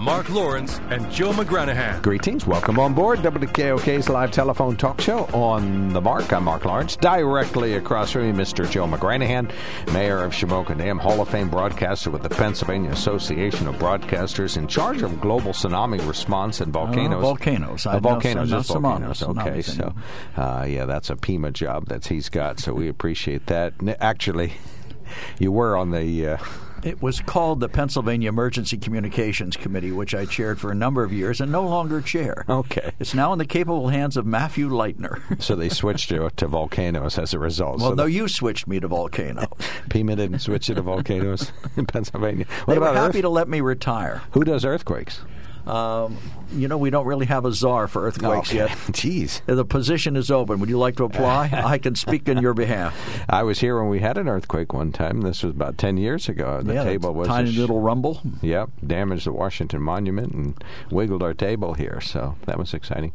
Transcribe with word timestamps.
Mark 0.00 0.30
Lawrence 0.30 0.78
and 0.88 1.10
Joe 1.12 1.30
McGranahan. 1.30 2.00
Greetings. 2.00 2.46
Welcome 2.46 2.78
on 2.78 2.94
board 2.94 3.18
WKOK's 3.18 4.08
live 4.08 4.30
telephone 4.30 4.74
talk 4.74 4.98
show 4.98 5.26
on 5.26 5.90
the 5.90 6.00
mark. 6.00 6.32
I'm 6.32 6.44
Mark 6.44 6.64
Lawrence. 6.64 6.96
Directly 6.96 7.74
across 7.74 8.10
from 8.12 8.22
me, 8.22 8.32
Mr. 8.32 8.68
Joe 8.68 8.86
McGranahan, 8.86 9.52
Mayor 9.92 10.24
of 10.24 10.32
Shamokin 10.32 10.78
Dam, 10.78 10.98
Hall 10.98 11.20
of 11.20 11.28
Fame 11.28 11.50
broadcaster 11.50 12.10
with 12.10 12.22
the 12.22 12.30
Pennsylvania 12.30 12.90
Association 12.92 13.68
of 13.68 13.74
Broadcasters, 13.74 14.56
in 14.56 14.66
charge 14.66 15.02
of 15.02 15.20
global 15.20 15.52
tsunami 15.52 16.04
response 16.08 16.62
and 16.62 16.72
volcanoes. 16.72 17.18
Uh, 17.18 17.20
volcanoes. 17.20 17.84
Uh, 17.84 17.90
I 17.90 17.98
volcanoes. 17.98 18.50
know, 18.50 18.56
just 18.56 18.70
not 18.70 18.80
volcanoes. 18.80 19.20
tsunamis, 19.20 19.46
Okay, 19.48 19.60
so 19.60 19.94
uh, 20.38 20.64
yeah, 20.66 20.86
that's 20.86 21.10
a 21.10 21.14
PEMA 21.16 21.52
job 21.52 21.88
that 21.88 22.06
he's 22.06 22.30
got. 22.30 22.58
So 22.58 22.72
we 22.72 22.88
appreciate 22.88 23.48
that. 23.48 23.74
Actually, 24.00 24.54
you 25.38 25.52
were 25.52 25.76
on 25.76 25.90
the. 25.90 26.26
Uh, 26.26 26.36
It 26.82 27.02
was 27.02 27.20
called 27.20 27.60
the 27.60 27.68
Pennsylvania 27.68 28.28
Emergency 28.30 28.78
Communications 28.78 29.56
Committee, 29.56 29.92
which 29.92 30.14
I 30.14 30.24
chaired 30.24 30.58
for 30.58 30.70
a 30.70 30.74
number 30.74 31.04
of 31.04 31.12
years 31.12 31.40
and 31.40 31.52
no 31.52 31.62
longer 31.62 32.00
chair. 32.00 32.44
Okay. 32.48 32.92
It's 32.98 33.14
now 33.14 33.32
in 33.32 33.38
the 33.38 33.44
capable 33.44 33.88
hands 33.88 34.16
of 34.16 34.24
Matthew 34.24 34.68
Leitner. 34.68 35.40
so 35.42 35.54
they 35.54 35.68
switched 35.68 36.08
to, 36.08 36.30
to 36.30 36.46
volcanoes 36.46 37.18
as 37.18 37.34
a 37.34 37.38
result. 37.38 37.80
well, 37.80 37.90
so 37.90 37.94
no, 37.94 38.06
you 38.06 38.28
switched 38.28 38.66
me 38.66 38.80
to 38.80 38.88
volcano. 38.88 39.42
PEMA 39.90 40.16
didn't 40.16 40.38
switch 40.38 40.68
you 40.68 40.74
to 40.74 40.82
volcanoes 40.82 41.52
in 41.76 41.86
Pennsylvania. 41.86 42.46
What 42.64 42.74
they 42.74 42.80
were 42.80 42.86
happy 42.86 43.18
earth- 43.18 43.22
to 43.22 43.28
let 43.28 43.48
me 43.48 43.60
retire. 43.60 44.22
Who 44.32 44.44
does 44.44 44.64
earthquakes? 44.64 45.20
Um, 45.66 46.16
you 46.52 46.68
know, 46.68 46.78
we 46.78 46.90
don't 46.90 47.06
really 47.06 47.26
have 47.26 47.44
a 47.44 47.52
czar 47.52 47.88
for 47.88 48.02
earthquakes 48.06 48.48
Okay. 48.50 48.58
yet. 48.58 48.68
Jeez. 48.90 49.40
The 49.46 49.64
position 49.64 50.16
is 50.16 50.30
open. 50.30 50.60
Would 50.60 50.68
you 50.68 50.78
like 50.78 50.96
to 50.96 51.04
apply? 51.04 51.50
I 51.64 51.78
can 51.78 51.94
speak 51.94 52.28
in 52.28 52.38
your 52.38 52.54
behalf. 52.54 52.96
I 53.28 53.42
was 53.42 53.60
here 53.60 53.78
when 53.80 53.88
we 53.90 54.00
had 54.00 54.18
an 54.18 54.28
earthquake 54.28 54.72
one 54.72 54.92
time. 54.92 55.20
This 55.22 55.42
was 55.42 55.54
about 55.54 55.78
10 55.78 55.96
years 55.96 56.28
ago. 56.28 56.60
The 56.62 56.74
yeah, 56.74 56.84
table 56.84 57.14
was. 57.14 57.28
tiny 57.28 57.50
a 57.50 57.52
sh- 57.52 57.56
little 57.58 57.80
rumble. 57.80 58.20
Yep, 58.42 58.70
damaged 58.86 59.26
the 59.26 59.32
Washington 59.32 59.82
Monument 59.82 60.32
and 60.32 60.64
wiggled 60.90 61.22
our 61.22 61.34
table 61.34 61.74
here, 61.74 62.00
so 62.00 62.36
that 62.46 62.58
was 62.58 62.74
exciting. 62.74 63.12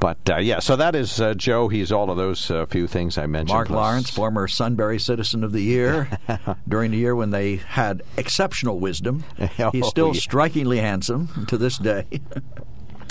But 0.00 0.18
uh, 0.30 0.36
yeah, 0.38 0.58
so 0.60 0.76
that 0.76 0.94
is 0.94 1.20
uh, 1.20 1.34
Joe. 1.34 1.68
He's 1.68 1.90
all 1.92 2.10
of 2.10 2.16
those 2.16 2.50
uh, 2.50 2.66
few 2.66 2.86
things 2.86 3.18
I 3.18 3.26
mentioned. 3.26 3.54
Mark 3.56 3.68
plus- 3.68 3.76
Lawrence, 3.76 4.10
former 4.10 4.48
Sunbury 4.48 4.98
Citizen 4.98 5.44
of 5.44 5.52
the 5.52 5.62
Year, 5.62 6.08
during 6.68 6.90
the 6.90 6.98
year 6.98 7.14
when 7.14 7.30
they 7.30 7.56
had 7.56 8.02
exceptional 8.16 8.78
wisdom. 8.78 9.24
Oh, 9.58 9.70
He's 9.70 9.86
still 9.86 10.14
yeah. 10.14 10.20
strikingly 10.20 10.78
handsome 10.78 11.46
to 11.46 11.56
this 11.58 11.78
day. 11.78 12.04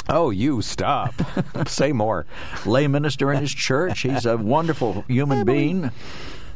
Oh, 0.07 0.29
you 0.29 0.61
stop. 0.61 1.13
Say 1.67 1.91
more. 1.91 2.25
Lay 2.65 2.87
minister 2.87 3.31
in 3.31 3.41
his 3.41 3.53
church. 3.53 4.01
He's 4.01 4.25
a 4.25 4.37
wonderful 4.37 5.03
human 5.07 5.45
being. 5.45 5.91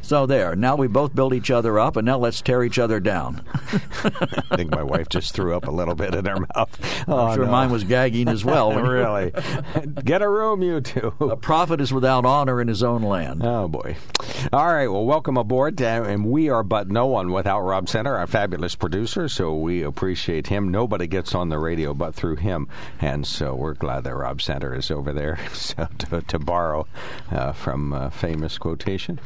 So 0.10 0.26
there. 0.26 0.56
Now 0.56 0.76
we 0.76 0.88
both 0.88 1.14
build 1.14 1.36
each 1.36 1.52
other 1.52 1.78
up, 1.78 1.96
and 1.96 2.04
now 2.04 2.18
let's 2.18 2.42
tear 2.42 2.64
each 2.64 2.80
other 2.80 3.00
down. 3.00 3.44
I 3.54 4.56
think 4.56 4.72
my 4.72 4.82
wife 4.82 5.08
just 5.08 5.36
threw 5.36 5.56
up 5.56 5.68
a 5.68 5.72
little 5.72 5.94
bit 5.94 6.16
in 6.16 6.26
her 6.26 6.48
mouth. 6.56 7.06
Oh, 7.08 7.28
I'm 7.28 7.36
sure 7.36 7.46
no. 7.46 7.52
mine 7.52 7.70
was 7.70 7.84
gagging 7.84 8.28
as 8.28 8.44
well. 8.44 8.74
really. 8.82 9.32
Get 10.04 10.24
a 10.24 10.28
room, 10.28 10.64
you 10.64 10.82
two. 10.82 11.14
A 11.20 11.38
prophet 11.38 11.80
is 11.80 11.94
without 11.94 12.26
honor 12.26 12.60
in 12.60 12.68
his 12.68 12.82
own 12.82 13.04
land. 13.04 13.44
Oh 13.44 13.68
boy! 13.68 13.98
All 14.52 14.74
right, 14.74 14.88
well, 14.88 15.06
welcome 15.06 15.38
aboard, 15.38 15.80
uh, 15.80 16.04
and 16.08 16.26
we 16.26 16.50
are 16.50 16.64
but 16.64 16.90
no 16.90 17.06
one 17.06 17.32
without 17.32 17.62
Rob 17.62 17.88
Center, 17.88 18.16
our 18.16 18.26
fabulous 18.26 18.74
producer. 18.74 19.30
So 19.30 19.56
we 19.56 19.84
appreciate 19.84 20.48
him. 20.48 20.72
Nobody 20.72 21.06
gets 21.06 21.36
on 21.36 21.50
the 21.50 21.60
radio 21.60 21.94
but 21.94 22.16
through 22.16 22.38
him, 22.38 22.68
and 23.00 23.28
so 23.28 23.54
we're 23.54 23.76
glad 23.76 24.06
that 24.06 24.16
Rob 24.16 24.42
Center 24.42 24.74
is 24.74 24.90
over 24.90 25.14
there. 25.14 25.38
So 25.60 25.88
to, 26.00 26.22
to 26.22 26.40
borrow 26.40 26.88
uh, 27.32 27.52
from 27.52 27.94
a 27.94 28.10
famous 28.10 28.58
quotation, 28.58 29.20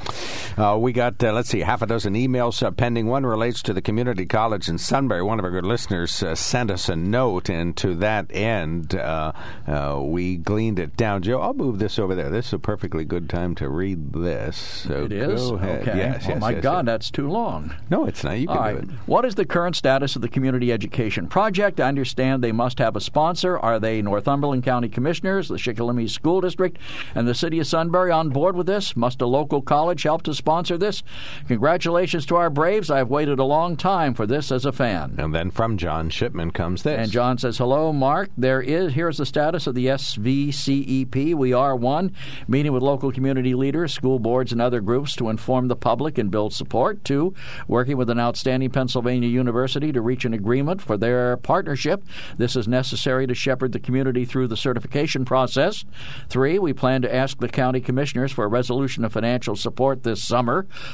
uh, 0.57 0.72
we 0.77 0.93
got 0.93 1.23
uh, 1.23 1.33
let's 1.33 1.49
see, 1.49 1.61
half 1.61 1.81
a 1.81 1.85
dozen 1.85 2.13
emails 2.13 2.63
uh, 2.63 2.71
pending. 2.71 3.07
One 3.07 3.25
relates 3.25 3.61
to 3.63 3.73
the 3.73 3.81
community 3.81 4.25
college 4.25 4.67
in 4.69 4.77
Sunbury. 4.77 5.21
One 5.21 5.39
of 5.39 5.45
our 5.45 5.51
good 5.51 5.65
listeners 5.65 6.21
uh, 6.23 6.35
sent 6.35 6.71
us 6.71 6.89
a 6.89 6.95
note, 6.95 7.49
and 7.49 7.75
to 7.77 7.95
that 7.95 8.33
end, 8.33 8.95
uh, 8.95 9.33
uh, 9.67 9.99
we 10.01 10.37
gleaned 10.37 10.79
it 10.79 10.95
down. 10.95 11.21
Joe, 11.21 11.39
I'll 11.41 11.53
move 11.53 11.79
this 11.79 11.99
over 11.99 12.15
there. 12.15 12.29
This 12.29 12.47
is 12.47 12.53
a 12.53 12.59
perfectly 12.59 13.05
good 13.05 13.29
time 13.29 13.55
to 13.55 13.69
read 13.69 14.13
this. 14.13 14.57
So 14.57 15.05
It 15.05 15.11
is? 15.13 15.49
Go 15.49 15.55
ahead. 15.55 15.81
Okay. 15.87 15.97
Yes, 15.97 16.23
oh, 16.25 16.29
yes, 16.29 16.41
my 16.41 16.51
yes, 16.51 16.63
God, 16.63 16.85
that's 16.85 17.11
too 17.11 17.29
long. 17.29 17.75
No, 17.89 18.05
it's 18.05 18.23
not. 18.23 18.39
You 18.39 18.47
can 18.47 18.57
All 18.57 18.69
do 18.69 18.75
right. 18.75 18.83
it. 18.83 18.89
What 19.05 19.25
is 19.25 19.35
the 19.35 19.45
current 19.45 19.75
status 19.75 20.15
of 20.15 20.21
the 20.21 20.29
community 20.29 20.71
education 20.71 21.27
project? 21.27 21.79
I 21.79 21.87
understand 21.87 22.43
they 22.43 22.51
must 22.51 22.79
have 22.79 22.95
a 22.95 23.01
sponsor. 23.01 23.59
Are 23.59 23.79
they 23.79 24.01
Northumberland 24.01 24.63
County 24.63 24.89
Commissioners, 24.89 25.49
the 25.49 25.57
Shikellamy 25.57 26.09
School 26.09 26.41
District, 26.41 26.77
and 27.15 27.27
the 27.27 27.35
City 27.35 27.59
of 27.59 27.67
Sunbury 27.67 28.11
on 28.11 28.29
board 28.29 28.55
with 28.55 28.67
this? 28.67 28.95
Must 28.95 29.21
a 29.21 29.25
local 29.25 29.61
college 29.61 30.03
help 30.03 30.23
to 30.23 30.33
sponsor 30.33 30.62
this? 30.69 31.03
Congratulations 31.47 32.25
to 32.27 32.35
our 32.35 32.49
Braves. 32.49 32.89
I've 32.89 33.09
waited 33.09 33.39
a 33.39 33.43
long 33.43 33.75
time 33.75 34.13
for 34.13 34.25
this 34.25 34.51
as 34.51 34.65
a 34.65 34.71
fan. 34.71 35.15
And 35.17 35.33
then 35.33 35.51
from 35.51 35.77
John 35.77 36.09
Shipman 36.09 36.51
comes 36.51 36.83
this. 36.83 36.99
And 36.99 37.11
John 37.11 37.37
says, 37.37 37.57
"Hello, 37.57 37.91
Mark. 37.93 38.29
There 38.37 38.61
is 38.61 38.93
here's 38.93 39.17
the 39.17 39.25
status 39.25 39.67
of 39.67 39.75
the 39.75 39.87
SVCEP. 39.87 41.33
We 41.35 41.53
are 41.53 41.75
one 41.75 42.11
meeting 42.47 42.71
with 42.73 42.83
local 42.83 43.11
community 43.11 43.55
leaders, 43.55 43.93
school 43.93 44.19
boards, 44.19 44.51
and 44.51 44.61
other 44.61 44.81
groups 44.81 45.15
to 45.15 45.29
inform 45.29 45.67
the 45.67 45.75
public 45.75 46.17
and 46.17 46.29
build 46.31 46.53
support. 46.53 47.03
Two, 47.03 47.33
working 47.67 47.97
with 47.97 48.09
an 48.09 48.19
outstanding 48.19 48.69
Pennsylvania 48.69 49.29
university 49.29 49.91
to 49.91 50.01
reach 50.01 50.25
an 50.25 50.33
agreement 50.33 50.81
for 50.81 50.97
their 50.97 51.37
partnership. 51.37 52.03
This 52.37 52.55
is 52.55 52.67
necessary 52.67 53.27
to 53.27 53.33
shepherd 53.33 53.71
the 53.71 53.79
community 53.79 54.25
through 54.25 54.47
the 54.47 54.57
certification 54.57 55.25
process. 55.25 55.85
Three, 56.29 56.59
we 56.59 56.73
plan 56.73 57.01
to 57.03 57.13
ask 57.13 57.39
the 57.39 57.49
county 57.49 57.81
commissioners 57.81 58.31
for 58.31 58.45
a 58.45 58.47
resolution 58.47 59.03
of 59.05 59.13
financial 59.13 59.55
support 59.55 60.03
this 60.03 60.21
summer. 60.23 60.42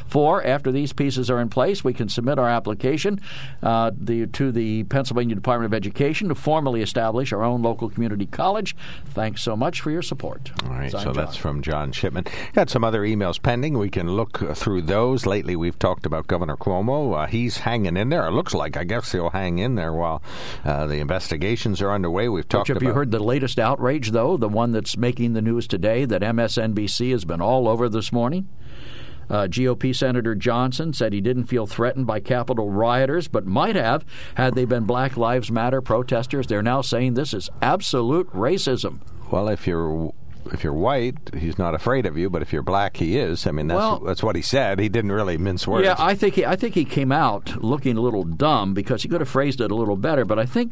Four, 0.08 0.46
after 0.46 0.72
these 0.72 0.94
pieces 0.94 1.30
are 1.30 1.40
in 1.40 1.50
place, 1.50 1.84
we 1.84 1.94
can 1.94 2.10
submit 2.10 2.40
our 2.40 2.50
application 2.50 3.20
uh, 3.64 3.92
the, 3.96 4.28
to 4.28 4.52
the 4.52 4.84
Pennsylvania 4.86 5.36
Department 5.36 5.74
of 5.74 5.76
Education 5.76 6.30
to 6.30 6.36
formally 6.36 6.82
establish 6.82 7.34
our 7.34 7.44
own 7.44 7.62
local 7.62 7.90
community 7.90 8.26
college. 8.26 8.76
Thanks 9.14 9.42
so 9.42 9.56
much 9.56 9.82
for 9.82 9.92
your 9.92 10.02
support. 10.02 10.52
All 10.64 10.72
right, 10.72 10.92
so 10.92 11.12
that's 11.12 11.36
from 11.36 11.62
John 11.62 11.92
Shipman. 11.92 12.26
Got 12.54 12.70
some 12.70 12.84
other 12.84 13.02
emails 13.02 13.42
pending. 13.42 13.78
We 13.78 13.90
can 13.90 14.10
look 14.10 14.56
through 14.56 14.84
those. 14.84 15.26
Lately, 15.26 15.56
we've 15.56 15.78
talked 15.80 16.06
about 16.06 16.28
Governor 16.28 16.58
Cuomo. 16.58 17.24
Uh, 17.24 17.28
he's 17.28 17.58
hanging 17.58 17.98
in 17.98 18.10
there. 18.10 18.28
It 18.28 18.32
looks 18.32 18.54
like. 18.54 18.78
I 18.78 18.84
guess 18.84 19.12
he'll 19.12 19.30
hang 19.30 19.60
in 19.60 19.76
there 19.76 19.94
while 19.94 20.22
uh, 20.64 20.88
the 20.88 20.98
investigations 20.98 21.82
are 21.82 21.92
underway. 21.92 22.30
We've 22.30 22.48
talked 22.48 22.68
Have 22.68 22.78
about. 22.78 22.88
you 22.88 22.94
heard 22.94 23.12
the 23.12 23.20
latest 23.20 23.60
outrage, 23.60 24.12
though? 24.12 24.38
The 24.38 24.50
one 24.50 24.72
that's 24.72 24.98
making 24.98 25.34
the 25.34 25.42
news 25.42 25.68
today 25.68 26.06
that 26.06 26.22
MSNBC 26.22 27.12
has 27.12 27.26
been 27.26 27.42
all 27.42 27.68
over 27.68 27.90
this 27.90 28.12
morning? 28.12 28.48
Uh, 29.30 29.48
GOP 29.48 29.96
Senator 29.96 30.36
Johnson 30.36 30.94
said 30.94 31.14
he 31.14 31.22
didn't 31.22 31.46
feel 31.46 31.68
threatened 31.68 32.08
by 32.08 32.20
Capitol 32.20 32.70
rioters, 32.70 33.28
but 33.28 33.46
might 33.46 33.76
have 33.76 34.06
had 34.36 34.56
they 34.56 34.66
been 34.66 34.86
Black 34.86 35.18
Lives 35.18 35.52
Matter 35.52 35.82
protesters. 35.82 36.48
They're 36.48 36.62
now 36.64 36.82
saying 36.82 37.14
this 37.14 37.34
is 37.34 37.50
absolute 37.62 38.32
racism. 38.32 39.00
Well, 39.32 39.48
if 39.50 39.68
you're 39.68 40.12
if 40.54 40.64
you're 40.64 40.74
white, 40.74 41.18
he's 41.38 41.58
not 41.58 41.76
afraid 41.76 42.06
of 42.06 42.18
you, 42.18 42.30
but 42.30 42.42
if 42.42 42.52
you're 42.54 42.64
black, 42.64 42.98
he 42.98 43.18
is. 43.18 43.46
I 43.48 43.52
mean, 43.52 43.68
that's 43.68 43.78
Well- 43.78 44.00
that's 44.00 44.24
what 44.24 44.36
he 44.36 44.42
said. 44.42 44.80
He 44.80 44.90
didn't 44.90 45.12
really 45.12 45.38
mince 45.38 45.68
words. 45.68 45.86
Yeah, 45.86 45.96
I 45.98 46.16
think 46.16 46.36
he, 46.36 46.46
I 46.46 46.56
think 46.56 46.76
he 46.76 46.86
came 46.86 47.12
out 47.12 47.62
looking 47.64 47.98
a 47.98 48.02
little 48.02 48.24
dumb 48.24 48.74
because 48.74 49.04
he 49.04 49.10
could 49.10 49.22
have 49.22 49.30
phrased 49.30 49.62
it 49.62 49.72
a 49.72 49.76
little 49.76 49.96
better. 49.98 50.26
But 50.26 50.40
I 50.40 50.46
think 50.46 50.72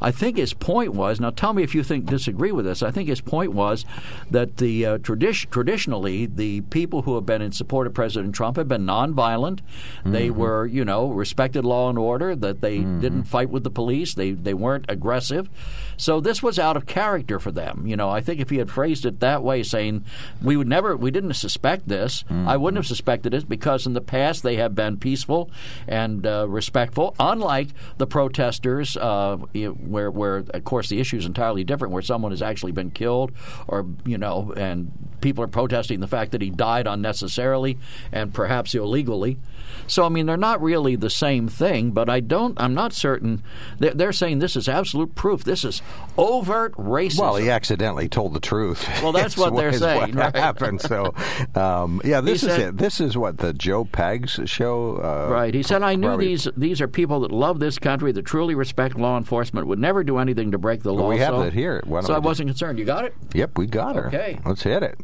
I 0.00 0.10
think 0.10 0.36
his 0.36 0.52
point 0.54 0.92
was 0.94 1.20
now. 1.20 1.30
Tell 1.30 1.52
me 1.52 1.62
if 1.62 1.74
you 1.74 1.82
think 1.82 2.06
disagree 2.06 2.52
with 2.52 2.64
this. 2.64 2.82
I 2.82 2.90
think 2.90 3.08
his 3.08 3.20
point 3.20 3.52
was 3.52 3.84
that 4.30 4.58
the 4.58 4.86
uh, 4.86 4.98
tradition 4.98 5.50
traditionally 5.50 6.26
the 6.26 6.60
people 6.62 7.02
who 7.02 7.14
have 7.14 7.26
been 7.26 7.42
in 7.42 7.52
support 7.52 7.86
of 7.86 7.94
President 7.94 8.34
Trump 8.34 8.56
have 8.56 8.68
been 8.68 8.84
nonviolent. 8.86 9.60
They 10.04 10.30
were 10.30 10.66
you 10.66 10.84
know 10.84 11.08
respected 11.08 11.64
law 11.64 11.88
and 11.88 11.98
order. 11.98 12.34
That 12.36 12.60
they 12.60 12.78
didn't 12.78 13.24
fight 13.24 13.50
with 13.50 13.64
the 13.64 13.70
police. 13.70 14.14
They 14.14 14.32
they 14.32 14.54
weren't 14.54 14.84
aggressive. 14.88 15.48
So 15.96 16.20
this 16.20 16.42
was 16.42 16.58
out 16.58 16.76
of 16.76 16.86
character 16.86 17.38
for 17.38 17.52
them. 17.52 17.86
You 17.86 17.96
know, 17.96 18.10
I 18.10 18.20
think 18.20 18.40
if 18.40 18.50
he 18.50 18.58
had 18.58 18.70
phrased 18.70 19.04
it 19.06 19.13
it 19.14 19.20
that 19.20 19.42
way, 19.42 19.62
saying 19.62 20.04
we 20.42 20.56
would 20.56 20.68
never, 20.68 20.96
we 20.96 21.10
didn't 21.10 21.34
suspect 21.34 21.88
this. 21.88 22.22
Mm-hmm. 22.24 22.48
I 22.48 22.56
wouldn't 22.56 22.78
have 22.78 22.86
suspected 22.86 23.34
it 23.34 23.48
because 23.48 23.86
in 23.86 23.94
the 23.94 24.00
past 24.00 24.42
they 24.42 24.56
have 24.56 24.74
been 24.74 24.96
peaceful 24.98 25.50
and 25.88 26.26
uh, 26.26 26.46
respectful, 26.48 27.14
unlike 27.18 27.68
the 27.98 28.06
protesters, 28.06 28.96
uh, 28.96 29.36
where, 29.36 30.10
where 30.10 30.44
of 30.52 30.64
course 30.64 30.88
the 30.88 31.00
issue 31.00 31.16
is 31.16 31.26
entirely 31.26 31.64
different, 31.64 31.92
where 31.92 32.02
someone 32.02 32.32
has 32.32 32.42
actually 32.42 32.72
been 32.72 32.90
killed, 32.90 33.32
or 33.68 33.86
you 34.04 34.18
know, 34.18 34.52
and 34.56 34.92
people 35.20 35.42
are 35.42 35.48
protesting 35.48 36.00
the 36.00 36.06
fact 36.06 36.32
that 36.32 36.42
he 36.42 36.50
died 36.50 36.86
unnecessarily 36.86 37.78
and 38.12 38.34
perhaps 38.34 38.74
illegally. 38.74 39.38
So 39.86 40.04
I 40.04 40.08
mean, 40.08 40.26
they're 40.26 40.36
not 40.36 40.62
really 40.62 40.96
the 40.96 41.10
same 41.10 41.48
thing, 41.48 41.92
but 41.92 42.08
I 42.08 42.20
don't. 42.20 42.60
I'm 42.60 42.74
not 42.74 42.92
certain. 42.92 43.42
They're, 43.78 43.94
they're 43.94 44.12
saying 44.12 44.38
this 44.38 44.56
is 44.56 44.68
absolute 44.68 45.14
proof. 45.14 45.44
This 45.44 45.64
is 45.64 45.82
overt 46.16 46.74
racism. 46.74 47.20
Well, 47.20 47.36
he 47.36 47.50
accidentally 47.50 48.08
told 48.08 48.34
the 48.34 48.40
truth. 48.40 48.86
Well, 49.02 49.12
that's 49.12 49.36
what 49.36 49.54
they're 49.56 49.72
saying. 49.72 50.14
What 50.14 50.34
right? 50.34 50.36
happened? 50.36 50.80
So, 50.80 51.14
um, 51.54 52.00
yeah, 52.04 52.20
this 52.20 52.40
He 52.42 52.46
is 52.48 52.52
said- 52.54 52.60
it. 52.60 52.76
This 52.78 53.00
is 53.00 53.16
what 53.16 53.38
the 53.38 53.52
Joe 53.52 53.84
Pags 53.84 54.48
show. 54.48 54.96
Uh, 54.96 55.28
Right. 55.30 55.52
He 55.54 55.62
said, 55.62 55.82
I 55.82 55.94
knew 55.94 56.06
probably- 56.08 56.28
these 56.28 56.48
these 56.56 56.80
are 56.80 56.88
people 56.88 57.20
that 57.20 57.30
love 57.32 57.60
this 57.60 57.78
country, 57.78 58.12
that 58.12 58.24
truly 58.24 58.54
respect 58.54 58.96
law 58.98 59.16
enforcement, 59.18 59.66
would 59.66 59.78
never 59.78 60.04
do 60.04 60.18
anything 60.18 60.52
to 60.52 60.58
break 60.58 60.82
the 60.82 60.92
law. 60.92 61.08
we 61.08 61.18
have 61.18 61.34
so, 61.34 61.42
that 61.44 61.52
here. 61.52 61.82
Why 61.84 62.00
don't 62.00 62.06
so 62.06 62.14
I 62.14 62.18
wasn't 62.18 62.48
concerned. 62.48 62.78
You 62.78 62.84
got 62.84 63.04
it? 63.04 63.14
Yep, 63.34 63.58
we 63.58 63.66
got 63.66 63.96
her. 63.96 64.06
Okay. 64.08 64.38
let's 64.46 64.62
hit 64.62 64.82
it. 64.82 64.98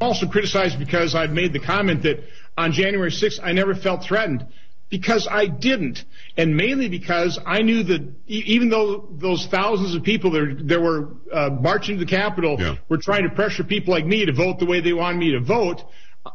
also 0.00 0.26
criticized 0.26 0.78
because 0.78 1.14
I'd 1.14 1.32
made 1.32 1.52
the 1.52 1.60
comment 1.60 2.02
that 2.02 2.24
on 2.58 2.72
January 2.72 3.10
6th 3.10 3.38
I 3.42 3.52
never 3.52 3.74
felt 3.74 4.02
threatened 4.02 4.46
because 4.90 5.26
I 5.30 5.46
didn't, 5.46 6.04
and 6.36 6.56
mainly 6.56 6.88
because 6.88 7.38
I 7.44 7.62
knew 7.62 7.82
that 7.84 8.12
even 8.26 8.68
though 8.68 9.08
those 9.12 9.46
thousands 9.46 9.94
of 9.94 10.02
people 10.02 10.30
that, 10.32 10.62
that 10.68 10.80
were 10.80 11.08
uh, 11.32 11.50
marching 11.50 11.98
to 11.98 12.04
the 12.04 12.10
Capitol 12.10 12.56
Yeah. 12.58 12.76
were 12.88 12.98
trying 12.98 13.24
to 13.24 13.30
pressure 13.30 13.64
people 13.64 13.92
like 13.92 14.06
me 14.06 14.26
to 14.26 14.32
vote 14.32 14.58
the 14.58 14.66
way 14.66 14.80
they 14.80 14.92
wanted 14.92 15.18
me 15.18 15.32
to 15.32 15.40
vote, 15.40 15.82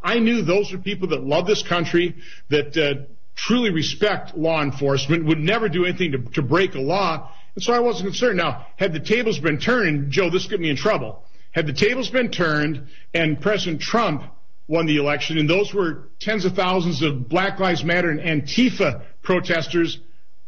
I 0.04 0.20
knew 0.20 0.42
those 0.42 0.72
were 0.72 0.78
people 0.78 1.10
that 1.10 1.24
love 1.24 1.48
this 1.48 1.64
country, 1.64 2.16
that 2.50 2.76
uh, 2.78 3.06
truly 3.36 3.72
respect 3.72 4.36
law 4.38 4.62
enforcement, 4.62 5.26
would 5.26 5.40
never 5.40 5.70
do 5.70 5.86
anything 5.86 6.12
to, 6.12 6.18
to 6.34 6.42
break 6.42 6.76
a 6.76 6.80
law, 6.80 7.32
and 7.56 7.64
so 7.64 7.74
I 7.74 7.80
wasn't 7.80 8.08
concerned. 8.10 8.38
Now, 8.38 8.68
had 8.78 8.94
the 8.94 9.00
tables 9.00 9.40
been 9.40 9.60
turned, 9.60 10.12
Joe, 10.12 10.30
this 10.30 10.46
got 10.48 10.60
me 10.60 10.70
in 10.70 10.76
trouble. 10.76 11.24
Had 11.52 11.66
the 11.66 11.74
tables 11.74 12.10
been 12.10 12.30
turned 12.30 12.88
and 13.14 13.42
President 13.42 13.82
Trump 13.82 14.24
won 14.70 14.86
the 14.86 14.98
election, 14.98 15.38
and 15.40 15.50
those 15.50 15.74
were 15.74 16.10
tens 16.20 16.46
of 16.46 16.54
thousands 16.54 17.02
of 17.02 17.28
Black 17.28 17.60
Lives 17.60 17.84
Matter 17.84 18.12
and 18.12 18.20
Antifa 18.20 19.02
protesters, 19.24 20.00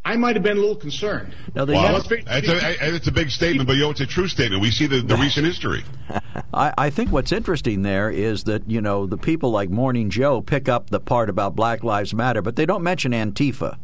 I 0.05 0.15
might 0.15 0.35
have 0.35 0.43
been 0.43 0.57
a 0.57 0.59
little 0.59 0.75
concerned. 0.75 1.35
Now, 1.55 1.65
the 1.65 1.73
Well, 1.73 1.91
yes- 1.91 2.07
It's 2.11 2.47
a, 2.47 2.95
it's 2.95 3.07
a 3.07 3.11
big 3.11 3.29
statement, 3.29 3.67
but 3.67 3.73
you 3.73 3.81
know, 3.81 3.89
it's 3.89 3.99
a 3.99 4.05
true 4.05 4.27
statement. 4.27 4.61
We 4.61 4.71
see 4.71 4.85
the, 4.87 5.01
the 5.01 5.15
recent 5.17 5.45
history. 5.45 5.83
I, 6.53 6.73
I 6.77 6.89
think 6.91 7.11
what's 7.11 7.31
interesting 7.31 7.81
there 7.81 8.09
is 8.09 8.43
that 8.45 8.69
you 8.69 8.81
know 8.81 9.05
the 9.05 9.17
people 9.17 9.51
like 9.51 9.69
Morning 9.69 10.09
Joe 10.09 10.41
pick 10.41 10.69
up 10.69 10.89
the 10.89 10.99
part 10.99 11.29
about 11.29 11.55
Black 11.55 11.83
Lives 11.83 12.13
Matter, 12.13 12.41
but 12.41 12.55
they 12.55 12.65
don't 12.65 12.83
mention 12.83 13.11
Antifa. 13.11 13.77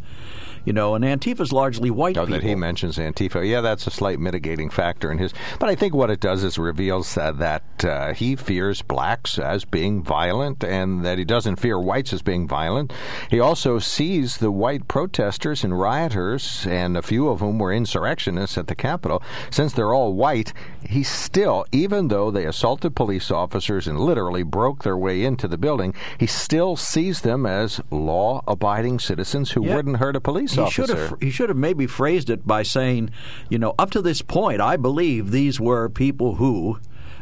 You 0.68 0.74
know, 0.74 0.96
and 0.96 1.06
Antifa's 1.06 1.54
largely 1.54 1.90
white 1.90 2.18
Oh, 2.18 2.26
people. 2.26 2.42
that 2.42 2.46
he 2.46 2.54
mentions 2.54 2.98
Antifa. 2.98 3.48
Yeah, 3.50 3.62
that's 3.62 3.88
a 3.88 3.90
slight 3.90 4.20
mitigating 4.20 4.70
factor 4.70 5.10
in 5.10 5.18
his. 5.18 5.34
But 5.62 5.70
I 5.70 5.76
think 5.76 5.96
what 5.96 6.12
it 6.12 6.20
does 6.20 6.44
is 6.44 6.58
reveals 6.58 7.18
uh, 7.18 7.32
that 7.32 7.86
uh, 7.86 8.14
he 8.14 8.36
fears 8.36 8.82
blacks 8.82 9.40
as 9.40 9.64
being 9.64 10.04
violent 10.04 10.66
and 10.66 11.06
that 11.06 11.20
he 11.20 11.24
doesn't 11.24 11.56
fear 11.56 11.80
whites 11.80 12.12
as 12.12 12.22
being 12.22 12.50
violent. 12.50 12.92
He 13.32 13.40
also 13.40 13.80
sees 13.80 14.38
the 14.40 14.52
white 14.52 14.90
protesters 14.90 15.64
and 15.64 15.80
rioters, 15.80 16.68
and 16.68 16.98
a 16.98 17.02
few 17.02 17.30
of 17.30 17.40
whom 17.40 17.60
were 17.60 17.72
insurrectionists 17.72 18.58
at 18.58 18.68
the 18.68 18.76
Capitol. 18.76 19.24
Since 19.50 19.72
they're 19.72 19.94
all 19.94 20.16
white, 20.16 20.52
he 20.88 21.04
still, 21.04 21.66
even 21.72 22.08
though 22.08 22.32
they 22.32 22.46
assaulted 22.46 22.96
police 22.96 23.30
officers 23.30 23.88
and 23.88 24.00
literally 24.00 24.44
broke 24.44 24.84
their 24.84 24.98
way 24.98 25.24
into 25.24 25.48
the 25.48 25.58
building, 25.58 25.94
he 26.18 26.26
still 26.26 26.76
sees 26.76 27.22
them 27.22 27.46
as 27.46 27.82
law 27.92 28.42
abiding 28.48 29.00
citizens 29.00 29.52
who 29.52 29.66
Yeah. 29.66 29.76
wouldn't 29.76 29.98
hurt 29.98 30.16
a 30.16 30.22
police 30.22 30.54
he 30.54 30.62
officer. 30.62 30.88
should 30.88 30.98
have 30.98 31.14
he 31.22 31.30
should 31.30 31.50
have 31.50 31.58
maybe 31.58 31.88
phrased 31.88 32.30
it 32.30 32.48
by 32.48 32.64
saying, 32.64 33.10
you 33.50 33.58
know, 33.60 33.76
up 33.78 33.92
to 33.92 34.02
this 34.02 34.22
point, 34.22 34.62
I 34.62 34.78
believe 34.78 35.32
these 35.32 35.60
were 35.60 35.90
people 35.90 36.36
who, 36.36 36.80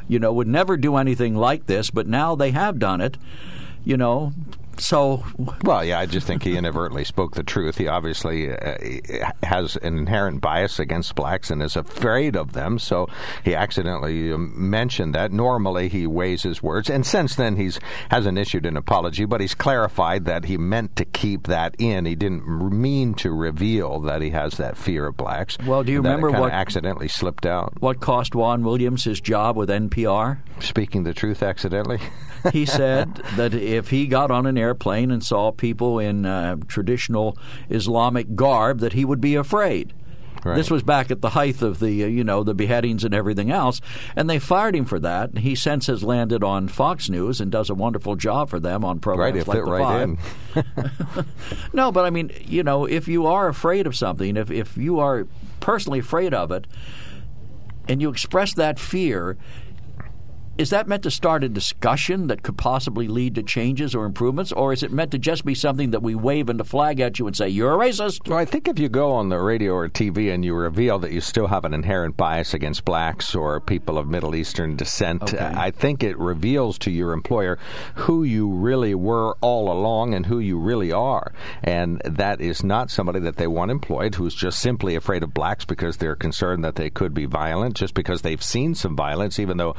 you 0.07 0.19
know, 0.19 0.31
would 0.31 0.47
never 0.47 0.77
do 0.77 0.95
anything 0.97 1.35
like 1.35 1.65
this, 1.65 1.89
but 1.89 2.07
now 2.07 2.35
they 2.35 2.51
have 2.51 2.77
done 2.79 3.01
it. 3.01 3.17
You 3.83 3.97
know, 3.97 4.33
so 4.77 5.23
Well, 5.63 5.83
yeah, 5.83 5.99
I 5.99 6.05
just 6.05 6.27
think 6.27 6.43
he 6.43 6.57
inadvertently 6.57 7.03
spoke 7.03 7.35
the 7.35 7.43
truth. 7.43 7.77
He 7.77 7.87
obviously 7.87 8.51
uh, 8.51 8.75
has 9.43 9.75
an 9.77 9.97
inherent 9.97 10.41
bias 10.41 10.79
against 10.79 11.15
blacks 11.15 11.49
and 11.49 11.61
is 11.61 11.75
afraid 11.75 12.35
of 12.35 12.53
them, 12.53 12.79
so 12.79 13.07
he 13.43 13.55
accidentally 13.55 14.31
um, 14.31 14.53
mentioned 14.55 15.15
that. 15.15 15.31
Normally, 15.31 15.89
he 15.89 16.07
weighs 16.07 16.43
his 16.43 16.61
words, 16.63 16.89
and 16.89 17.05
since 17.05 17.35
then, 17.35 17.55
he's 17.55 17.79
hasn't 18.09 18.37
issued 18.37 18.65
an 18.65 18.77
apology, 18.77 19.25
but 19.25 19.41
he's 19.41 19.55
clarified 19.55 20.25
that 20.25 20.45
he 20.45 20.57
meant 20.57 20.95
to 20.95 21.05
keep 21.05 21.47
that 21.47 21.75
in. 21.77 22.05
He 22.05 22.15
didn't 22.15 22.45
mean 22.47 23.13
to 23.15 23.31
reveal 23.31 23.99
that 24.01 24.21
he 24.21 24.29
has 24.31 24.57
that 24.57 24.77
fear 24.77 25.07
of 25.07 25.17
blacks. 25.17 25.57
Well, 25.65 25.83
do 25.83 25.91
you 25.91 25.97
remember 26.01 26.31
what- 26.31 26.51
accidentally 26.51 27.07
slipped 27.07 27.45
out? 27.45 27.73
what 27.79 27.99
cost 27.99 28.35
Juan 28.35 28.63
Williams 28.63 29.03
his 29.03 29.19
job 29.21 29.55
with 29.55 29.69
NPR? 29.69 30.39
Speaking 30.59 31.03
the 31.03 31.13
truth 31.13 31.43
accidentally. 31.43 31.99
he 32.51 32.65
said 32.65 33.15
that 33.35 33.53
if 33.53 33.89
he 33.89 34.07
got 34.07 34.31
on 34.31 34.45
an 34.45 34.57
airplane 34.57 35.11
and 35.11 35.23
saw 35.23 35.51
people 35.51 35.99
in 35.99 36.25
uh, 36.25 36.57
traditional 36.67 37.37
Islamic 37.69 38.35
garb, 38.35 38.79
that 38.79 38.93
he 38.93 39.05
would 39.05 39.21
be 39.21 39.35
afraid. 39.35 39.93
Right. 40.45 40.57
This 40.57 40.69
was 40.69 40.83
back 40.83 41.09
at 41.09 41.21
the 41.21 41.29
height 41.29 41.63
of 41.63 41.79
the, 41.79 42.03
uh, 42.03 42.07
you 42.07 42.23
know, 42.23 42.43
the 42.43 42.53
beheadings 42.53 43.03
and 43.03 43.15
everything 43.15 43.49
else, 43.49 43.81
and 44.15 44.29
they 44.29 44.37
fired 44.37 44.75
him 44.75 44.85
for 44.85 44.99
that. 44.99 45.39
He 45.39 45.55
since 45.55 45.87
has 45.87 46.03
landed 46.03 46.43
on 46.43 46.67
Fox 46.67 47.09
News 47.09 47.41
and 47.41 47.51
does 47.51 47.71
a 47.71 47.73
wonderful 47.73 48.15
job 48.15 48.51
for 48.51 48.59
them 48.59 48.85
on 48.85 48.99
programs 48.99 49.47
Right, 49.47 49.47
like 49.47 49.57
the 49.57 49.71
right 49.71 50.17
Five. 50.53 51.25
No, 51.73 51.91
but 51.91 52.05
I 52.05 52.11
mean, 52.11 52.31
you 52.45 52.61
know, 52.61 52.85
if 52.85 53.07
you 53.07 53.25
are 53.25 53.47
afraid 53.47 53.87
of 53.87 53.95
something, 53.95 54.37
if 54.37 54.51
if 54.51 54.77
you 54.77 54.99
are 54.99 55.25
personally 55.61 55.99
afraid 55.99 56.35
of 56.35 56.51
it, 56.51 56.67
and 57.87 57.99
you 57.99 58.09
express 58.09 58.53
that 58.53 58.79
fear, 58.79 59.37
is 60.57 60.69
that 60.69 60.87
meant 60.87 61.03
to 61.03 61.11
start 61.11 61.43
a 61.43 61.49
discussion 61.49 62.27
that 62.27 62.43
could 62.43 62.57
possibly 62.57 63.07
lead 63.07 63.35
to 63.35 63.43
changes 63.43 63.93
or 63.93 64.05
improvements, 64.05 64.51
or 64.51 64.73
is 64.73 64.83
it 64.83 64.91
meant 64.91 65.11
to 65.11 65.17
just 65.17 65.45
be 65.45 65.55
something 65.55 65.91
that 65.91 66.01
we 66.01 66.15
wave 66.15 66.49
and 66.49 66.59
a 66.61 66.63
flag 66.63 66.99
at 66.99 67.19
you 67.19 67.27
and 67.27 67.35
say 67.35 67.49
you're 67.49 67.73
a 67.73 67.77
racist? 67.77 68.27
Well, 68.27 68.37
I 68.37 68.45
think 68.45 68.67
if 68.67 68.79
you 68.79 68.89
go 68.89 69.11
on 69.11 69.29
the 69.29 69.39
radio 69.39 69.73
or 69.73 69.89
TV 69.89 70.33
and 70.33 70.45
you 70.45 70.53
reveal 70.53 70.99
that 70.99 71.11
you 71.11 71.21
still 71.21 71.47
have 71.47 71.65
an 71.65 71.73
inherent 71.73 72.15
bias 72.17 72.53
against 72.53 72.85
blacks 72.85 73.35
or 73.35 73.59
people 73.59 73.97
of 73.97 74.07
Middle 74.07 74.35
Eastern 74.35 74.75
descent, 74.75 75.23
Okay. 75.23 75.37
Uh, 75.37 75.59
I 75.59 75.71
think 75.71 76.03
it 76.03 76.17
reveals 76.17 76.77
to 76.79 76.91
your 76.91 77.11
employer 77.13 77.57
who 77.95 78.23
you 78.23 78.49
really 78.49 78.95
were 78.95 79.35
all 79.41 79.71
along 79.71 80.13
and 80.13 80.25
who 80.25 80.39
you 80.39 80.57
really 80.57 80.91
are. 80.91 81.33
And 81.63 82.01
that 82.05 82.41
is 82.41 82.63
not 82.63 82.91
somebody 82.91 83.19
that 83.21 83.37
they 83.37 83.47
want 83.47 83.71
employed 83.71 84.15
who's 84.15 84.35
just 84.35 84.59
simply 84.59 84.95
afraid 84.95 85.23
of 85.23 85.33
blacks 85.33 85.65
because 85.65 85.97
they're 85.97 86.15
concerned 86.15 86.63
that 86.63 86.75
they 86.75 86.89
could 86.89 87.13
be 87.13 87.25
violent, 87.25 87.75
just 87.75 87.93
because 87.93 88.21
they've 88.21 88.43
seen 88.43 88.75
some 88.75 88.95
violence, 88.95 89.39
even 89.39 89.57
though 89.57 89.75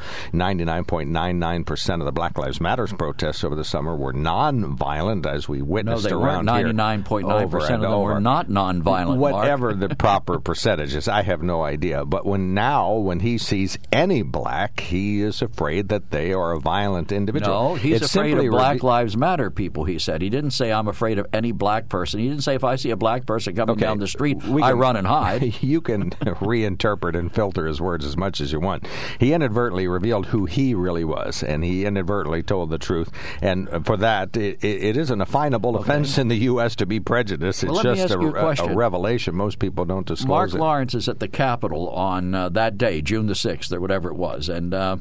99.99% 0.67 1.99
of 1.99 2.05
the 2.05 2.11
Black 2.11 2.37
Lives 2.37 2.59
Matters 2.61 2.93
protests 2.93 3.43
over 3.43 3.55
the 3.55 3.63
summer 3.63 3.95
were 3.95 4.13
non-violent, 4.13 5.25
as 5.25 5.47
we 5.47 5.59
No, 5.59 5.65
witnessed 5.65 6.03
they 6.03 6.11
around 6.11 6.45
weren't. 6.45 6.49
here. 6.57 6.65
Ninety-nine 6.67 7.03
point 7.03 7.27
nine 7.27 7.43
over 7.45 7.59
percent 7.59 7.75
and 7.75 7.85
of 7.85 7.91
them 7.91 8.01
were 8.01 8.19
not 8.19 8.47
nonviolent. 8.49 9.17
Whatever 9.17 9.73
the 9.73 9.89
proper 9.95 10.39
percentage 10.39 10.95
is, 10.95 11.07
I 11.07 11.21
have 11.23 11.41
no 11.41 11.63
idea. 11.63 12.05
But 12.05 12.25
when 12.25 12.53
now, 12.53 12.93
when 12.95 13.19
he 13.21 13.37
sees 13.37 13.77
any 13.91 14.21
black, 14.21 14.79
he 14.79 15.21
is 15.21 15.41
afraid 15.41 15.89
that 15.89 16.11
they 16.11 16.33
are 16.33 16.51
a 16.53 16.59
violent 16.59 17.11
individual. 17.11 17.69
No, 17.69 17.75
he's 17.75 18.01
It's 18.01 18.15
afraid 18.15 18.37
of 18.37 18.45
Black 18.47 18.73
reve- 18.75 18.83
Lives 18.83 19.17
Matter 19.17 19.49
people, 19.49 19.83
he 19.85 19.99
said. 19.99 20.21
He 20.21 20.29
didn't 20.29 20.51
say, 20.51 20.71
I'm 20.71 20.87
afraid 20.87 21.19
of 21.19 21.27
any 21.33 21.51
black 21.51 21.89
person. 21.89 22.19
He 22.19 22.27
didn't 22.29 22.43
say, 22.43 22.55
if 22.55 22.63
I 22.63 22.75
see 22.75 22.89
a 22.91 22.97
black 22.97 23.25
person 23.25 23.55
coming 23.55 23.73
Okay, 23.73 23.81
down 23.85 23.99
the 23.99 24.07
street, 24.07 24.43
we 24.43 24.61
I 24.61 24.69
can- 24.71 24.79
run 24.79 24.95
and 24.95 25.07
hide. 25.07 25.55
You 25.67 25.81
can 25.81 26.09
reinterpret 26.11 27.17
and 27.17 27.33
filter 27.33 27.65
his 27.67 27.81
words 27.81 28.05
as 28.05 28.15
much 28.15 28.39
as 28.41 28.51
you 28.51 28.59
want. 28.59 28.85
He 29.19 29.33
inadvertently 29.33 29.87
revealed 29.87 30.27
who 30.27 30.45
he 30.45 30.56
really 30.57 31.03
was, 31.03 31.43
and 31.43 31.63
he 31.63 31.85
inadvertently 31.85 32.43
told 32.43 32.69
the 32.69 32.77
truth. 32.77 33.09
And 33.41 33.85
for 33.85 33.97
that, 33.97 34.35
it, 34.35 34.63
it, 34.63 34.97
isn't 34.97 35.21
a 35.21 35.25
finable 35.25 35.79
offense 35.79 36.17
in 36.17 36.27
the 36.27 36.37
U.S. 36.37 36.75
to 36.77 36.85
be 36.85 36.99
prejudiced. 36.99 37.63
It's 37.63 37.71
Well, 37.71 37.83
me 37.83 37.95
just 37.95 38.13
a, 38.13 38.19
a 38.19 38.71
a 38.71 38.75
revelation. 38.75 39.35
Most 39.35 39.59
people 39.59 39.85
don't 39.85 40.07
disclose 40.07 40.27
Mark 40.27 40.53
it. 40.53 40.57
Lawrence 40.57 40.93
is 40.95 41.07
at 41.07 41.19
the 41.19 41.27
Capitol 41.27 41.89
on 41.89 42.33
uh, 42.33 42.49
that 42.49 42.77
day, 42.77 43.01
June 43.01 43.27
the 43.27 43.33
6th, 43.33 43.71
or 43.71 43.79
whatever 43.79 44.09
it 44.09 44.15
was. 44.15 44.49
And, 44.49 44.73
uh, 44.73 44.97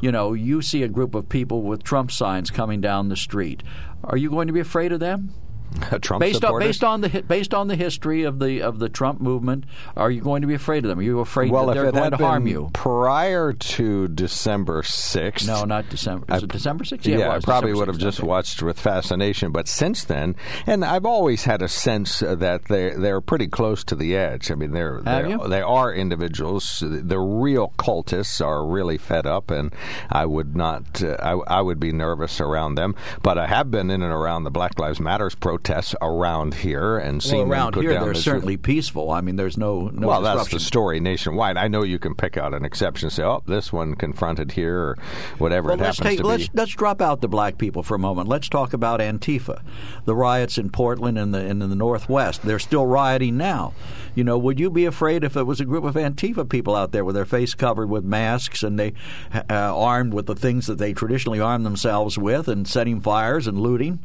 you 0.00 0.12
know, 0.12 0.32
you 0.32 0.62
see 0.62 0.82
a 0.82 0.88
group 0.88 1.14
of 1.14 1.28
people 1.28 1.62
with 1.62 1.82
Trump 1.82 2.10
signs 2.10 2.50
coming 2.50 2.80
down 2.80 3.08
the 3.08 3.16
street. 3.16 3.62
Are 4.04 4.16
you 4.16 4.30
going 4.30 4.46
to 4.46 4.52
be 4.52 4.60
afraid 4.60 4.92
of 4.92 5.00
them? 5.00 5.34
Trump 6.00 6.20
based 6.20 6.44
on 6.44 6.58
based 6.58 6.84
on 6.84 7.00
the 7.00 7.22
based 7.22 7.54
on 7.54 7.68
the 7.68 7.76
history 7.76 8.22
of 8.22 8.38
the 8.38 8.62
of 8.62 8.78
the 8.78 8.88
Trump 8.88 9.20
movement, 9.20 9.64
are 9.96 10.10
you 10.10 10.20
going 10.20 10.42
to 10.42 10.48
be 10.48 10.54
afraid 10.54 10.84
of 10.84 10.88
them? 10.88 10.98
Are 10.98 11.02
you 11.02 11.20
afraid 11.20 11.50
well, 11.50 11.66
that 11.66 11.74
they're 11.74 11.92
going 11.92 12.10
to 12.10 12.16
harm 12.16 12.46
you? 12.46 12.70
prior 12.72 13.52
to 13.52 14.08
December 14.08 14.82
6th. 14.82 15.46
No, 15.46 15.64
not 15.64 15.88
December. 15.88 16.34
Is 16.34 16.42
it 16.42 16.50
December 16.50 16.84
sixth? 16.84 17.06
Yeah, 17.06 17.18
it 17.18 17.22
I 17.22 17.40
probably 17.40 17.72
December 17.72 17.78
would 17.78 17.88
have 17.88 17.96
6th, 17.96 18.00
just 18.00 18.20
okay. 18.20 18.26
watched 18.28 18.62
with 18.62 18.78
fascination. 18.78 19.52
But 19.52 19.68
since 19.68 20.04
then, 20.04 20.36
and 20.66 20.84
I've 20.84 21.06
always 21.06 21.44
had 21.44 21.62
a 21.62 21.68
sense 21.68 22.22
uh, 22.22 22.34
that 22.36 22.66
they 22.66 22.90
they're 22.90 23.20
pretty 23.20 23.48
close 23.48 23.84
to 23.84 23.94
the 23.94 24.16
edge. 24.16 24.50
I 24.50 24.54
mean, 24.54 24.72
they're, 24.72 25.00
they're 25.00 25.38
they 25.48 25.62
are 25.62 25.92
individuals. 25.92 26.82
The 26.86 27.18
real 27.18 27.72
cultists 27.78 28.44
are 28.44 28.64
really 28.66 28.98
fed 28.98 29.26
up, 29.26 29.50
and 29.50 29.74
I 30.10 30.26
would 30.26 30.56
not. 30.56 31.02
Uh, 31.02 31.16
I, 31.20 31.58
I 31.58 31.60
would 31.60 31.80
be 31.80 31.92
nervous 31.92 32.40
around 32.40 32.76
them. 32.76 32.94
But 33.22 33.38
I 33.38 33.46
have 33.46 33.70
been 33.70 33.90
in 33.90 34.02
and 34.02 34.12
around 34.12 34.44
the 34.44 34.50
Black 34.50 34.78
Lives 34.78 35.00
Matters 35.00 35.34
protests 35.56 35.94
around 36.02 36.54
here 36.54 36.98
and 36.98 37.14
Well, 37.14 37.20
seen 37.20 37.38
them 37.40 37.52
around 37.52 37.72
put 37.72 37.82
here, 37.82 37.94
down 37.94 38.04
they're 38.04 38.12
the- 38.14 38.20
certainly 38.20 38.56
peaceful. 38.56 39.10
I 39.10 39.20
mean, 39.20 39.36
there's 39.36 39.56
no 39.56 39.88
no 39.92 40.06
well, 40.08 40.20
that's 40.22 40.48
the 40.50 40.60
story 40.60 41.00
nationwide. 41.00 41.56
I 41.56 41.68
know 41.68 41.82
you 41.82 41.98
can 41.98 42.14
pick 42.14 42.36
out 42.36 42.54
an 42.54 42.64
exception, 42.64 43.06
and 43.06 43.12
say, 43.12 43.22
"Oh, 43.22 43.42
this 43.46 43.72
one 43.72 43.94
confronted 43.94 44.52
here," 44.52 44.78
or 44.78 44.98
whatever 45.38 45.68
Well, 45.68 45.76
it 45.76 45.80
let's 45.80 45.98
happens 45.98 46.10
take 46.16 46.20
to 46.20 46.26
let's 46.26 46.48
be. 46.48 46.58
let's 46.58 46.72
drop 46.72 47.00
out 47.00 47.20
the 47.20 47.28
black 47.28 47.58
people 47.58 47.82
for 47.82 47.94
a 47.94 47.98
moment. 47.98 48.28
Let's 48.28 48.48
talk 48.48 48.72
about 48.72 49.00
Antifa, 49.00 49.60
the 50.04 50.14
riots 50.14 50.58
in 50.58 50.70
Portland 50.70 51.18
and 51.18 51.34
the 51.34 51.38
and 51.40 51.62
in 51.62 51.70
the 51.70 51.76
Northwest. 51.76 52.42
They're 52.42 52.58
still 52.58 52.86
rioting 52.86 53.36
now. 53.36 53.72
You 54.14 54.24
know, 54.24 54.38
would 54.38 54.58
you 54.58 54.70
be 54.70 54.86
afraid 54.86 55.24
if 55.24 55.36
it 55.36 55.42
was 55.44 55.60
a 55.60 55.64
group 55.66 55.84
of 55.84 55.94
Antifa 55.94 56.48
people 56.48 56.74
out 56.74 56.92
there 56.92 57.04
with 57.04 57.14
their 57.14 57.26
face 57.26 57.54
covered 57.54 57.90
with 57.90 58.02
masks 58.02 58.62
and 58.62 58.78
they 58.78 58.94
uh, 59.34 59.42
armed 59.52 60.14
with 60.14 60.24
the 60.26 60.34
things 60.34 60.66
that 60.68 60.78
they 60.78 60.94
traditionally 60.94 61.38
arm 61.40 61.64
themselves 61.64 62.16
with 62.18 62.48
and 62.48 62.66
setting 62.66 63.00
fires 63.00 63.46
and 63.46 63.60
looting? 63.60 63.98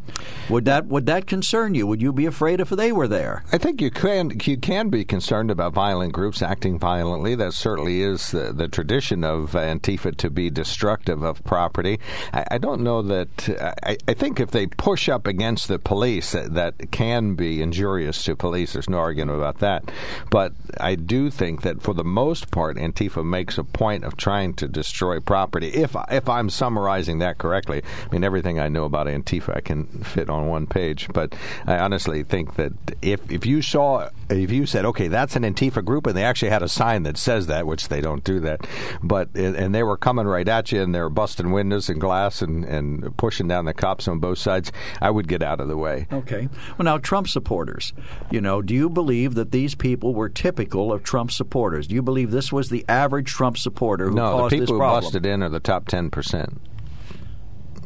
Would 0.49 0.65
that 0.65 0.87
would 0.87 1.05
that 1.05 1.27
concern 1.27 1.40
you? 1.75 1.87
Would 1.87 2.01
you 2.01 2.13
be 2.13 2.25
afraid 2.25 2.59
if 2.59 2.69
they 2.69 2.91
were 2.91 3.07
there? 3.07 3.43
I 3.51 3.57
think 3.57 3.81
you 3.81 3.91
can 3.91 4.31
you 4.43 4.57
can 4.57 4.89
be 4.89 5.05
concerned 5.05 5.51
about 5.51 5.73
violent 5.73 6.13
groups 6.13 6.41
acting 6.41 6.79
violently. 6.79 7.35
That 7.35 7.53
certainly 7.53 8.01
is 8.01 8.31
the, 8.31 8.53
the 8.53 8.67
tradition 8.67 9.23
of 9.23 9.51
Antifa 9.51 10.15
to 10.17 10.29
be 10.29 10.49
destructive 10.49 11.23
of 11.23 11.43
property. 11.43 11.99
I, 12.33 12.45
I 12.51 12.57
don't 12.57 12.81
know 12.81 13.01
that. 13.01 13.77
I, 13.83 13.97
I 14.07 14.13
think 14.13 14.39
if 14.39 14.51
they 14.51 14.67
push 14.67 15.09
up 15.09 15.27
against 15.27 15.67
the 15.67 15.79
police, 15.79 16.31
that, 16.31 16.53
that 16.53 16.91
can 16.91 17.35
be 17.35 17.61
injurious 17.61 18.23
to 18.23 18.35
police. 18.35 18.73
There's 18.73 18.89
no 18.89 18.99
argument 18.99 19.37
about 19.37 19.59
that. 19.59 19.91
But 20.29 20.53
I 20.79 20.95
do 20.95 21.29
think 21.29 21.61
that 21.61 21.81
for 21.81 21.93
the 21.93 22.03
most 22.03 22.51
part, 22.51 22.77
Antifa 22.77 23.25
makes 23.25 23.57
a 23.57 23.63
point 23.63 24.03
of 24.03 24.17
trying 24.17 24.53
to 24.55 24.67
destroy 24.67 25.19
property. 25.19 25.69
If 25.69 25.95
if 26.09 26.29
I'm 26.29 26.49
summarizing 26.49 27.19
that 27.19 27.37
correctly, 27.37 27.81
I 27.83 28.13
mean 28.13 28.23
everything 28.23 28.59
I 28.59 28.67
know 28.67 28.85
about 28.85 29.07
Antifa 29.07 29.55
I 29.55 29.61
can 29.61 29.85
fit 30.03 30.29
on 30.29 30.47
one 30.47 30.67
page. 30.67 31.07
But 31.13 31.30
I 31.65 31.77
honestly 31.77 32.23
think 32.23 32.55
that 32.55 32.73
if 33.01 33.31
if 33.31 33.45
you 33.45 33.61
saw 33.61 34.09
if 34.29 34.51
you 34.51 34.65
said 34.65 34.85
okay 34.85 35.07
that's 35.07 35.35
an 35.35 35.43
Antifa 35.43 35.83
group 35.83 36.07
and 36.07 36.15
they 36.15 36.23
actually 36.23 36.49
had 36.49 36.63
a 36.63 36.67
sign 36.69 37.03
that 37.03 37.17
says 37.17 37.47
that, 37.47 37.67
which 37.67 37.87
they 37.89 38.01
don't 38.01 38.23
do 38.23 38.39
that, 38.41 38.65
but 39.03 39.29
and 39.35 39.73
they 39.73 39.83
were 39.83 39.97
coming 39.97 40.25
right 40.25 40.47
at 40.47 40.71
you 40.71 40.81
and 40.81 40.93
they're 40.93 41.09
busting 41.09 41.51
windows 41.51 41.89
and 41.89 41.99
glass 41.99 42.41
and 42.41 42.63
and 42.65 43.15
pushing 43.17 43.47
down 43.47 43.65
the 43.65 43.73
cops 43.73 44.07
on 44.07 44.19
both 44.19 44.37
sides, 44.37 44.71
I 45.01 45.09
would 45.09 45.27
get 45.27 45.43
out 45.43 45.59
of 45.59 45.67
the 45.67 45.77
way. 45.77 46.07
Okay. 46.11 46.49
Well, 46.77 46.85
now 46.85 46.97
Trump 46.97 47.27
supporters. 47.27 47.93
You 48.29 48.41
know, 48.41 48.61
do 48.61 48.73
you 48.73 48.89
believe 48.89 49.35
that 49.35 49.51
these 49.51 49.75
people 49.75 50.13
were 50.13 50.29
typical 50.29 50.91
of 50.91 51.03
Trump 51.03 51.31
supporters? 51.31 51.87
Do 51.87 51.95
you 51.95 52.01
believe 52.01 52.31
this 52.31 52.51
was 52.51 52.69
the 52.69 52.85
average 52.87 53.29
Trump 53.29 53.57
supporter 53.57 54.09
who 54.09 54.15
No, 54.15 54.31
caused 54.31 54.53
the 54.53 54.59
this 54.59 54.69
people 54.69 54.75
who 54.75 54.79
busted 54.79 55.25
in 55.25 55.43
are 55.43 55.49
the 55.49 55.59
top 55.59 55.87
ten 55.87 56.09
percent. 56.09 56.61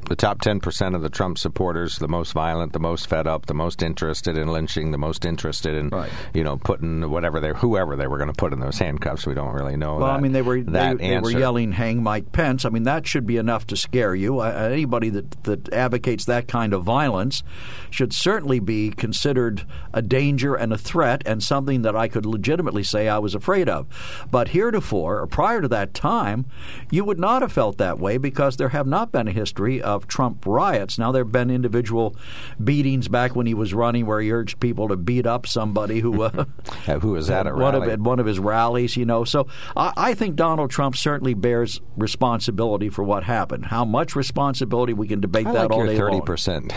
The 0.08 0.16
top 0.16 0.40
ten 0.42 0.60
percent 0.60 0.94
of 0.96 1.02
the 1.02 1.10
Trump 1.10 1.38
supporters, 1.40 1.98
the 1.98 2.08
most 2.08 2.34
violent, 2.34 2.74
the 2.74 2.80
most 2.80 3.08
fed 3.08 3.26
up, 3.26 3.48
the 3.48 3.56
most 3.56 3.82
interested 3.82 4.38
in 4.38 4.48
lynching, 4.48 4.92
the 4.92 4.98
most 5.00 5.26
interested 5.26 5.74
in, 5.76 5.90
Right. 5.90 6.12
you 6.34 6.44
know, 6.44 6.58
putting 6.58 7.10
whatever 7.10 7.40
they, 7.40 7.50
whoever 7.50 7.96
they 7.96 8.06
were 8.06 8.18
going 8.18 8.30
to 8.30 8.36
put 8.36 8.54
in 8.54 8.60
those 8.60 8.78
handcuffs. 8.78 9.26
We 9.26 9.34
don't 9.34 9.54
really 9.54 9.78
know. 9.78 9.98
Well, 9.98 10.08
that, 10.08 10.18
I 10.18 10.20
mean, 10.20 10.32
they 10.32 10.44
were 10.44 10.62
they, 10.62 10.94
they 10.94 11.20
were 11.20 11.32
yelling 11.32 11.72
"Hang 11.72 12.04
Mike 12.04 12.32
Pence." 12.32 12.66
I 12.66 12.70
mean, 12.70 12.84
that 12.84 13.08
should 13.08 13.26
be 13.26 13.38
enough 13.38 13.66
to 13.68 13.76
scare 13.76 14.14
you. 14.14 14.42
Uh, 14.42 14.52
anybody 14.72 15.10
that 15.10 15.44
that 15.46 15.74
advocates 15.74 16.26
that 16.26 16.48
kind 16.48 16.74
of 16.74 16.84
violence 16.84 17.42
should 17.90 18.14
certainly 18.14 18.60
be 18.60 18.92
considered 18.92 19.66
a 19.94 20.02
danger 20.04 20.54
and 20.54 20.72
a 20.72 20.78
threat, 20.78 21.24
and 21.26 21.42
something 21.42 21.82
that 21.82 21.96
I 21.96 22.08
could 22.08 22.26
legitimately 22.26 22.84
say 22.84 23.10
I 23.10 23.18
was 23.18 23.34
afraid 23.34 23.68
of. 23.68 23.88
But 24.30 24.50
heretofore, 24.50 25.20
or 25.20 25.28
prior 25.28 25.62
to 25.62 25.68
that 25.70 25.94
time, 25.96 26.46
you 26.92 27.04
would 27.04 27.20
not 27.20 27.42
have 27.42 27.52
felt 27.52 27.78
that 27.80 27.98
way 27.98 28.18
because 28.18 28.58
there 28.58 28.70
have 28.70 28.86
not 28.86 29.12
been 29.12 29.28
a 29.28 29.32
history 29.32 29.82
of 29.82 29.95
Trump 30.08 30.46
riots. 30.46 30.98
Now 31.00 31.12
there 31.12 31.24
have 31.24 31.32
been 31.32 31.50
individual 31.50 32.16
beatings 32.64 33.08
back 33.08 33.36
when 33.36 33.46
he 33.46 33.54
was 33.54 33.74
running, 33.74 34.06
where 34.06 34.22
he 34.22 34.32
urged 34.32 34.60
people 34.60 34.88
to 34.90 34.96
beat 34.96 35.26
up 35.26 35.48
somebody 35.48 36.00
who. 36.00 36.24
Uh, 36.24 36.46
who 37.02 37.12
was 37.12 37.30
at 37.30 37.48
a 37.48 37.54
one 37.54 37.76
of 37.76 37.84
at 37.84 38.00
one 38.00 38.20
of 38.20 38.26
his 38.26 38.40
rallies, 38.40 38.98
you 38.98 39.06
know. 39.06 39.24
So 39.24 39.48
I, 39.76 39.94
I 39.98 40.14
think 40.14 40.36
Donald 40.36 40.72
Trump 40.72 40.96
certainly 40.96 41.34
bears 41.34 41.82
responsibility 41.96 42.90
for 42.90 43.04
what 43.04 43.24
happened. 43.24 43.66
How 43.66 43.86
much 43.86 44.16
responsibility 44.16 44.94
we 44.94 45.08
can 45.08 45.20
debate 45.22 45.48
I 45.48 45.54
that 45.54 45.70
like 45.70 45.72
all 45.72 45.86
day 45.86 45.98
thirty 45.98 46.18
long. 46.18 46.26
percent. 46.26 46.74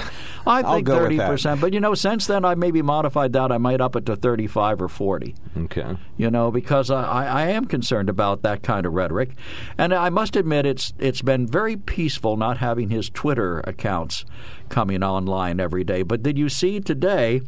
I 0.47 0.63
I'll 0.63 0.75
think 0.75 0.87
go 0.87 0.95
with 0.95 1.03
thirty 1.05 1.17
that. 1.19 1.29
percent, 1.29 1.61
but 1.61 1.73
you 1.73 1.81
know, 1.81 1.95
since 1.95 2.27
then 2.27 2.45
I 2.45 2.55
maybe 2.55 2.83
modified 2.83 3.33
that. 3.35 3.53
I 3.53 3.59
might 3.59 3.81
up 3.81 3.97
it 3.97 4.07
to 4.07 4.17
thirty-five 4.17 4.81
or 4.81 4.89
forty. 4.89 5.35
Okay. 5.57 5.97
You 6.17 6.31
know, 6.31 6.51
because 6.51 6.91
I, 6.91 7.03
I 7.03 7.25
I 7.25 7.43
am 7.49 7.67
concerned 7.67 8.09
about 8.09 8.43
that 8.43 8.63
kind 8.63 8.87
of 8.87 8.93
rhetoric, 8.93 9.31
and 9.77 9.93
I 9.95 10.11
must 10.11 10.37
admit 10.37 10.67
it's 10.67 10.93
it's 10.99 11.23
been 11.23 11.47
very 11.47 11.77
peaceful 11.77 12.37
not 12.37 12.59
having 12.59 12.91
his 12.91 13.08
Twitter 13.11 13.61
accounts 13.61 14.25
coming 14.69 15.03
online 15.03 15.61
every 15.61 15.85
day. 15.85 16.03
But 16.03 16.23
did 16.23 16.37
you 16.38 16.49
see 16.49 16.81
today 16.81 17.41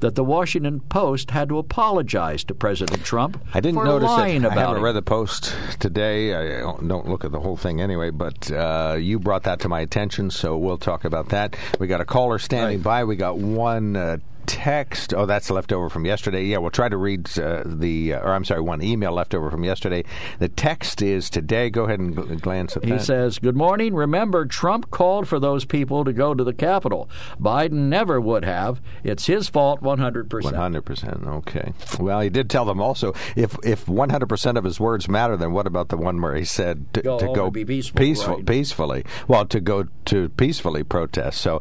that 0.00 0.14
the 0.16 0.24
Washington 0.24 0.80
Post 0.80 1.30
had 1.30 1.48
to 1.48 1.58
apologize 1.58 2.44
to 2.44 2.54
President 2.54 3.04
Trump 3.04 3.42
I 3.54 3.60
didn't 3.60 3.76
for 3.78 3.84
notice 3.84 4.08
lying 4.08 4.42
it. 4.42 4.46
about 4.46 4.58
I 4.58 4.60
haven't 4.62 4.76
him? 4.78 4.82
read 4.84 4.92
the 4.92 5.02
post 5.02 5.54
today. 5.78 6.34
I 6.34 6.60
don't, 6.60 6.86
don't 6.88 7.08
look 7.08 7.24
at 7.24 7.32
the 7.32 7.40
whole 7.40 7.56
thing 7.56 7.80
anyway, 7.80 8.10
but 8.10 8.50
uh, 8.50 8.96
you 9.00 9.18
brought 9.18 9.44
that 9.44 9.60
to 9.60 9.68
my 9.68 9.80
attention, 9.80 10.30
so 10.30 10.56
we'll 10.58 10.78
talk 10.78 11.04
about 11.04 11.30
that. 11.30 11.56
We 11.78 11.86
got 11.86 12.00
a 12.00 12.04
caller 12.04 12.38
standing 12.38 12.78
Right. 12.78 12.82
by. 12.84 13.04
We 13.04 13.16
got 13.16 13.38
one. 13.38 13.96
Uh, 13.96 14.18
Text. 14.46 15.14
Oh, 15.14 15.26
that's 15.26 15.50
left 15.50 15.72
over 15.72 15.88
from 15.88 16.04
yesterday. 16.04 16.44
Yeah, 16.44 16.58
we'll 16.58 16.70
try 16.70 16.88
to 16.88 16.96
read 16.96 17.38
uh, 17.38 17.62
the, 17.64 18.14
uh, 18.14 18.20
or 18.20 18.32
I'm 18.32 18.44
sorry, 18.44 18.60
one 18.60 18.82
email 18.82 19.12
left 19.12 19.34
over 19.34 19.50
from 19.50 19.64
yesterday. 19.64 20.04
The 20.38 20.48
text 20.48 21.02
is 21.02 21.30
today. 21.30 21.70
Go 21.70 21.84
ahead 21.84 22.00
and 22.00 22.16
gl- 22.16 22.40
glance 22.40 22.76
at 22.76 22.84
He 22.84 22.90
that. 22.92 23.02
says, 23.02 23.38
Good 23.38 23.56
morning. 23.56 23.94
Remember, 23.94 24.44
Trump 24.46 24.90
called 24.90 25.28
for 25.28 25.38
those 25.40 25.64
people 25.64 26.04
to 26.04 26.12
go 26.12 26.34
to 26.34 26.44
the 26.44 26.52
Capitol. 26.52 27.08
Biden 27.40 27.88
never 27.88 28.20
would 28.20 28.44
have. 28.44 28.80
It's 29.04 29.26
his 29.26 29.48
fault 29.48 29.80
100%. 29.82 30.42
One 30.44 30.54
hundred 30.54 30.84
percent. 30.84 31.24
Okay. 31.26 31.72
Well, 31.98 32.20
he 32.20 32.28
did 32.28 32.50
tell 32.50 32.64
them 32.64 32.80
also 32.80 33.14
if 33.36 33.56
if 33.64 33.88
one 33.88 34.10
hundred 34.10 34.28
percent 34.28 34.58
of 34.58 34.64
his 34.64 34.78
words 34.80 35.08
matter, 35.08 35.36
then 35.36 35.52
what 35.52 35.66
about 35.66 35.88
the 35.88 35.96
one 35.96 36.20
where 36.20 36.34
he 36.34 36.44
said 36.44 36.92
to 36.94 37.02
Go 37.02 37.18
to 37.18 37.26
go 37.32 37.50
be 37.50 37.64
peaceful, 37.64 37.98
peaceful, 37.98 38.36
right. 38.36 38.46
peacefully? 38.46 39.04
Well, 39.28 39.46
to 39.46 39.60
go 39.60 39.84
to 40.06 40.28
peacefully 40.30 40.82
protest. 40.84 41.40
So. 41.40 41.60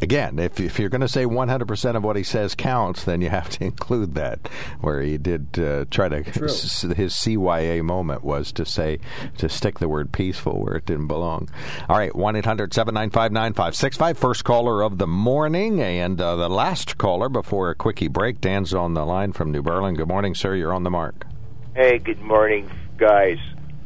Again, 0.00 0.38
if 0.38 0.60
if 0.60 0.78
you're 0.78 0.88
going 0.90 1.00
to 1.00 1.08
say 1.08 1.24
100% 1.24 1.96
of 1.96 2.04
what 2.04 2.14
he 2.16 2.22
says 2.22 2.54
counts, 2.54 3.04
then 3.04 3.20
you 3.20 3.30
have 3.30 3.48
to 3.50 3.64
include 3.70 4.14
that. 4.14 4.48
Where 4.80 5.00
he 5.02 5.18
did 5.18 5.58
uh, 5.58 5.86
try 5.90 6.08
to 6.08 6.18
s- 6.44 6.82
his 6.82 7.14
CYA 7.14 7.82
moment 7.82 8.22
was 8.22 8.52
to 8.52 8.64
say 8.64 9.00
to 9.38 9.48
stick 9.48 9.78
the 9.80 9.88
word 9.88 10.12
peaceful 10.12 10.60
where 10.60 10.76
it 10.76 10.86
didn't 10.86 11.08
belong. 11.08 11.48
All 11.88 11.96
right, 11.98 12.14
one 12.14 12.34
9565 12.34 14.18
First 14.18 14.44
caller 14.44 14.82
of 14.82 14.98
the 14.98 15.06
morning 15.06 15.80
and 15.82 16.20
uh, 16.20 16.36
the 16.36 16.48
last 16.48 16.96
caller 16.98 17.28
before 17.28 17.70
a 17.70 17.74
quickie 17.74 18.08
break. 18.08 18.40
Dan's 18.40 18.72
on 18.72 18.94
the 18.94 19.04
line 19.04 19.32
from 19.32 19.50
New 19.50 19.62
Berlin. 19.62 19.94
Good 19.94 20.08
morning, 20.08 20.34
sir. 20.34 20.54
You're 20.54 20.72
on 20.74 20.84
the 20.84 20.90
mark. 20.90 21.26
Hey, 21.74 21.98
good 21.98 22.20
morning, 22.20 22.70
guys. 22.96 23.38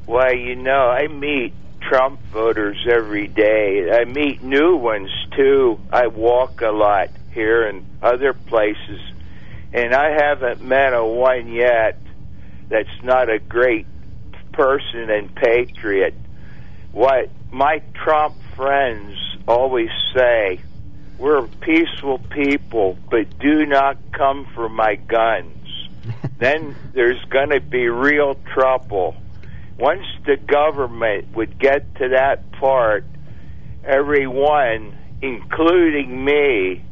Why, 0.06 0.32
you 0.32 0.56
know, 0.56 0.88
I 0.90 1.06
meet 1.08 1.54
Trump 1.88 2.20
voters 2.32 2.86
every 2.90 3.28
day. 3.28 3.90
I 3.92 4.04
meet 4.04 4.42
new 4.42 4.76
ones 4.76 5.10
too. 5.36 5.80
I 5.92 6.06
walk 6.06 6.60
a 6.60 6.70
lot 6.70 7.10
here 7.32 7.66
and 7.66 7.86
other 8.02 8.32
places, 8.32 9.00
and 9.72 9.94
I 9.94 10.10
haven't 10.10 10.62
met 10.62 10.94
a 10.94 11.04
one 11.04 11.48
yet 11.52 11.98
that's 12.68 13.02
not 13.02 13.28
a 13.28 13.38
great 13.38 13.86
person 14.52 15.10
and 15.10 15.34
patriot. 15.34 16.14
What 16.92 17.30
my 17.50 17.82
Trump 17.94 18.36
friends 18.56 19.16
always 19.46 19.90
say, 20.14 20.60
we're 21.18 21.46
peaceful 21.46 22.18
people, 22.18 22.98
but 23.10 23.38
do 23.38 23.66
not 23.66 23.98
come 24.12 24.46
for 24.54 24.68
my 24.68 24.94
guns. 24.96 25.88
then 26.38 26.74
there's 26.92 27.22
going 27.26 27.50
to 27.50 27.60
be 27.60 27.88
real 27.88 28.34
trouble. 28.52 29.14
Once 29.78 30.06
the 30.26 30.36
government 30.36 31.34
would 31.34 31.58
get 31.58 31.94
to 31.96 32.10
that 32.10 32.52
part, 32.52 33.04
everyone, 33.84 34.96
including 35.20 36.24
me, 36.24 36.82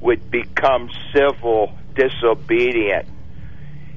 would 0.00 0.30
become 0.30 0.90
civil 1.14 1.72
disobedient. 1.94 3.08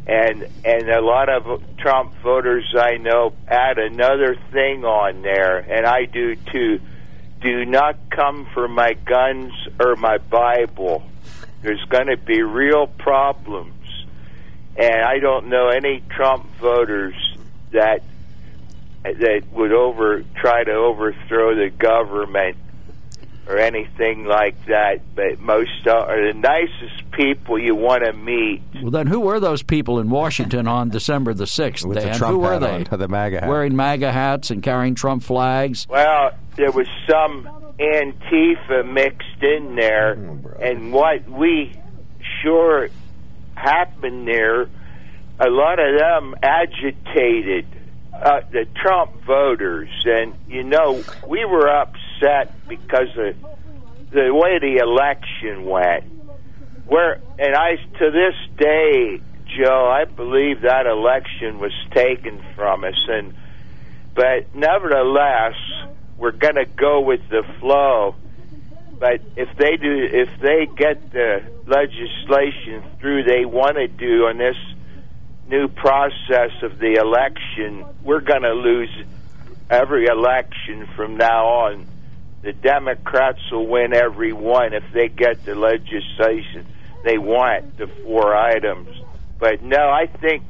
And 0.08 0.48
and 0.66 0.90
a 0.90 1.02
lot 1.02 1.30
of 1.30 1.62
Trump 1.78 2.16
voters 2.24 2.74
I 2.76 2.98
know 2.98 3.34
add 3.48 3.78
another 3.78 4.36
thing 4.52 4.84
on 4.84 5.22
there, 5.22 5.58
and 5.58 5.86
I 5.86 6.06
do 6.06 6.36
too. 6.36 6.80
do 7.42 7.66
not 7.66 8.10
come 8.10 8.48
for 8.54 8.68
my 8.68 8.94
guns 8.94 9.54
or 9.80 9.96
my 9.96 10.18
Bible. 10.18 11.04
There's 11.62 11.84
going 11.86 12.08
to 12.08 12.18
be 12.18 12.42
real 12.42 12.88
problems. 12.88 13.76
And 14.76 15.02
I 15.02 15.20
don't 15.20 15.48
know 15.48 15.68
any 15.68 16.02
Trump 16.10 16.46
voters 16.58 17.16
that 17.72 18.02
that 19.04 19.44
would 19.52 19.72
over 19.72 20.24
try 20.36 20.64
to 20.64 20.72
overthrow 20.72 21.56
the 21.56 21.70
government 21.70 22.58
or 23.48 23.58
anything 23.58 24.26
like 24.26 24.66
that. 24.68 25.02
But 25.16 25.40
most 25.40 25.88
are 25.88 26.34
the 26.34 26.38
nicest 26.38 27.12
people 27.12 27.58
you 27.60 27.76
want 27.76 28.04
to 28.04 28.14
meet. 28.14 28.62
Well, 28.82 28.92
then 28.92 29.08
who 29.08 29.20
were 29.20 29.40
those 29.40 29.64
people 29.64 30.00
in 30.00 30.10
Washington 30.10 30.68
on 30.68 30.90
December 30.90 31.34
the 31.34 31.48
sixth? 31.48 31.86
With 31.86 31.98
the 31.98 32.06
Dan? 32.06 32.18
Trump 32.18 32.34
who 32.34 32.40
were 32.40 32.60
they? 32.60 32.86
on, 32.86 33.00
the 33.00 33.08
MAGA 33.08 33.42
hat. 33.42 33.50
Wearing 33.50 33.76
MAGA 33.76 34.12
hats 34.12 34.52
and 34.52 34.62
carrying 34.62 34.96
Trump 34.96 35.24
flags. 35.24 35.88
Well, 35.90 36.32
there 36.56 36.72
was 36.72 36.88
some 37.10 37.50
Antifa 37.80 38.86
mixed 38.92 39.42
in 39.42 39.76
there, 39.76 40.18
oh, 40.18 40.62
and 40.62 40.94
what 40.94 41.28
we 41.30 41.74
sure 42.42 42.90
happened 43.56 44.28
there, 44.28 44.70
a 45.40 45.50
lot 45.50 45.80
of 45.80 45.98
them 45.98 46.36
agitated 46.44 47.66
uh, 48.22 48.42
the 48.52 48.66
Trump 48.76 49.24
voters, 49.24 49.90
and 50.06 50.34
you 50.48 50.64
know 50.64 51.04
we 51.28 51.46
were 51.46 51.70
upset 51.70 52.68
because 52.68 53.10
of 53.18 53.36
the 54.12 54.34
way 54.34 54.60
the 54.60 54.78
election 54.82 55.66
went. 55.66 56.04
Where 56.86 57.22
and 57.38 57.56
I 57.56 57.76
to 58.00 58.12
this 58.12 58.36
day, 58.58 59.22
Joe, 59.46 59.88
I 59.88 60.06
believe 60.06 60.62
that 60.62 60.86
election 60.86 61.60
was 61.60 61.74
taken 61.92 62.44
from 62.56 62.84
us, 62.84 63.00
and 63.08 63.34
but 64.16 64.54
nevertheless, 64.54 65.56
we're 66.18 66.32
going 66.32 66.56
to 66.56 66.66
go 66.66 67.02
with 67.02 67.22
the 67.30 67.44
flow. 67.60 68.16
But 69.00 69.22
if 69.38 69.48
they 69.58 69.78
do, 69.78 70.10
if 70.12 70.30
they 70.42 70.66
get 70.66 71.14
the 71.14 71.42
legislation 71.66 72.84
through 73.00 73.24
they 73.24 73.46
want 73.46 73.78
to 73.78 73.88
do 73.88 74.26
on 74.26 74.38
this 74.38 74.58
new 75.50 75.68
process 75.68 76.52
of 76.62 76.78
the 76.80 76.94
election, 76.94 77.86
we're 78.04 78.22
going 78.22 78.44
to 78.44 78.54
lose 78.54 78.90
every 79.70 80.06
election 80.06 80.88
from 80.96 81.18
now 81.18 81.46
on. 81.48 81.88
The 82.42 82.54
Democrats 82.54 83.40
will 83.52 83.68
win 83.68 83.94
every 83.94 84.32
one 84.32 84.74
if 84.74 84.84
they 84.94 85.10
get 85.10 85.44
the 85.44 85.56
legislation 85.56 86.66
they 87.04 87.18
want, 87.18 87.78
the 87.78 87.88
four 87.88 88.36
items. 88.36 88.90
But 89.40 89.64
no, 89.64 89.90
I 89.90 90.06
think 90.06 90.44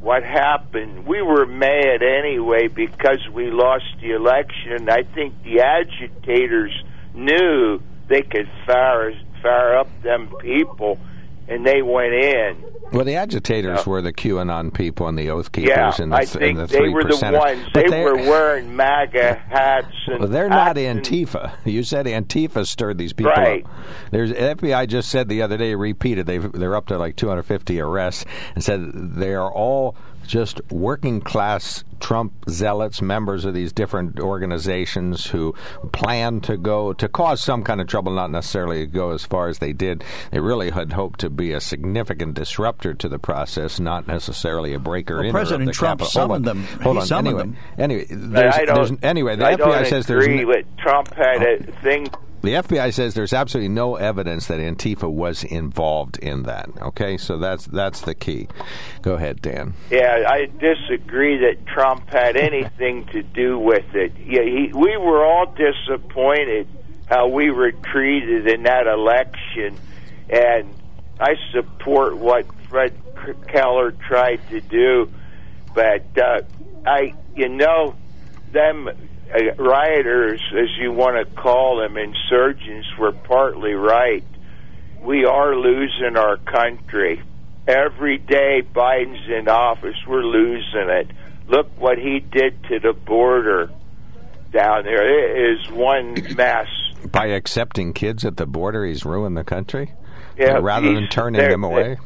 what 0.00 0.22
happened, 0.22 1.06
we 1.06 1.22
were 1.22 1.46
mad 1.46 2.02
anyway 2.02 2.68
because 2.68 3.26
we 3.32 3.50
lost 3.50 3.84
the 4.00 4.12
election. 4.12 4.88
I 4.88 5.02
think 5.02 5.42
the 5.42 5.60
agitators 5.60 6.72
knew 7.14 7.80
they 8.08 8.22
could 8.22 8.48
fire, 8.66 9.12
fire 9.42 9.78
up 9.78 10.02
them 10.02 10.32
people, 10.40 10.98
and 11.48 11.66
they 11.66 11.82
went 11.82 12.12
in. 12.12 12.64
Well, 12.92 13.04
the 13.04 13.16
agitators 13.16 13.84
were 13.84 14.00
the 14.00 14.12
QAnon 14.12 14.72
people 14.72 15.08
and 15.08 15.18
the 15.18 15.30
Oath 15.30 15.50
Keepers 15.50 15.68
Yeah, 15.68 15.92
and 15.98 16.12
the, 16.12 16.16
I 16.16 16.24
think 16.24 16.56
the 16.56 16.66
they 16.66 16.88
were 16.88 17.02
the 17.02 17.16
ones. 17.16 17.68
But 17.74 17.90
they 17.90 18.04
were 18.04 18.16
wearing 18.16 18.76
MAGA 18.76 19.34
hats 19.34 19.88
and. 20.06 20.20
Well, 20.20 20.28
they're 20.28 20.48
not 20.48 20.76
Antifa. 20.76 21.52
You 21.64 21.82
said 21.82 22.06
Antifa 22.06 22.66
stirred 22.66 22.98
these 22.98 23.12
people 23.12 23.32
Right. 23.32 23.64
up. 23.64 23.70
There's 24.12 24.32
FBI 24.32 24.86
just 24.86 25.08
said 25.08 25.28
the 25.28 25.42
other 25.42 25.56
day, 25.56 25.74
repeated 25.74 26.26
they 26.26 26.38
they're 26.38 26.76
up 26.76 26.86
to 26.86 26.98
like 26.98 27.16
250 27.16 27.80
arrests, 27.80 28.24
and 28.54 28.62
said 28.62 28.92
they 28.92 29.34
are 29.34 29.52
all 29.52 29.96
just 30.26 30.60
working 30.70 31.20
class 31.20 31.84
Trump 32.00 32.32
zealots, 32.50 33.00
members 33.00 33.44
of 33.44 33.54
these 33.54 33.72
different 33.72 34.20
organizations 34.20 35.26
who 35.26 35.54
plan 35.92 36.40
to 36.42 36.56
go 36.56 36.92
to 36.92 37.08
cause 37.08 37.42
some 37.42 37.62
kind 37.64 37.80
of 37.80 37.86
trouble, 37.86 38.12
not 38.12 38.30
necessarily 38.30 38.86
go 38.86 39.10
as 39.10 39.24
far 39.24 39.48
as 39.48 39.58
they 39.58 39.72
did. 39.72 40.04
They 40.30 40.40
really 40.40 40.70
had 40.70 40.92
hoped 40.92 41.20
to 41.20 41.30
be 41.30 41.52
a 41.52 41.60
significant 41.60 42.34
disruptor 42.34 42.94
to 42.94 43.08
the 43.08 43.18
process, 43.18 43.80
not 43.80 44.06
necessarily 44.06 44.74
a 44.74 44.78
breaker 44.78 45.22
in. 45.24 45.32
President 45.32 45.72
Trump 45.72 46.02
summoned 46.02 46.44
them. 46.44 46.64
Hold 46.82 46.96
He 46.96 47.00
on. 47.00 47.06
summoned 47.06 47.28
anyway, 47.28 47.42
them. 47.42 47.56
anyway, 47.78 48.06
But 48.10 48.32
there's, 48.32 48.56
there's, 48.66 48.92
anyway, 49.02 49.36
the 49.36 49.46
I 49.46 49.54
FBI 49.54 49.58
don't 49.58 49.86
says 49.86 50.06
there's 50.06 50.24
agree 50.24 50.40
n- 50.40 50.46
with 50.46 50.66
Trump 50.76 51.14
had 51.14 51.42
oh. 51.42 51.56
a 51.68 51.72
thing 51.82 52.08
the 52.42 52.50
FBI 52.50 52.92
says 52.92 53.14
there's 53.14 53.32
absolutely 53.32 53.68
no 53.68 53.96
evidence 53.96 54.46
that 54.46 54.60
Antifa 54.60 55.10
was 55.10 55.44
involved 55.44 56.18
in 56.18 56.44
that. 56.44 56.68
Okay, 56.80 57.16
so 57.16 57.38
that's 57.38 57.66
that's 57.66 58.02
the 58.02 58.14
key. 58.14 58.48
Go 59.02 59.14
ahead, 59.14 59.42
Dan. 59.42 59.74
Yeah, 59.90 60.24
I 60.28 60.46
disagree 60.46 61.38
that 61.38 61.66
Trump 61.66 62.08
had 62.08 62.36
anything 62.36 63.06
to 63.06 63.22
do 63.22 63.58
with 63.58 63.94
it. 63.94 64.12
Yeah, 64.18 64.42
he, 64.42 64.72
we 64.72 64.96
were 64.96 65.24
all 65.24 65.46
disappointed 65.54 66.68
how 67.06 67.28
we 67.28 67.50
were 67.50 67.72
treated 67.72 68.48
in 68.48 68.64
that 68.64 68.86
election, 68.86 69.78
and 70.28 70.74
I 71.20 71.34
support 71.52 72.16
what 72.16 72.46
Fred 72.68 72.94
Keller 73.48 73.92
tried 73.92 74.40
to 74.50 74.60
do, 74.60 75.12
but 75.74 76.04
uh, 76.18 76.42
I, 76.84 77.14
you 77.34 77.48
know, 77.48 77.94
them 78.52 78.90
Uh, 79.36 79.54
rioters, 79.58 80.40
as 80.52 80.68
you 80.78 80.92
want 80.92 81.16
to 81.16 81.34
call 81.34 81.78
them, 81.78 81.96
insurgents, 81.96 82.88
were 82.98 83.12
partly 83.12 83.74
right. 83.74 84.24
We 85.02 85.24
are 85.24 85.54
losing 85.54 86.16
our 86.16 86.36
country. 86.38 87.22
Every 87.66 88.18
day 88.18 88.62
Biden's 88.62 89.28
in 89.28 89.48
office, 89.48 89.96
we're 90.06 90.24
losing 90.24 90.88
it. 90.88 91.10
Look 91.48 91.68
what 91.78 91.98
he 91.98 92.20
did 92.20 92.62
to 92.64 92.80
the 92.80 92.92
border 92.92 93.70
down 94.52 94.84
there. 94.84 95.04
It 95.04 95.58
is 95.58 95.70
one 95.70 96.14
mess. 96.34 96.68
By 97.10 97.26
accepting 97.26 97.92
kids 97.92 98.24
at 98.24 98.36
the 98.36 98.46
border, 98.46 98.84
he's 98.86 99.04
ruined 99.04 99.36
the 99.36 99.44
country. 99.44 99.92
Yeah, 100.38 100.58
rather 100.62 100.92
than 100.92 101.08
turning 101.08 101.40
them 101.40 101.64
away. 101.64 101.98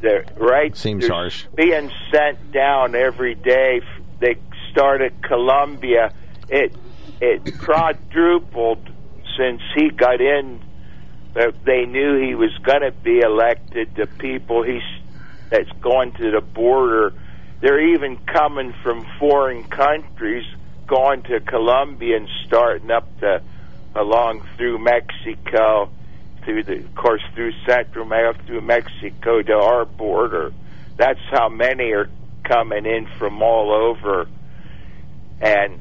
They're, 0.00 0.24
right? 0.36 0.76
Seems 0.76 1.06
harsh. 1.08 1.46
Being 1.54 1.90
sent 2.12 2.52
down 2.52 2.94
every 2.94 3.34
day. 3.34 3.80
They 4.20 4.36
started 4.70 5.22
Colombia. 5.22 6.12
It 6.48 6.76
it 7.20 7.58
quadrupled 7.58 8.88
since 9.36 9.62
he 9.74 9.90
got 9.90 10.20
in. 10.20 10.60
They 11.64 11.84
knew 11.86 12.20
he 12.20 12.34
was 12.34 12.56
going 12.62 12.82
to 12.82 12.92
be 12.92 13.20
elected. 13.20 13.94
The 13.96 14.06
people 14.06 14.62
he's 14.62 14.82
that's 15.50 15.70
going 15.80 16.12
to 16.12 16.30
the 16.30 16.40
border, 16.40 17.12
they're 17.60 17.94
even 17.94 18.16
coming 18.18 18.72
from 18.82 19.06
foreign 19.18 19.64
countries, 19.64 20.44
going 20.86 21.22
to 21.24 21.40
Colombia 21.40 22.16
and 22.16 22.28
starting 22.46 22.90
up 22.90 23.08
the 23.20 23.42
along 23.96 24.42
through 24.56 24.78
Mexico, 24.78 25.88
through 26.44 26.62
the 26.64 26.78
of 26.78 26.94
course 26.94 27.22
through 27.34 27.52
Central 27.66 28.04
America, 28.04 28.42
through 28.46 28.60
Mexico 28.60 29.42
to 29.42 29.54
our 29.54 29.84
border. 29.84 30.52
That's 30.96 31.20
how 31.30 31.48
many 31.48 31.92
are 31.92 32.08
coming 32.44 32.86
in 32.86 33.06
from 33.18 33.42
all 33.42 33.72
over, 33.72 34.28
and 35.40 35.80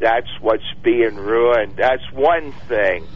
that's 0.00 0.28
what's 0.40 0.64
being 0.82 1.16
ruined. 1.16 1.76
That's 1.76 2.02
one 2.12 2.52
thing. 2.68 3.06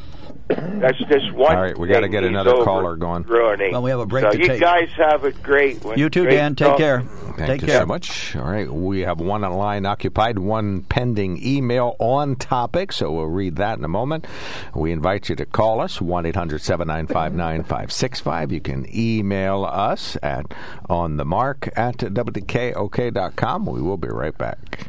That's 0.48 0.98
just 0.98 1.32
one. 1.32 1.56
All 1.56 1.62
right, 1.62 1.78
we 1.78 1.88
gotta 1.88 2.08
get 2.08 2.24
another 2.24 2.62
caller 2.64 2.96
going. 2.96 3.22
Ruining. 3.22 3.72
Well, 3.72 3.82
we 3.82 3.90
have 3.90 4.00
a 4.00 4.06
break 4.06 4.24
So 4.24 4.32
to 4.32 4.38
you 4.38 4.48
take. 4.48 4.60
guys 4.60 4.88
have 4.96 5.24
a 5.24 5.30
great 5.30 5.82
one. 5.82 5.98
You 5.98 6.10
too, 6.10 6.24
Great 6.24 6.34
Dan. 6.34 6.54
Take 6.54 6.68
talk. 6.68 6.78
care. 6.78 7.00
Thank 7.00 7.38
Take 7.48 7.60
you 7.62 7.68
care. 7.68 7.80
so 7.80 7.86
much. 7.86 8.36
All 8.36 8.44
right, 8.44 8.70
we 8.70 9.00
have 9.00 9.18
one 9.18 9.40
line 9.40 9.86
occupied, 9.86 10.38
one 10.38 10.82
pending 10.82 11.40
email 11.42 11.96
on 11.98 12.36
topic, 12.36 12.92
so 12.92 13.10
we'll 13.12 13.26
read 13.26 13.56
that 13.56 13.78
in 13.78 13.84
a 13.84 13.88
moment. 13.88 14.26
We 14.74 14.92
invite 14.92 15.30
you 15.30 15.36
to 15.36 15.46
call 15.46 15.80
us, 15.80 16.00
1 16.02 16.26
800 16.26 16.60
795 16.60 17.32
9565. 17.34 18.52
You 18.52 18.60
can 18.60 18.86
email 18.94 19.64
us 19.64 20.18
at 20.22 20.46
onthemark 20.90 21.70
at 21.76 21.96
wkok.com. 21.98 23.66
We 23.66 23.80
will 23.80 23.96
be 23.96 24.08
right 24.08 24.36
back. 24.36 24.88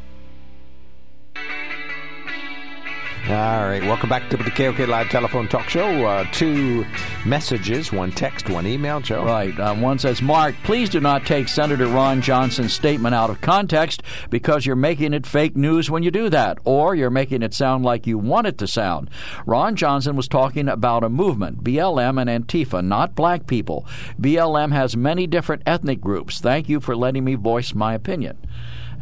All 3.31 3.63
right, 3.65 3.83
welcome 3.83 4.09
back 4.09 4.29
to 4.31 4.35
the 4.35 4.49
KOK 4.49 4.79
Live 4.87 5.09
Telephone 5.09 5.47
Talk 5.47 5.69
Show. 5.69 6.05
Uh, 6.05 6.25
two 6.31 6.85
messages, 7.23 7.91
one 7.91 8.11
text, 8.11 8.49
one 8.49 8.65
email, 8.65 8.99
Joe. 8.99 9.23
Right. 9.23 9.57
Uh, 9.57 9.75
one 9.75 9.99
says, 9.99 10.23
Mark, 10.23 10.55
please 10.63 10.89
do 10.89 10.99
not 10.99 11.25
take 11.25 11.47
Senator 11.47 11.85
Ron 11.85 12.21
Johnson's 12.21 12.73
statement 12.73 13.13
out 13.13 13.29
of 13.29 13.39
context 13.39 14.01
because 14.31 14.65
you're 14.65 14.75
making 14.75 15.13
it 15.13 15.27
fake 15.27 15.55
news 15.55 15.89
when 15.89 16.01
you 16.01 16.09
do 16.09 16.29
that, 16.29 16.57
or 16.65 16.95
you're 16.95 17.11
making 17.11 17.43
it 17.43 17.53
sound 17.53 17.85
like 17.85 18.07
you 18.07 18.17
want 18.17 18.47
it 18.47 18.57
to 18.57 18.67
sound. 18.67 19.09
Ron 19.45 19.75
Johnson 19.75 20.15
was 20.15 20.27
talking 20.27 20.67
about 20.67 21.03
a 21.03 21.09
movement, 21.09 21.63
BLM 21.63 22.19
and 22.19 22.47
Antifa, 22.47 22.83
not 22.83 23.15
black 23.15 23.45
people. 23.45 23.85
BLM 24.19 24.73
has 24.73 24.97
many 24.97 25.27
different 25.27 25.61
ethnic 25.67 26.01
groups. 26.01 26.41
Thank 26.41 26.67
you 26.67 26.79
for 26.79 26.97
letting 26.97 27.23
me 27.23 27.35
voice 27.35 27.75
my 27.75 27.93
opinion 27.93 28.39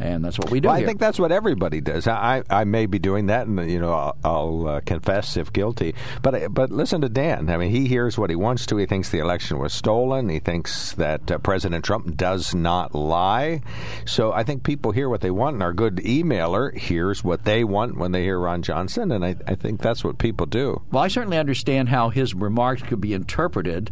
and 0.00 0.24
that's 0.24 0.38
what 0.38 0.50
we 0.50 0.60
do. 0.60 0.68
Well. 0.68 0.76
I 0.76 0.84
think 0.84 0.98
that's 0.98 1.18
what 1.18 1.30
everybody 1.30 1.80
does. 1.80 2.08
I 2.08 2.42
I 2.48 2.64
may 2.64 2.86
be 2.86 2.98
doing 2.98 3.26
that, 3.26 3.46
and 3.46 3.70
you 3.70 3.78
know 3.78 3.92
I'll, 3.92 4.16
I'll 4.24 4.68
uh, 4.68 4.80
confess 4.80 5.36
if 5.36 5.52
guilty. 5.52 5.94
But 6.22 6.52
but 6.52 6.70
listen 6.70 7.02
to 7.02 7.08
Dan. 7.08 7.50
I 7.50 7.58
mean, 7.58 7.70
he 7.70 7.86
hears 7.86 8.16
what 8.16 8.30
he 8.30 8.36
wants 8.36 8.66
to. 8.66 8.76
He 8.78 8.86
thinks 8.86 9.10
the 9.10 9.18
election 9.18 9.58
was 9.58 9.74
stolen. 9.74 10.28
He 10.28 10.40
thinks 10.40 10.92
that 10.92 11.30
uh, 11.30 11.38
President 11.38 11.84
Trump 11.84 12.16
does 12.16 12.54
not 12.54 12.94
lie. 12.94 13.60
So 14.06 14.32
I 14.32 14.42
think 14.42 14.62
people 14.62 14.92
hear 14.92 15.08
what 15.08 15.20
they 15.20 15.30
want, 15.30 15.54
and 15.54 15.62
our 15.62 15.72
good 15.72 15.96
emailer 15.96 16.76
hears 16.76 17.22
what 17.22 17.44
they 17.44 17.62
want 17.62 17.98
when 17.98 18.12
they 18.12 18.22
hear 18.22 18.38
Ron 18.38 18.62
Johnson, 18.62 19.12
and 19.12 19.24
I, 19.24 19.36
I 19.46 19.54
think 19.54 19.82
that's 19.82 20.02
what 20.02 20.18
people 20.18 20.46
do. 20.46 20.80
Well, 20.90 21.02
I 21.02 21.08
certainly 21.08 21.38
understand 21.38 21.90
how 21.90 22.08
his 22.08 22.34
remarks 22.34 22.82
could 22.82 23.00
be 23.00 23.12
interpreted, 23.12 23.90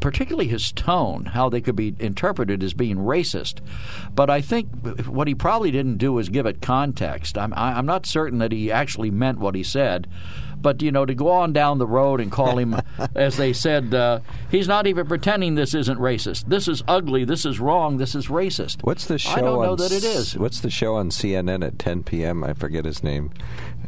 particularly 0.00 0.48
his 0.48 0.72
tone, 0.72 1.26
how 1.26 1.48
they 1.48 1.60
could 1.60 1.76
be 1.76 1.94
interpreted 1.98 2.62
as 2.62 2.74
being 2.74 2.98
racist. 2.98 3.60
But 4.14 4.30
I 4.30 4.40
think 4.40 4.68
what 5.06 5.28
he 5.28 5.34
probably 5.34 5.70
didn't 5.70 5.98
do 5.98 6.12
was 6.12 6.28
give 6.28 6.46
it 6.46 6.60
context. 6.60 7.36
I'm, 7.38 7.52
I'm 7.54 7.86
not 7.86 8.06
certain 8.06 8.38
that 8.38 8.52
he 8.52 8.70
actually 8.70 9.10
meant 9.10 9.38
what 9.38 9.54
he 9.54 9.62
said. 9.62 10.06
But 10.64 10.80
you 10.80 10.90
know, 10.90 11.04
to 11.04 11.14
go 11.14 11.28
on 11.28 11.52
down 11.52 11.76
the 11.76 11.86
road 11.86 12.22
and 12.22 12.32
call 12.32 12.58
him, 12.58 12.80
as 13.14 13.36
they 13.36 13.52
said, 13.52 13.92
uh, 13.92 14.20
he's 14.50 14.66
not 14.66 14.86
even 14.86 15.06
pretending 15.06 15.56
this 15.56 15.74
isn't 15.74 15.98
racist. 15.98 16.46
This 16.46 16.68
is 16.68 16.82
ugly. 16.88 17.26
This 17.26 17.44
is 17.44 17.60
wrong. 17.60 17.98
This 17.98 18.14
is 18.14 18.28
racist. 18.28 18.82
What's 18.82 19.04
the 19.04 19.18
show? 19.18 19.32
I 19.32 19.40
don't 19.42 19.62
know 19.62 19.76
that 19.76 19.92
it 19.92 20.04
is. 20.04 20.38
What's 20.38 20.60
the 20.60 20.70
show 20.70 20.94
on 20.94 21.10
CNN 21.10 21.64
at 21.64 21.78
10 21.78 22.04
p.m.? 22.04 22.42
I 22.42 22.54
forget 22.54 22.86
his 22.86 23.04
name. 23.04 23.30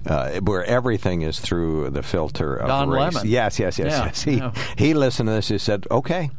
Uh, 0.07 0.41
where 0.41 0.65
everything 0.65 1.23
is 1.23 1.41
through 1.41 1.91
the 1.91 2.03
filter 2.03 2.55
of 2.55 2.69
Don 2.69 2.89
race. 2.89 3.15
Lemon. 3.15 3.29
Yes, 3.29 3.59
yes, 3.59 3.79
yes, 3.79 3.93
Yeah, 3.93 4.05
yes. 4.05 4.23
He 4.23 4.85
he 4.87 4.95
listened 4.95 5.29
to 5.29 5.33
this. 5.33 5.49
He 5.49 5.59
said, 5.59 5.87
"Okay." 5.91 6.31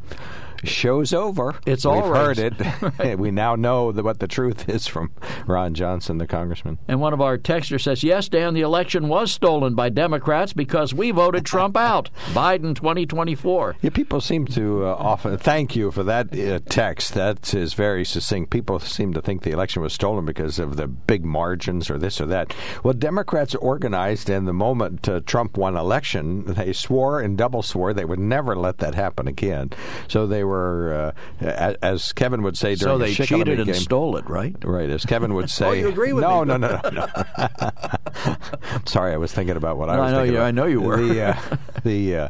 Show's 0.64 1.12
over. 1.12 1.54
It's 1.66 1.84
We've 1.84 1.94
all 1.94 2.14
heard 2.14 2.38
race. 2.38 2.52
it. 2.98 3.18
we 3.18 3.30
now 3.30 3.54
know 3.54 3.92
the, 3.92 4.02
what 4.02 4.18
the 4.18 4.28
truth 4.28 4.68
is 4.68 4.86
from 4.86 5.12
Ron 5.46 5.74
Johnson, 5.74 6.18
the 6.18 6.26
congressman. 6.26 6.78
And 6.88 7.00
one 7.00 7.12
of 7.12 7.20
our 7.20 7.38
texters 7.38 7.82
says, 7.82 8.02
Yes, 8.02 8.28
Dan, 8.28 8.54
the 8.54 8.60
election 8.62 9.08
was 9.08 9.32
stolen 9.32 9.74
by 9.74 9.88
Democrats 9.88 10.52
because 10.52 10.92
we 10.94 11.10
voted 11.10 11.44
Trump 11.44 11.76
out. 11.76 12.10
Biden 12.32 12.74
2024. 12.74 13.76
Yeah, 13.80 13.90
people 13.90 14.20
seem 14.20 14.46
to 14.46 14.86
uh, 14.86 14.94
often 14.94 15.38
thank 15.38 15.76
you 15.76 15.90
for 15.90 16.02
that 16.04 16.36
uh, 16.38 16.60
text. 16.68 17.14
That 17.14 17.54
is 17.54 17.74
very 17.74 18.04
succinct. 18.04 18.50
People 18.50 18.78
seem 18.80 19.12
to 19.14 19.22
think 19.22 19.42
the 19.42 19.50
election 19.52 19.82
was 19.82 19.92
stolen 19.92 20.24
because 20.24 20.58
of 20.58 20.76
the 20.76 20.86
big 20.86 21.24
margins 21.24 21.90
or 21.90 21.98
this 21.98 22.20
or 22.20 22.26
that. 22.26 22.54
Well, 22.82 22.94
Democrats 22.94 23.54
organized, 23.54 24.28
and 24.30 24.46
the 24.46 24.52
moment 24.52 25.08
uh, 25.08 25.20
Trump 25.26 25.56
won 25.56 25.76
election, 25.76 26.44
they 26.44 26.72
swore 26.72 27.20
and 27.20 27.36
double 27.36 27.62
swore 27.62 27.92
they 27.92 28.04
would 28.04 28.18
never 28.18 28.56
let 28.56 28.78
that 28.78 28.94
happen 28.94 29.28
again. 29.28 29.70
So 30.08 30.26
they 30.26 30.44
were, 30.48 31.12
uh, 31.40 31.74
as 31.82 32.12
Kevin 32.12 32.42
would 32.42 32.56
say 32.56 32.74
So 32.74 32.86
during 32.98 33.00
they 33.00 33.12
a 33.12 33.14
Shikellamy 33.14 33.26
cheated 33.44 33.58
and 33.60 33.66
game. 33.66 33.74
stole 33.76 34.16
it, 34.16 34.28
right? 34.28 34.56
Right, 34.64 34.90
as 34.90 35.04
Kevin 35.04 35.34
would 35.34 35.50
say. 35.58 35.66
Oh, 35.66 35.72
you 35.72 35.88
agree 35.88 36.12
with 36.12 36.22
no, 36.22 36.40
me? 36.44 36.48
No, 36.48 36.56
no, 36.56 36.80
no, 36.82 36.90
no. 36.90 37.06
Sorry, 38.86 39.12
I 39.12 39.16
was 39.16 39.32
thinking 39.32 39.56
about 39.56 39.76
what 39.78 39.88
I 39.90 39.96
No, 39.96 40.02
was 40.02 40.08
I 40.08 40.12
know 40.12 40.18
thinking 40.18 40.32
you- 40.34 40.38
about. 40.40 40.46
I 40.46 40.50
know 40.50 40.66
you 40.66 40.80
were. 40.80 40.96
The, 41.02 41.22
uh, 41.22 41.56
the 41.84 42.16
uh, 42.16 42.28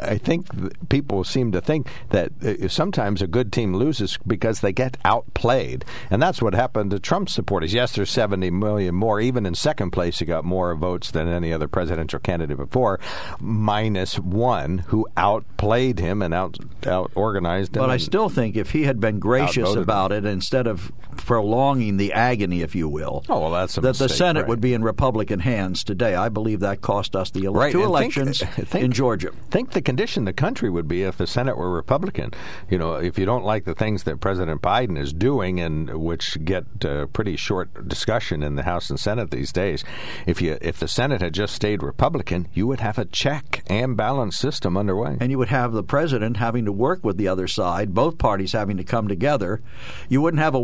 I 0.00 0.18
think 0.18 0.46
people 0.88 1.24
seem 1.24 1.52
to 1.52 1.60
think 1.60 1.88
that 2.10 2.30
uh, 2.44 2.68
sometimes 2.68 3.22
a 3.22 3.26
good 3.26 3.52
team 3.52 3.74
loses 3.74 4.18
because 4.26 4.60
they 4.60 4.72
get 4.72 4.96
outplayed, 5.04 5.84
and 6.10 6.22
that's 6.22 6.40
what 6.42 6.54
happened 6.54 6.90
to 6.92 6.98
Trump 7.00 7.28
supporters. 7.28 7.74
Yes, 7.74 7.92
there's 7.94 8.10
70 8.10 8.50
million 8.50 8.94
more. 8.94 9.20
Even 9.20 9.46
in 9.46 9.54
second 9.54 9.90
place, 9.90 10.18
he 10.18 10.24
got 10.24 10.44
more 10.44 10.74
votes 10.74 11.10
than 11.10 11.26
any 11.28 11.52
other 11.52 11.68
presidential 11.68 12.20
candidate 12.20 12.56
before, 12.56 13.00
minus 13.40 14.18
one 14.18 14.78
who 14.88 15.06
outplayed 15.16 15.98
him 15.98 16.22
and 16.22 16.32
out 16.34 16.56
out 16.86 17.10
organized. 17.30 17.72
But 17.72 17.90
I 17.90 17.96
still 17.96 18.28
think 18.28 18.56
if 18.56 18.72
he 18.72 18.82
had 18.84 19.00
been 19.00 19.18
gracious 19.18 19.74
about 19.74 20.12
it 20.12 20.24
instead 20.24 20.66
of 20.66 20.92
prolonging 21.24 21.96
the 21.96 22.12
agony, 22.12 22.62
if 22.62 22.74
you 22.74 22.88
will, 22.88 23.24
Oh, 23.28 23.40
well, 23.40 23.50
that's 23.50 23.76
a 23.78 23.80
that 23.82 23.96
the 23.96 24.08
Senate 24.08 24.40
right. 24.40 24.48
would 24.48 24.60
be 24.60 24.74
in 24.74 24.82
Republican 24.82 25.40
hands 25.40 25.84
today. 25.84 26.14
I 26.14 26.28
believe 26.28 26.60
that 26.60 26.80
cost 26.80 27.14
us 27.16 27.30
the 27.30 27.46
ele- 27.46 27.54
Right, 27.54 27.72
two 27.72 27.78
and 27.80 27.88
elections 27.88 28.38
think- 28.54 28.84
in 28.84 28.92
Georgia. 28.92 29.30
Think 29.50 29.72
the 29.72 29.82
condition 29.82 30.24
the 30.24 30.32
country 30.32 30.70
would 30.70 30.88
be 30.88 31.02
if 31.02 31.16
the 31.16 31.26
Senate 31.26 31.56
were 31.56 31.70
Republican. 31.70 32.32
You 32.68 32.78
know, 32.78 32.94
if 32.94 33.18
you 33.18 33.24
don't 33.26 33.44
like 33.44 33.64
the 33.64 33.74
things 33.74 34.02
that 34.04 34.20
President 34.20 34.60
Biden 34.62 34.98
is 34.98 35.12
doing, 35.12 35.60
and 35.60 36.02
which 36.02 36.38
get 36.44 36.64
uh, 36.84 37.06
pretty 37.06 37.36
short 37.36 37.88
discussion 37.88 38.42
in 38.42 38.56
the 38.56 38.62
House 38.64 38.90
and 38.90 38.98
Senate 38.98 39.30
these 39.30 39.52
days, 39.52 39.84
if 40.26 40.40
you 40.42 40.58
if 40.60 40.78
the 40.78 40.88
Senate 40.88 41.20
had 41.22 41.32
just 41.34 41.54
stayed 41.54 41.82
Republican, 41.82 42.48
you 42.52 42.66
would 42.66 42.80
have 42.80 42.98
a 42.98 43.04
check 43.04 43.62
and 43.68 43.96
balance 43.96 44.36
system 44.36 44.76
underway. 44.76 45.16
and 45.20 45.30
you 45.30 45.38
would 45.38 45.48
have 45.48 45.72
the 45.72 45.82
president 45.82 46.36
having 46.36 46.64
to 46.64 46.72
work 46.72 47.04
with 47.04 47.16
the 47.16 47.28
other 47.28 47.46
side, 47.48 47.94
both 47.94 48.18
parties 48.18 48.52
having 48.52 48.76
to 48.76 48.84
come 48.84 49.08
together. 49.08 49.60
You 50.08 50.20
wouldn't 50.20 50.42
have 50.42 50.54
a 50.54 50.60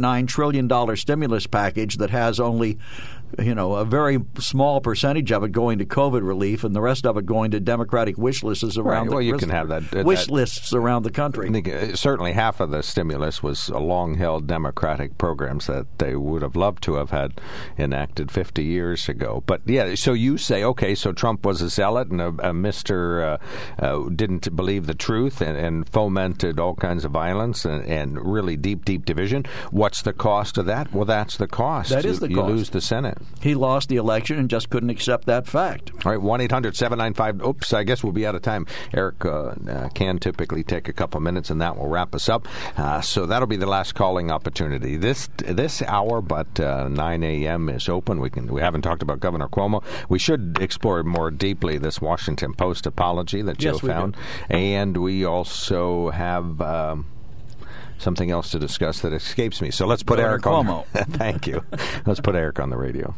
1.9 0.00 0.28
trillion 0.28 0.68
dollar 0.68 0.96
stimulus 0.96 1.46
package 1.46 1.96
that 1.96 2.10
has 2.10 2.40
only, 2.40 2.78
you 3.38 3.54
know, 3.54 3.74
a 3.74 3.84
very 3.84 4.18
small 4.38 4.80
percentage 4.80 5.32
of 5.32 5.44
it 5.44 5.52
going 5.52 5.78
to 5.78 5.84
COVID 5.84 6.26
relief, 6.26 6.64
and 6.64 6.74
the 6.74 6.80
rest 6.80 7.06
of 7.06 7.16
it 7.16 7.26
going 7.26 7.50
to 7.52 7.60
Democratic 7.60 8.18
wish 8.18 8.42
lists 8.42 8.76
around. 8.76 8.86
Right, 8.86 9.04
the 9.08 9.14
well, 9.14 9.22
you 9.22 9.36
can 9.36 9.50
have 9.50 9.68
that- 9.68 9.90
that- 9.90 10.04
wish 10.04 10.28
lists 10.28 10.72
around 10.72 11.02
the 11.02 11.10
country. 11.10 11.48
I 11.48 11.52
think 11.52 11.68
uh, 11.68 11.94
certainly 11.96 12.32
half 12.32 12.60
of 12.60 12.70
the 12.70 12.82
stimulus 12.82 13.42
was 13.42 13.68
a 13.68 13.78
long-held 13.78 14.46
Democratic 14.46 15.18
programs 15.18 15.66
that 15.66 15.86
they 15.98 16.16
would 16.16 16.42
have 16.42 16.56
loved 16.56 16.82
to 16.84 16.94
have 16.94 17.10
had 17.10 17.40
enacted 17.78 18.30
50 18.30 18.64
years 18.64 19.08
ago. 19.08 19.42
But 19.46 19.62
yeah, 19.64 19.94
so 19.94 20.12
you 20.12 20.38
say, 20.38 20.64
okay, 20.64 20.94
so 20.94 21.12
Trump 21.12 21.44
was 21.44 21.62
a 21.62 21.68
zealot 21.68 22.08
and 22.08 22.20
a, 22.20 22.50
a 22.50 22.52
Mister 22.52 23.22
uh, 23.22 23.38
uh, 23.78 24.08
didn't 24.08 24.54
believe 24.56 24.86
the 24.86 24.94
truth 24.94 25.40
and, 25.40 25.56
and 25.56 25.88
fomented 25.88 26.58
all 26.58 26.74
kinds 26.74 27.04
of 27.04 27.12
violence 27.12 27.64
and, 27.64 27.84
and 27.86 28.20
really 28.32 28.56
deep, 28.56 28.84
deep 28.84 29.04
division. 29.04 29.44
What's 29.70 30.02
the 30.02 30.12
cost 30.12 30.58
of 30.58 30.66
that? 30.66 30.92
Well, 30.92 31.04
that's 31.04 31.36
the 31.36 31.46
cost. 31.46 31.90
That 31.90 32.04
you, 32.04 32.10
is 32.10 32.20
the 32.20 32.28
you 32.28 32.36
cost. 32.36 32.48
lose 32.48 32.70
the 32.70 32.80
Senate. 32.80 33.18
He 33.40 33.54
lost 33.54 33.88
the 33.88 33.96
election 33.96 34.38
and 34.38 34.50
just 34.50 34.68
couldn't 34.70 34.90
accept 34.90 35.26
that 35.26 35.46
fact. 35.46 35.92
All 36.04 36.12
right, 36.12 36.20
1 36.20 36.40
800 36.42 36.76
795. 36.76 37.46
Oops, 37.46 37.72
I 37.72 37.84
guess 37.84 38.04
we'll 38.04 38.12
be 38.12 38.26
out 38.26 38.34
of 38.34 38.42
time. 38.42 38.66
Eric 38.92 39.24
uh, 39.24 39.54
uh, 39.68 39.88
can 39.90 40.18
typically 40.18 40.62
take 40.62 40.88
a 40.88 40.92
couple 40.92 41.20
minutes, 41.20 41.50
and 41.50 41.60
that 41.60 41.76
will 41.76 41.88
wrap 41.88 42.14
us 42.14 42.28
up. 42.28 42.46
Uh, 42.76 43.00
so 43.00 43.26
that'll 43.26 43.46
be 43.48 43.56
the 43.56 43.66
last 43.66 43.94
calling 43.94 44.30
opportunity. 44.30 44.96
This 44.96 45.28
this 45.38 45.82
hour, 45.82 46.20
but 46.20 46.60
uh, 46.60 46.88
9 46.88 47.22
a.m. 47.22 47.68
is 47.68 47.88
open. 47.88 48.20
We 48.20 48.30
can 48.30 48.46
we 48.46 48.60
haven't 48.60 48.82
talked 48.82 49.02
about 49.02 49.20
Governor 49.20 49.48
Cuomo. 49.48 49.82
We 50.08 50.18
should 50.18 50.58
explore 50.60 51.02
more 51.02 51.30
deeply 51.30 51.78
this 51.78 52.00
Washington 52.00 52.54
Post 52.54 52.86
apology 52.86 53.42
that 53.42 53.58
Joe 53.58 53.72
Yes, 53.72 53.80
found, 53.80 54.16
and 54.48 54.96
we 54.96 55.24
also 55.24 56.10
have. 56.10 56.60
Um, 56.60 57.06
Something 58.00 58.30
else 58.30 58.50
to 58.52 58.58
discuss 58.58 59.00
that 59.00 59.12
escapes 59.12 59.60
me. 59.60 59.70
So 59.70 59.86
let's 59.86 60.02
put 60.02 60.16
Governor 60.16 60.30
Eric 60.30 60.46
on. 60.46 60.66
Cuomo. 60.66 60.86
Thank 61.18 61.46
you. 61.46 61.62
Let's 62.06 62.20
put 62.20 62.34
Eric 62.34 62.58
on 62.58 62.70
the 62.70 62.78
radio. 62.78 63.14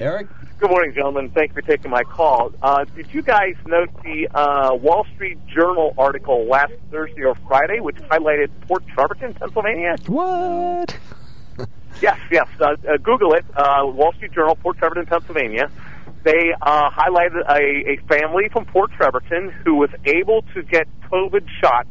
Eric? 0.00 0.28
Good 0.58 0.70
morning, 0.70 0.94
gentlemen. 0.94 1.30
Thank 1.30 1.50
you 1.50 1.54
for 1.56 1.62
taking 1.62 1.90
my 1.90 2.02
call. 2.02 2.50
Uh, 2.62 2.84
did 2.84 3.12
you 3.12 3.20
guys 3.20 3.54
note 3.66 3.90
the 4.02 4.26
uh, 4.34 4.74
Wall 4.74 5.06
Street 5.14 5.38
Journal 5.46 5.94
article 5.98 6.46
last 6.46 6.72
Thursday 6.90 7.24
or 7.24 7.34
Friday, 7.46 7.80
which 7.80 7.96
highlighted 7.96 8.48
Port 8.66 8.84
Trevorton, 8.86 9.38
Pennsylvania? 9.38 9.96
What? 10.06 10.96
Yes, 12.02 12.18
yes. 12.30 12.46
Uh, 12.60 12.76
uh, 12.86 12.98
Google 12.98 13.32
it. 13.32 13.46
Uh, 13.56 13.86
Wall 13.86 14.12
Street 14.12 14.32
Journal, 14.32 14.54
Port 14.54 14.76
Trevorton, 14.76 15.06
Pennsylvania. 15.06 15.70
They 16.24 16.52
uh, 16.60 16.90
highlighted 16.90 17.42
a, 17.48 17.92
a 17.92 17.96
family 18.06 18.50
from 18.50 18.66
Port 18.66 18.90
Trevorton 18.92 19.50
who 19.64 19.76
was 19.76 19.88
able 20.04 20.42
to 20.52 20.62
get 20.62 20.86
COVID 21.10 21.48
shots 21.58 21.88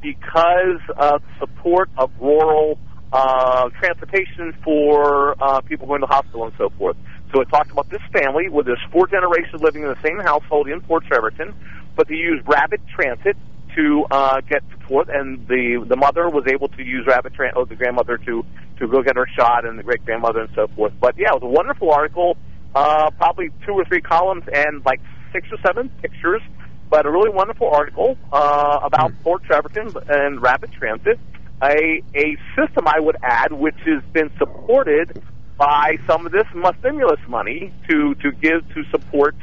because 0.00 0.80
of 0.96 1.22
support 1.38 1.90
of 1.98 2.10
rural 2.20 2.78
uh, 3.12 3.68
transportation 3.78 4.52
for 4.64 5.34
uh, 5.42 5.60
people 5.62 5.86
going 5.86 6.00
to 6.00 6.06
the 6.06 6.14
hospital 6.14 6.44
and 6.44 6.52
so 6.58 6.70
forth. 6.78 6.96
So 7.32 7.40
it 7.40 7.48
talked 7.50 7.70
about 7.70 7.88
this 7.90 8.02
family 8.12 8.48
with 8.48 8.66
there's 8.66 8.80
four 8.90 9.06
generations 9.06 9.60
living 9.62 9.82
in 9.82 9.88
the 9.88 10.00
same 10.02 10.18
household 10.18 10.68
in 10.68 10.80
Port 10.80 11.04
Trevorton, 11.04 11.54
but 11.96 12.08
they 12.08 12.14
used 12.14 12.46
rapid 12.48 12.80
transit 12.94 13.36
to 13.76 14.04
uh, 14.10 14.40
get 14.48 14.62
support, 14.72 15.08
and 15.10 15.46
the 15.46 15.84
the 15.86 15.96
mother 15.96 16.28
was 16.28 16.44
able 16.48 16.68
to 16.68 16.82
use 16.82 17.06
rapid 17.06 17.34
transit, 17.34 17.56
or 17.56 17.66
the 17.66 17.76
grandmother 17.76 18.16
to 18.18 18.44
to 18.78 18.88
go 18.88 19.02
get 19.02 19.16
her 19.16 19.26
shot, 19.36 19.64
and 19.66 19.78
the 19.78 19.82
great 19.82 20.04
grandmother 20.04 20.40
and 20.40 20.50
so 20.54 20.66
forth. 20.74 20.92
But 21.00 21.18
yeah, 21.18 21.28
it 21.28 21.42
was 21.42 21.42
a 21.42 21.46
wonderful 21.46 21.90
article. 21.92 22.36
uh, 22.74 23.10
probably 23.16 23.50
two 23.66 23.72
or 23.72 23.84
three 23.84 24.00
columns 24.00 24.44
and 24.52 24.84
like 24.84 25.00
six 25.32 25.48
or 25.50 25.58
seven 25.66 25.88
pictures, 26.00 26.42
but 26.90 27.06
a 27.06 27.10
really 27.10 27.30
wonderful 27.30 27.68
article 27.70 28.16
uh, 28.32 28.80
about 28.82 29.12
Hmm. 29.12 29.22
Port 29.22 29.42
Trevorton 29.44 29.94
and 30.08 30.40
rapid 30.42 30.72
transit. 30.72 31.18
A, 31.62 32.02
a 32.14 32.36
system, 32.56 32.86
I 32.86 33.00
would 33.00 33.16
add, 33.22 33.52
which 33.52 33.74
has 33.84 34.02
been 34.12 34.30
supported 34.38 35.22
by 35.56 35.98
some 36.06 36.24
of 36.24 36.30
this 36.32 36.46
stimulus 36.78 37.18
money 37.26 37.72
to, 37.88 38.14
to 38.16 38.30
give 38.32 38.68
to 38.74 38.84
support 38.90 39.34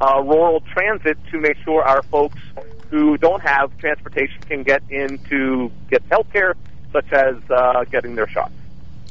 uh, 0.00 0.20
rural 0.22 0.60
transit 0.72 1.16
to 1.30 1.38
make 1.40 1.56
sure 1.64 1.82
our 1.82 2.02
folks 2.02 2.38
who 2.90 3.16
don't 3.16 3.40
have 3.42 3.76
transportation 3.78 4.38
can 4.42 4.62
get 4.64 4.82
into 4.90 5.70
get 5.90 6.02
health 6.10 6.26
care, 6.32 6.54
such 6.92 7.10
as 7.12 7.36
uh, 7.48 7.84
getting 7.84 8.14
their 8.16 8.28
shots. 8.28 8.52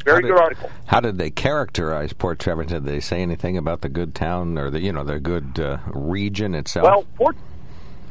Very 0.05 0.17
How 0.17 0.21
did- 0.21 0.27
good 0.33 0.39
article. 0.41 0.69
How 0.85 0.99
did 0.99 1.17
they 1.17 1.31
characterize 1.31 2.13
Port 2.13 2.37
Trevorton? 2.39 2.67
Did 2.67 2.85
they 2.85 2.99
say 2.99 3.21
anything 3.21 3.57
about 3.57 3.81
the 3.81 3.89
good 3.89 4.13
town 4.13 4.57
or 4.59 4.69
the 4.69 4.81
you 4.81 4.91
know 4.91 5.03
the 5.03 5.19
good 5.19 5.59
uh, 5.59 5.77
region 5.93 6.53
itself? 6.53 6.83
Well, 6.85 7.05
Port 7.15 7.37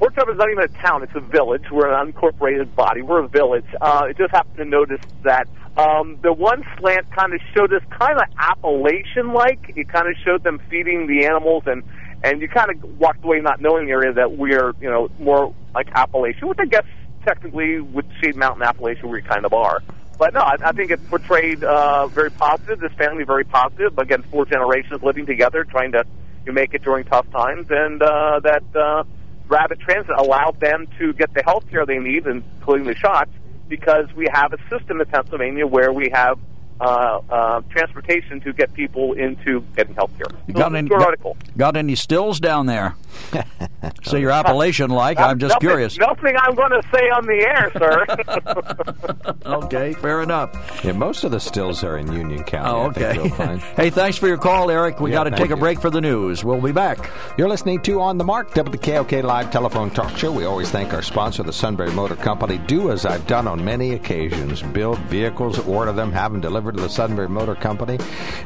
Port 0.00 0.14
Trevor's 0.14 0.38
not 0.38 0.50
even 0.50 0.64
a 0.64 0.82
town; 0.82 1.02
it's 1.02 1.14
a 1.14 1.20
village. 1.20 1.64
We're 1.70 1.92
an 1.92 2.12
unincorporated 2.12 2.74
body. 2.74 3.02
We're 3.02 3.22
a 3.22 3.28
village. 3.28 3.66
Uh, 3.82 4.06
it 4.08 4.16
just 4.16 4.30
happened 4.30 4.56
to 4.56 4.64
notice 4.64 5.04
that 5.24 5.46
um, 5.76 6.18
the 6.22 6.32
one 6.32 6.64
slant 6.78 7.10
kind 7.14 7.34
of 7.34 7.40
showed 7.54 7.70
us 7.74 7.82
kind 7.90 8.16
of 8.16 8.22
Appalachian-like. 8.38 9.74
It 9.76 9.90
kind 9.90 10.08
of 10.08 10.14
showed 10.24 10.42
them 10.42 10.58
feeding 10.70 11.06
the 11.06 11.26
animals, 11.26 11.64
and 11.66 11.82
and 12.24 12.40
you 12.40 12.48
kind 12.48 12.70
of 12.70 12.98
walked 12.98 13.22
away 13.22 13.40
not 13.40 13.60
knowing 13.60 13.84
the 13.84 13.92
area 13.92 14.14
that 14.14 14.38
we're 14.38 14.72
you 14.80 14.88
know 14.88 15.10
more 15.18 15.54
like 15.74 15.90
Appalachian, 15.94 16.48
which 16.48 16.58
I 16.58 16.64
guess 16.64 16.86
technically 17.26 17.80
with 17.80 18.06
Shade 18.22 18.36
Mountain 18.36 18.62
Appalachian 18.62 19.10
we 19.10 19.20
kind 19.20 19.44
of 19.44 19.52
are. 19.52 19.82
But 20.18 20.32
no, 20.32 20.40
I, 20.40 20.56
I 20.64 20.72
think 20.72 20.92
it 20.92 21.10
portrayed 21.10 21.62
uh, 21.62 22.06
very 22.06 22.30
positive. 22.30 22.80
This 22.80 22.92
family 22.94 23.24
very 23.24 23.44
positive. 23.44 23.98
Again, 23.98 24.22
four 24.30 24.46
generations 24.46 25.02
living 25.02 25.26
together, 25.26 25.64
trying 25.64 25.92
to 25.92 26.06
you 26.46 26.52
make 26.54 26.72
it 26.72 26.82
during 26.84 27.04
tough 27.04 27.30
times, 27.30 27.66
and 27.68 28.02
uh, 28.02 28.40
that 28.40 28.62
uh, 28.74 29.04
Rapid 29.50 29.80
Transit 29.80 30.14
allowed 30.16 30.60
them 30.60 30.86
to 31.00 31.12
get 31.12 31.34
the 31.34 31.42
health 31.42 31.68
care 31.68 31.84
they 31.84 31.98
need, 31.98 32.24
including 32.24 32.86
the 32.86 32.94
shots, 32.94 33.32
because 33.68 34.06
we 34.14 34.28
have 34.32 34.52
a 34.52 34.58
system 34.70 35.00
in 35.00 35.06
Pennsylvania 35.08 35.66
where 35.66 35.92
we 35.92 36.08
have 36.12 36.38
uh, 36.80 37.20
uh, 37.30 37.60
transportation 37.70 38.40
to 38.40 38.52
get 38.52 38.72
people 38.72 39.12
into 39.12 39.60
getting 39.76 39.94
health 39.94 40.12
care. 40.16 40.26
So 40.46 40.52
got 40.54 40.74
any 40.74 40.88
got, 40.88 41.02
article. 41.02 41.36
got 41.56 41.76
any 41.76 41.94
stills 41.94 42.40
down 42.40 42.66
there? 42.66 42.94
so 44.02 44.16
you're 44.16 44.30
Appalachian 44.30 44.90
like. 44.90 45.18
I'm 45.18 45.38
just 45.38 45.54
nothing, 45.54 45.68
curious. 45.68 45.98
Nothing 45.98 46.36
I'm 46.38 46.54
going 46.54 46.70
to 46.70 46.82
say 46.92 47.10
on 47.10 47.26
the 47.26 47.46
air, 47.46 47.70
sir. 47.76 49.36
Okay, 49.50 49.92
fair 49.94 50.22
enough. 50.22 50.50
yeah, 50.84 50.92
most 50.92 51.24
of 51.24 51.30
the 51.30 51.40
stills 51.40 51.82
are 51.82 51.98
in 51.98 52.12
Union 52.12 52.42
County. 52.44 52.68
Oh, 52.70 52.88
I 52.88 52.92
think 52.92 53.06
okay. 53.06 53.18
we'll 53.18 53.30
find. 53.30 53.60
hey, 53.76 53.90
thanks 53.90 54.16
for 54.16 54.28
your 54.28 54.38
call, 54.38 54.70
Eric. 54.70 55.00
We 55.00 55.10
Yeah, 55.10 55.16
got 55.16 55.24
to 55.24 55.30
thank 55.30 55.42
take 55.42 55.50
a 55.50 55.56
break 55.56 55.80
for 55.80 55.90
the 55.90 56.00
news. 56.00 56.44
We'll 56.44 56.60
be 56.60 56.72
back. 56.72 57.10
You're 57.36 57.48
listening 57.48 57.80
to 57.82 58.00
On 58.00 58.16
the 58.18 58.24
Mark, 58.24 58.52
WKOK 58.52 59.22
Live 59.22 59.50
Telephone 59.50 59.90
Talk 59.90 60.16
Show. 60.16 60.30
We 60.32 60.44
always 60.44 60.70
thank 60.70 60.92
our 60.92 61.02
sponsor, 61.02 61.42
the 61.42 61.52
Sunbury 61.52 61.90
Motor 61.92 62.16
Company. 62.16 62.58
Do 62.58 62.90
as 62.90 63.04
I've 63.06 63.26
done 63.26 63.46
on 63.48 63.64
many 63.64 63.92
occasions 63.92 64.62
build 64.62 64.98
vehicles, 65.00 65.58
order 65.60 65.92
them, 65.92 66.12
have 66.12 66.32
them 66.32 66.40
delivered 66.40 66.69
to 66.72 66.80
the 66.80 66.88
Sunbury 66.88 67.28
Motor 67.28 67.54
Company. 67.54 67.98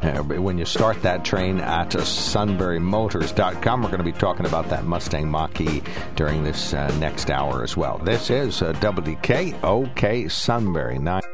Uh, 0.03 0.23
when 0.23 0.59
you 0.59 0.65
start 0.65 1.01
that 1.03 1.25
train 1.25 1.61
at 1.61 1.91
sunburymotors.com, 1.91 3.83
we're 3.83 3.89
going 3.89 3.99
to 3.99 4.05
be 4.05 4.13
talking 4.13 4.47
about 4.47 4.69
that 4.71 4.85
Mustang 4.85 5.31
Mach 5.31 5.61
E 5.61 5.83
during 6.17 6.43
this 6.43 6.75
uh, 6.75 6.95
next 6.99 7.31
hour 7.31 7.63
as 7.63 7.77
well. 7.77 7.99
This 7.99 8.31
is 8.31 8.63
uh, 8.63 8.73
WKOK 8.75 10.31
Sunbury. 10.31 10.99
Nine. 10.99 11.34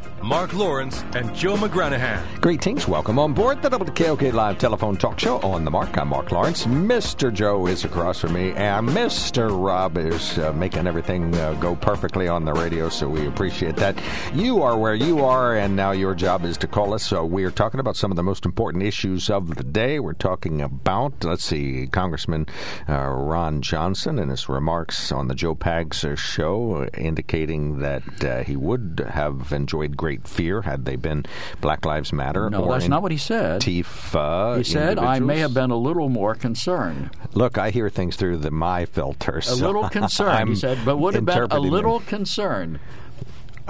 Mark 0.23 0.53
Lawrence 0.53 1.03
and 1.15 1.33
Joe 1.33 1.55
McGranahan. 1.55 2.39
Greetings. 2.41 2.87
Welcome 2.87 3.17
on 3.17 3.33
board 3.33 3.63
the 3.63 3.69
WKOK 3.69 4.31
Live 4.33 4.59
Telephone 4.59 4.95
Talk 4.95 5.19
Show 5.19 5.39
on 5.39 5.65
the 5.65 5.71
Mark. 5.71 5.97
I'm 5.97 6.09
Mark 6.09 6.31
Lawrence. 6.31 6.67
Mr. 6.67 7.33
Joe 7.33 7.65
is 7.65 7.85
across 7.85 8.19
from 8.19 8.33
me, 8.33 8.51
and 8.51 8.87
Mr. 8.87 9.49
Rob 9.51 9.97
is 9.97 10.37
uh, 10.37 10.53
making 10.53 10.85
everything 10.85 11.35
uh, 11.37 11.53
go 11.55 11.75
perfectly 11.75 12.27
on 12.27 12.45
the 12.45 12.53
radio, 12.53 12.87
so 12.87 13.09
we 13.09 13.25
appreciate 13.25 13.75
that. 13.77 13.99
You 14.31 14.61
are 14.61 14.77
where 14.77 14.93
you 14.93 15.25
are, 15.25 15.57
and 15.57 15.75
now 15.75 15.89
your 15.91 16.13
job 16.13 16.45
is 16.45 16.55
to 16.57 16.67
call 16.67 16.93
us. 16.93 17.03
So 17.03 17.25
we 17.25 17.43
are 17.43 17.51
talking 17.51 17.79
about 17.79 17.95
some 17.95 18.11
of 18.11 18.15
the 18.15 18.23
most 18.23 18.45
important 18.45 18.83
issues 18.83 19.27
of 19.27 19.55
the 19.55 19.63
day. 19.63 19.99
We're 19.99 20.13
talking 20.13 20.61
about, 20.61 21.23
let's 21.23 21.45
see, 21.45 21.87
Congressman 21.87 22.45
uh, 22.87 23.07
Ron 23.07 23.63
Johnson 23.63 24.19
and 24.19 24.29
his 24.29 24.47
remarks 24.47 25.11
on 25.11 25.29
the 25.29 25.35
Joe 25.35 25.55
Pags 25.55 26.05
uh, 26.05 26.15
show, 26.15 26.87
indicating 26.95 27.79
that 27.79 28.23
uh, 28.23 28.43
he 28.43 28.55
would 28.55 29.07
have 29.09 29.51
enjoyed 29.51 29.97
great 29.97 30.10
fear 30.17 30.61
had 30.61 30.85
they 30.85 30.95
been 30.95 31.25
Black 31.61 31.85
Lives 31.85 32.13
Matter. 32.13 32.49
No, 32.49 32.63
or 32.63 32.73
that's 32.73 32.87
not 32.87 33.01
what 33.01 33.11
he 33.11 33.17
said. 33.17 33.61
Antifa. 33.61 34.57
He 34.57 34.63
said, 34.63 34.99
I 34.99 35.19
may 35.19 35.39
have 35.39 35.53
been 35.53 35.71
a 35.71 35.77
little 35.77 36.09
more 36.09 36.35
concerned. 36.35 37.11
Look, 37.33 37.57
I 37.57 37.69
hear 37.69 37.89
things 37.89 38.15
through 38.15 38.37
the 38.37 38.51
my 38.51 38.85
filter. 38.85 39.41
A 39.49 39.55
little 39.55 39.89
concerned, 39.89 40.49
he 40.49 40.55
said, 40.55 40.79
but 40.85 40.97
would 40.97 41.15
have 41.15 41.25
been 41.25 41.47
a 41.51 41.59
little 41.59 41.99
them. 41.99 42.07
concerned. 42.07 42.79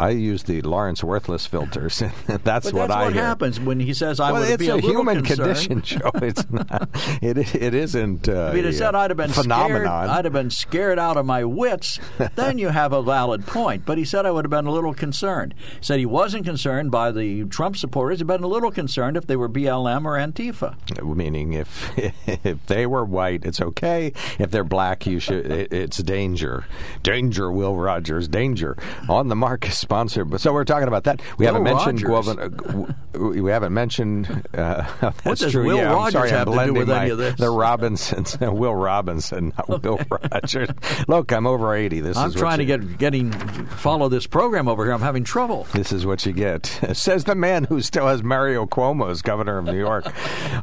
I 0.02 0.10
use 0.10 0.44
the 0.44 0.62
Lawrence 0.64 1.04
Worthless 1.04 1.46
filters. 1.46 2.00
that's 2.28 2.72
But 2.72 2.74
what 2.74 2.88
that's 2.88 2.92
I 2.94 3.04
what 3.04 3.14
hear. 3.14 3.22
happens 3.22 3.60
when 3.60 3.80
he 3.80 3.94
says, 3.94 4.20
I 4.20 4.32
well, 4.32 4.50
would 4.50 4.60
be 4.60 4.70
a, 4.70 4.76
a, 4.76 4.82
human 4.82 5.24
concerned. 5.24 5.58
condition, 5.58 5.82
Joe. 6.00 6.12
It's 6.16 6.50
not. 6.50 6.90
It, 7.22 7.38
it 7.56 7.74
isn't. 7.76 8.28
Uh, 8.28 8.48
If 8.50 8.56
he'd 8.56 8.66
have 8.66 8.76
said 8.76 8.96
I'd 8.96 9.12
have 9.12 9.18
been 9.18 9.30
phenomenon. 9.30 9.82
scared, 9.86 10.10
I'd 10.10 10.26
have 10.26 10.34
been 10.34 10.50
scared 10.50 10.98
out 10.98 11.18
of 11.18 11.26
my 11.28 11.44
wits, 11.44 12.00
then 12.36 12.58
you 12.58 12.70
have 12.70 12.94
a 12.94 13.04
valid 13.04 13.46
point. 13.46 13.86
But 13.86 14.00
he 14.00 14.06
said 14.06 14.26
I 14.26 14.32
would 14.32 14.44
have 14.46 14.50
been 14.50 14.66
a 14.66 14.72
little 14.72 14.94
concerned. 14.96 15.54
He 15.80 15.84
said 15.86 16.00
he 16.00 16.06
wasn't 16.08 16.46
concerned 16.46 16.90
by 16.90 17.12
the 17.12 17.46
Trump 17.46 17.78
supporters. 17.78 18.18
He'd 18.20 18.28
been 18.28 18.44
a 18.44 18.48
little 18.48 18.72
concerned 18.72 19.18
if 19.18 19.28
they 19.28 19.36
were 19.36 19.50
BLM 19.50 20.06
or 20.06 20.18
Antifa. 20.18 20.76
Meaning, 21.04 21.54
if 21.54 21.92
if 22.28 22.66
they 22.66 22.88
were 22.88 23.06
white, 23.06 23.46
it's 23.46 23.62
okay. 23.62 24.14
If 24.40 24.50
they're 24.50 24.64
black, 24.64 25.06
you 25.06 25.20
should. 25.20 25.46
It, 25.46 25.72
it's 25.72 25.98
danger, 25.98 26.66
danger. 27.04 27.52
Will 27.52 27.76
Rogers, 27.76 28.28
danger. 28.28 28.78
On 29.08 29.28
the 29.28 29.36
mark 29.36 29.66
is 29.92 30.12
sponsored. 30.12 30.30
But 30.30 30.42
so 30.42 30.54
we're 30.54 30.64
talking 30.64 30.88
about 30.88 31.04
that. 31.06 31.22
We 31.38 31.46
Will 31.46 31.54
haven't 31.54 31.64
mentioned 31.64 32.02
Rogers. 32.02 32.36
Governor. 32.36 32.96
We 33.14 33.52
haven't 33.52 33.74
mentioned. 33.74 34.48
Uh, 34.54 34.84
that's 35.24 35.42
does 35.42 35.52
true. 35.52 35.66
Will 35.66 35.78
yeah, 35.78 35.90
I'm 35.90 35.96
Rogers 35.96 36.14
sorry, 36.14 36.30
have 36.30 36.48
I'm 36.48 36.58
to 36.58 36.66
do 36.66 36.74
with 36.74 36.88
my, 36.88 37.02
any 37.02 37.12
of 37.12 37.18
this? 37.18 37.36
The 37.36 37.50
Robinsons, 37.50 38.38
Will 38.42 38.76
Robinson, 38.76 39.54
not 39.58 39.68
Will 39.84 40.00
Rogers. 40.10 40.70
Look, 41.08 41.32
I'm 41.32 41.46
over 41.46 41.76
eighty. 41.76 42.00
This 42.00 42.18
I'm 42.18 42.30
is 42.30 42.36
what 42.36 42.42
trying 42.42 42.58
to 42.60 42.66
get 42.66 42.98
getting 42.98 43.32
follow 43.32 44.10
this 44.10 44.28
program 44.28 44.68
over 44.68 44.84
here. 44.86 44.94
I'm 44.94 45.02
having 45.02 45.24
trouble. 45.24 45.68
This 45.74 45.92
is 45.92 46.06
what 46.06 46.26
you 46.26 46.34
get, 46.34 46.66
says 46.94 47.26
the 47.26 47.36
man 47.36 47.66
who 47.66 47.82
still 47.82 48.08
has 48.08 48.24
Mario 48.24 48.66
Cuomo 48.66 49.10
as 49.10 49.22
governor 49.22 49.58
of 49.58 49.66
New 49.66 49.80
York. 49.80 50.06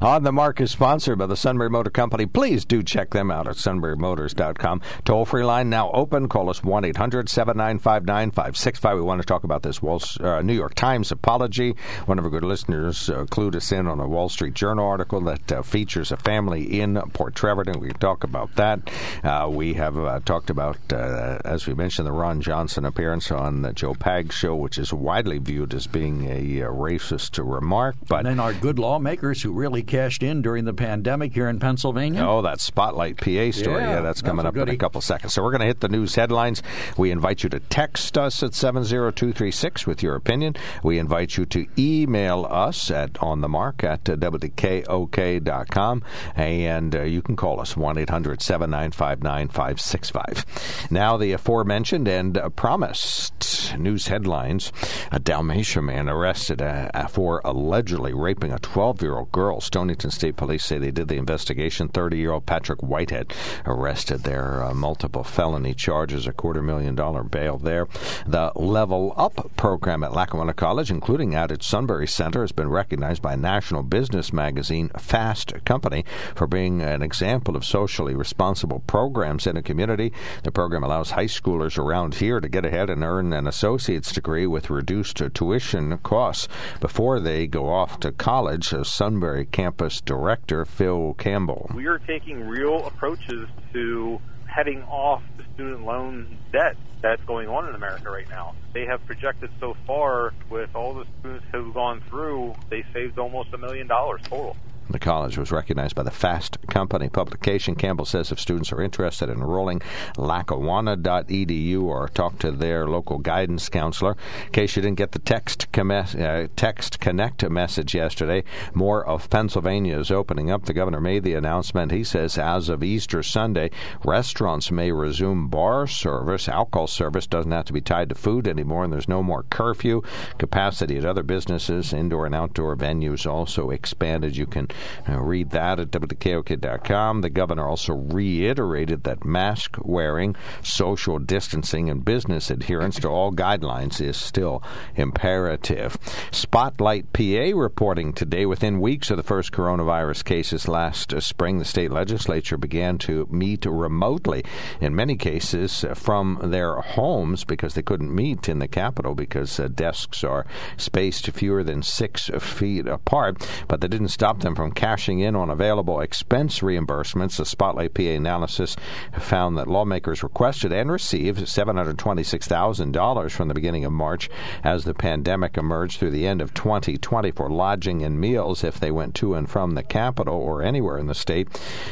On 0.02 0.22
the 0.22 0.32
Mark 0.32 0.60
is 0.60 0.70
sponsored 0.70 1.18
by 1.18 1.26
the 1.26 1.36
Sunbury 1.36 1.70
Motor 1.70 1.90
Company. 1.90 2.26
Please 2.26 2.64
do 2.64 2.82
check 2.82 3.10
them 3.10 3.30
out 3.30 3.46
at 3.46 3.56
sunburymotors.com. 3.56 4.80
Toll 5.04 5.24
free 5.24 5.44
line 5.44 5.68
now 5.68 5.90
open. 5.92 6.28
Call 6.28 6.50
us 6.50 6.62
1 6.62 6.84
800 6.84 7.28
795 7.28 8.04
9565. 8.06 9.07
Want 9.08 9.22
to 9.22 9.26
talk 9.26 9.44
about 9.44 9.62
this 9.62 9.80
Wall, 9.80 10.02
uh, 10.20 10.42
New 10.42 10.52
York 10.52 10.74
Times 10.74 11.10
apology. 11.10 11.74
One 12.04 12.18
of 12.18 12.24
our 12.26 12.30
good 12.30 12.44
listeners 12.44 13.08
uh, 13.08 13.24
clued 13.24 13.54
us 13.54 13.72
in 13.72 13.86
on 13.86 14.00
a 14.00 14.06
Wall 14.06 14.28
Street 14.28 14.52
Journal 14.52 14.86
article 14.86 15.22
that 15.22 15.50
uh, 15.50 15.62
features 15.62 16.12
a 16.12 16.18
family 16.18 16.78
in 16.80 17.00
Port 17.14 17.34
Trevorton. 17.34 17.76
We 17.80 17.88
can 17.88 17.98
talk 17.98 18.22
about 18.22 18.54
that. 18.56 18.90
Uh, 19.24 19.48
we 19.50 19.72
have 19.74 19.96
uh, 19.96 20.20
talked 20.26 20.50
about, 20.50 20.76
uh, 20.92 21.38
as 21.46 21.66
we 21.66 21.72
mentioned, 21.72 22.06
the 22.06 22.12
Ron 22.12 22.42
Johnson 22.42 22.84
appearance 22.84 23.30
on 23.30 23.62
the 23.62 23.72
Joe 23.72 23.94
Pag 23.94 24.30
show, 24.30 24.54
which 24.54 24.76
is 24.76 24.92
widely 24.92 25.38
viewed 25.38 25.72
as 25.72 25.86
being 25.86 26.30
a 26.30 26.60
racist 26.68 27.42
remark. 27.42 27.96
But 28.08 28.18
And 28.18 28.26
then 28.26 28.40
our 28.40 28.52
good 28.52 28.78
lawmakers 28.78 29.40
who 29.42 29.52
really 29.52 29.82
cashed 29.82 30.22
in 30.22 30.42
during 30.42 30.66
the 30.66 30.74
pandemic 30.74 31.32
here 31.32 31.48
in 31.48 31.58
Pennsylvania. 31.58 32.26
Oh, 32.26 32.42
that 32.42 32.60
Spotlight 32.60 33.16
PA 33.16 33.24
story. 33.24 33.82
Yeah, 33.82 33.90
Yeah, 33.90 34.00
that's 34.02 34.20
that's 34.20 34.22
coming 34.22 34.44
a 34.44 34.48
up 34.50 34.54
in 34.56 34.62
a 34.62 34.64
goodie. 34.66 34.76
couple 34.76 35.00
seconds. 35.00 35.32
So 35.32 35.42
we're 35.42 35.52
going 35.52 35.60
to 35.62 35.66
hit 35.66 35.80
the 35.80 35.88
news 35.88 36.14
headlines. 36.14 36.62
We 36.98 37.10
invite 37.10 37.42
you 37.42 37.48
to 37.50 37.60
text 37.60 38.18
us 38.18 38.42
at 38.42 38.52
70236 38.98 39.86
with 39.86 40.02
your 40.02 40.16
opinion. 40.16 40.56
We 40.82 40.98
invite 40.98 41.36
you 41.36 41.46
to 41.46 41.66
email 41.78 42.46
us 42.50 42.90
at 42.90 43.12
onthemark 43.14 43.84
at 43.84 44.02
wkok.com. 44.04 46.02
And 46.34 46.96
uh, 46.96 47.02
you 47.02 47.22
can 47.22 47.36
call 47.36 47.60
us 47.60 47.76
1 47.76 47.98
800 47.98 48.42
795 48.42 49.22
9565. 49.22 50.88
Now, 50.90 51.16
the 51.16 51.32
aforementioned 51.32 52.08
and 52.08 52.36
uh, 52.36 52.48
promised 52.50 53.76
news 53.78 54.08
headlines. 54.08 54.72
A 55.12 55.20
Dalmatia 55.20 55.82
man 55.82 56.08
arrested 56.08 56.60
uh, 56.60 57.06
for 57.08 57.40
allegedly 57.44 58.12
raping 58.12 58.52
a 58.52 58.58
12 58.58 59.02
year 59.02 59.16
old 59.16 59.30
girl. 59.30 59.60
Stonington 59.60 60.10
State 60.10 60.36
Police 60.36 60.64
say 60.64 60.78
they 60.78 60.90
did 60.90 61.08
the 61.08 61.16
investigation. 61.16 61.88
30 61.88 62.18
year 62.18 62.32
old 62.32 62.46
Patrick 62.46 62.80
Whitehead 62.82 63.32
arrested. 63.64 64.24
There 64.24 64.64
uh, 64.64 64.74
multiple 64.74 65.22
felony 65.22 65.74
charges, 65.74 66.26
a 66.26 66.32
quarter 66.32 66.62
million 66.62 66.94
dollar 66.94 67.22
bail 67.22 67.58
there. 67.58 67.86
The 68.26 68.52
Level 68.56 68.87
Up 68.88 69.50
program 69.56 70.02
at 70.02 70.14
Lackawanna 70.14 70.54
College, 70.54 70.90
including 70.90 71.34
at 71.34 71.50
its 71.50 71.66
Sunbury 71.66 72.06
Center, 72.06 72.40
has 72.40 72.52
been 72.52 72.70
recognized 72.70 73.20
by 73.20 73.36
national 73.36 73.82
business 73.82 74.32
magazine 74.32 74.88
Fast 74.98 75.52
Company 75.66 76.06
for 76.34 76.46
being 76.46 76.80
an 76.80 77.02
example 77.02 77.54
of 77.54 77.66
socially 77.66 78.14
responsible 78.14 78.82
programs 78.86 79.46
in 79.46 79.58
a 79.58 79.62
community. 79.62 80.10
The 80.42 80.52
program 80.52 80.82
allows 80.82 81.10
high 81.10 81.26
schoolers 81.26 81.76
around 81.76 82.14
here 82.14 82.40
to 82.40 82.48
get 82.48 82.64
ahead 82.64 82.88
and 82.88 83.04
earn 83.04 83.34
an 83.34 83.46
associate's 83.46 84.10
degree 84.10 84.46
with 84.46 84.70
reduced 84.70 85.20
tuition 85.34 85.98
costs 85.98 86.48
before 86.80 87.20
they 87.20 87.46
go 87.46 87.68
off 87.68 88.00
to 88.00 88.10
college. 88.10 88.72
Uh, 88.72 88.84
Sunbury 88.84 89.44
campus 89.44 90.00
director 90.00 90.64
Phil 90.64 91.14
Campbell. 91.18 91.70
We 91.74 91.86
are 91.86 91.98
taking 91.98 92.48
real 92.48 92.86
approaches 92.86 93.48
to 93.74 94.18
heading 94.48 94.82
off 94.84 95.22
the 95.36 95.44
student 95.54 95.84
loan 95.84 96.38
debt 96.52 96.76
that's 97.02 97.22
going 97.26 97.48
on 97.48 97.68
in 97.68 97.74
America 97.74 98.10
right 98.10 98.28
now. 98.28 98.54
They 98.74 98.86
have 98.86 99.04
projected 99.06 99.50
so 99.60 99.76
far 99.86 100.32
with 100.50 100.74
all 100.74 100.94
the 100.94 101.04
students 101.20 101.46
who've 101.52 101.72
gone 101.72 102.00
through, 102.08 102.54
they 102.70 102.84
saved 102.92 103.18
almost 103.18 103.52
a 103.54 103.58
million 103.58 103.86
dollars 103.86 104.20
total. 104.28 104.56
The 104.90 104.98
college 104.98 105.36
was 105.36 105.52
recognized 105.52 105.94
by 105.94 106.02
the 106.02 106.10
Fast 106.10 106.56
Company 106.68 107.10
publication. 107.10 107.74
Campbell 107.74 108.06
says 108.06 108.32
if 108.32 108.40
students 108.40 108.72
are 108.72 108.80
interested 108.80 109.28
in 109.28 109.36
enrolling, 109.36 109.82
lackawanna.edu 110.16 111.82
or 111.82 112.08
talk 112.08 112.38
to 112.38 112.50
their 112.50 112.86
local 112.86 113.18
guidance 113.18 113.68
counselor. 113.68 114.16
In 114.46 114.52
case 114.52 114.76
you 114.76 114.82
didn't 114.82 114.96
get 114.96 115.12
the 115.12 115.18
text, 115.18 115.66
uh, 115.76 116.46
text 116.56 117.00
connect 117.00 117.48
message 117.50 117.94
yesterday, 117.94 118.44
more 118.72 119.04
of 119.06 119.28
Pennsylvania 119.28 119.98
is 119.98 120.10
opening 120.10 120.50
up. 120.50 120.64
The 120.64 120.72
governor 120.72 121.00
made 121.00 121.22
the 121.22 121.34
announcement. 121.34 121.92
He 121.92 122.02
says 122.02 122.38
as 122.38 122.70
of 122.70 122.82
Easter 122.82 123.22
Sunday, 123.22 123.70
restaurants 124.04 124.70
may 124.70 124.90
resume 124.90 125.48
bar 125.48 125.86
service. 125.86 126.48
Alcohol 126.48 126.86
service 126.86 127.26
doesn't 127.26 127.52
have 127.52 127.66
to 127.66 127.74
be 127.74 127.82
tied 127.82 128.08
to 128.08 128.14
food 128.14 128.48
anymore, 128.48 128.84
and 128.84 128.92
there's 128.92 129.08
no 129.08 129.22
more 129.22 129.42
curfew. 129.44 130.00
Capacity 130.38 130.96
at 130.96 131.04
other 131.04 131.22
businesses, 131.22 131.92
indoor 131.92 132.24
and 132.24 132.34
outdoor 132.34 132.74
venues 132.74 133.30
also 133.30 133.68
expanded. 133.68 134.36
You 134.36 134.46
can 134.46 134.68
uh, 135.08 135.18
read 135.20 135.50
that 135.50 135.80
at 135.80 135.90
WKOK.com. 135.90 137.20
The 137.20 137.30
governor 137.30 137.66
also 137.66 137.94
reiterated 137.94 139.04
that 139.04 139.24
mask 139.24 139.76
wearing, 139.82 140.36
social 140.62 141.18
distancing, 141.18 141.90
and 141.90 142.04
business 142.04 142.50
adherence 142.50 142.98
to 143.00 143.08
all 143.08 143.32
guidelines 143.32 144.00
is 144.00 144.16
still 144.16 144.62
imperative. 144.96 145.96
Spotlight 146.30 147.12
PA 147.12 147.52
reporting 147.54 148.12
today 148.12 148.46
within 148.46 148.80
weeks 148.80 149.10
of 149.10 149.16
the 149.16 149.22
first 149.22 149.52
coronavirus 149.52 150.24
cases 150.24 150.68
last 150.68 151.14
spring, 151.20 151.58
the 151.58 151.64
state 151.64 151.90
legislature 151.90 152.56
began 152.56 152.98
to 152.98 153.26
meet 153.30 153.64
remotely, 153.66 154.44
in 154.80 154.94
many 154.94 155.16
cases 155.16 155.84
from 155.94 156.38
their 156.42 156.76
homes 156.76 157.44
because 157.44 157.74
they 157.74 157.82
couldn't 157.82 158.14
meet 158.14 158.48
in 158.48 158.58
the 158.58 158.68
Capitol 158.68 159.14
because 159.14 159.58
uh, 159.58 159.68
desks 159.68 160.24
are 160.24 160.46
spaced 160.76 161.28
fewer 161.30 161.62
than 161.62 161.82
six 161.82 162.30
feet 162.38 162.86
apart. 162.86 163.46
But 163.66 163.80
that 163.80 163.88
didn't 163.88 164.08
stop 164.08 164.40
them 164.40 164.54
from 164.54 164.67
from 164.68 164.74
cashing 164.74 165.20
in 165.20 165.34
on 165.34 165.48
available 165.48 166.00
expense 166.02 166.58
reimbursements. 166.60 167.38
The 167.38 167.46
Spotlight 167.46 167.94
PA 167.94 168.02
analysis 168.02 168.76
found 169.18 169.56
that 169.56 169.66
lawmakers 169.66 170.22
requested 170.22 170.72
and 170.72 170.92
received 170.92 171.40
$726,000 171.40 173.30
from 173.30 173.48
the 173.48 173.54
beginning 173.54 173.86
of 173.86 173.92
March 173.92 174.28
as 174.62 174.84
the 174.84 174.92
pandemic 174.92 175.56
emerged 175.56 175.98
through 175.98 176.10
the 176.10 176.26
end 176.26 176.42
of 176.42 176.52
2020 176.52 177.30
for 177.30 177.48
lodging 177.48 178.02
and 178.02 178.20
meals 178.20 178.62
if 178.62 178.78
they 178.78 178.90
went 178.90 179.14
to 179.14 179.32
and 179.32 179.48
from 179.48 179.70
the 179.70 179.82
Capitol 179.82 180.34
or 180.34 180.62
anywhere 180.62 180.98
in 180.98 181.06
the 181.06 181.14
state. 181.14 181.48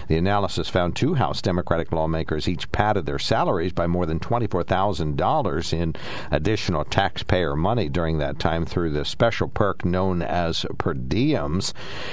The 0.08 0.18
analysis 0.18 0.68
found 0.68 0.96
two 0.96 1.14
House 1.14 1.40
Democratic 1.40 1.92
lawmakers 1.92 2.46
each 2.46 2.70
padded 2.72 3.06
their 3.06 3.18
salaries 3.18 3.72
by 3.72 3.86
more 3.86 4.04
than 4.04 4.20
$24,000 4.20 5.72
in 5.72 5.94
additional 6.30 6.84
taxpayer 6.84 7.56
money 7.56 7.88
during 7.88 8.18
that 8.18 8.38
time 8.38 8.66
through 8.66 8.90
the 8.90 9.06
special 9.06 9.48
perk 9.48 9.82
known 9.86 10.20
as 10.20 10.66
per 10.76 10.92
diems. 10.92 11.72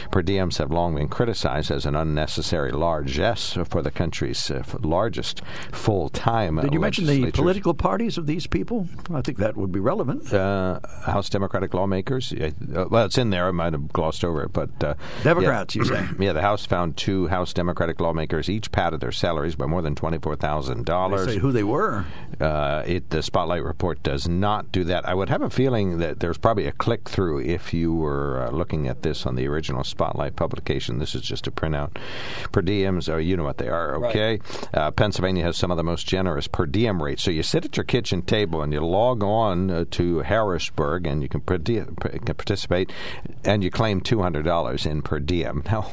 Per 0.10 0.22
diems 0.22 0.53
have 0.58 0.72
long 0.72 0.96
been 0.96 1.08
criticized 1.08 1.72
as 1.72 1.86
an 1.86 1.96
unnecessary 1.96 2.72
largesse 2.72 3.58
for 3.66 3.82
the 3.82 3.92
country's 3.92 4.50
uh, 4.52 4.64
largest 4.82 5.42
full 5.72 6.10
time. 6.10 6.58
Did 6.58 6.74
you 6.74 6.80
mention 6.80 7.06
the 7.06 7.32
political 7.32 7.74
parties 7.74 8.18
of 8.18 8.28
these 8.28 8.48
people? 8.48 8.88
I 9.14 9.22
think 9.22 9.38
that 9.40 9.58
would 9.58 9.72
be 9.72 9.80
relevant. 9.80 10.32
Uh, 10.34 10.80
House 11.06 11.30
Democratic 11.30 11.74
lawmakers. 11.74 12.34
Uh, 12.34 12.52
well, 12.90 13.06
it's 13.06 13.18
in 13.18 13.30
there. 13.30 13.48
I 13.48 13.52
might 13.52 13.74
have 13.74 13.92
glossed 13.94 14.24
over 14.24 14.44
it, 14.44 14.54
but 14.54 14.70
uh, 14.84 14.96
Democrats, 15.24 15.76
yeah, 15.76 15.82
you 15.82 15.88
say? 15.88 16.08
Yeah, 16.20 16.34
the 16.34 16.42
House 16.42 16.66
found 16.66 16.96
two 16.96 17.28
House 17.28 17.54
Democratic 17.54 18.00
lawmakers 18.00 18.50
each 18.50 18.72
padded 18.72 19.02
their 19.02 19.12
salaries 19.12 19.56
by 19.56 19.66
more 19.66 19.82
than 19.82 19.96
twenty 19.96 20.20
four 20.20 20.36
thousand 20.36 20.86
dollars. 20.86 21.26
Say 21.26 21.38
who 21.40 21.52
they 21.52 21.64
were. 21.64 22.06
Uh, 22.40 22.84
it 22.86 23.10
the 23.10 23.22
Spotlight 23.22 23.64
report 23.64 24.04
does 24.04 24.28
not 24.28 24.72
do 24.72 24.84
that. 24.86 25.08
I 25.08 25.14
would 25.14 25.30
have 25.30 25.42
a 25.42 25.50
feeling 25.50 25.98
that 26.00 26.20
there's 26.20 26.38
probably 26.38 26.66
a 26.68 26.72
click 26.72 27.10
through 27.10 27.40
if 27.42 27.74
you 27.74 27.94
were 27.94 28.48
uh, 28.48 28.52
looking 28.52 28.88
at 28.88 29.02
this 29.04 29.26
on 29.26 29.36
the 29.36 29.48
original 29.48 29.84
Spotlight 29.84 30.33
publication. 30.36 31.00
This 31.00 31.16
is 31.16 31.22
just 31.22 31.48
a 31.48 31.52
printout. 31.52 31.98
Per 32.52 32.62
diems, 32.62 33.10
oh, 33.10 33.18
you 33.18 33.38
know 33.38 33.44
what 33.44 33.58
they 33.58 33.68
are, 33.68 33.96
okay? 34.06 34.40
Right. 34.40 34.74
Uh, 34.74 34.92
Pennsylvania 34.92 35.44
has 35.44 35.58
some 35.58 35.72
of 35.72 35.78
the 35.78 35.84
most 35.84 36.08
generous 36.08 36.48
per 36.48 36.66
diem 36.66 37.02
rates. 37.02 37.24
So 37.24 37.32
you 37.32 37.44
sit 37.44 37.66
at 37.66 37.78
your 37.78 37.84
kitchen 37.84 38.22
table 38.22 38.62
and 38.62 38.74
you 38.74 38.86
log 38.86 39.24
on 39.24 39.70
uh, 39.70 39.86
to 39.92 40.20
Harrisburg 40.20 41.08
and 41.08 41.22
you 41.22 41.30
can, 41.30 41.42
per 41.42 41.58
diem, 41.58 41.96
can 41.96 42.36
participate 42.36 42.92
and 43.44 43.64
you 43.64 43.72
claim 43.72 44.02
$200 44.02 44.86
in 44.86 45.02
per 45.02 45.20
diem. 45.20 45.64
Now, 45.74 45.90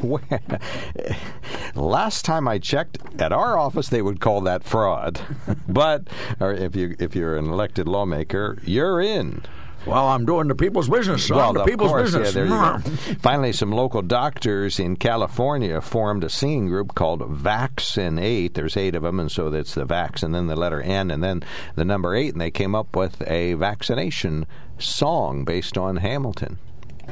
last 1.75 2.25
time 2.25 2.47
I 2.47 2.59
checked 2.59 2.99
at 3.19 3.33
our 3.33 3.57
office, 3.57 3.89
they 3.89 4.03
would 4.03 4.21
call 4.21 4.41
that 4.43 4.65
fraud. 4.65 5.21
but 5.69 6.09
or 6.39 6.53
if 6.53 6.77
you 6.77 6.97
if 6.99 7.15
you're 7.15 7.37
an 7.37 7.47
elected 7.47 7.89
lawmaker, 7.89 8.59
you're 8.65 9.01
in. 9.01 9.43
Well, 9.87 10.09
I'm 10.09 10.27
doing 10.27 10.49
the 10.49 10.55
people's 10.55 10.89
business. 10.89 11.27
So 11.27 11.37
well, 11.37 11.53
the 11.53 11.65
people's 11.65 11.91
course, 11.91 12.15
business. 12.15 12.35
Yeah, 12.35 12.79
Finally, 13.21 13.53
some 13.53 13.73
local 13.73 14.03
doctors 14.03 14.79
in 14.79 14.97
California 14.97 15.81
formed 15.81 16.23
a 16.23 16.29
singing 16.29 16.69
group 16.69 16.95
called 16.95 17.21
Vaccin8. 17.21 18.55
There's 18.55 18.77
eight 18.77 18.95
of 18.95 19.03
them, 19.03 19.19
and 19.19 19.33
so 19.33 19.49
that's 19.49 19.75
the 19.75 19.87
Vax, 19.87 20.23
and 20.23 20.35
then 20.35 20.49
the 20.49 20.57
letter 20.57 20.83
N, 20.83 21.11
and 21.11 21.23
then 21.23 21.43
the 21.77 21.85
number 21.85 22.15
eight, 22.15 22.33
and 22.33 22.41
they 22.41 22.51
came 22.51 22.75
up 22.75 22.95
with 22.95 23.23
a 23.27 23.55
vaccination 23.55 24.47
song 24.79 25.45
based 25.45 25.79
on 25.79 25.97
Hamilton. 25.97 26.59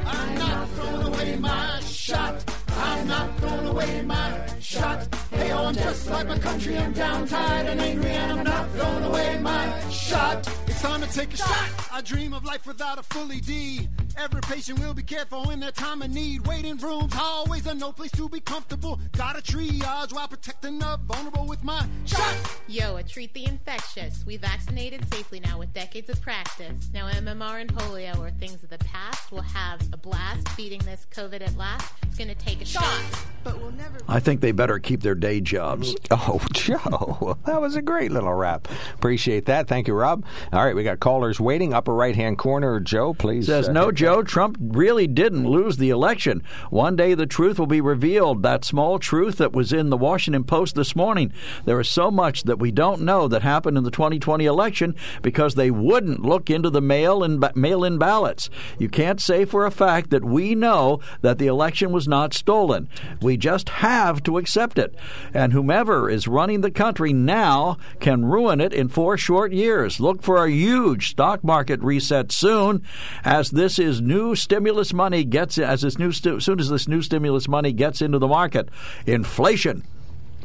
I'm 0.04 0.34
not 0.38 0.68
throwing 0.70 1.06
away 1.06 1.36
my 1.36 1.80
shot. 1.80 2.44
I'm 2.68 3.08
not 3.08 3.38
throwing 3.38 3.66
away 3.66 4.02
my 4.02 4.48
shot. 4.60 5.08
Hey, 5.30 5.52
oh, 5.52 5.66
I'm 5.66 5.74
just 5.74 6.08
like 6.10 6.28
my 6.28 6.38
country. 6.38 6.76
I'm 6.76 6.94
downtime 6.94 7.66
and 7.66 7.80
angry, 7.80 8.10
and 8.10 8.40
I'm 8.40 8.44
not 8.44 8.70
throwing 8.70 9.04
away 9.04 9.38
my 9.40 9.88
shot. 9.90 10.48
It's 10.78 10.86
time 10.86 11.00
to 11.00 11.08
take 11.08 11.34
a 11.34 11.36
shot. 11.36 11.88
I 11.92 12.00
dream 12.02 12.32
of 12.32 12.44
life 12.44 12.64
without 12.64 13.00
a 13.00 13.02
fully 13.02 13.40
D. 13.40 13.88
Every 14.16 14.40
patient 14.42 14.78
will 14.78 14.94
be 14.94 15.02
careful 15.02 15.50
in 15.50 15.58
their 15.58 15.72
time 15.72 16.02
of 16.02 16.10
need. 16.10 16.46
Waiting 16.46 16.76
rooms, 16.76 17.12
always 17.18 17.66
a 17.66 17.74
no 17.74 17.92
place 17.92 18.12
to 18.12 18.28
be 18.28 18.38
comfortable. 18.38 19.00
Got 19.16 19.36
a 19.38 19.42
triage 19.42 20.12
while 20.12 20.28
protecting 20.28 20.78
the 20.78 20.98
vulnerable 21.04 21.46
with 21.46 21.64
my 21.64 21.84
shot. 22.04 22.36
Yo, 22.68 22.96
a 22.96 23.02
treat 23.02 23.34
the 23.34 23.44
infectious. 23.44 24.24
We 24.24 24.36
vaccinated 24.36 25.12
safely 25.12 25.40
now 25.40 25.58
with 25.58 25.72
decades 25.72 26.10
of 26.10 26.20
practice. 26.22 26.90
Now 26.92 27.08
MMR 27.08 27.60
and 27.60 27.74
polio 27.74 28.16
are 28.20 28.30
things 28.30 28.62
of 28.62 28.70
the 28.70 28.78
past. 28.78 29.32
We'll 29.32 29.42
have 29.42 29.80
a 29.92 29.96
blast 29.96 30.56
beating 30.56 30.80
this 30.80 31.06
COVID 31.12 31.40
at 31.40 31.56
last. 31.56 31.92
It's 32.02 32.16
going 32.16 32.28
to 32.28 32.34
take 32.34 32.60
a 32.60 32.64
shot. 32.64 33.02
But 33.44 33.60
we'll 33.60 33.70
never. 33.72 33.98
I 34.08 34.18
think 34.20 34.40
they 34.40 34.52
better 34.52 34.78
keep 34.78 35.02
their 35.02 35.14
day 35.14 35.40
jobs. 35.40 35.94
Mm. 35.94 35.98
Oh, 36.30 36.40
Joe, 36.52 37.38
that 37.46 37.60
was 37.60 37.76
a 37.76 37.80
great 37.82 38.10
little 38.10 38.34
rap. 38.34 38.68
Appreciate 38.94 39.46
that. 39.46 39.68
Thank 39.68 39.86
you, 39.88 39.94
Rob. 39.94 40.24
All 40.52 40.64
right 40.64 40.67
right, 40.68 40.76
we 40.76 40.84
got 40.84 41.00
callers 41.00 41.40
waiting. 41.40 41.72
Upper 41.72 41.94
right 41.94 42.14
hand 42.14 42.36
corner, 42.36 42.78
Joe, 42.78 43.14
please. 43.14 43.46
Says, 43.46 43.70
uh, 43.70 43.72
no, 43.72 43.90
Joe, 43.90 44.22
Trump 44.22 44.58
really 44.60 45.06
didn't 45.06 45.48
lose 45.48 45.78
the 45.78 45.88
election. 45.88 46.42
One 46.68 46.94
day 46.94 47.14
the 47.14 47.26
truth 47.26 47.58
will 47.58 47.66
be 47.66 47.80
revealed. 47.80 48.42
That 48.42 48.66
small 48.66 48.98
truth 48.98 49.38
that 49.38 49.54
was 49.54 49.72
in 49.72 49.88
the 49.88 49.96
Washington 49.96 50.44
Post 50.44 50.74
this 50.74 50.94
morning. 50.94 51.32
There 51.64 51.80
is 51.80 51.88
so 51.88 52.10
much 52.10 52.42
that 52.42 52.58
we 52.58 52.70
don't 52.70 53.00
know 53.00 53.28
that 53.28 53.42
happened 53.42 53.78
in 53.78 53.84
the 53.84 53.90
2020 53.90 54.44
election 54.44 54.94
because 55.22 55.54
they 55.54 55.70
wouldn't 55.70 56.22
look 56.22 56.50
into 56.50 56.68
the 56.68 56.82
mail 56.82 57.22
and 57.22 57.42
mail 57.54 57.82
in 57.82 57.96
ballots. 57.96 58.50
You 58.78 58.90
can't 58.90 59.20
say 59.20 59.46
for 59.46 59.64
a 59.64 59.70
fact 59.70 60.10
that 60.10 60.24
we 60.24 60.54
know 60.54 61.00
that 61.22 61.38
the 61.38 61.46
election 61.46 61.92
was 61.92 62.06
not 62.06 62.34
stolen. 62.34 62.88
We 63.22 63.38
just 63.38 63.70
have 63.70 64.22
to 64.24 64.36
accept 64.36 64.78
it. 64.78 64.94
And 65.32 65.54
whomever 65.54 66.10
is 66.10 66.28
running 66.28 66.60
the 66.60 66.70
country 66.70 67.14
now 67.14 67.78
can 68.00 68.26
ruin 68.26 68.60
it 68.60 68.74
in 68.74 68.88
four 68.88 69.16
short 69.16 69.52
years. 69.52 69.98
Look 69.98 70.22
for 70.22 70.44
a 70.44 70.57
huge 70.58 71.10
stock 71.10 71.44
market 71.44 71.80
reset 71.80 72.32
soon 72.32 72.82
as 73.24 73.50
this 73.50 73.78
is 73.78 74.00
new 74.00 74.34
stimulus 74.34 74.92
money 74.92 75.24
gets 75.24 75.58
as 75.58 75.82
this 75.82 75.98
new 75.98 76.12
stu- 76.12 76.40
soon 76.40 76.60
as 76.60 76.68
this 76.68 76.88
new 76.88 77.02
stimulus 77.02 77.48
money 77.48 77.72
gets 77.72 78.02
into 78.02 78.18
the 78.18 78.28
market. 78.28 78.68
Inflation. 79.06 79.84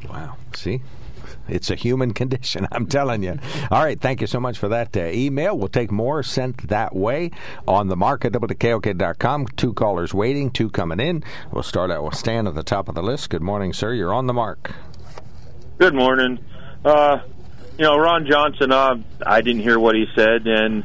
Wow. 0.10 0.38
See? 0.54 0.82
It's 1.48 1.70
a 1.70 1.76
human 1.76 2.14
condition, 2.22 2.68
I'm 2.72 2.86
telling 2.86 3.24
you. 3.24 3.38
All 3.70 3.84
right, 3.84 4.00
thank 4.00 4.22
you 4.22 4.28
so 4.28 4.40
much 4.40 4.58
for 4.58 4.70
that 4.70 4.96
uh, 4.96 5.06
email. 5.08 5.58
We'll 5.58 5.68
take 5.68 5.92
more 5.92 6.24
sent 6.24 6.70
that 6.70 6.96
way 6.96 7.32
on 7.68 7.88
the 7.88 7.98
mark 7.98 8.26
at 8.26 8.32
WKOK.com. 8.32 9.48
Two 9.58 9.74
callers 9.74 10.14
waiting, 10.14 10.52
two 10.52 10.70
coming 10.70 11.00
in. 11.00 11.24
We'll 11.52 11.64
start 11.64 11.92
out 11.92 12.04
with 12.04 12.16
Stan 12.16 12.48
at 12.48 12.56
the 12.56 12.64
top 12.64 12.88
of 12.88 12.96
the 12.96 13.04
list. 13.04 13.30
Good 13.30 13.42
morning, 13.42 13.74
sir. 13.74 13.94
You're 13.94 14.14
on 14.14 14.28
the 14.28 14.34
mark. 14.34 14.74
Good 15.80 15.96
morning. 15.96 16.40
Uh, 16.86 17.20
you 17.78 17.84
know, 17.84 17.98
Ron 17.98 18.26
Johnson, 18.26 18.72
uh, 18.72 18.96
I 19.26 19.42
didn't 19.42 19.62
hear 19.62 19.80
what 19.80 19.96
he 19.96 20.06
said, 20.16 20.46
and 20.48 20.84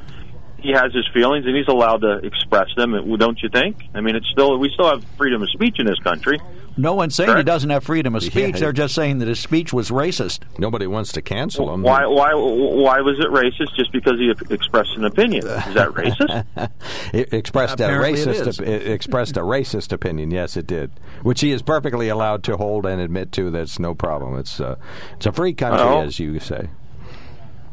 he 0.59 0.73
has 0.73 0.93
his 0.93 1.07
feelings, 1.15 1.47
and 1.47 1.55
he's 1.57 1.69
allowed 1.69 2.01
to 2.03 2.19
express 2.25 2.69
them, 2.77 2.93
don't 3.19 3.41
you 3.43 3.49
think? 3.49 3.85
I 3.95 4.01
mean, 4.01 4.17
it's 4.17 4.29
still 4.31 4.59
we 4.59 4.71
still 4.73 4.91
have 4.91 5.05
freedom 5.17 5.43
of 5.43 5.51
speech 5.51 5.77
in 5.79 5.87
this 5.87 5.99
country. 6.01 6.41
No 6.81 6.95
one's 6.95 7.17
saying 7.17 7.27
Correct. 7.27 7.39
he 7.41 7.45
doesn't 7.45 7.71
have 7.71 7.83
freedom 7.83 8.15
of 8.15 8.23
speech. 8.23 8.55
Yeah. 8.55 8.61
They're 8.61 8.73
just 8.73 8.95
saying 8.95 9.19
that 9.19 9.27
his 9.27 9.41
speech 9.41 9.73
was 9.73 9.91
racist. 9.91 10.43
Nobody 10.61 10.87
wants 10.87 11.11
to 11.13 11.23
cancel 11.23 11.75
him. 11.75 11.83
Why, 11.83 12.07
why, 12.07 12.33
why 12.35 13.01
was 13.01 13.19
it 13.19 13.27
racist? 13.33 13.75
Just 13.77 13.91
because 13.91 14.13
he 14.17 14.31
expressed 14.55 14.91
an 14.97 15.05
opinion? 15.05 15.45
Is 15.45 15.75
that 15.75 15.89
racist? 15.89 16.45
It 17.13 17.33
expressed 17.33 17.81
a 17.81 17.85
Apparently 17.85 18.21
it 18.21 18.29
racist. 18.29 18.65
it 18.65 18.87
expressed 18.93 19.37
a 19.37 19.41
racist 19.41 19.93
opinion. 19.93 20.31
Yes, 20.31 20.57
it 20.57 20.67
did, 20.69 20.93
which 21.23 21.41
he 21.41 21.51
is 21.51 21.63
perfectly 21.63 22.09
allowed 22.11 22.45
to 22.45 22.57
hold 22.57 22.87
and 22.87 23.01
admit 23.01 23.33
to. 23.33 23.51
That's 23.51 23.79
no 23.81 23.95
problem. 23.95 24.39
It's 24.39 24.61
uh, 24.61 24.77
it's 25.15 25.27
a 25.27 25.33
free 25.33 25.55
country, 25.55 25.85
Well- 25.85 26.03
as 26.03 26.21
you 26.21 26.39
say. 26.39 26.69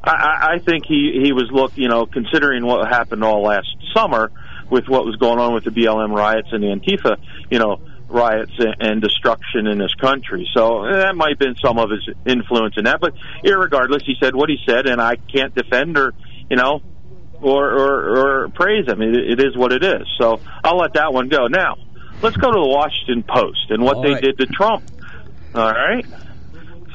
I- 0.06 0.12
I, 0.12 0.54
I 0.54 0.60
think 0.60 0.86
he 0.88 1.20
he 1.24 1.34
was 1.34 1.50
look, 1.52 1.72
you 1.76 1.88
know, 1.88 2.06
considering 2.06 2.66
what 2.66 2.88
happened 2.88 3.24
all 3.24 3.44
last 3.44 3.68
summer 3.96 4.32
with 4.70 4.86
what 4.88 5.06
was 5.06 5.16
going 5.18 5.40
on 5.40 5.54
with 5.54 5.64
the 5.64 5.72
BLM 5.72 6.16
riots 6.16 6.50
and 6.52 6.64
the 6.64 6.68
Antifa, 6.68 7.18
you 7.50 7.60
know, 7.60 7.78
riots 8.08 8.54
and, 8.58 8.76
and 8.80 9.02
destruction 9.02 9.68
in 9.68 9.78
this 9.78 9.94
country. 9.96 10.48
So 10.56 10.86
eh, 10.86 10.98
that 10.98 11.16
might 11.16 11.30
have 11.30 11.40
been 11.40 11.56
some 11.64 11.78
of 11.78 11.90
his 11.90 12.08
influence 12.26 12.76
in 12.78 12.86
that. 12.86 13.00
But 13.00 13.14
irregardless, 13.44 14.04
he 14.06 14.16
said 14.22 14.36
what 14.36 14.50
he 14.50 14.58
said, 14.68 14.88
and 14.88 15.02
I 15.02 15.16
can't 15.16 15.54
defend 15.56 15.98
or, 15.98 16.14
you 16.50 16.58
know, 16.58 16.82
or 17.42 17.72
or, 17.72 18.18
or 18.46 18.50
praise 18.50 18.88
him. 18.88 19.02
It, 19.02 19.16
it 19.16 19.40
is 19.40 19.58
what 19.58 19.72
it 19.72 19.84
is. 19.84 20.08
So 20.20 20.42
I'll 20.64 20.78
let 20.78 20.94
that 20.94 21.14
one 21.14 21.30
go. 21.30 21.48
Now 21.48 21.76
let's 22.22 22.38
go 22.38 22.52
to 22.52 22.60
the 22.60 22.68
Washington 22.68 23.24
Post 23.28 23.70
and 23.70 23.84
what 23.84 23.98
All 23.98 24.04
they 24.04 24.12
right. 24.14 24.24
did 24.24 24.38
to 24.40 24.46
Trump. 24.48 24.84
All 25.54 25.72
right. 25.72 26.06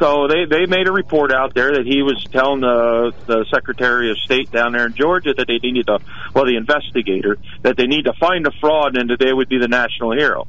So 0.01 0.29
they 0.29 0.47
they 0.47 0.65
made 0.65 0.89
a 0.89 0.93
report 0.93 1.31
out 1.31 1.55
there 1.55 1.73
that 1.75 1.85
he 1.85 2.03
was 2.03 2.25
telling 2.33 2.63
the 2.63 3.13
the 3.27 3.45
Secretary 3.53 4.11
of 4.11 4.17
State 4.17 4.51
down 4.51 4.73
there 4.73 4.87
in 4.87 4.95
Georgia 4.95 5.35
that 5.37 5.47
they 5.47 5.59
needed 5.59 5.87
to 5.89 5.99
well 6.35 6.47
the 6.47 6.57
investigator 6.57 7.37
that 7.61 7.77
they 7.77 7.87
need 7.87 8.07
to 8.07 8.15
find 8.15 8.47
a 8.47 8.51
fraud 8.61 8.97
and 8.97 9.11
that 9.11 9.19
they 9.19 9.31
would 9.31 9.51
be 9.51 9.59
the 9.59 9.69
national 9.69 10.13
hero. 10.13 10.49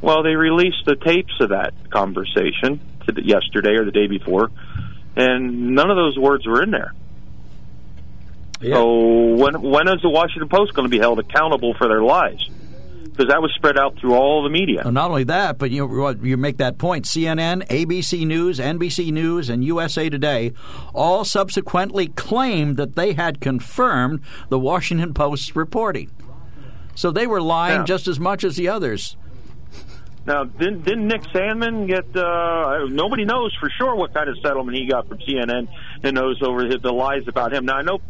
Well, 0.00 0.22
they 0.22 0.34
released 0.34 0.86
the 0.86 0.96
tapes 0.96 1.34
of 1.40 1.50
that 1.50 1.74
conversation 1.90 2.80
to 3.06 3.12
the, 3.12 3.22
yesterday 3.22 3.76
or 3.76 3.84
the 3.84 3.92
day 3.92 4.06
before, 4.06 4.50
and 5.14 5.74
none 5.74 5.90
of 5.90 5.96
those 5.96 6.18
words 6.18 6.46
were 6.46 6.62
in 6.62 6.70
there. 6.70 6.94
So 8.62 9.34
when 9.34 9.60
when 9.60 9.88
is 9.88 10.00
the 10.00 10.08
Washington 10.08 10.48
Post 10.48 10.72
going 10.72 10.86
to 10.86 10.90
be 10.90 10.98
held 10.98 11.18
accountable 11.18 11.74
for 11.74 11.86
their 11.86 12.00
lies? 12.02 12.48
Because 13.16 13.30
that 13.32 13.40
was 13.40 13.50
spread 13.56 13.78
out 13.78 13.98
through 13.98 14.14
all 14.14 14.42
the 14.42 14.50
media. 14.50 14.82
Well, 14.84 14.92
not 14.92 15.08
only 15.10 15.24
that, 15.24 15.56
but 15.58 15.70
you 15.70 16.16
you 16.22 16.36
make 16.36 16.58
that 16.58 16.76
point. 16.76 17.06
CNN, 17.06 17.66
ABC 17.68 18.26
News, 18.26 18.58
NBC 18.58 19.10
News, 19.10 19.48
and 19.48 19.64
USA 19.64 20.10
Today 20.10 20.52
all 20.94 21.24
subsequently 21.24 22.08
claimed 22.08 22.76
that 22.76 22.94
they 22.94 23.14
had 23.14 23.40
confirmed 23.40 24.20
the 24.50 24.58
Washington 24.58 25.14
Post's 25.14 25.56
reporting. 25.56 26.10
So 26.94 27.10
they 27.10 27.26
were 27.26 27.40
lying 27.40 27.80
Yeah. 27.80 27.84
just 27.84 28.06
as 28.08 28.20
much 28.20 28.44
as 28.44 28.56
the 28.56 28.68
others. 28.68 29.16
Now, 30.26 30.42
didn't, 30.44 30.84
didn't 30.84 31.06
Nick 31.06 31.22
Sandmann 31.32 31.86
get? 31.86 32.04
Uh, 32.16 32.86
nobody 32.88 33.24
knows 33.24 33.54
for 33.60 33.70
sure 33.78 33.94
what 33.94 34.12
kind 34.12 34.28
of 34.28 34.36
settlement 34.42 34.76
he 34.76 34.86
got 34.86 35.06
from 35.08 35.18
CNN 35.18 35.68
and 36.02 36.16
those 36.16 36.42
over 36.42 36.66
the, 36.68 36.78
the 36.78 36.92
lies 36.92 37.28
about 37.28 37.52
him. 37.54 37.64
Now, 37.64 37.76
I 37.76 37.82
know 37.82 38.00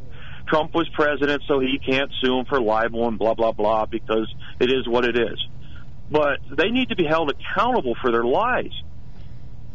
Trump 0.49 0.75
was 0.75 0.89
president, 0.95 1.43
so 1.47 1.61
he 1.61 1.79
can't 1.79 2.11
sue 2.23 2.39
him 2.39 2.45
for 2.47 2.61
libel 2.61 3.09
and 3.09 3.19
blah 3.19 3.35
blah 3.35 3.53
blah 3.53 3.87
because 3.87 4.33
it 4.61 4.71
is 4.71 4.87
what 4.89 5.05
it 5.05 5.17
is. 5.17 5.45
But 6.11 6.39
they 6.57 6.71
need 6.71 6.91
to 6.91 6.97
be 6.97 7.05
held 7.05 7.31
accountable 7.31 7.95
for 8.01 8.13
their 8.13 8.25
lies. 8.25 8.73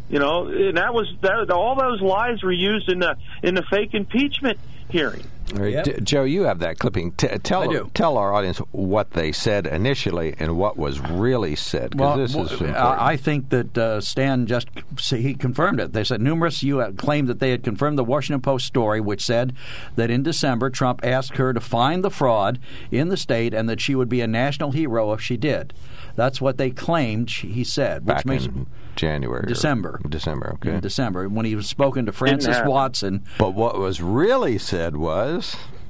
You 0.07 0.19
know, 0.19 0.47
and 0.47 0.77
that 0.77 0.93
was 0.93 1.07
that, 1.21 1.51
all 1.51 1.75
those 1.79 2.01
lies 2.01 2.43
were 2.43 2.51
used 2.51 2.91
in 2.91 2.99
the 2.99 3.15
in 3.43 3.55
the 3.55 3.63
fake 3.69 3.93
impeachment 3.93 4.59
hearing. 4.89 5.30
All 5.53 5.63
right, 5.63 5.83
D- 5.83 5.93
Joe, 6.03 6.23
you 6.23 6.43
have 6.43 6.59
that 6.59 6.79
clipping. 6.79 7.11
T- 7.13 7.27
tell 7.39 7.63
I 7.63 7.67
do. 7.67 7.91
tell 7.93 8.17
our 8.17 8.33
audience 8.33 8.59
what 8.71 9.11
they 9.11 9.31
said 9.31 9.67
initially 9.67 10.35
and 10.39 10.57
what 10.57 10.77
was 10.77 10.99
really 10.99 11.55
said. 11.55 11.99
Well, 11.99 12.17
this 12.17 12.35
well, 12.35 12.45
is 12.45 12.51
important. 12.53 12.77
I 12.77 13.11
I 13.11 13.17
think 13.17 13.49
that 13.49 13.77
uh, 13.77 14.01
Stan 14.01 14.47
just 14.47 14.67
he 15.09 15.33
confirmed 15.33 15.79
it. 15.79 15.93
They 15.93 16.03
said 16.03 16.21
numerous 16.21 16.63
you 16.63 16.83
claimed 16.97 17.27
that 17.27 17.39
they 17.39 17.51
had 17.51 17.63
confirmed 17.63 17.97
the 17.97 18.03
Washington 18.03 18.41
Post 18.41 18.65
story, 18.65 19.01
which 19.01 19.23
said 19.23 19.53
that 19.95 20.09
in 20.09 20.23
December 20.23 20.69
Trump 20.69 21.01
asked 21.03 21.37
her 21.37 21.53
to 21.53 21.59
find 21.59 22.03
the 22.03 22.11
fraud 22.11 22.59
in 22.91 23.09
the 23.09 23.17
state 23.17 23.53
and 23.53 23.67
that 23.69 23.81
she 23.81 23.95
would 23.95 24.09
be 24.09 24.21
a 24.21 24.27
national 24.27 24.71
hero 24.71 25.11
if 25.13 25.21
she 25.21 25.37
did. 25.37 25.73
That's 26.15 26.41
what 26.41 26.57
they 26.57 26.71
claimed. 26.71 27.29
She, 27.29 27.47
he 27.47 27.63
said, 27.63 28.05
which 28.05 28.17
back 28.17 28.25
makes 28.25 28.45
in 28.45 28.67
January, 28.95 29.45
December. 29.47 29.99
December. 30.07 30.51
Okay. 30.55 30.75
in 30.75 30.79
December 30.79 31.27
when 31.29 31.45
he 31.45 31.55
was 31.55 31.67
spoken 31.67 32.05
to 32.05 32.11
Frances. 32.11 32.57
Watson. 32.65 33.23
but 33.37 33.53
what 33.53 33.77
was 33.77 34.01
really 34.01 34.57
said 34.57 34.97
was 34.97 35.40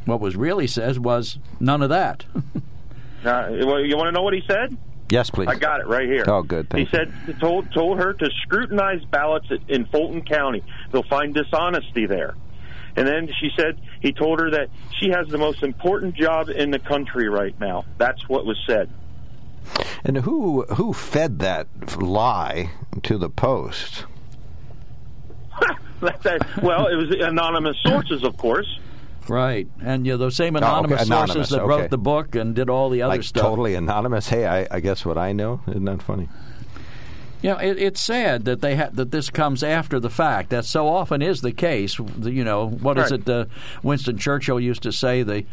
What 0.06 0.20
was 0.20 0.36
really 0.36 0.68
says 0.68 0.99
was 0.99 1.38
none 1.60 1.82
of 1.82 1.89
that. 1.89 2.26
Well, 3.24 3.86
you 3.86 3.95
want 3.97 4.08
to 4.08 4.12
know 4.12 4.24
what 4.24 4.34
he 4.34 4.41
said? 4.47 4.76
yes, 5.12 5.30
please. 5.30 5.47
I 5.47 5.56
got 5.56 5.80
it 5.80 5.88
right 5.88 6.08
here. 6.08 6.24
Oh, 6.28 6.41
good, 6.41 6.70
thank 6.70 6.88
he 6.89 6.95
said 6.95 7.14
told 7.39 7.72
told 7.72 7.99
her 7.99 8.14
to 8.14 8.30
scrutinize 8.41 9.04
ballots 9.06 9.47
in 9.68 9.86
Fulton 9.86 10.24
County. 10.24 10.64
They'll 10.91 11.04
find 11.04 11.34
dishonesty 11.34 12.08
there. 12.08 12.34
And 12.95 13.08
then 13.08 13.28
she 13.39 13.49
said 13.56 13.80
he 14.02 14.12
told 14.12 14.39
her 14.39 14.49
that 14.52 14.70
she 14.99 15.10
has 15.10 15.28
the 15.28 15.38
most 15.38 15.62
important 15.64 16.16
job 16.16 16.49
in 16.49 16.72
the 16.72 16.80
country 16.80 17.30
right 17.30 17.58
now. 17.60 17.86
That's 17.97 18.28
what 18.28 18.45
was 18.45 18.58
said. 18.66 18.89
And 20.04 20.18
who 20.18 20.64
who 20.64 20.91
fed 20.93 21.39
that 21.39 21.68
lie 22.02 22.72
to 23.04 23.18
the 23.18 23.30
Post? 23.30 24.06
Well, 26.64 26.88
it 26.88 26.95
was 26.95 27.16
anonymous 27.20 27.78
sources, 27.86 28.24
of 28.24 28.36
course. 28.36 28.80
Right, 29.28 29.67
and 29.84 30.05
you 30.05 30.13
know, 30.13 30.17
those 30.17 30.36
same 30.36 30.55
Oh, 30.55 30.59
okay, 30.59 30.65
anonymous, 30.67 31.05
anonymous, 31.05 31.34
sources 31.34 31.49
that 31.51 31.61
okay. 31.61 31.67
wrote 31.69 31.89
the 31.89 31.97
book 31.97 32.36
and 32.36 32.53
did 32.55 32.69
all 32.69 32.89
the 32.89 33.01
other 33.01 33.15
Like 33.15 33.24
stuff. 33.24 33.43
totally 33.43 33.76
anonymous. 33.76 34.28
Hey, 34.30 34.45
I, 34.45 34.67
I 34.69 34.80
guess 34.80 35.05
what 35.05 35.17
I 35.17 35.32
know 35.32 35.61
isn't 35.67 35.86
that 35.86 36.01
funny? 36.01 36.30
You 37.41 37.49
know, 37.51 37.57
it, 37.57 37.80
it's 37.80 37.99
sad 37.99 38.45
that 38.45 38.61
they 38.61 38.76
ha- 38.76 38.89
that 38.93 39.09
this 39.09 39.32
comes 39.32 39.63
after 39.63 39.99
the 39.99 40.11
fact. 40.11 40.51
That 40.51 40.63
so 40.65 40.88
often 40.88 41.22
is 41.24 41.41
the 41.41 41.51
case. 41.51 41.97
You 41.97 42.43
know, 42.43 42.67
what 42.69 42.99
is 42.99 43.09
Right. 43.11 43.19
it? 43.19 43.28
Uh, 43.30 43.45
Winston 43.82 44.17
Churchill 44.19 44.59
used 44.59 44.84
to 44.84 44.91
say 44.91 45.24
the 45.24 45.45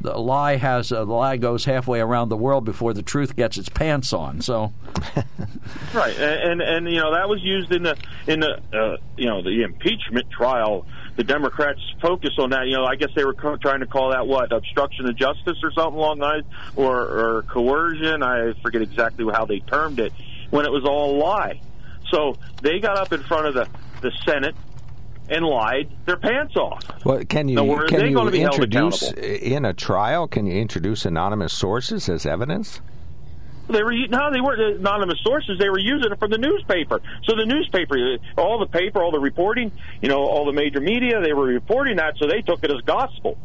the 0.00 0.16
lie 0.18 0.56
has 0.56 0.92
uh, 0.92 1.04
the 1.04 1.12
lie 1.12 1.36
goes 1.36 1.64
halfway 1.64 2.00
around 2.00 2.28
the 2.28 2.36
world 2.36 2.64
before 2.64 2.92
the 2.94 3.02
truth 3.02 3.34
gets 3.34 3.56
its 3.58 3.68
pants 3.68 4.12
on. 4.12 4.40
So 4.40 4.72
Right, 5.92 6.16
and, 6.16 6.60
and 6.60 6.62
and 6.62 6.88
you 6.90 7.00
know 7.00 7.12
that 7.12 7.28
was 7.28 7.42
used 7.42 7.72
in 7.72 7.82
the 7.82 7.96
in 8.28 8.40
the 8.40 8.60
uh, 8.72 8.96
you 9.16 9.26
know 9.26 9.42
the 9.42 9.62
impeachment 9.62 10.30
trial. 10.30 10.86
The 11.16 11.24
Democrats 11.24 11.80
focused 12.00 12.38
on 12.38 12.50
that. 12.50 12.66
You 12.66 12.76
know, 12.76 12.84
I 12.84 12.96
guess 12.96 13.10
they 13.14 13.24
were 13.24 13.34
co- 13.34 13.56
trying 13.56 13.80
to 13.80 13.86
call 13.86 14.10
that 14.12 14.26
what 14.26 14.52
obstruction 14.52 15.06
of 15.06 15.16
justice 15.16 15.58
or 15.62 15.70
something 15.72 15.98
along 15.98 16.18
lines, 16.18 16.44
or, 16.74 17.00
or 17.00 17.42
coercion. 17.42 18.22
I 18.22 18.54
forget 18.62 18.82
exactly 18.82 19.24
how 19.32 19.44
they 19.44 19.60
termed 19.60 20.00
it. 20.00 20.12
When 20.50 20.66
it 20.66 20.72
was 20.72 20.84
all 20.84 21.16
a 21.16 21.18
lie, 21.18 21.60
so 22.10 22.36
they 22.60 22.78
got 22.78 22.98
up 22.98 23.12
in 23.12 23.22
front 23.22 23.46
of 23.46 23.54
the 23.54 23.68
the 24.02 24.12
Senate 24.24 24.54
and 25.28 25.44
lied 25.44 25.88
their 26.04 26.16
pants 26.16 26.56
off. 26.56 26.84
Well, 27.04 27.24
can 27.24 27.48
you 27.48 27.56
Now, 27.56 27.86
can 27.86 28.10
you 28.10 28.30
be 28.30 28.42
introduce 28.42 29.12
in 29.12 29.64
a 29.64 29.72
trial? 29.72 30.28
Can 30.28 30.46
you 30.46 30.54
introduce 30.54 31.06
anonymous 31.06 31.52
sources 31.52 32.08
as 32.08 32.26
evidence? 32.26 32.80
They 33.68 33.82
were 33.82 33.92
no, 33.92 34.30
they 34.32 34.40
weren't 34.40 34.78
anonymous 34.78 35.20
sources. 35.22 35.58
They 35.58 35.68
were 35.68 35.78
using 35.78 36.12
it 36.12 36.18
from 36.18 36.30
the 36.30 36.38
newspaper. 36.38 37.00
So 37.24 37.36
the 37.36 37.46
newspaper, 37.46 37.96
uh, 37.96 38.40
all 38.40 38.58
the 38.58 38.66
paper, 38.66 39.02
all 39.02 39.12
the 39.12 39.20
reporting, 39.20 39.72
you 40.00 40.08
know, 40.08 40.18
all 40.18 40.44
the 40.44 40.52
major 40.52 40.80
media, 40.80 41.20
they 41.20 41.32
were 41.32 41.46
reporting 41.46 41.96
that, 41.96 42.16
so 42.18 42.26
they 42.26 42.42
took 42.42 42.64
it 42.64 42.70
as 42.70 42.80
gospel. 42.82 43.38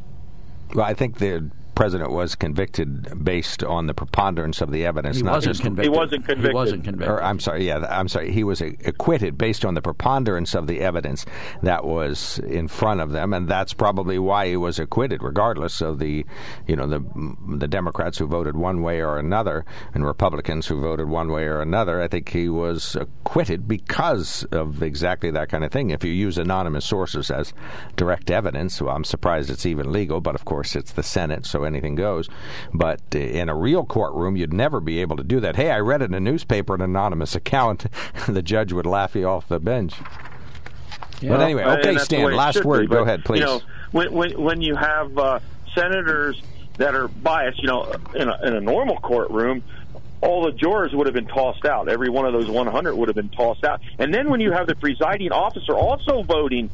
Well, 0.74 0.86
I 0.86 0.94
think 0.94 1.18
the 1.18 1.50
president 1.78 2.12
was 2.12 2.34
convicted 2.34 3.24
based 3.24 3.64
on 3.64 3.86
the 3.86 3.94
preponderance 3.94 4.62
of 4.62 4.72
the 4.72 4.84
evidence. 4.84 5.18
he 5.18 5.22
not 5.22 5.34
wasn't 5.34 5.54
just, 5.54 5.62
convicted. 5.62 5.94
He 5.94 5.96
wasn't 5.96 6.26
convicted. 6.26 6.50
He 6.50 6.56
wasn't 6.56 6.84
convicted. 6.84 7.08
Or 7.08 7.24
I'm 7.24 7.40
sorry, 7.40 7.68
yeah, 7.68 7.86
I'm 7.92 8.08
sorry. 8.08 8.32
He 8.32 8.44
was 8.44 8.62
acquitted 8.62 9.38
based 9.38 9.64
on 9.64 9.76
the 9.76 9.82
preponderance 9.84 10.56
of 10.56 10.66
the 10.66 10.80
evidence 10.80 11.24
that 11.62 11.86
was 11.86 12.40
in 12.40 12.68
front 12.68 13.02
of 13.02 13.12
them, 13.12 13.32
and 13.32 13.48
that's 13.48 13.76
probably 13.76 14.18
why 14.18 14.48
he 14.48 14.58
was 14.58 14.80
acquitted, 14.80 15.22
regardless 15.22 15.80
of 15.80 16.00
the, 16.00 16.26
you 16.66 16.76
know, 16.76 16.88
the 16.88 17.00
the 17.48 17.68
Democrats 17.68 18.18
who 18.18 18.26
voted 18.26 18.58
one 18.58 18.82
way 18.82 19.00
or 19.00 19.20
another 19.20 19.64
and 19.94 20.04
Republicans 20.04 20.66
who 20.66 20.82
voted 20.82 21.08
one 21.08 21.32
way 21.32 21.44
or 21.44 21.62
another. 21.62 22.02
I 22.02 22.08
think 22.08 22.30
he 22.30 22.50
was 22.50 22.96
acquitted 22.96 23.68
because 23.68 24.44
of 24.46 24.82
exactly 24.82 25.30
that 25.30 25.50
kind 25.50 25.64
of 25.64 25.72
thing. 25.72 25.92
If 25.92 26.04
you 26.04 26.12
use 26.12 26.40
anonymous 26.40 26.86
sources 26.86 27.30
as 27.30 27.54
direct 27.96 28.32
evidence, 28.32 28.82
well, 28.82 28.96
I'm 28.96 29.04
surprised 29.04 29.52
it's 29.52 29.68
even 29.68 29.92
legal, 29.92 30.22
but 30.22 30.34
of 30.34 30.44
course 30.44 30.76
it's 30.76 30.94
the 30.94 31.04
Senate, 31.04 31.46
so 31.46 31.67
anything 31.68 31.96
goes. 31.96 32.30
But 32.74 33.02
in 33.14 33.50
a 33.50 33.56
real 33.56 33.86
courtroom, 33.86 34.36
you'd 34.36 34.54
never 34.54 34.80
be 34.80 35.00
able 35.00 35.18
to 35.18 35.24
do 35.24 35.40
that. 35.42 35.56
Hey, 35.56 35.70
I 35.70 35.80
read 35.80 36.02
in 36.02 36.14
a 36.14 36.20
newspaper 36.20 36.74
an 36.76 36.82
anonymous 36.82 37.36
account. 37.36 37.86
the 38.28 38.42
judge 38.42 38.74
would 38.74 38.86
laugh 38.86 39.16
you 39.16 39.28
off 39.28 39.48
the 39.48 39.60
bench. 39.60 39.94
But 41.22 41.42
anyway, 41.42 41.64
okay, 41.64 41.98
Stan, 41.98 42.36
last 42.36 42.64
word. 42.64 42.82
be. 42.82 42.96
Go 42.96 43.04
ahead, 43.04 43.26
please. 43.26 43.40
You 43.40 43.46
know, 43.46 43.62
when 43.92 44.12
when 44.14 44.42
when 44.42 44.62
you 44.62 44.76
have 44.76 45.18
uh, 45.18 45.40
senators 45.74 46.42
that 46.78 46.94
are 46.94 47.08
biased, 47.08 47.60
you 47.60 47.68
know, 47.68 47.92
in 48.16 48.30
a, 48.30 48.48
in 48.48 48.56
a 48.56 48.62
normal 48.62 48.98
courtroom, 48.98 49.64
all 50.22 50.46
the 50.46 50.52
jurors 50.52 50.94
would 50.94 51.08
have 51.08 51.14
been 51.14 51.28
tossed 51.28 51.66
out. 51.66 51.90
Every 51.90 52.10
one 52.10 52.26
of 52.26 52.34
those 52.34 52.50
100 52.50 52.96
would 52.96 53.08
have 53.08 53.16
been 53.16 53.30
tossed 53.30 53.64
out. 53.64 53.82
And 54.00 54.14
then 54.14 54.30
when 54.30 54.42
you 54.42 54.52
have 54.52 54.68
the 54.68 54.76
presiding 54.76 55.32
officer 55.32 55.74
also 55.74 56.24
voting 56.24 56.70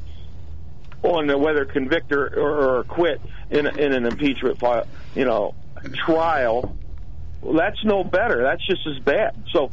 on 1.04 1.28
whether 1.40 1.66
convict 1.66 2.12
or, 2.12 2.28
or 2.28 2.80
acquit 2.80 3.22
in, 3.50 3.68
in 3.68 3.94
an 3.94 4.06
impeachment 4.06 4.60
file, 4.60 4.88
you 5.16 5.26
know, 5.26 5.54
trial, 6.06 6.76
well, 7.42 7.54
that's 7.54 7.84
no 7.84 8.04
better. 8.04 8.42
That's 8.42 8.66
just 8.66 8.88
as 8.88 9.00
bad. 9.00 9.36
So, 9.52 9.70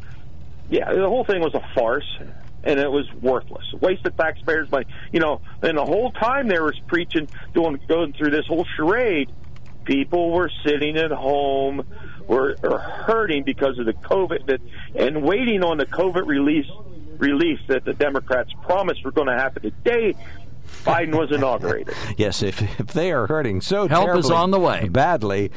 yeah, 0.68 0.92
the 0.92 1.08
whole 1.08 1.24
thing 1.24 1.40
was 1.40 1.54
a 1.54 1.62
farce, 1.74 2.18
and 2.64 2.80
it 2.80 2.90
was 2.90 3.10
worthless. 3.14 3.64
Wasted 3.80 4.16
taxpayers' 4.16 4.70
money. 4.70 4.86
You 5.12 5.20
know, 5.20 5.40
and 5.62 5.78
the 5.78 5.84
whole 5.84 6.10
time 6.10 6.48
they 6.48 6.58
were 6.58 6.74
preaching, 6.88 7.28
doing, 7.54 7.80
going 7.86 8.12
through 8.12 8.30
this 8.30 8.46
whole 8.46 8.66
charade, 8.76 9.30
people 9.84 10.32
were 10.32 10.50
sitting 10.64 10.96
at 10.96 11.12
home, 11.12 11.86
were, 12.26 12.56
were 12.62 12.78
hurting 12.78 13.44
because 13.44 13.78
of 13.78 13.86
the 13.86 13.92
COVID, 13.92 14.46
that, 14.46 14.60
and 14.94 15.22
waiting 15.22 15.62
on 15.62 15.78
the 15.78 15.86
COVID 15.86 16.26
release 16.26 16.66
relief 17.18 17.60
that 17.68 17.84
the 17.84 17.92
Democrats 17.92 18.50
promised 18.62 19.04
were 19.04 19.12
going 19.12 19.28
to 19.28 19.36
happen 19.36 19.62
today. 19.62 20.14
Biden 20.84 21.16
was 21.16 21.30
inaugurated. 21.32 21.94
Yes, 22.16 22.42
if, 22.42 22.60
if 22.80 22.88
they 22.88 23.12
are 23.12 23.26
hurting 23.26 23.60
so 23.60 23.88
Help 23.88 24.16
is 24.16 24.30
on 24.30 24.50
the 24.50 24.58
way. 24.58 24.88
badly, 24.88 25.50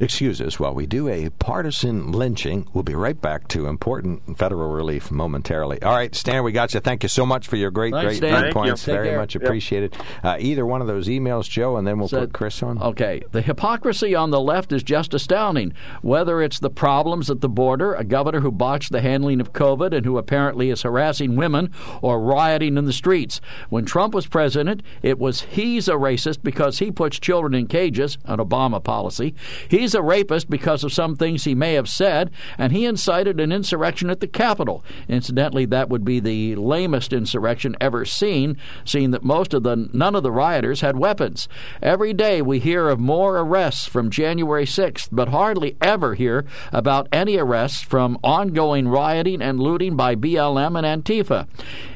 excuse 0.00 0.40
us 0.40 0.58
while 0.60 0.74
we 0.74 0.86
do 0.86 1.08
a 1.08 1.30
partisan 1.30 2.12
lynching. 2.12 2.68
We'll 2.72 2.82
be 2.84 2.94
right 2.94 3.20
back 3.20 3.48
to 3.48 3.66
important 3.66 4.38
federal 4.38 4.70
relief 4.72 5.10
momentarily. 5.10 5.80
All 5.82 5.94
right, 5.94 6.14
Stan, 6.14 6.42
we 6.44 6.52
got 6.52 6.74
you. 6.74 6.80
Thank 6.80 7.02
you 7.02 7.08
so 7.08 7.24
much 7.26 7.46
for 7.48 7.56
your 7.56 7.70
great, 7.70 7.92
Thanks, 7.92 8.06
great 8.06 8.16
Stan. 8.16 8.42
Thank 8.42 8.54
points. 8.54 8.86
you. 8.86 8.92
Very 8.92 9.08
care. 9.08 9.18
much 9.18 9.34
Yep. 9.34 9.42
appreciated. 9.44 9.96
Uh, 10.22 10.36
either 10.38 10.64
one 10.66 10.80
of 10.80 10.86
those 10.86 11.08
emails, 11.08 11.48
Joe, 11.48 11.76
and 11.76 11.86
then 11.86 11.98
we'll 11.98 12.08
put 12.08 12.32
Chris 12.32 12.62
on. 12.62 12.80
Okay, 12.80 13.22
the 13.32 13.42
hypocrisy 13.42 14.14
on 14.14 14.30
the 14.30 14.40
left 14.40 14.72
is 14.72 14.82
just 14.82 15.14
astounding. 15.14 15.72
Whether 16.02 16.42
it's 16.42 16.58
the 16.58 16.70
problems 16.70 17.30
at 17.30 17.40
the 17.40 17.48
border, 17.48 17.94
a 17.94 18.04
governor 18.04 18.40
who 18.40 18.50
botched 18.50 18.92
the 18.92 19.00
handling 19.00 19.40
of 19.40 19.52
COVID 19.52 19.94
and 19.94 20.04
who 20.06 20.18
apparently 20.18 20.70
is 20.70 20.82
harassing 20.82 21.36
women, 21.36 21.70
or 22.00 22.20
rioting 22.20 22.76
in 22.76 22.84
the 22.84 22.92
streets. 22.92 23.40
When 23.68 23.84
Trump 23.84 24.14
was 24.14 24.26
president, 24.26 24.82
it 25.02 25.18
was 25.18 25.42
he's 25.42 25.88
a 25.88 25.92
racist 25.94 26.42
because 26.42 26.78
he 26.78 26.90
puts 26.90 27.18
children 27.18 27.54
in 27.54 27.66
cages, 27.66 28.18
an 28.24 28.38
Obama 28.38 28.82
policy. 28.82 29.34
He's 29.72 29.94
a 29.94 30.02
rapist 30.02 30.50
because 30.50 30.84
of 30.84 30.92
some 30.92 31.16
things 31.16 31.44
he 31.44 31.54
may 31.54 31.72
have 31.72 31.88
said, 31.88 32.30
and 32.58 32.72
he 32.72 32.84
incited 32.84 33.40
an 33.40 33.52
insurrection 33.52 34.10
at 34.10 34.20
the 34.20 34.26
Capitol. 34.26 34.84
Incidentally, 35.08 35.64
that 35.64 35.88
would 35.88 36.04
be 36.04 36.20
the 36.20 36.56
lamest 36.56 37.10
insurrection 37.10 37.74
ever 37.80 38.04
seen, 38.04 38.58
seeing 38.84 39.12
that 39.12 39.24
most 39.24 39.54
of 39.54 39.62
the 39.62 39.88
none 39.94 40.14
of 40.14 40.24
the 40.24 40.30
rioters 40.30 40.82
had 40.82 40.98
weapons. 40.98 41.48
Every 41.80 42.12
day 42.12 42.42
we 42.42 42.58
hear 42.58 42.90
of 42.90 43.00
more 43.00 43.38
arrests 43.38 43.86
from 43.86 44.10
January 44.10 44.66
6th, 44.66 45.08
but 45.10 45.30
hardly 45.30 45.78
ever 45.80 46.16
hear 46.16 46.44
about 46.70 47.08
any 47.10 47.38
arrests 47.38 47.80
from 47.80 48.18
ongoing 48.22 48.88
rioting 48.88 49.40
and 49.40 49.58
looting 49.58 49.96
by 49.96 50.14
BLM 50.14 50.76
and 50.76 51.02
Antifa. 51.02 51.48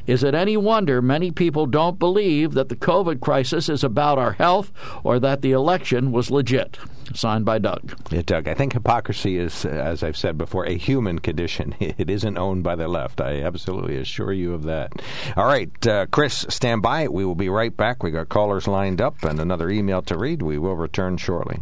Is 0.07 0.23
it 0.23 0.33
any 0.33 0.57
wonder 0.57 0.99
many 0.99 1.29
people 1.29 1.67
don't 1.67 1.99
believe 1.99 2.55
that 2.55 2.69
the 2.69 2.75
COVID 2.75 3.19
crisis 3.21 3.69
is 3.69 3.83
about 3.83 4.17
our 4.17 4.31
health 4.31 4.71
or 5.03 5.19
that 5.19 5.43
the 5.43 5.51
election 5.51 6.11
was 6.11 6.31
legit? 6.31 6.79
Signed 7.13 7.45
by 7.45 7.57
Doug. 7.59 7.95
Yeah, 8.11 8.21
Doug, 8.25 8.47
I 8.47 8.53
think 8.53 8.73
hypocrisy 8.73 9.37
is, 9.37 9.65
as 9.65 10.03
I've 10.03 10.17
said 10.17 10.37
before, 10.37 10.65
a 10.65 10.77
human 10.77 11.19
condition. 11.19 11.75
It 11.97 12.09
isn't 12.09 12.37
owned 12.37 12.63
by 12.63 12.75
the 12.75 12.87
left. 12.87 13.21
I 13.21 13.41
absolutely 13.41 13.97
assure 13.97 14.31
you 14.33 14.53
of 14.53 14.63
that. 14.63 14.91
All 15.35 15.45
right, 15.45 15.87
uh, 15.87 16.05
Chris, 16.11 16.45
stand 16.49 16.81
by. 16.81 17.07
We 17.07 17.25
will 17.25 17.35
be 17.35 17.49
right 17.49 17.75
back. 17.75 18.03
We 18.03 18.11
got 18.11 18.29
callers 18.29 18.67
lined 18.67 19.01
up 19.01 19.23
and 19.23 19.39
another 19.39 19.69
email 19.69 20.01
to 20.03 20.17
read. 20.17 20.41
We 20.41 20.57
will 20.57 20.75
return 20.75 21.17
shortly. 21.17 21.61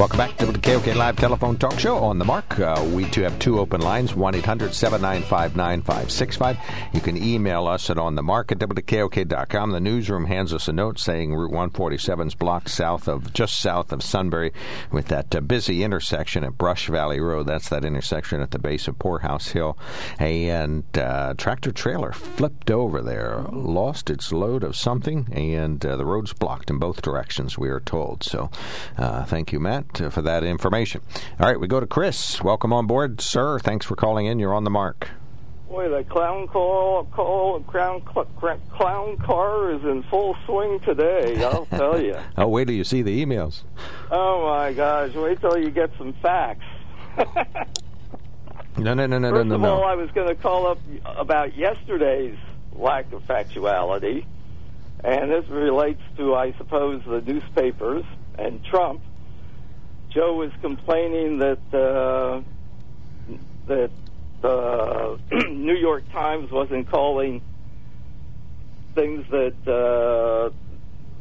Welcome 0.00 0.16
back 0.16 0.38
to 0.38 0.46
the 0.46 0.58
KOK 0.58 0.94
Live 0.94 1.16
Telephone 1.16 1.58
Talk 1.58 1.78
Show 1.78 1.98
on 1.98 2.18
the 2.18 2.24
mark. 2.24 2.58
Uh, 2.58 2.88
we 2.90 3.04
too 3.10 3.20
have 3.20 3.38
two 3.38 3.58
open 3.58 3.82
lines 3.82 4.14
1 4.14 4.34
800 4.34 4.72
795 4.72 5.56
9565. 5.56 6.56
You 6.94 7.02
can 7.02 7.22
email 7.22 7.66
us 7.66 7.90
at 7.90 7.98
on 7.98 8.14
the 8.14 8.22
mark 8.22 8.50
at 8.50 8.58
WKOK.com. 8.60 9.72
The 9.72 9.78
newsroom 9.78 10.24
hands 10.24 10.54
us 10.54 10.68
a 10.68 10.72
note 10.72 10.98
saying 10.98 11.34
Route 11.34 11.50
147 11.50 12.28
is 12.28 12.34
blocked 12.34 12.70
south 12.70 13.08
of, 13.08 13.34
just 13.34 13.60
south 13.60 13.92
of 13.92 14.02
Sunbury 14.02 14.54
with 14.90 15.08
that 15.08 15.36
uh, 15.36 15.42
busy 15.42 15.84
intersection 15.84 16.44
at 16.44 16.56
Brush 16.56 16.88
Valley 16.88 17.20
Road. 17.20 17.46
That's 17.46 17.68
that 17.68 17.84
intersection 17.84 18.40
at 18.40 18.52
the 18.52 18.58
base 18.58 18.88
of 18.88 18.98
Poorhouse 18.98 19.48
Hill. 19.48 19.76
And 20.18 20.84
uh, 20.96 21.34
tractor 21.36 21.72
trailer 21.72 22.12
flipped 22.12 22.70
over 22.70 23.02
there, 23.02 23.44
lost 23.52 24.08
its 24.08 24.32
load 24.32 24.64
of 24.64 24.76
something, 24.76 25.28
and 25.30 25.84
uh, 25.84 25.96
the 25.96 26.06
road's 26.06 26.32
blocked 26.32 26.70
in 26.70 26.78
both 26.78 27.02
directions, 27.02 27.58
we 27.58 27.68
are 27.68 27.80
told. 27.80 28.24
So 28.24 28.50
uh, 28.96 29.26
thank 29.26 29.52
you, 29.52 29.60
Matt 29.60 29.89
uh, 29.98 30.10
for 30.10 30.22
that 30.22 30.44
information. 30.44 31.00
All 31.38 31.48
right, 31.48 31.58
we 31.58 31.66
go 31.66 31.80
to 31.80 31.86
Chris. 31.86 32.42
Welcome 32.42 32.72
on 32.72 32.86
board, 32.86 33.20
sir. 33.20 33.58
Thanks 33.58 33.86
for 33.86 33.96
calling 33.96 34.26
in. 34.26 34.38
You're 34.38 34.52
on 34.54 34.64
the 34.64 34.70
mark. 34.70 35.08
Boy, 35.68 35.88
the 35.88 36.02
clown 36.04 36.48
call, 36.48 37.04
call, 37.04 37.60
clown, 37.60 38.02
cl- 38.12 38.26
cl- 38.40 38.60
clown 38.72 39.16
car 39.18 39.70
is 39.70 39.82
in 39.84 40.02
full 40.10 40.36
swing 40.44 40.80
today. 40.80 41.42
I'll 41.44 41.64
tell 41.66 42.00
you. 42.00 42.16
Oh, 42.36 42.48
wait 42.48 42.66
till 42.66 42.74
you 42.74 42.84
see 42.84 43.02
the 43.02 43.24
emails. 43.24 43.62
Oh 44.10 44.48
my 44.48 44.72
gosh! 44.72 45.14
Wait 45.14 45.40
till 45.40 45.56
you 45.58 45.70
get 45.70 45.90
some 45.96 46.12
facts. 46.14 46.64
No, 48.78 48.94
no, 48.94 49.06
no, 49.06 49.18
no, 49.18 49.30
First 49.30 49.46
no, 49.48 49.54
of 49.56 49.60
no, 49.60 49.74
all, 49.74 49.80
no. 49.80 49.84
I 49.84 49.94
was 49.94 50.10
going 50.12 50.28
to 50.28 50.34
call 50.34 50.66
up 50.66 50.78
about 51.04 51.54
yesterday's 51.56 52.38
lack 52.72 53.12
of 53.12 53.22
factuality, 53.26 54.24
and 55.04 55.30
this 55.30 55.46
relates 55.48 56.00
to, 56.16 56.34
I 56.34 56.52
suppose, 56.52 57.02
the 57.06 57.20
newspapers 57.20 58.04
and 58.38 58.64
Trump. 58.64 59.02
Joe 60.10 60.34
was 60.34 60.50
complaining 60.60 61.38
that 61.38 61.58
uh, 61.72 62.42
that 63.66 63.90
the 64.42 65.18
New 65.48 65.76
York 65.76 66.04
Times 66.12 66.50
wasn't 66.50 66.90
calling 66.90 67.40
things 68.94 69.24
that 69.30 69.68
uh, 69.68 70.50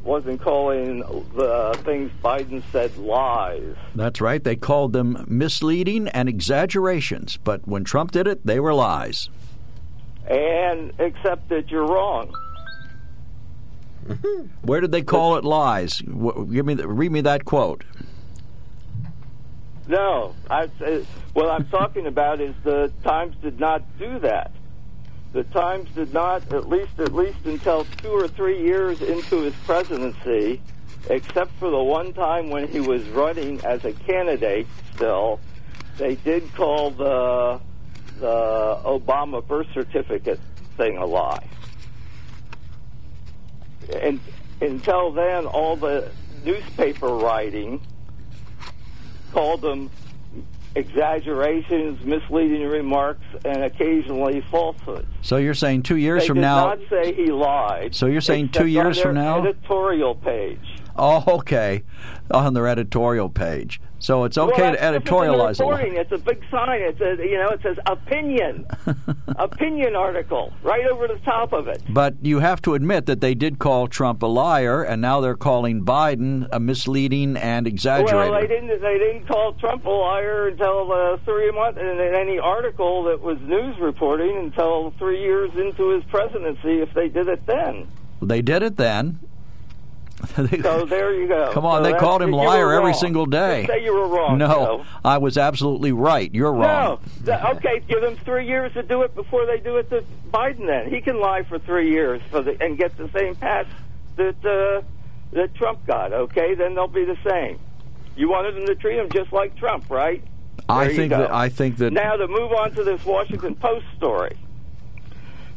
wasn't 0.03 0.41
calling 0.41 0.99
the 1.35 1.79
things 1.83 2.11
Biden 2.23 2.63
said 2.71 2.97
lies. 2.97 3.75
That's 3.93 4.21
right. 4.21 4.43
They 4.43 4.55
called 4.55 4.93
them 4.93 5.23
misleading 5.27 6.07
and 6.09 6.27
exaggerations, 6.27 7.37
but 7.37 7.67
when 7.67 7.83
Trump 7.83 8.11
did 8.11 8.27
it, 8.27 8.45
they 8.45 8.59
were 8.59 8.73
lies. 8.73 9.29
And 10.27 10.93
except 10.99 11.49
that 11.49 11.69
you're 11.69 11.87
wrong. 11.87 12.33
Where 14.63 14.81
did 14.81 14.91
they 14.91 15.03
call 15.03 15.35
it 15.37 15.43
lies? 15.43 16.01
Give 16.01 16.65
me, 16.65 16.73
the, 16.73 16.87
read 16.87 17.11
me 17.11 17.21
that 17.21 17.45
quote. 17.45 17.83
No, 19.89 20.35
I, 20.51 20.69
uh, 20.85 20.99
what 21.33 21.49
I'm 21.49 21.65
talking 21.65 22.05
about 22.05 22.39
is 22.39 22.53
the 22.63 22.91
Times 23.03 23.35
did 23.41 23.59
not 23.59 23.81
do 23.97 24.19
that. 24.19 24.51
The 25.33 25.43
Times 25.45 25.89
did 25.95 26.13
not, 26.13 26.53
at 26.53 26.69
least 26.69 26.99
at 26.99 27.11
least 27.11 27.39
until 27.45 27.85
two 27.85 28.09
or 28.09 28.27
three 28.27 28.61
years 28.61 29.01
into 29.01 29.41
his 29.41 29.55
presidency, 29.65 30.61
except 31.09 31.51
for 31.53 31.71
the 31.71 31.83
one 31.83 32.13
time 32.13 32.51
when 32.51 32.67
he 32.67 32.79
was 32.79 33.03
running 33.09 33.65
as 33.65 33.83
a 33.83 33.91
candidate 33.91 34.67
still, 34.93 35.39
they 35.97 36.13
did 36.15 36.53
call 36.53 36.91
the 36.91 37.59
the 38.19 38.79
Obama 38.85 39.45
birth 39.45 39.67
certificate 39.73 40.39
thing 40.77 40.97
a 40.97 41.05
lie. 41.05 41.47
And 43.99 44.19
until 44.61 45.13
then, 45.13 45.47
all 45.47 45.75
the 45.77 46.11
newspaper 46.45 47.07
writing 47.07 47.81
called 49.31 49.61
them 49.61 49.89
exaggerations, 50.75 52.03
misleading 52.05 52.67
remarks, 52.67 53.25
and 53.45 53.63
occasionally 53.63 54.41
falsehoods. 54.51 55.07
So 55.21 55.37
you're 55.37 55.53
saying 55.53 55.83
two 55.83 55.97
years 55.97 56.23
they 56.23 56.27
from 56.27 56.41
now. 56.41 56.67
not 56.67 56.79
say 56.89 57.13
he 57.13 57.31
lied. 57.31 57.95
So 57.95 58.05
you're 58.05 58.21
saying 58.21 58.49
two 58.49 58.67
years 58.67 58.99
from 58.99 59.15
now? 59.15 59.39
editorial 59.39 60.15
page. 60.15 60.78
Oh, 60.99 61.23
okay. 61.39 61.83
On 62.31 62.53
their 62.53 62.67
editorial 62.67 63.29
page. 63.29 63.81
So 63.99 64.23
it's 64.23 64.37
okay 64.37 64.61
well, 64.61 64.73
to 64.73 64.79
editorialize 64.79 65.59
a 65.59 65.63
reporting. 65.65 65.95
It's 65.95 66.11
a 66.11 66.17
big 66.17 66.41
sign. 66.49 66.81
It 66.81 66.97
says, 66.97 67.19
you 67.19 67.37
know, 67.37 67.49
it 67.49 67.61
says 67.61 67.77
opinion, 67.85 68.65
opinion 69.35 69.95
article 69.95 70.53
right 70.63 70.85
over 70.85 71.07
the 71.07 71.19
top 71.25 71.51
of 71.51 71.67
it. 71.67 71.81
But 71.89 72.15
you 72.21 72.39
have 72.39 72.61
to 72.63 72.75
admit 72.75 73.07
that 73.07 73.19
they 73.19 73.35
did 73.35 73.59
call 73.59 73.87
Trump 73.87 74.23
a 74.23 74.25
liar, 74.27 74.83
and 74.83 75.01
now 75.01 75.19
they're 75.19 75.35
calling 75.35 75.83
Biden 75.83 76.47
a 76.51 76.59
misleading 76.59 77.35
and 77.35 77.67
exaggerated. 77.67 78.31
Well, 78.31 78.39
they 78.39 78.47
didn't. 78.47 78.81
They 78.81 78.97
didn't 78.99 79.27
call 79.27 79.53
Trump 79.53 79.85
a 79.85 79.89
liar 79.89 80.47
until 80.47 80.91
uh, 80.91 81.17
three 81.25 81.51
months 81.51 81.79
in 81.79 81.99
any 82.15 82.39
article 82.39 83.03
that 83.05 83.19
was 83.21 83.37
news 83.41 83.77
reporting 83.79 84.37
until 84.37 84.91
three 84.97 85.21
years 85.21 85.51
into 85.55 85.89
his 85.89 86.03
presidency. 86.05 86.79
If 86.79 86.93
they 86.93 87.09
did 87.09 87.27
it 87.27 87.45
then, 87.45 87.87
They 88.21 88.41
did 88.41 88.63
it 88.63 88.77
then. 88.77 89.19
so 90.35 90.85
there 90.85 91.13
you 91.13 91.27
go. 91.27 91.51
Come 91.53 91.65
on, 91.65 91.83
So 91.83 91.91
they 91.91 91.97
called 91.97 92.21
him 92.21 92.31
liar 92.31 92.73
every 92.73 92.93
single 92.93 93.25
day. 93.25 93.61
Just 93.61 93.73
say 93.73 93.83
you 93.83 93.93
were 93.93 94.07
wrong. 94.07 94.37
No. 94.37 94.85
I 95.03 95.17
was 95.17 95.37
absolutely 95.37 95.91
right. 95.91 96.33
You're 96.33 96.53
wrong. 96.53 96.99
No. 97.25 97.33
Okay, 97.55 97.81
give 97.87 98.01
them 98.01 98.17
three 98.17 98.47
years 98.47 98.73
to 98.73 98.83
do 98.83 99.03
it 99.03 99.15
before 99.15 99.45
they 99.45 99.59
do 99.59 99.77
it 99.77 99.89
to 99.91 100.03
Biden. 100.31 100.67
Then 100.67 100.89
he 100.89 101.01
can 101.01 101.19
lie 101.19 101.43
for 101.43 101.57
three 101.59 101.89
years 101.89 102.21
for 102.29 102.41
the, 102.41 102.61
and 102.61 102.77
get 102.77 102.97
the 102.97 103.09
same 103.11 103.35
pass 103.35 103.65
that 104.17 104.45
uh, 104.45 104.81
that 105.31 105.55
Trump 105.55 105.85
got. 105.87 106.11
Okay, 106.11 106.53
then 106.53 106.75
they'll 106.75 106.87
be 106.87 107.05
the 107.05 107.17
same. 107.27 107.59
You 108.15 108.29
wanted 108.29 108.55
them 108.55 108.65
to 108.65 108.75
treat 108.75 108.97
him 108.97 109.09
just 109.09 109.31
like 109.31 109.55
Trump, 109.55 109.89
right? 109.89 110.21
I 110.67 110.83
There 110.83 110.91
you 110.91 110.97
think 110.97 111.09
that 111.11 111.31
I 111.31 111.49
think 111.49 111.77
that 111.77 111.93
Now 111.93 112.15
to 112.15 112.27
move 112.27 112.51
on 112.51 112.73
to 112.75 112.83
this 112.83 113.05
Washington 113.05 113.55
Post 113.55 113.85
story. 113.95 114.37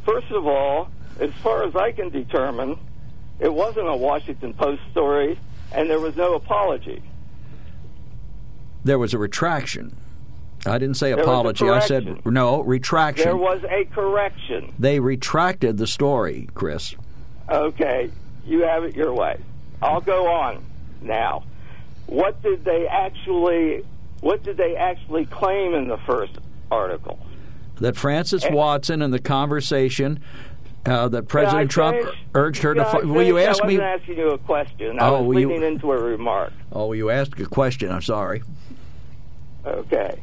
First 0.05 0.31
of 0.31 0.47
all, 0.47 0.89
as 1.19 1.31
far 1.43 1.63
as 1.63 1.75
I 1.75 1.91
can 1.91 2.09
determine, 2.09 2.77
it 3.39 3.53
wasn't 3.53 3.87
a 3.87 3.95
Washington 3.95 4.53
Post 4.53 4.81
story, 4.91 5.39
and 5.71 5.89
there 5.89 5.99
was 5.99 6.15
no 6.15 6.35
apology. 6.35 7.01
there 8.83 8.99
was 8.99 9.13
a 9.13 9.17
retraction. 9.17 9.95
I 10.65 10.77
didn't 10.77 10.95
say 10.95 11.11
There 11.13 11.21
apology. 11.23 11.67
I 11.69 11.79
said 11.79 12.25
no 12.25 12.61
retraction. 12.61 13.25
There 13.25 13.35
was 13.37 13.61
a 13.69 13.83
correction. 13.85 14.73
they 14.79 14.99
retracted 14.99 15.77
the 15.77 15.87
story, 15.87 16.47
Chris. 16.53 16.95
Okay, 17.49 18.09
you 18.45 18.61
have 18.63 18.83
it 18.85 18.95
your 18.95 19.13
way. 19.13 19.37
I'll 19.81 19.99
go 20.01 20.27
on 20.31 20.63
now. 21.01 21.43
What 22.05 22.41
did 22.41 22.63
they 22.63 22.87
actually? 22.87 23.85
What 24.21 24.43
did 24.43 24.55
they 24.55 24.77
actually 24.77 25.25
claim 25.25 25.73
in 25.73 25.89
the 25.89 25.97
first 26.05 26.37
article? 26.71 27.19
That 27.81 27.97
Frances 27.97 28.45
Eh. 28.45 28.53
Watson 28.53 29.01
in 29.01 29.11
the 29.11 29.19
conversation 29.19 30.21
uh, 30.85 31.07
that 31.09 31.27
President 31.27 31.57
I 31.61 31.65
Trump 31.65 32.07
urged 32.35 32.61
her 32.63 32.73
Can 32.75 32.83
to. 32.83 32.89
I 32.89 32.91
Fi- 32.91 33.05
will 33.07 33.23
you 33.23 33.37
ask 33.39 33.63
I 33.63 33.67
me? 33.67 33.77
wasn't 33.77 34.01
asking 34.01 34.17
you 34.17 34.29
a 34.31 34.37
question. 34.37 34.99
I 34.99 35.09
Oh, 35.09 35.23
was 35.23 35.37
you- 35.39 35.49
leading 35.49 35.63
into 35.63 35.91
a 35.91 35.97
remark. 36.01 36.51
Oh, 36.71 36.91
you 36.93 37.09
asked 37.09 37.39
a 37.39 37.45
question. 37.45 37.91
I'm 37.91 38.01
sorry. 38.01 38.43
Okay. 39.65 40.19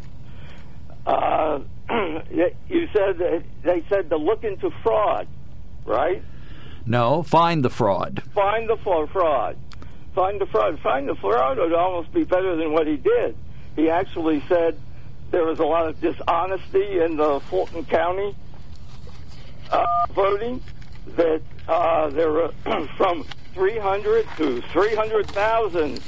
Uh, 1.06 1.60
you 1.90 2.88
said 2.92 3.18
that 3.18 3.42
they 3.62 3.82
said 3.88 4.10
to 4.10 4.16
look 4.16 4.44
into 4.44 4.70
fraud, 4.82 5.26
right? 5.86 6.22
No, 6.86 7.22
find 7.22 7.64
the 7.64 7.70
fraud. 7.70 8.22
Find 8.34 8.68
the 8.68 8.76
fraud. 8.76 9.56
Find 10.14 10.40
the 10.40 10.46
fraud. 10.46 10.78
Find 10.80 11.08
the 11.08 11.14
fraud 11.14 11.58
would 11.58 11.72
almost 11.72 12.12
be 12.12 12.24
better 12.24 12.56
than 12.56 12.72
what 12.72 12.86
he 12.86 12.96
did. 12.96 13.34
He 13.76 13.88
actually 13.88 14.42
said 14.48 14.78
there 15.30 15.44
was 15.44 15.58
a 15.60 15.64
lot 15.64 15.86
of 15.88 16.00
dishonesty 16.00 17.00
in 17.00 17.16
the 17.16 17.40
Fulton 17.48 17.84
County 17.84 18.34
uh, 19.70 19.86
voting. 20.10 20.62
That 21.16 21.42
uh, 21.68 22.10
there 22.10 22.30
were 22.30 22.52
from 22.96 23.24
300 23.54 24.26
to 24.36 24.60
300,000 24.60 26.00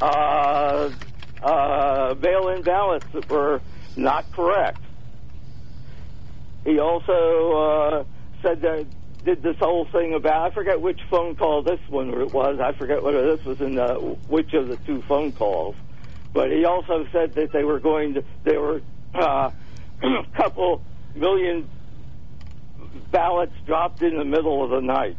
uh, 0.00 0.90
uh, 1.42 2.14
mail-in 2.20 2.62
ballots 2.62 3.06
that 3.12 3.28
were 3.30 3.60
not 3.96 4.30
correct. 4.32 4.80
He 6.64 6.78
also 6.78 7.52
uh, 7.52 8.04
said 8.42 8.60
that 8.62 8.86
did 9.24 9.42
this 9.42 9.56
whole 9.58 9.86
thing 9.86 10.14
about 10.14 10.50
I 10.52 10.54
forget 10.54 10.80
which 10.80 11.00
phone 11.10 11.34
call 11.34 11.62
this 11.62 11.80
one 11.88 12.10
was. 12.30 12.58
I 12.60 12.72
forget 12.72 13.02
whether 13.02 13.36
this 13.36 13.44
was 13.44 13.60
in 13.60 13.74
the, 13.74 13.94
which 14.28 14.52
of 14.52 14.68
the 14.68 14.76
two 14.78 15.02
phone 15.02 15.32
calls. 15.32 15.76
But 16.32 16.50
he 16.50 16.64
also 16.64 17.06
said 17.12 17.32
that 17.34 17.52
they 17.52 17.64
were 17.64 17.78
going 17.78 18.14
to 18.14 18.24
they 18.42 18.58
were 18.58 18.82
uh, 19.14 19.50
a 20.02 20.26
couple 20.36 20.82
million 21.14 21.68
ballots 23.10 23.54
dropped 23.66 24.02
in 24.02 24.16
the 24.16 24.24
middle 24.24 24.64
of 24.64 24.70
the 24.70 24.80
night 24.80 25.16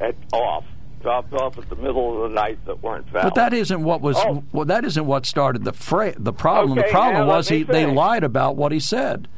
at 0.00 0.14
off 0.32 0.64
dropped 1.04 1.34
off 1.34 1.58
at 1.58 1.68
the 1.68 1.76
middle 1.76 2.24
of 2.24 2.30
the 2.30 2.34
night 2.34 2.58
that 2.64 2.82
weren't 2.82 3.06
valid. 3.10 3.26
But 3.26 3.34
that 3.34 3.52
isn't 3.52 3.84
what 3.84 4.00
was. 4.00 4.16
Oh. 4.18 4.42
Well, 4.52 4.64
that 4.64 4.86
isn't 4.86 5.04
what 5.04 5.26
started 5.26 5.62
the 5.62 5.74
fra- 5.74 6.14
the 6.18 6.32
problem. 6.32 6.78
Okay, 6.78 6.88
the 6.88 6.92
problem 6.92 7.26
was 7.26 7.48
he 7.48 7.62
they 7.62 7.84
lied 7.84 8.24
about 8.24 8.56
what 8.56 8.72
he 8.72 8.80
said. 8.80 9.28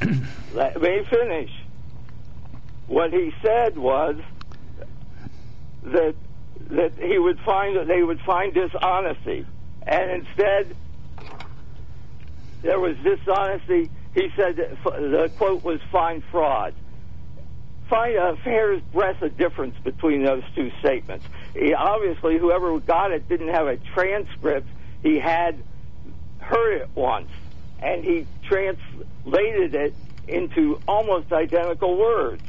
Let 0.54 0.80
me 0.80 1.06
finish. 1.10 1.50
What 2.86 3.12
he 3.12 3.32
said 3.42 3.76
was 3.76 4.16
that 5.84 6.14
that 6.70 6.92
he 6.98 7.18
would 7.18 7.38
find 7.40 7.76
that 7.76 7.86
they 7.86 8.02
would 8.02 8.20
find 8.20 8.54
dishonesty, 8.54 9.44
and 9.86 10.10
instead 10.10 10.74
there 12.62 12.80
was 12.80 12.96
dishonesty. 13.04 13.90
He 14.14 14.28
said 14.36 14.56
the 14.56 15.30
quote 15.38 15.64
was 15.64 15.80
find 15.90 16.22
fraud. 16.30 16.74
Find 17.88 18.16
a 18.16 18.36
hair's 18.36 18.82
breadth 18.92 19.22
of 19.22 19.36
difference 19.36 19.74
between 19.82 20.24
those 20.24 20.42
two 20.54 20.70
statements. 20.80 21.26
He, 21.54 21.74
obviously, 21.74 22.38
whoever 22.38 22.78
got 22.80 23.12
it 23.12 23.28
didn't 23.28 23.48
have 23.48 23.66
a 23.66 23.76
transcript. 23.94 24.68
He 25.02 25.18
had 25.18 25.62
heard 26.38 26.82
it 26.82 26.88
once, 26.94 27.30
and 27.80 28.04
he 28.04 28.26
translated 28.44 29.74
it 29.74 29.94
into 30.28 30.80
almost 30.86 31.32
identical 31.32 31.96
words. 31.96 32.42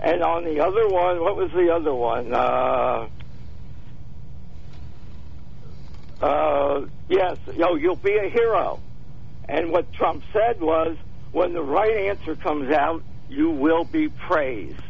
And 0.00 0.22
on 0.22 0.44
the 0.44 0.60
other 0.60 0.88
one, 0.88 1.20
what 1.20 1.36
was 1.36 1.50
the 1.52 1.74
other 1.74 1.94
one? 1.94 2.32
Uh, 2.32 3.08
uh, 6.22 6.86
yes, 7.08 7.36
yo, 7.56 7.74
you'll 7.74 7.96
be 7.96 8.16
a 8.16 8.28
hero. 8.28 8.80
And 9.48 9.70
what 9.70 9.92
Trump 9.92 10.22
said 10.32 10.60
was, 10.60 10.96
when 11.32 11.52
the 11.52 11.62
right 11.62 11.96
answer 12.08 12.34
comes 12.36 12.70
out, 12.72 13.02
you 13.28 13.50
will 13.50 13.84
be 13.84 14.08
praised. 14.08 14.80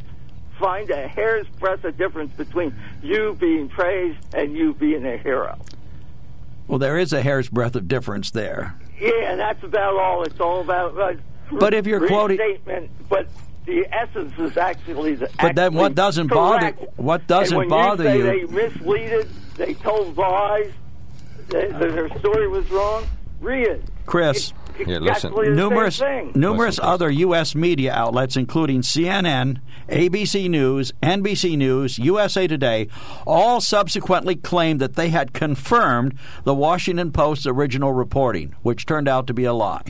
Find 0.58 0.90
a 0.90 1.06
hair's 1.06 1.46
breadth 1.60 1.84
of 1.84 1.96
difference 1.96 2.32
between 2.36 2.74
you 3.02 3.36
being 3.38 3.68
praised 3.68 4.18
and 4.34 4.56
you 4.56 4.74
being 4.74 5.06
a 5.06 5.16
hero. 5.16 5.58
Well, 6.66 6.78
there 6.78 6.98
is 6.98 7.12
a 7.12 7.22
hair's 7.22 7.48
breadth 7.48 7.76
of 7.76 7.88
difference 7.88 8.30
there. 8.32 8.74
Yeah, 9.00 9.10
and 9.30 9.40
that's 9.40 9.62
about 9.62 9.96
all. 9.96 10.24
It's 10.24 10.40
all 10.40 10.60
about. 10.60 10.98
Uh, 10.98 11.14
But 11.52 11.72
if 11.74 11.86
you're 11.86 12.06
quoting- 12.08 12.58
but 13.08 13.28
the 13.64 13.86
essence 13.94 14.32
is 14.38 14.56
actually 14.56 15.14
the. 15.14 15.30
But 15.40 15.54
then 15.54 15.74
what 15.74 15.94
doesn't 15.94 16.26
bother- 16.26 16.72
correct. 16.72 16.98
what 16.98 17.26
doesn't 17.26 17.54
and 17.56 17.58
when 17.58 17.68
bother 17.68 18.14
you? 18.16 18.24
you- 18.24 18.24
Say 18.24 18.44
they 18.46 18.68
misleaded. 18.68 19.28
They 19.56 19.74
told 19.74 20.16
lies. 20.18 20.72
That 21.50 21.78
that 21.78 21.92
their 21.94 22.08
story 22.18 22.48
was 22.48 22.68
wrong. 22.70 23.04
Read 23.40 23.66
it. 23.68 23.84
Chris, 24.04 24.52
Here, 24.86 25.00
listen. 25.00 25.32
the 25.34 25.50
numerous 25.50 25.96
same 25.96 26.32
thing. 26.32 26.40
numerous 26.40 26.78
Listen, 26.78 26.90
other 26.90 27.10
U.S. 27.10 27.54
media 27.54 27.92
outlets, 27.92 28.36
including 28.36 28.82
CNN, 28.82 29.60
ABC 29.88 30.48
News, 30.48 30.92
NBC 31.02 31.56
News, 31.56 31.98
USA 31.98 32.46
Today, 32.46 32.88
all 33.26 33.60
subsequently 33.60 34.36
claimed 34.36 34.80
that 34.80 34.94
they 34.96 35.08
had 35.08 35.32
confirmed 35.32 36.14
the 36.44 36.54
Washington 36.54 37.12
Post's 37.12 37.46
original 37.46 37.92
reporting, 37.92 38.54
which 38.62 38.86
turned 38.86 39.08
out 39.08 39.26
to 39.26 39.34
be 39.34 39.44
a 39.44 39.52
lie. 39.52 39.82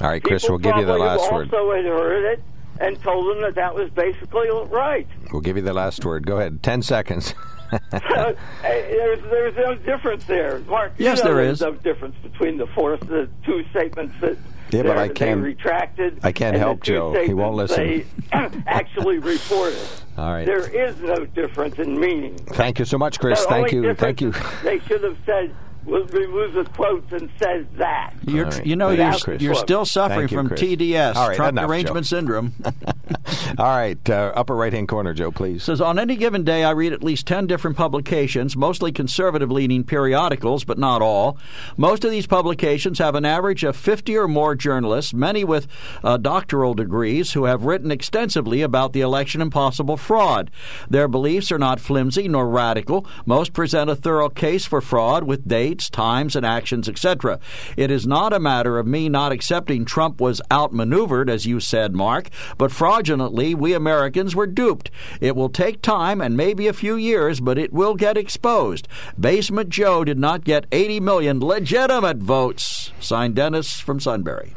All 0.00 0.08
right, 0.08 0.22
Chris, 0.22 0.42
People 0.42 0.54
we'll 0.54 0.58
give 0.60 0.76
you 0.76 0.84
the 0.86 0.96
probably 0.96 1.06
last 1.06 1.20
also 1.20 1.34
word. 1.34 1.76
had 1.76 1.84
heard 1.84 2.32
it 2.32 2.42
and 2.80 3.00
told 3.02 3.30
them 3.30 3.42
that 3.42 3.54
that 3.54 3.74
was 3.74 3.88
basically 3.90 4.48
right. 4.66 5.06
We'll 5.32 5.40
give 5.40 5.56
you 5.56 5.62
the 5.62 5.72
last 5.72 6.04
word. 6.04 6.26
Go 6.26 6.38
ahead. 6.38 6.62
Ten 6.62 6.82
seconds. 6.82 7.34
Hey, 7.90 7.98
uh, 8.16 8.32
there's 8.62 9.22
there's 9.22 9.56
no 9.56 9.74
difference 9.74 10.24
there, 10.24 10.60
Mark. 10.60 10.92
you 10.98 11.04
Yes, 11.04 11.18
know 11.18 11.24
there 11.34 11.44
there's 11.44 11.58
is. 11.58 11.60
no 11.62 11.72
difference 11.72 12.16
between 12.22 12.56
the 12.58 12.66
fourth, 12.68 13.00
the 13.00 13.28
two 13.44 13.64
statements 13.70 14.14
that 14.20 14.36
Yeah, 14.70 14.82
but 14.82 14.98
I 14.98 15.08
can't- 15.08 15.42
retracted. 15.42 16.18
I 16.22 16.32
can't 16.32 16.56
help 16.56 16.82
Joe. 16.82 17.12
He 17.24 17.34
won't 17.34 17.56
listen. 17.56 18.06
Actually 18.32 19.18
reported. 19.18 19.78
All 20.18 20.30
right. 20.32 20.46
There 20.46 20.66
is 20.68 20.96
no 21.00 21.24
difference 21.26 21.78
in 21.78 21.98
meaning. 21.98 22.36
Thank 22.36 22.78
you 22.78 22.84
so 22.84 22.96
much, 22.98 23.18
Chris. 23.18 23.40
The 23.42 23.48
Thank 23.48 23.72
you. 23.72 23.94
Thank 23.94 24.20
you. 24.20 24.32
They 24.62 24.78
should 24.80 25.02
have 25.02 25.16
said, 25.26 25.54
we'll 25.84 26.04
remove 26.06 26.54
the 26.54 26.64
quotes 26.64 27.12
and 27.12 27.30
says 27.38 27.66
that. 27.76 28.14
You're, 28.26 28.46
All 28.46 28.50
right. 28.50 28.66
You 28.66 28.76
know, 28.76 28.88
Thank 28.88 28.98
you're, 28.98 29.12
you, 29.12 29.18
Chris. 29.20 29.42
you're 29.42 29.54
still 29.54 29.84
suffering 29.84 30.28
you, 30.28 30.36
from 30.36 30.50
TDS, 30.50 31.14
All 31.16 31.28
right, 31.28 31.36
trunk 31.36 31.52
enough, 31.52 31.66
derangement 31.66 32.06
Joe. 32.06 32.16
syndrome. 32.16 32.54
All 33.58 33.66
right, 33.66 34.10
uh, 34.10 34.32
upper 34.34 34.54
right 34.54 34.72
hand 34.72 34.88
corner, 34.88 35.14
Joe, 35.14 35.30
please. 35.30 35.62
says 35.62 35.80
on 35.80 35.98
any 35.98 36.16
given 36.16 36.44
day 36.44 36.64
I 36.64 36.70
read 36.70 36.92
at 36.92 37.02
least 37.02 37.26
10 37.26 37.46
different 37.46 37.76
publications, 37.76 38.56
mostly 38.56 38.92
conservative 38.92 39.50
leaning 39.50 39.84
periodicals, 39.84 40.64
but 40.64 40.78
not 40.78 41.02
all. 41.02 41.38
Most 41.76 42.04
of 42.04 42.10
these 42.10 42.26
publications 42.26 42.98
have 42.98 43.14
an 43.14 43.24
average 43.24 43.64
of 43.64 43.76
50 43.76 44.16
or 44.16 44.28
more 44.28 44.54
journalists, 44.54 45.14
many 45.14 45.44
with 45.44 45.66
uh, 46.02 46.16
doctoral 46.16 46.74
degrees, 46.74 47.32
who 47.32 47.44
have 47.44 47.64
written 47.64 47.90
extensively 47.90 48.62
about 48.62 48.92
the 48.92 49.00
election 49.00 49.40
and 49.40 49.52
possible 49.52 49.96
fraud. 49.96 50.50
Their 50.88 51.08
beliefs 51.08 51.52
are 51.52 51.58
not 51.58 51.80
flimsy 51.80 52.28
nor 52.28 52.48
radical. 52.48 53.06
Most 53.26 53.52
present 53.52 53.90
a 53.90 53.96
thorough 53.96 54.28
case 54.28 54.64
for 54.64 54.80
fraud 54.80 55.24
with 55.24 55.46
dates, 55.48 55.73
times, 55.78 56.36
and 56.36 56.44
actions, 56.44 56.88
etc. 56.88 57.38
It 57.76 57.90
is 57.90 58.06
not 58.06 58.32
a 58.32 58.40
matter 58.40 58.78
of 58.78 58.86
me 58.86 59.08
not 59.08 59.32
accepting 59.32 59.84
Trump 59.84 60.20
was 60.20 60.40
outmaneuvered, 60.50 61.28
as 61.28 61.46
you 61.46 61.60
said, 61.60 61.94
Mark, 61.94 62.30
but 62.58 62.72
fraudulently 62.72 63.54
we 63.54 63.72
Americans 63.72 64.34
were 64.34 64.46
duped. 64.46 64.90
It 65.20 65.36
will 65.36 65.48
take 65.48 65.82
time 65.82 66.20
and 66.20 66.36
maybe 66.36 66.66
a 66.66 66.72
few 66.72 66.96
years, 66.96 67.40
but 67.40 67.58
it 67.58 67.72
will 67.72 67.94
get 67.94 68.16
exposed. 68.16 68.88
Basement 69.18 69.68
Joe 69.68 70.04
did 70.04 70.18
not 70.18 70.44
get 70.44 70.66
80 70.72 71.00
million 71.00 71.40
legitimate 71.40 72.18
votes. 72.18 72.92
Signed 73.00 73.36
Dennis 73.36 73.80
from 73.80 74.00
Sunbury. 74.00 74.54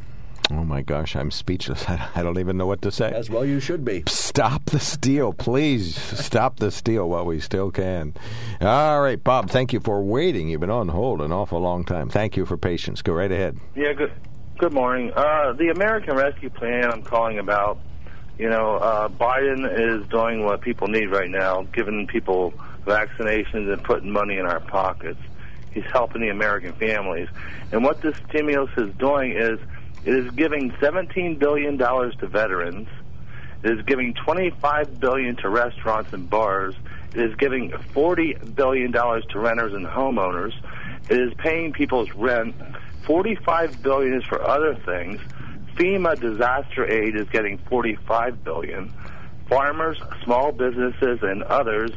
Oh 0.49 0.63
my 0.63 0.81
gosh, 0.81 1.15
I'm 1.15 1.29
speechless. 1.29 1.85
I 1.89 2.21
don't 2.23 2.39
even 2.39 2.57
know 2.57 2.67
what 2.67 2.81
to 2.83 2.91
say. 2.91 3.11
As 3.11 3.29
well 3.29 3.45
you 3.45 3.59
should 3.59 3.83
be. 3.83 4.03
Stop 4.07 4.65
the 4.65 4.79
steal, 4.79 5.33
please. 5.33 5.95
Stop 5.97 6.57
the 6.57 6.71
steal 6.71 7.09
while 7.09 7.25
we 7.25 7.39
still 7.39 7.69
can. 7.69 8.13
All 8.61 9.01
right, 9.01 9.21
Bob, 9.21 9.49
thank 9.49 9.73
you 9.73 9.79
for 9.79 10.01
waiting. 10.01 10.47
You've 10.47 10.61
been 10.61 10.69
on 10.69 10.87
hold 10.87 11.21
an 11.21 11.31
awful 11.31 11.59
long 11.59 11.83
time. 11.83 12.09
Thank 12.09 12.37
you 12.37 12.45
for 12.45 12.55
patience. 12.55 13.01
Go 13.01 13.13
right 13.13 13.31
ahead. 13.31 13.57
Yeah, 13.75 13.93
good. 13.93 14.13
Good 14.57 14.73
morning. 14.73 15.11
Uh, 15.15 15.53
the 15.53 15.69
American 15.69 16.15
Rescue 16.15 16.49
Plan 16.49 16.89
I'm 16.89 17.03
calling 17.03 17.39
about. 17.39 17.79
You 18.39 18.49
know, 18.49 18.75
uh, 18.75 19.07
Biden 19.09 19.67
is 19.67 20.07
doing 20.09 20.43
what 20.43 20.61
people 20.61 20.87
need 20.87 21.07
right 21.07 21.29
now, 21.29 21.63
giving 21.73 22.07
people 22.07 22.53
vaccinations 22.85 23.71
and 23.71 23.83
putting 23.83 24.11
money 24.11 24.37
in 24.37 24.45
our 24.45 24.59
pockets. 24.59 25.19
He's 25.71 25.83
helping 25.91 26.21
the 26.21 26.29
American 26.29 26.73
families. 26.73 27.27
And 27.71 27.83
what 27.83 28.01
this 28.01 28.15
stimulus 28.29 28.71
is 28.77 28.93
doing 28.95 29.33
is 29.33 29.59
it 30.07 30.15
is 30.15 30.31
giving 30.31 30.71
$17 30.71 31.37
billion 31.37 31.77
to 31.77 32.27
veterans. 32.27 32.87
It 33.61 33.77
is 33.77 33.85
giving 33.85 34.13
25 34.13 35.01
billion 35.01 35.35
to 35.35 35.49
restaurants 35.49 36.13
and 36.13 36.29
bars. 36.29 36.75
It 37.13 37.29
is 37.29 37.35
giving 37.35 37.71
$40 37.71 38.55
billion 38.55 38.93
to 38.93 39.21
renters 39.35 39.73
and 39.73 39.85
homeowners. 39.85 40.53
It 41.09 41.19
is 41.19 41.33
paying 41.37 41.73
people's 41.73 42.09
rent. 42.13 42.55
45 43.05 43.83
billion 43.83 44.13
is 44.13 44.23
for 44.23 44.41
other 44.41 44.75
things. 44.75 45.19
FEMA 45.75 46.17
disaster 46.17 46.89
aid 46.89 47.17
is 47.17 47.27
getting 47.27 47.57
45 47.69 48.45
billion. 48.45 48.93
Farmers, 49.49 50.01
small 50.23 50.53
businesses, 50.53 51.19
and 51.21 51.43
others 51.43 51.91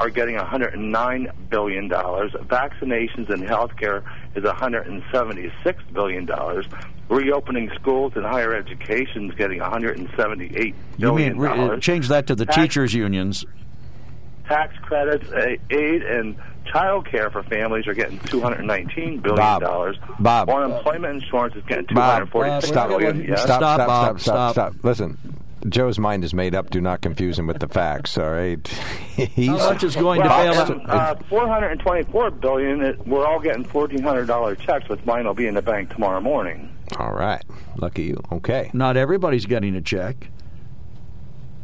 are 0.00 0.10
getting 0.10 0.36
$109 0.36 1.32
billion. 1.50 1.88
Vaccinations 1.88 3.28
and 3.30 3.42
health 3.48 3.76
care 3.76 4.02
is 4.34 4.44
$176 4.44 5.92
billion. 5.92 6.28
Reopening 7.08 7.70
schools 7.74 8.12
and 8.16 8.24
higher 8.24 8.54
education 8.54 9.30
is 9.30 9.34
getting 9.36 9.58
$178 9.60 10.14
billion. 10.48 10.74
You 10.98 11.14
mean 11.14 11.36
re- 11.38 11.48
uh, 11.50 11.76
change 11.78 12.08
that 12.08 12.26
to 12.28 12.34
the 12.34 12.44
Tax- 12.46 12.56
teachers' 12.56 12.94
unions? 12.94 13.44
Tax 14.46 14.74
credits, 14.82 15.28
uh, 15.30 15.56
aid, 15.70 16.02
and 16.02 16.36
child 16.66 17.06
care 17.06 17.30
for 17.30 17.42
families 17.44 17.86
are 17.86 17.94
getting 17.94 18.18
$219 18.20 19.22
billion. 19.22 19.36
Bob, 19.36 19.94
Bob. 20.20 20.50
Unemployment 20.50 21.22
insurance 21.22 21.54
is 21.56 21.64
getting 21.64 21.86
Bob, 21.94 22.30
246 22.30 22.68
stop. 22.68 22.88
billion. 22.88 23.24
Yes? 23.24 23.42
Stop, 23.42 23.58
stop, 23.60 23.78
Bob, 23.78 24.20
stop, 24.20 24.20
stop, 24.20 24.52
stop. 24.52 24.72
stop. 24.74 24.84
Listen, 24.84 25.37
Joe's 25.68 25.98
mind 25.98 26.24
is 26.24 26.34
made 26.34 26.54
up. 26.54 26.70
Do 26.70 26.80
not 26.80 27.00
confuse 27.00 27.38
him 27.38 27.46
with 27.46 27.58
the 27.58 27.68
facts, 27.68 28.16
all 28.18 28.30
right? 28.30 28.66
He's, 29.16 29.48
How 29.48 29.56
much 29.72 29.82
is 29.84 29.96
going 29.96 30.22
to 30.22 30.28
Well, 30.28 30.52
bail 30.52 30.60
out? 30.62 30.70
and, 30.70 30.86
uh, 30.90 31.14
424 31.28 32.30
billion. 32.32 32.82
It, 32.82 33.06
we're 33.06 33.26
all 33.26 33.40
getting 33.40 33.64
$1,400 33.64 34.58
checks, 34.60 34.88
with 34.88 35.04
mine 35.06 35.26
will 35.26 35.34
be 35.34 35.46
in 35.46 35.54
the 35.54 35.62
bank 35.62 35.90
tomorrow 35.92 36.20
morning. 36.20 36.74
all 36.98 37.12
right. 37.12 37.42
Lucky 37.76 38.04
you. 38.04 38.22
Okay. 38.32 38.70
Not 38.72 38.96
everybody's 38.96 39.46
getting 39.46 39.74
a 39.74 39.80
check. 39.80 40.30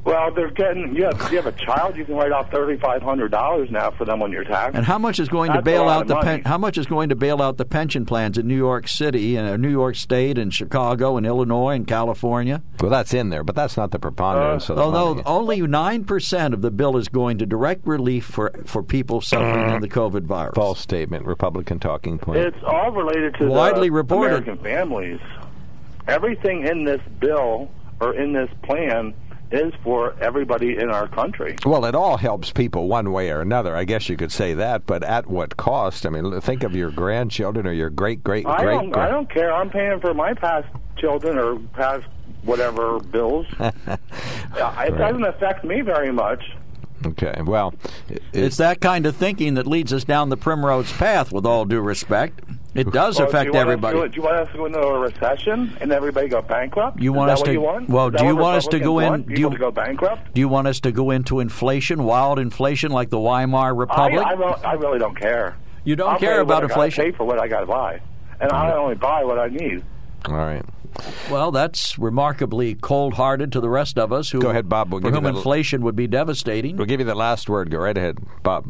Well, 0.04 0.30
they're 0.30 0.50
getting. 0.50 0.94
You 0.94 1.04
have, 1.04 1.32
you 1.32 1.40
have 1.40 1.46
a 1.46 1.52
child, 1.52 1.96
you 1.96 2.04
can 2.04 2.14
write 2.14 2.30
off 2.30 2.50
$3,500 2.50 3.70
now 3.70 3.90
for 3.92 4.04
them 4.04 4.22
on 4.22 4.30
your 4.30 4.44
tax. 4.44 4.76
And 4.76 4.84
how 4.84 4.98
much 4.98 5.18
is 5.18 5.28
going 5.30 5.50
to 5.50 5.54
That's 5.58 5.62
a 5.62 5.64
bail 5.64 5.88
out 5.88 6.06
the 6.06 6.20
pen, 6.20 6.42
how 6.44 6.58
much 6.58 6.76
is 6.76 6.86
going 6.86 7.08
to 7.08 7.14
bail 7.16 7.40
out 7.40 7.56
the 7.56 7.64
pension 7.64 8.04
plans 8.04 8.36
in 8.36 8.46
New 8.46 8.56
York 8.56 8.86
City 8.86 9.36
and 9.36 9.48
uh, 9.48 9.56
New 9.56 9.70
York 9.70 9.96
State 9.96 10.36
and 10.36 10.52
Chicago 10.52 11.16
and 11.16 11.24
Illinois 11.26 11.74
and 11.74 11.86
California? 11.86 12.62
Well, 12.80 12.90
that's 12.90 13.14
in 13.14 13.30
there, 13.30 13.42
but 13.42 13.54
that's 13.54 13.78
not 13.78 13.92
the 13.92 13.98
preponderance 13.98 14.68
of 14.68 14.76
the 14.76 14.82
Although 14.82 15.14
money. 15.14 15.22
only 15.26 15.62
nine 15.62 16.04
percent 16.04 16.52
of 16.52 16.60
the 16.60 16.70
bill 16.70 16.98
is 16.98 17.08
going 17.08 17.38
to 17.38 17.46
direct 17.46 17.86
relief 17.86 18.26
for, 18.26 18.52
for 18.66 18.82
people 18.82 19.22
suffering 19.22 19.70
from 19.70 19.80
the 19.80 19.88
COVID 19.88 20.24
virus. 20.24 20.54
False 20.54 20.80
statement. 20.80 21.24
Republican 21.24 21.78
talking 21.78 22.18
point. 22.18 22.40
It's 22.40 22.62
all 22.66 22.90
related 22.90 23.34
to 23.36 23.46
Widely 23.46 23.88
the 23.88 23.92
reported. 23.94 24.42
American 24.42 24.58
families. 24.58 25.20
Everything 26.06 26.66
in 26.66 26.84
this 26.84 27.00
bill 27.18 27.70
or 28.00 28.14
in 28.14 28.32
this 28.34 28.50
plan 28.62 29.14
is 29.50 29.72
for 29.82 30.14
everybody 30.20 30.76
in 30.78 30.90
our 30.90 31.06
country. 31.08 31.56
Well, 31.64 31.84
it 31.84 31.94
all 31.94 32.16
helps 32.16 32.50
people 32.50 32.88
one 32.88 33.12
way 33.12 33.30
or 33.30 33.40
another. 33.40 33.76
I 33.76 33.84
guess 33.84 34.08
you 34.08 34.16
could 34.16 34.32
say 34.32 34.54
that, 34.54 34.86
but 34.86 35.02
at 35.04 35.26
what 35.26 35.56
cost? 35.56 36.06
I 36.06 36.10
mean, 36.10 36.40
think 36.40 36.62
of 36.64 36.74
your 36.74 36.90
grandchildren 36.90 37.66
or 37.66 37.72
your 37.72 37.90
great 37.90 38.24
great 38.24 38.46
I 38.46 38.62
great. 38.62 38.74
don't. 38.74 38.96
I 38.96 39.08
don't 39.08 39.30
care. 39.30 39.52
I'm 39.52 39.70
paying 39.70 40.00
for 40.00 40.12
my 40.14 40.34
past 40.34 40.66
children 40.96 41.38
or 41.38 41.58
past 41.74 42.04
whatever 42.42 42.98
bills. 43.00 43.46
Yeah, 44.56 44.82
it 44.84 44.96
doesn't 44.96 45.24
affect 45.24 45.64
me 45.64 45.80
very 45.80 46.12
much. 46.12 46.40
Okay. 47.04 47.40
Well, 47.44 47.74
it, 48.08 48.22
It's 48.32 48.56
that 48.58 48.80
kind 48.80 49.04
of 49.04 49.16
thinking 49.16 49.54
that 49.54 49.66
leads 49.66 49.92
us 49.92 50.04
down 50.04 50.28
the 50.28 50.36
primrose 50.36 50.92
path. 50.92 51.32
With 51.32 51.44
all 51.44 51.64
due 51.64 51.80
respect, 51.80 52.40
it 52.74 52.90
does 52.92 53.18
oh, 53.18 53.22
Well, 53.24 53.28
affect 53.28 53.46
you 53.46 53.52
want 53.52 53.56
us 53.68 53.72
everybody. 53.72 54.00
to- 54.00 54.08
do 54.08 54.16
you 54.16 54.22
want 54.22 54.36
us 54.36 54.48
to 54.52 54.56
go 54.58 54.66
into 54.66 54.78
a 54.80 54.98
recession 54.98 55.76
and 55.80 55.92
everybody 55.92 56.28
go 56.28 56.42
bankrupt? 56.42 57.00
You 57.00 57.12
Is 57.12 57.16
want 57.16 57.28
that 57.28 57.32
us 57.34 57.38
what 57.40 57.46
to- 57.46 57.52
You 57.52 57.60
want? 57.60 57.88
well, 57.88 58.08
Is 58.08 58.20
do 58.20 58.26
you 58.26 58.36
want 58.36 58.56
us 58.56 58.66
to 58.68 58.78
go 58.80 58.98
in- 58.98 59.22
do 59.22 59.28
People 59.28 59.40
you- 59.42 59.50
to 59.50 59.58
go 59.58 59.70
bankrupt? 59.70 60.34
Do 60.34 60.40
you 60.40 60.48
want 60.48 60.66
us 60.68 60.80
to 60.80 60.92
go 60.92 61.10
into 61.10 61.40
inflation, 61.40 62.04
wild 62.04 62.38
inflation 62.38 62.90
like 62.92 63.10
the 63.10 63.18
Weimar 63.18 63.74
Republic? 63.74 64.20
I, 64.24 64.30
I, 64.32 64.34
don't- 64.36 64.64
I 64.64 64.72
really 64.74 64.98
don't 64.98 65.18
care. 65.18 65.56
You 65.84 65.96
don't 65.96 66.14
I'll 66.14 66.18
care 66.18 66.40
about 66.40 66.62
what 66.62 66.72
I 66.72 66.74
inflation? 66.74 67.04
Pay 67.04 67.12
for 67.12 67.24
what 67.24 67.38
I 67.38 67.46
got 67.48 67.60
to 67.60 67.66
buy, 67.66 68.00
and 68.40 68.50
I 68.50 68.72
only 68.72 68.94
buy 68.94 69.22
what 69.24 69.38
I 69.38 69.48
need. 69.48 69.84
all 70.26 70.34
right. 70.36 70.64
Well, 71.30 71.50
that's 71.50 71.98
remarkably 71.98 72.76
cold-hearted 72.76 73.50
to 73.52 73.60
the 73.60 73.68
rest 73.68 73.98
of 73.98 74.12
us 74.12 74.30
who, 74.30 74.40
Go 74.40 74.50
ahead, 74.50 74.68
Bob. 74.68 74.92
We'll 74.92 75.00
for 75.00 75.08
give 75.10 75.14
whom 75.16 75.24
the- 75.24 75.30
inflation 75.36 75.82
would 75.82 75.96
be 75.96 76.06
devastating. 76.06 76.76
We'll 76.76 76.86
give 76.86 77.00
you 77.00 77.06
the 77.06 77.16
last 77.16 77.48
word. 77.48 77.70
Go 77.70 77.78
right 77.78 77.98
ahead, 77.98 78.18
Bob. 78.44 78.64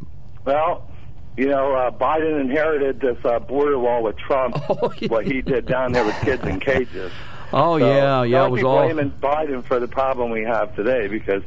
Well, 0.44 0.88
you 1.36 1.48
know, 1.48 1.72
uh, 1.74 1.90
Biden 1.90 2.40
inherited 2.40 3.00
this 3.00 3.18
uh, 3.24 3.38
border 3.40 3.78
wall 3.78 4.02
with 4.02 4.16
Trump. 4.18 4.56
What 5.08 5.26
he 5.26 5.42
did 5.42 5.66
down 5.66 5.92
there 5.92 6.04
with 6.04 6.16
kids 6.22 6.44
in 6.44 6.60
cages. 6.60 7.12
Oh 7.52 7.78
So, 7.78 7.86
yeah, 7.86 8.22
yeah, 8.22 8.46
it 8.46 8.50
was 8.50 8.62
all. 8.62 8.82
blaming 8.84 9.10
Biden 9.20 9.62
for 9.64 9.78
the 9.80 9.88
problem 9.88 10.30
we 10.30 10.42
have 10.42 10.74
today 10.76 11.08
because 11.08 11.42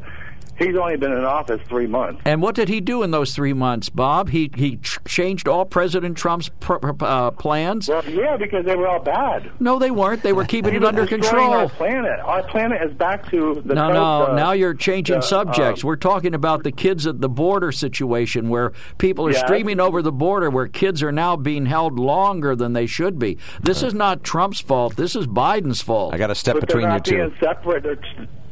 he's 0.57 0.75
only 0.75 0.97
been 0.97 1.11
in 1.11 1.23
office 1.23 1.61
three 1.67 1.87
months. 1.87 2.21
And 2.25 2.41
what 2.41 2.55
did 2.55 2.69
he 2.69 2.81
do 2.81 3.03
in 3.03 3.11
those 3.11 3.33
three 3.35 3.53
months, 3.53 3.89
Bob? 3.89 4.29
He 4.29 4.51
he 4.55 4.77
ch- 4.77 4.99
changed 5.07 5.47
all 5.47 5.65
President 5.65 6.17
Trump's 6.17 6.49
pr- 6.59 6.75
pr- 6.75 7.05
uh, 7.05 7.31
plans. 7.31 7.87
Well, 7.89 8.03
yeah, 8.09 8.37
because 8.37 8.65
they 8.65 8.75
were 8.75 8.87
all 8.87 8.99
bad. 9.01 9.51
No, 9.59 9.79
they 9.79 9.91
weren't. 9.91 10.23
They 10.23 10.33
were 10.33 10.45
keeping 10.45 10.75
it 10.75 10.83
under 10.83 11.05
destroying 11.05 11.49
Our 11.53 11.67
control. 11.67 11.69
planet. 11.77 12.19
Our 12.21 12.43
planet 12.43 12.81
is 12.81 12.93
back 12.97 13.29
to 13.31 13.61
the. 13.65 13.75
No, 13.75 13.87
coast, 13.87 13.93
no. 13.93 14.25
uh, 14.33 14.35
now 14.35 14.51
you're 14.53 14.73
changing 14.73 15.17
the, 15.17 15.21
subjects. 15.21 15.83
um, 15.83 15.87
We're 15.87 15.95
talking 15.95 16.33
about 16.33 16.63
the 16.63 16.71
kids 16.71 17.05
at 17.07 17.21
the 17.21 17.29
border 17.29 17.71
situation 17.71 18.49
where 18.49 18.71
people 18.97 19.27
are 19.27 19.31
Yes. 19.31 19.41
streaming 19.41 19.79
over 19.79 20.01
the 20.01 20.11
border, 20.11 20.49
where 20.49 20.67
kids 20.67 21.01
are 21.03 21.11
now 21.11 21.35
being 21.35 21.65
held 21.65 21.99
longer 21.99 22.55
than 22.55 22.73
they 22.73 22.85
should 22.85 23.19
be. 23.19 23.37
This 23.61 23.83
is 23.83 23.93
not 23.93 24.23
Trump's 24.23 24.59
fault. 24.59 24.95
This 24.95 25.15
is 25.15 25.27
Biden's 25.27 25.81
fault. 25.81 26.13
I 26.13 26.17
got 26.17 26.27
to 26.27 26.35
step 26.35 26.55
but 26.55 26.61
between 26.67 26.83
they're 26.83 26.89
you 26.89 26.95
not 26.95 27.05
two. 27.05 27.15
being 27.15 27.33
separated. 27.39 27.99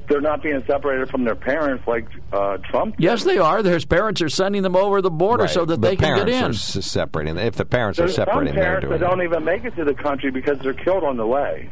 They're 0.08 0.22
not 0.22 0.42
being 0.44 0.64
separated 0.68 1.10
from 1.10 1.24
their 1.24 1.36
parents 1.36 1.86
like 1.88 2.08
uh, 2.32 2.58
Trump. 2.70 2.96
Yes, 2.98 3.24
they 3.24 3.38
are. 3.38 3.62
Their 3.64 3.80
parents 3.80 4.22
are 4.22 4.30
sending 4.30 4.62
them 4.64 4.76
over 4.76 5.02
the 5.02 5.12
border 5.12 5.44
Right. 5.44 5.50
so 5.54 5.66
that 5.66 5.82
the 5.82 5.88
they 5.90 5.96
can 5.96 6.18
get 6.18 6.28
parents 6.28 6.76
in. 6.76 6.80
Are 6.80 6.82
separating. 6.84 7.38
If 7.38 7.56
the 7.56 7.66
parents 7.66 7.98
There's 7.98 8.12
are 8.12 8.26
separating, 8.26 8.54
some 8.54 8.62
parents 8.62 8.88
doing 8.88 9.00
that 9.00 9.08
don't 9.10 9.22
even 9.22 9.44
make 9.44 9.64
it 9.66 9.76
to 9.76 9.84
the 9.86 9.94
country 9.94 10.32
because 10.32 10.58
they're 10.60 10.74
killed 10.74 11.04
on 11.04 11.18
the 11.18 11.26
way. 11.28 11.70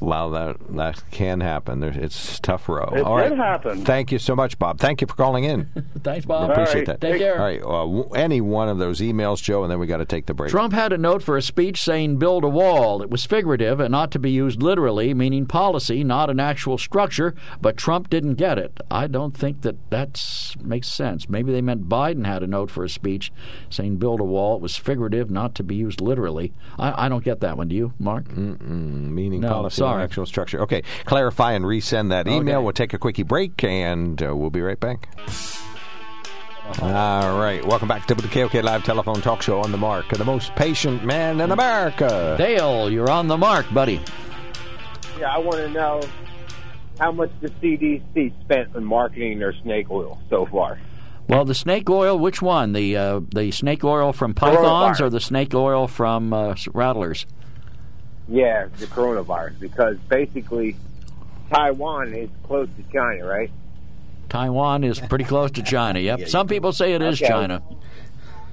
Wow, 0.00 0.30
that 0.30 0.56
that 0.76 1.02
can 1.10 1.40
happen. 1.40 1.80
There, 1.80 1.90
it's 1.90 2.38
a 2.38 2.42
tough 2.42 2.68
row. 2.68 2.92
It 2.94 3.02
All 3.02 3.16
did 3.18 3.30
right. 3.30 3.38
happen. 3.38 3.84
Thank 3.84 4.12
you 4.12 4.18
so 4.18 4.34
much, 4.34 4.58
Bob. 4.58 4.78
Thank 4.78 5.00
you 5.00 5.06
for 5.06 5.14
calling 5.14 5.44
in. 5.44 5.68
Thanks, 6.02 6.26
Bob. 6.26 6.50
Appreciate 6.50 6.88
right. 6.88 6.98
that. 6.98 7.00
Take 7.00 7.18
care. 7.18 7.38
All 7.38 7.44
right. 7.44 7.60
Uh, 7.62 7.84
w- 7.86 8.08
any 8.14 8.40
one 8.40 8.68
of 8.68 8.78
those 8.78 9.00
emails, 9.00 9.42
Joe, 9.42 9.62
and 9.62 9.70
then 9.70 9.78
we 9.78 9.86
got 9.86 9.98
to 9.98 10.04
take 10.04 10.26
the 10.26 10.34
break. 10.34 10.50
Trump 10.50 10.72
had 10.72 10.92
a 10.92 10.98
note 10.98 11.22
for 11.22 11.36
a 11.36 11.42
speech 11.42 11.82
saying 11.82 12.16
build 12.18 12.44
a 12.44 12.48
wall. 12.48 13.02
It 13.02 13.10
was 13.10 13.24
figurative 13.24 13.80
and 13.80 13.90
not 13.92 14.10
to 14.12 14.18
be 14.18 14.30
used 14.30 14.62
literally, 14.62 15.14
meaning 15.14 15.46
policy, 15.46 16.04
not 16.04 16.30
an 16.30 16.40
actual 16.40 16.78
structure, 16.78 17.34
but 17.60 17.76
Trump 17.76 18.10
didn't 18.10 18.34
get 18.34 18.58
it. 18.58 18.78
I 18.90 19.06
don't 19.06 19.36
think 19.36 19.62
that 19.62 19.76
that 19.90 20.20
makes 20.62 20.88
sense. 20.88 21.28
Maybe 21.28 21.52
they 21.52 21.60
meant 21.62 21.88
Biden 21.88 22.26
had 22.26 22.42
a 22.42 22.46
note 22.46 22.70
for 22.70 22.84
a 22.84 22.88
speech 22.88 23.32
saying 23.70 23.96
build 23.96 24.20
a 24.20 24.24
wall. 24.24 24.56
It 24.56 24.62
was 24.62 24.76
figurative, 24.76 25.30
not 25.30 25.54
to 25.56 25.62
be 25.62 25.74
used 25.74 26.00
literally. 26.00 26.52
I, 26.78 27.06
I 27.06 27.08
don't 27.08 27.24
get 27.24 27.40
that 27.40 27.56
one. 27.56 27.68
Do 27.68 27.74
you, 27.76 27.92
Mark? 27.98 28.28
Mm, 28.28 29.10
meaning 29.10 29.40
No, 29.40 29.48
policy, 29.48 29.73
sorry. 29.76 29.98
not 29.98 30.04
actual 30.04 30.26
structure. 30.26 30.60
Okay, 30.62 30.82
clarify 31.04 31.52
and 31.52 31.64
resend 31.64 32.10
that 32.10 32.26
email. 32.26 32.58
Okay. 32.58 32.64
We'll 32.64 32.72
take 32.72 32.92
a 32.94 32.98
quickie 32.98 33.22
break, 33.22 33.62
and 33.64 34.22
uh, 34.22 34.34
we'll 34.34 34.50
be 34.50 34.62
right 34.62 34.78
back. 34.78 35.08
All 36.80 37.38
right, 37.38 37.64
welcome 37.66 37.88
back 37.88 38.06
to 38.06 38.14
the 38.14 38.26
KOK 38.26 38.54
Live 38.62 38.84
Telephone 38.84 39.20
Talk 39.20 39.42
Show 39.42 39.60
on 39.60 39.70
the 39.70 39.76
Mark, 39.76 40.08
the 40.08 40.24
most 40.24 40.54
patient 40.54 41.04
man 41.04 41.40
in 41.40 41.52
America. 41.52 42.36
Dale, 42.38 42.90
you're 42.90 43.10
on 43.10 43.28
the 43.28 43.36
mark, 43.36 43.66
buddy. 43.74 44.00
Yeah, 45.18 45.34
I 45.34 45.38
want 45.38 45.56
to 45.56 45.68
know 45.68 46.00
how 46.98 47.12
much 47.12 47.30
the 47.42 47.48
CDC 47.48 48.40
spent 48.40 48.74
on 48.74 48.84
marketing 48.84 49.40
their 49.40 49.52
snake 49.62 49.90
oil 49.90 50.18
so 50.30 50.46
far. 50.46 50.80
Well, 51.28 51.44
the 51.44 51.54
snake 51.54 51.88
oil, 51.88 52.18
which 52.18 52.42
one? 52.42 52.72
The 52.72 52.96
uh, 52.96 53.20
the 53.34 53.50
snake 53.50 53.84
oil 53.84 54.12
from 54.12 54.34
pythons 54.34 55.00
or 55.00 55.10
the 55.10 55.20
snake 55.20 55.54
oil 55.54 55.86
from 55.86 56.32
uh, 56.32 56.54
rattlers? 56.72 57.26
Yeah, 58.28 58.68
the 58.78 58.86
coronavirus, 58.86 59.60
because 59.60 59.96
basically 60.08 60.76
Taiwan 61.50 62.14
is 62.14 62.30
close 62.44 62.68
to 62.76 62.82
China, 62.92 63.26
right? 63.26 63.50
Taiwan 64.28 64.82
is 64.84 64.98
pretty 64.98 65.24
close 65.24 65.50
to 65.52 65.62
China. 65.62 66.00
Yep. 66.00 66.20
Some 66.28 66.48
people 66.48 66.72
say 66.72 66.94
it 66.94 67.02
is 67.02 67.20
Okay. 67.20 67.30
China. 67.30 67.62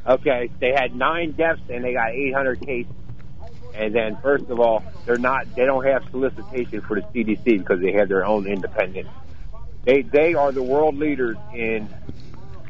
Okay, 0.06 0.50
they 0.60 0.74
had 0.74 0.96
nine 0.96 1.32
deaths 1.32 1.62
and 1.70 1.84
they 1.84 1.94
got 1.94 2.12
800 2.12 2.62
cases. 2.66 2.92
And 3.74 3.96
then, 3.96 4.18
first 4.22 4.50
of 4.50 4.60
all, 4.60 4.84
they're 5.06 5.18
not. 5.18 5.56
They 5.56 5.66
don't 5.66 5.86
have 5.86 6.04
solicitation 6.12 6.82
for 6.82 7.00
the 7.00 7.08
CDC 7.08 7.44
because 7.46 7.80
they 7.80 7.94
have 7.94 8.10
their 8.10 8.26
own 8.26 8.46
independent. 8.46 9.08
They 9.86 10.02
they 10.02 10.34
are 10.34 10.52
the 10.52 10.62
world 10.62 10.98
leaders 10.98 11.38
in 11.54 11.88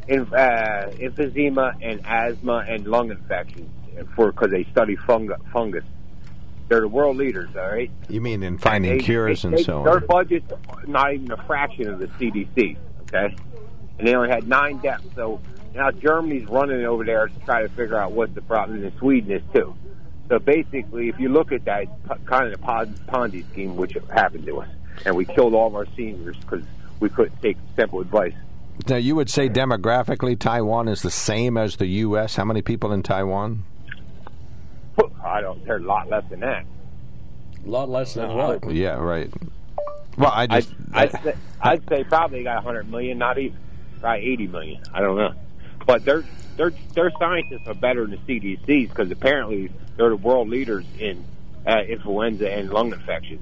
in 0.07 0.21
uh, 0.33 0.91
emphysema 0.99 1.73
and 1.81 2.01
asthma 2.05 2.65
and 2.67 2.85
lung 2.85 3.09
infections 3.09 3.69
for 4.15 4.31
because 4.31 4.51
they 4.51 4.63
study 4.65 4.95
fungus. 4.95 5.39
Fungus. 5.51 5.83
They're 6.71 6.79
the 6.79 6.87
world 6.87 7.17
leaders. 7.17 7.49
All 7.57 7.69
right. 7.69 7.91
You 8.07 8.21
mean 8.21 8.43
in 8.43 8.57
finding 8.57 8.97
They- 8.99 9.03
cures 9.03 9.41
they- 9.41 9.49
and 9.49 9.57
they- 9.57 9.63
so 9.63 9.83
Their 9.83 9.95
on? 9.95 9.99
Their 9.99 10.07
budget's 10.07 10.53
not 10.87 11.13
even 11.13 11.29
a 11.29 11.43
fraction 11.43 11.89
of 11.89 11.99
the 11.99 12.07
CDC. 12.17 12.77
Okay, 13.01 13.35
and 13.99 14.07
they 14.07 14.15
only 14.15 14.29
had 14.29 14.47
nine 14.47 14.77
deaths. 14.77 15.03
So 15.13 15.41
now 15.75 15.91
Germany's 15.91 16.47
running 16.47 16.85
over 16.85 17.03
there 17.03 17.27
to 17.27 17.39
try 17.41 17.63
to 17.63 17.67
figure 17.67 17.97
out 17.97 18.13
what 18.13 18.33
the 18.35 18.41
problem, 18.41 18.83
and 18.83 18.93
Sweden 18.99 19.31
is 19.31 19.41
too. 19.53 19.75
So 20.29 20.39
basically, 20.39 21.09
if 21.09 21.19
you 21.19 21.27
look 21.27 21.51
at 21.51 21.65
that 21.65 21.87
kind 22.25 22.53
of 22.53 22.61
Pon- 22.61 22.95
Ponzi 23.05 23.43
scheme, 23.51 23.75
which 23.75 23.97
happened 24.09 24.45
to 24.45 24.61
us, 24.61 24.69
and 25.05 25.13
we 25.13 25.25
killed 25.25 25.53
all 25.53 25.67
of 25.67 25.75
our 25.75 25.87
seniors 25.97 26.37
because 26.37 26.63
we 27.01 27.09
couldn't 27.09 27.41
take 27.41 27.57
simple 27.75 27.99
advice. 27.99 28.31
Now, 28.87 28.95
you 28.95 29.15
would 29.15 29.29
say 29.29 29.49
demographically, 29.49 30.39
Taiwan 30.39 30.87
is 30.87 31.01
the 31.01 31.11
same 31.11 31.57
as 31.57 31.75
the 31.75 31.87
U.S. 31.87 32.37
How 32.37 32.45
many 32.45 32.61
people 32.61 32.93
in 32.93 33.03
Taiwan? 33.03 33.65
I 35.23 35.41
don't. 35.41 35.63
There's 35.65 35.83
a 35.83 35.87
lot 35.87 36.09
less 36.09 36.23
than 36.29 36.41
that. 36.41 36.65
A 37.65 37.69
lot 37.69 37.89
less 37.89 38.13
than 38.13 38.33
what? 38.33 38.71
Yeah, 38.71 38.95
right. 38.95 39.31
Well, 40.17 40.31
I 40.33 40.47
just 40.47 40.73
I'd, 40.93 41.15
I'd, 41.15 41.23
say, 41.23 41.33
I'd 41.61 41.89
say 41.89 42.03
probably 42.03 42.43
got 42.43 42.53
a 42.53 42.65
100 42.65 42.89
million, 42.89 43.17
not 43.17 43.37
even 43.37 43.57
probably 43.99 44.25
80 44.33 44.47
million. 44.47 44.83
I 44.93 45.01
don't 45.01 45.15
know, 45.15 45.33
but 45.85 46.03
their 46.03 46.23
their 46.57 46.71
their 46.93 47.11
scientists 47.19 47.67
are 47.67 47.73
better 47.73 48.05
than 48.05 48.19
the 48.25 48.39
CDC's 48.39 48.89
because 48.89 49.11
apparently 49.11 49.71
they're 49.95 50.09
the 50.09 50.17
world 50.17 50.49
leaders 50.49 50.85
in 50.99 51.23
uh, 51.65 51.81
influenza 51.87 52.51
and 52.51 52.69
lung 52.69 52.91
infections 52.91 53.41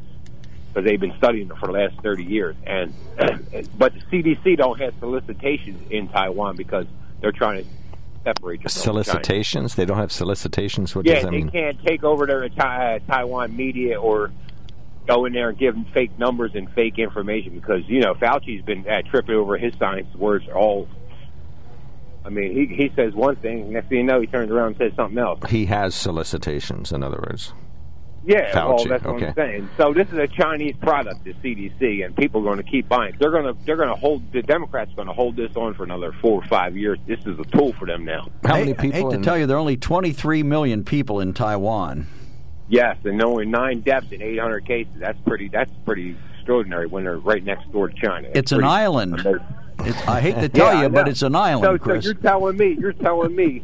because 0.68 0.86
they've 0.86 1.00
been 1.00 1.18
studying 1.18 1.50
it 1.50 1.58
for 1.58 1.68
the 1.68 1.74
last 1.74 1.96
30 2.02 2.24
years. 2.24 2.56
And 2.66 2.94
but 3.78 3.94
the 3.94 4.02
CDC 4.12 4.58
don't 4.58 4.80
have 4.80 4.94
solicitations 5.00 5.92
in 5.92 6.08
Taiwan 6.10 6.56
because 6.56 6.86
they're 7.22 7.32
trying 7.32 7.64
to 7.64 7.70
separate 8.24 8.62
themselves 8.62 8.84
from 8.86 8.94
China. 8.94 9.04
solicitations. 9.04 9.76
They 9.76 9.86
don't 9.86 9.98
have 9.98 10.12
solicitations. 10.12 10.96
What 10.96 11.06
Yeah, 11.06 11.24
they 11.24 11.30
mean? 11.30 11.50
can't 11.50 11.84
take 11.84 12.04
over 12.04 12.26
their 12.26 12.44
uh, 12.46 13.00
Taiwan 13.08 13.56
media 13.56 14.00
or 14.00 14.32
go 15.08 15.26
in 15.26 15.34
there 15.34 15.50
and 15.50 15.58
give 15.58 15.74
them 15.74 15.86
fake 15.94 16.18
numbers 16.20 16.52
and 16.54 16.70
fake 16.74 17.00
information 17.00 17.54
because 17.56 17.82
you 17.88 18.00
know 18.00 18.14
Fauci's 18.16 18.64
been 18.64 18.88
uh, 18.88 19.02
tripping 19.10 19.36
over 19.36 19.58
his 19.58 19.74
science 19.80 20.14
words 20.16 20.46
all. 20.54 20.88
I 22.26 22.30
mean, 22.30 22.52
he 22.54 22.76
he 22.76 22.92
says 22.96 23.14
one 23.14 23.38
thing, 23.38 23.72
next 23.74 23.88
thing 23.90 24.00
you 24.00 24.04
know, 24.04 24.20
he 24.22 24.28
turns 24.28 24.52
around 24.52 24.68
and 24.68 24.78
says 24.78 24.92
something 24.96 25.18
else. 25.18 25.40
He 25.50 25.66
has 25.68 25.96
solicitations. 25.96 26.92
In 26.92 27.02
other 27.04 27.18
words, 27.28 27.54
Yeah, 28.26 28.54
well, 28.54 28.78
Fauci, 28.80 28.90
that's 28.90 29.04
what 29.04 29.16
okay. 29.16 29.28
I'm 29.28 29.36
saying. 29.36 29.70
So 29.78 29.94
this 29.94 30.08
is 30.10 30.18
a 30.18 30.28
Chinese 30.28 30.76
product, 30.82 31.24
the 31.24 31.34
CDC, 31.36 32.06
and 32.06 32.16
people 32.16 32.42
are 32.42 32.44
going 32.44 32.58
to 32.58 32.70
keep 32.70 32.88
buying. 32.90 33.16
They're 33.20 33.32
going 33.32 33.46
to 33.46 33.66
they're 33.66 33.78
going 33.78 33.90
to 33.90 33.96
hold 33.96 34.32
the 34.32 34.42
Democrats 34.42 34.92
are 34.92 34.96
going 34.96 35.08
to 35.08 35.14
hold 35.14 35.36
this 35.36 35.56
on 35.56 35.74
for 35.74 35.84
another 35.84 36.12
four 36.22 36.42
or 36.44 36.48
five 36.48 36.76
years. 36.78 37.00
This 37.08 37.20
is 37.26 37.40
a 37.40 37.46
tool 37.46 37.74
for 37.74 37.86
them 37.86 38.06
now. 38.06 38.30
how 38.44 38.56
I 38.56 38.60
many 38.60 38.72
hate- 38.74 38.80
I 38.80 38.84
hate 38.84 38.94
people? 38.94 39.12
to 39.12 39.20
tell 39.22 39.38
you, 39.38 39.46
there 39.46 39.58
are 39.58 39.60
only 39.60 39.78
23 39.78 40.44
million 40.44 40.84
people 40.84 41.20
in 41.22 41.34
Taiwan. 41.34 42.08
Yes, 42.68 42.98
and 43.04 43.22
only 43.24 43.46
nine 43.46 43.80
deaths 43.82 44.12
and 44.12 44.22
800 44.22 44.66
cases. 44.66 44.94
That's 44.98 45.20
pretty. 45.26 45.48
That's 45.48 45.72
pretty 45.86 46.16
extraordinary 46.38 46.88
when 46.88 47.04
they're 47.06 47.18
right 47.18 47.44
next 47.44 47.72
door 47.72 47.88
to 47.90 47.96
China. 47.96 48.30
It's 48.36 48.52
an 48.52 48.64
island. 48.64 49.26
It's, 49.80 50.08
I 50.08 50.20
hate 50.20 50.36
to 50.36 50.50
tell 50.50 50.74
Yeah, 50.74 50.82
you, 50.84 50.90
but 50.90 51.08
it's 51.08 51.22
an 51.22 51.36
island, 51.36 51.64
so, 51.64 51.78
Chris. 51.84 52.04
So 52.04 52.12
you're 52.12 52.22
telling 52.22 52.58
me, 52.58 52.76
you're 52.80 52.94
telling 52.94 53.36
me, 53.36 53.64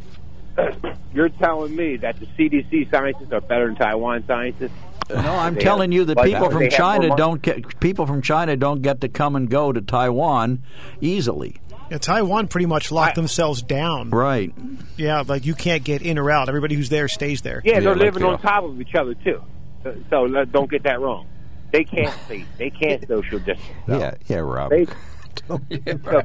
Uh, 0.57 0.71
you're 1.13 1.29
telling 1.29 1.75
me 1.75 1.97
that 1.97 2.19
the 2.19 2.25
CDC 2.27 2.89
scientists 2.91 3.31
are 3.31 3.41
better 3.41 3.67
than 3.67 3.75
Taiwan 3.75 4.23
scientists. 4.27 4.71
No, 5.09 5.17
I'm 5.17 5.55
They 5.55 5.61
telling 5.61 5.91
have- 5.91 5.95
you 5.97 6.05
that 6.05 6.17
people 6.23 6.49
from 6.49 6.69
China 6.69 7.15
don't 7.15 7.41
get 7.41 7.79
people 7.79 8.05
from 8.07 8.21
China 8.21 8.55
don't 8.55 8.81
get 8.81 9.01
to 9.01 9.09
come 9.09 9.35
and 9.35 9.49
go 9.49 9.71
to 9.71 9.81
Taiwan 9.81 10.63
easily. 11.01 11.57
Yeah, 11.91 11.99
Taiwan 11.99 12.47
pretty 12.47 12.65
much 12.65 12.91
locked 12.91 13.13
themselves 13.15 13.61
down. 13.61 14.09
Right. 14.09 14.51
Yeah, 14.97 15.23
like 15.27 15.45
you 15.45 15.53
can't 15.53 15.83
get 15.83 16.01
in 16.01 16.17
or 16.17 16.31
out. 16.31 16.49
Everybody 16.49 16.73
who's 16.75 16.89
there 16.89 17.07
stays 17.07 17.41
there. 17.43 17.61
Yeah, 17.63 17.79
they're 17.79 17.91
like 17.91 18.05
living 18.05 18.23
they 18.23 18.27
on 18.29 18.33
are. 18.35 18.37
top 18.39 18.63
of 18.63 18.81
each 18.81 18.95
other 18.95 19.13
too. 19.13 19.43
So, 19.83 19.95
so 20.09 20.35
uh, 20.35 20.45
don't 20.45 20.71
get 20.71 20.81
that 20.83 20.99
wrong. 20.99 21.27
They 21.71 21.83
can't 21.83 22.15
see. 22.27 22.45
They 22.57 22.71
can't 22.71 23.07
social 23.07 23.37
distance. 23.39 23.61
Yeah, 23.87 24.15
yeah, 24.27 24.37
Rob. 24.37 24.71
They, 24.71 24.85
so 25.47 25.59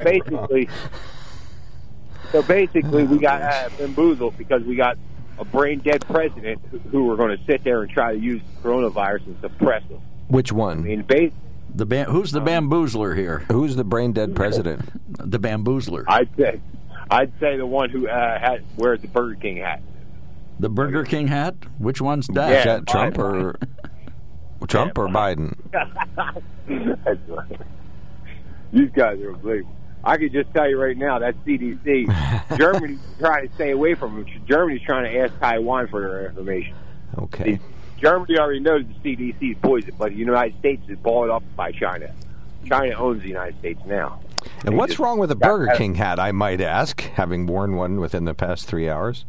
basically, 0.03 0.69
so 2.33 2.43
basically, 2.43 3.05
we 3.05 3.19
got 3.19 3.43
uh, 3.43 3.69
bamboozled 3.79 4.37
because 4.39 4.63
we 4.63 4.77
got 4.77 4.97
a 5.39 5.45
brain 5.45 5.81
dead 5.81 6.07
president 6.07 6.61
who, 6.71 6.79
who 6.79 7.05
were 7.05 7.17
going 7.17 7.37
to 7.37 7.45
sit 7.45 7.65
there 7.65 7.83
and 7.83 7.91
try 7.91 8.13
to 8.15 8.19
use 8.21 8.43
coronavirus 8.63 9.27
and 9.27 9.37
suppress 9.41 9.83
them. 9.89 10.01
Which 10.29 10.53
one? 10.53 10.79
I 10.79 10.81
one? 10.81 10.83
mean, 10.85 11.03
bas- 11.03 11.33
The 11.75 11.87
ba- 11.87 12.05
who's 12.05 12.31
the 12.33 12.41
bamboozler 12.41 13.17
here? 13.17 13.41
Who's 13.51 13.75
the 13.77 13.85
brain 13.85 14.13
dead 14.13 14.37
president? 14.37 14.83
The 15.31 15.39
bamboozler. 15.41 16.05
I'd 16.09 16.29
say, 16.37 16.61
I'd 17.11 17.33
say 17.41 17.57
the 17.57 17.67
one 17.67 17.91
who 17.91 18.09
uh, 18.09 18.39
had 18.39 18.65
wears 18.77 19.01
the 19.01 19.09
Burger 19.09 19.35
King 19.37 19.57
hat. 19.59 19.81
The 20.59 20.69
Burger 20.69 21.05
King 21.05 21.27
hat. 21.27 21.55
Which 21.79 22.01
one's 22.01 22.29
Is 22.29 22.35
that? 22.35 22.65
that 22.65 22.87
Trump 22.87 23.19
or 23.19 23.57
Trump 24.69 24.99
or 24.99 25.09
Biden? 25.09 25.57
That's 25.73 27.19
right. 27.29 27.61
These 28.73 28.91
guys 28.91 29.19
are 29.21 29.33
unbelievable. 29.35 29.75
I 30.03 30.17
could 30.17 30.33
just 30.33 30.53
tell 30.55 30.69
you 30.69 30.81
right 30.81 30.97
now 30.97 31.19
that 31.19 31.37
CDC, 31.45 32.57
Germany's 32.59 33.01
trying 33.19 33.49
to 33.49 33.55
stay 33.55 33.71
away 33.71 33.95
from 33.95 34.17
them. 34.17 34.27
Germany's 34.47 34.83
trying 34.83 35.13
to 35.13 35.19
ask 35.21 35.39
Taiwan 35.39 35.89
for 35.89 36.01
their 36.01 36.27
information. 36.29 36.75
Okay. 37.19 37.59
Germany 37.99 38.39
already 38.39 38.61
knows 38.61 38.85
the 39.03 39.17
CDC 39.17 39.53
is 39.53 39.59
poison, 39.61 39.95
but 39.99 40.11
the 40.11 40.17
United 40.17 40.59
States 40.59 40.83
is 40.89 40.99
bought 40.99 41.29
up 41.29 41.43
by 41.55 41.71
China. 41.73 42.13
China 42.67 42.95
owns 42.95 43.23
the 43.23 43.29
United 43.29 43.59
States 43.59 43.81
now. 43.87 44.21
And 44.65 44.77
what's 44.77 44.99
wrong 44.99 45.19
with 45.19 45.31
a 45.31 45.37
Burger 45.37 45.73
King 45.77 45.95
hat? 45.95 46.19
I 46.19 46.33
might 46.33 46.61
ask, 46.61 47.01
having 47.01 47.47
worn 47.47 47.77
one 47.77 48.01
within 48.01 48.25
the 48.25 48.35
past 48.35 48.67
three 48.67 48.89
hours. 48.89 49.27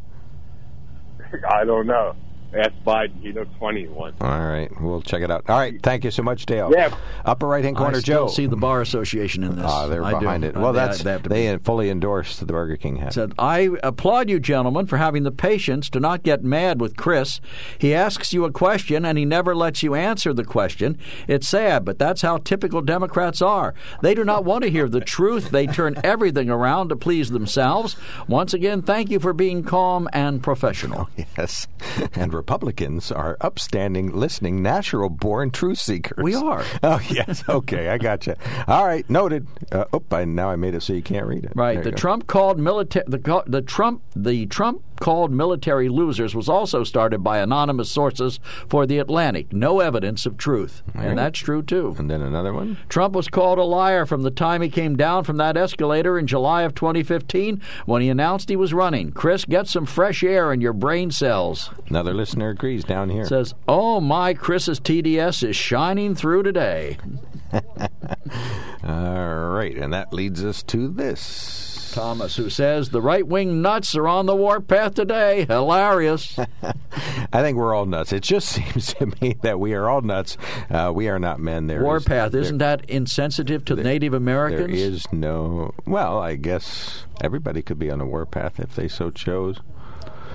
I 1.49 1.65
don't 1.65 1.88
know. 1.88 2.15
Ask 2.54 2.72
Biden. 2.86 3.22
He 3.22 3.32
looks 3.32 3.49
funny 3.60 3.84
in 3.84 3.95
one. 3.95 4.14
All 4.20 4.28
right, 4.41 4.70
we'll 4.82 5.02
check 5.02 5.22
it 5.22 5.32
out. 5.32 5.49
All 5.49 5.58
right, 5.58 5.82
thank 5.82 6.04
you 6.04 6.12
so 6.12 6.22
much, 6.24 6.45
Dale. 6.45 6.72
Yeah. 6.76 6.93
Upper 7.26 7.47
right 7.47 7.64
hand 7.64 7.78
corner, 7.78 7.97
I 7.97 8.02
still 8.02 8.28
Joe. 8.28 8.34
see 8.34 8.45
the 8.45 8.58
bar 8.58 8.82
association 8.82 9.43
in 9.43 9.56
this. 9.56 9.66
Ah, 9.66 9.88
they're 9.88 10.04
I 10.04 10.12
do. 10.14 10.20
behind 10.20 10.43
it. 10.43 10.58
Uh, 10.58 10.60
Well, 10.62 10.74
they- 10.74 10.80
that's 10.80 11.04
they 11.04 11.18
they, 11.18 11.58
fully 11.60 11.89
endorse 11.89 12.38
the 12.39 12.45
Burger 12.45 12.76
King 12.76 12.97
hat. 12.97 13.14
said, 13.14 13.34
I 13.39 13.70
applaud 13.84 14.30
you, 14.30 14.39
gentlemen, 14.39 14.86
for 14.86 14.97
having 14.97 15.24
the 15.24 15.32
patience 15.32 15.89
to 15.91 15.99
not 15.99 16.24
get 16.24 16.43
mad 16.43 16.82
with 16.82 16.97
Chris. 16.97 17.39
He 17.78 17.93
asks 17.93 18.34
you 18.34 18.43
a 18.45 18.52
question 18.52 19.06
and 19.06 19.18
he 19.18 19.24
never 19.26 19.56
lets 19.56 19.82
you 19.84 19.95
answer 19.95 20.34
the 20.34 20.43
question. 20.43 20.97
It's 21.28 21.47
sad, 21.47 21.86
but 21.86 21.99
that's 21.99 22.22
how 22.22 22.38
typical 22.38 22.82
Democrats 22.82 23.41
are. 23.41 23.74
They 24.02 24.14
do 24.14 24.24
not 24.26 24.43
want 24.43 24.64
to 24.64 24.70
hear 24.70 24.89
the 24.89 24.99
truth. 25.02 25.52
They 25.52 25.68
turn 25.68 25.95
everything 26.04 26.49
around 26.49 26.89
to 26.89 26.95
please 26.95 27.30
themselves. 27.30 27.95
Once 28.28 28.54
again, 28.54 28.82
thank 28.82 29.10
you 29.10 29.20
for 29.20 29.32
being 29.34 29.64
calm 29.64 30.10
and 30.12 30.43
professional. 30.43 31.10
Yes, 31.38 31.68
and 32.14 32.34
Republicans 32.41 33.11
are 33.11 33.37
upstanding, 33.39 34.11
listening, 34.11 34.63
natural 34.63 35.09
born 35.09 35.51
truth 35.51 35.77
seekers. 35.77 36.23
We 36.23 36.33
are. 36.33 36.65
Oh, 36.83 36.99
yes. 37.09 37.43
Okay, 37.47 37.89
I 37.89 37.99
got 37.99 38.25
you. 38.25 38.33
All 38.67 38.85
right, 38.85 39.07
noted. 39.07 39.47
Uh, 39.71 39.85
oh, 39.93 40.03
I, 40.11 40.25
now 40.25 40.49
I 40.49 40.55
made 40.55 40.73
it 40.73 40.81
so 40.81 40.93
you 40.93 41.03
can't 41.03 41.27
read 41.27 41.45
it. 41.45 41.53
Right. 41.55 41.75
There 41.75 41.83
The. 41.83 41.91
Trump 41.91 42.25
called 42.25 42.57
military 42.59 43.05
the, 43.07 43.43
the 43.45 43.61
Trump 43.61 44.01
the 44.15 44.47
Trump 44.47 44.81
called 45.01 45.31
military 45.31 45.89
losers 45.89 46.33
was 46.33 46.47
also 46.47 46.83
started 46.85 47.23
by 47.23 47.39
anonymous 47.39 47.89
sources 47.89 48.39
for 48.69 48.85
the 48.85 48.99
Atlantic. 48.99 49.51
No 49.51 49.79
evidence 49.79 50.25
of 50.25 50.37
truth. 50.37 50.83
Right. 50.93 51.07
And 51.07 51.17
that's 51.17 51.39
true 51.39 51.61
too. 51.63 51.95
And 51.97 52.09
then 52.09 52.21
another 52.21 52.53
one. 52.53 52.77
Trump 52.87 53.15
was 53.15 53.27
called 53.27 53.57
a 53.57 53.63
liar 53.63 54.05
from 54.05 54.21
the 54.21 54.31
time 54.31 54.61
he 54.61 54.69
came 54.69 54.95
down 54.95 55.23
from 55.25 55.37
that 55.37 55.57
escalator 55.57 56.17
in 56.17 56.27
July 56.27 56.61
of 56.61 56.75
2015 56.75 57.61
when 57.85 58.01
he 58.01 58.09
announced 58.09 58.47
he 58.47 58.55
was 58.55 58.73
running. 58.73 59.11
Chris, 59.11 59.43
get 59.43 59.67
some 59.67 59.85
fresh 59.85 60.23
air 60.23 60.53
in 60.53 60.61
your 60.61 60.73
brain 60.73 61.11
cells. 61.11 61.71
Another 61.89 62.13
listener 62.32 62.49
agrees 62.49 62.86
down 62.86 63.09
here. 63.09 63.25
Says, 63.25 63.53
"Oh 63.67 63.99
my, 63.99 64.34
Chris's 64.34 64.79
TDS 64.79 65.49
is 65.49 65.55
shining 65.55 66.15
through 66.15 66.43
today." 66.43 66.97
All 68.84 69.49
right, 69.49 69.75
and 69.75 69.93
that 69.93 70.13
leads 70.13 70.43
us 70.43 70.63
to 70.63 70.88
this. 70.88 71.91
Thomas, 71.93 72.38
who 72.38 72.49
says 72.49 72.89
the 72.89 73.01
right 73.01 73.27
wing 73.27 73.61
nuts 73.61 73.97
are 73.97 74.07
on 74.07 74.25
the 74.25 74.36
warpath 74.36 74.93
today. 74.93 75.43
Hilarious. 75.43 76.39
I 77.34 77.41
think 77.41 77.57
we're 77.57 77.75
all 77.75 77.86
nuts. 77.86 78.13
It 78.13 78.23
just 78.23 78.47
seems 78.53 78.93
to 78.93 79.07
me 79.19 79.36
that 79.41 79.59
we 79.59 79.73
are 79.73 79.89
all 79.89 79.99
nuts. 79.99 80.38
Uh, 80.69 80.93
we 80.95 81.09
are 81.09 81.19
not 81.19 81.41
men. 81.41 81.67
There 81.67 81.84
warpath, 81.84 82.34
is, 82.34 82.49
not 82.51 82.59
that 82.59 82.89
insensitive 82.89 83.65
to 83.65 83.75
Native 83.75 84.13
Americans? 84.13 84.73
is 84.73 85.05
no. 85.11 85.73
Well, 85.86 86.17
I 86.17 86.38
guess 86.38 87.03
everybody 87.19 87.61
could 87.61 87.77
be 87.77 87.91
on 87.91 87.99
a 87.99 88.05
warpath 88.05 88.61
if 88.61 88.73
they 88.73 88.88
so 88.88 89.11
chose. 89.11 89.57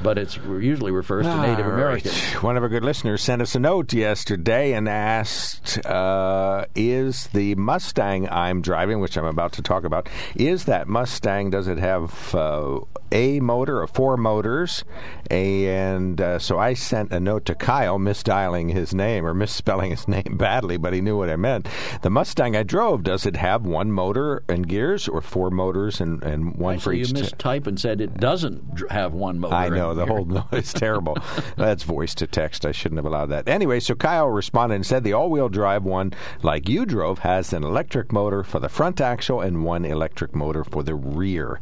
But 0.03 0.19
it's 0.19 0.37
usually 0.37 0.93
refers 0.93 1.27
to 1.27 1.37
Native 1.41 1.67
All 1.67 1.73
Americans. 1.73 2.15
right. 2.35 2.43
One 2.43 2.57
of 2.57 2.63
our 2.63 2.69
good 2.69 2.85
listeners 2.85 3.23
sent 3.23 3.43
us 3.43 3.55
a 3.55 3.59
note 3.59 3.93
yesterday 3.93 4.73
and 4.73 4.89
asked, 4.89 5.85
uh, 5.87 6.67
"Is 6.75 7.29
the 7.29 7.55
Mustang 7.57 8.29
I'm 8.29 8.61
driving, 8.63 9.01
which 9.01 9.17
I'm 9.17 9.25
about 9.25 9.53
to 9.55 9.63
talk 9.63 9.85
about, 9.85 10.09
is 10.35 10.65
that 10.67 10.87
Mustang? 10.87 11.51
Does 11.51 11.67
it 11.67 11.79
have 11.79 12.35
uh, 12.35 12.81
a 13.11 13.41
motor 13.41 13.81
or 13.81 13.87
four 13.87 14.17
motors?" 14.17 14.85
And 15.31 16.21
uh, 16.21 16.39
so 16.39 16.59
I 16.59 16.75
sent 16.75 17.13
a 17.13 17.19
note 17.19 17.45
to 17.47 17.55
Kyle, 17.55 17.99
misdialing 17.99 18.73
his 18.73 18.95
name 18.95 19.27
or 19.27 19.35
misspelling 19.35 19.91
his 19.91 20.07
name 20.17 20.37
badly, 20.37 20.77
but 20.77 20.93
he 20.93 21.01
knew 21.01 21.17
what 21.17 21.31
I 21.31 21.37
meant. 21.37 21.69
The 22.03 22.11
Mustang 22.11 22.55
I 22.55 22.63
drove, 22.63 23.03
does 23.03 23.27
it 23.27 23.37
have 23.37 23.65
one 23.67 23.91
motor 23.91 24.43
and 24.49 24.69
gears, 24.69 25.09
or 25.09 25.21
four 25.21 25.51
motors 25.51 26.01
and, 26.01 26.23
and 26.23 26.55
one 26.57 26.79
for 26.79 26.93
you 26.93 27.03
each? 27.03 27.13
t- 27.39 27.47
and 27.67 27.81
said 27.81 28.01
it 28.01 28.19
doesn't 28.19 28.91
have 28.91 29.15
one 29.15 29.39
motor. 29.39 29.55
I 29.55 29.69
know 29.69 29.86
in 29.93 29.99
the 29.99 30.07
whole 30.07 30.25
noise 30.25 30.73
terrible. 30.75 31.17
That's 31.57 31.83
voice 31.83 32.15
to 32.17 32.27
text. 32.27 32.67
I 32.67 32.73
shouldn't 32.73 32.99
have 32.99 33.07
allowed 33.07 33.27
that. 33.27 33.49
Anyway, 33.49 33.81
so 33.81 33.95
Kyle 33.95 34.29
responded 34.29 34.77
and 34.77 34.87
said 34.87 35.05
the 35.05 35.13
all-wheel 35.13 35.49
drive 35.49 35.85
one, 35.85 36.13
like 36.43 36.69
you 36.69 36.87
drove, 36.87 37.21
has 37.21 37.53
an 37.53 37.65
electric 37.65 38.13
motor 38.13 38.43
for 38.43 38.61
the 38.61 38.69
front 38.69 39.01
axle 39.01 39.41
and 39.41 39.65
one 39.65 39.85
electric 39.85 40.35
motor 40.35 40.65
for 40.65 40.83
the 40.83 40.95
rear 40.95 41.61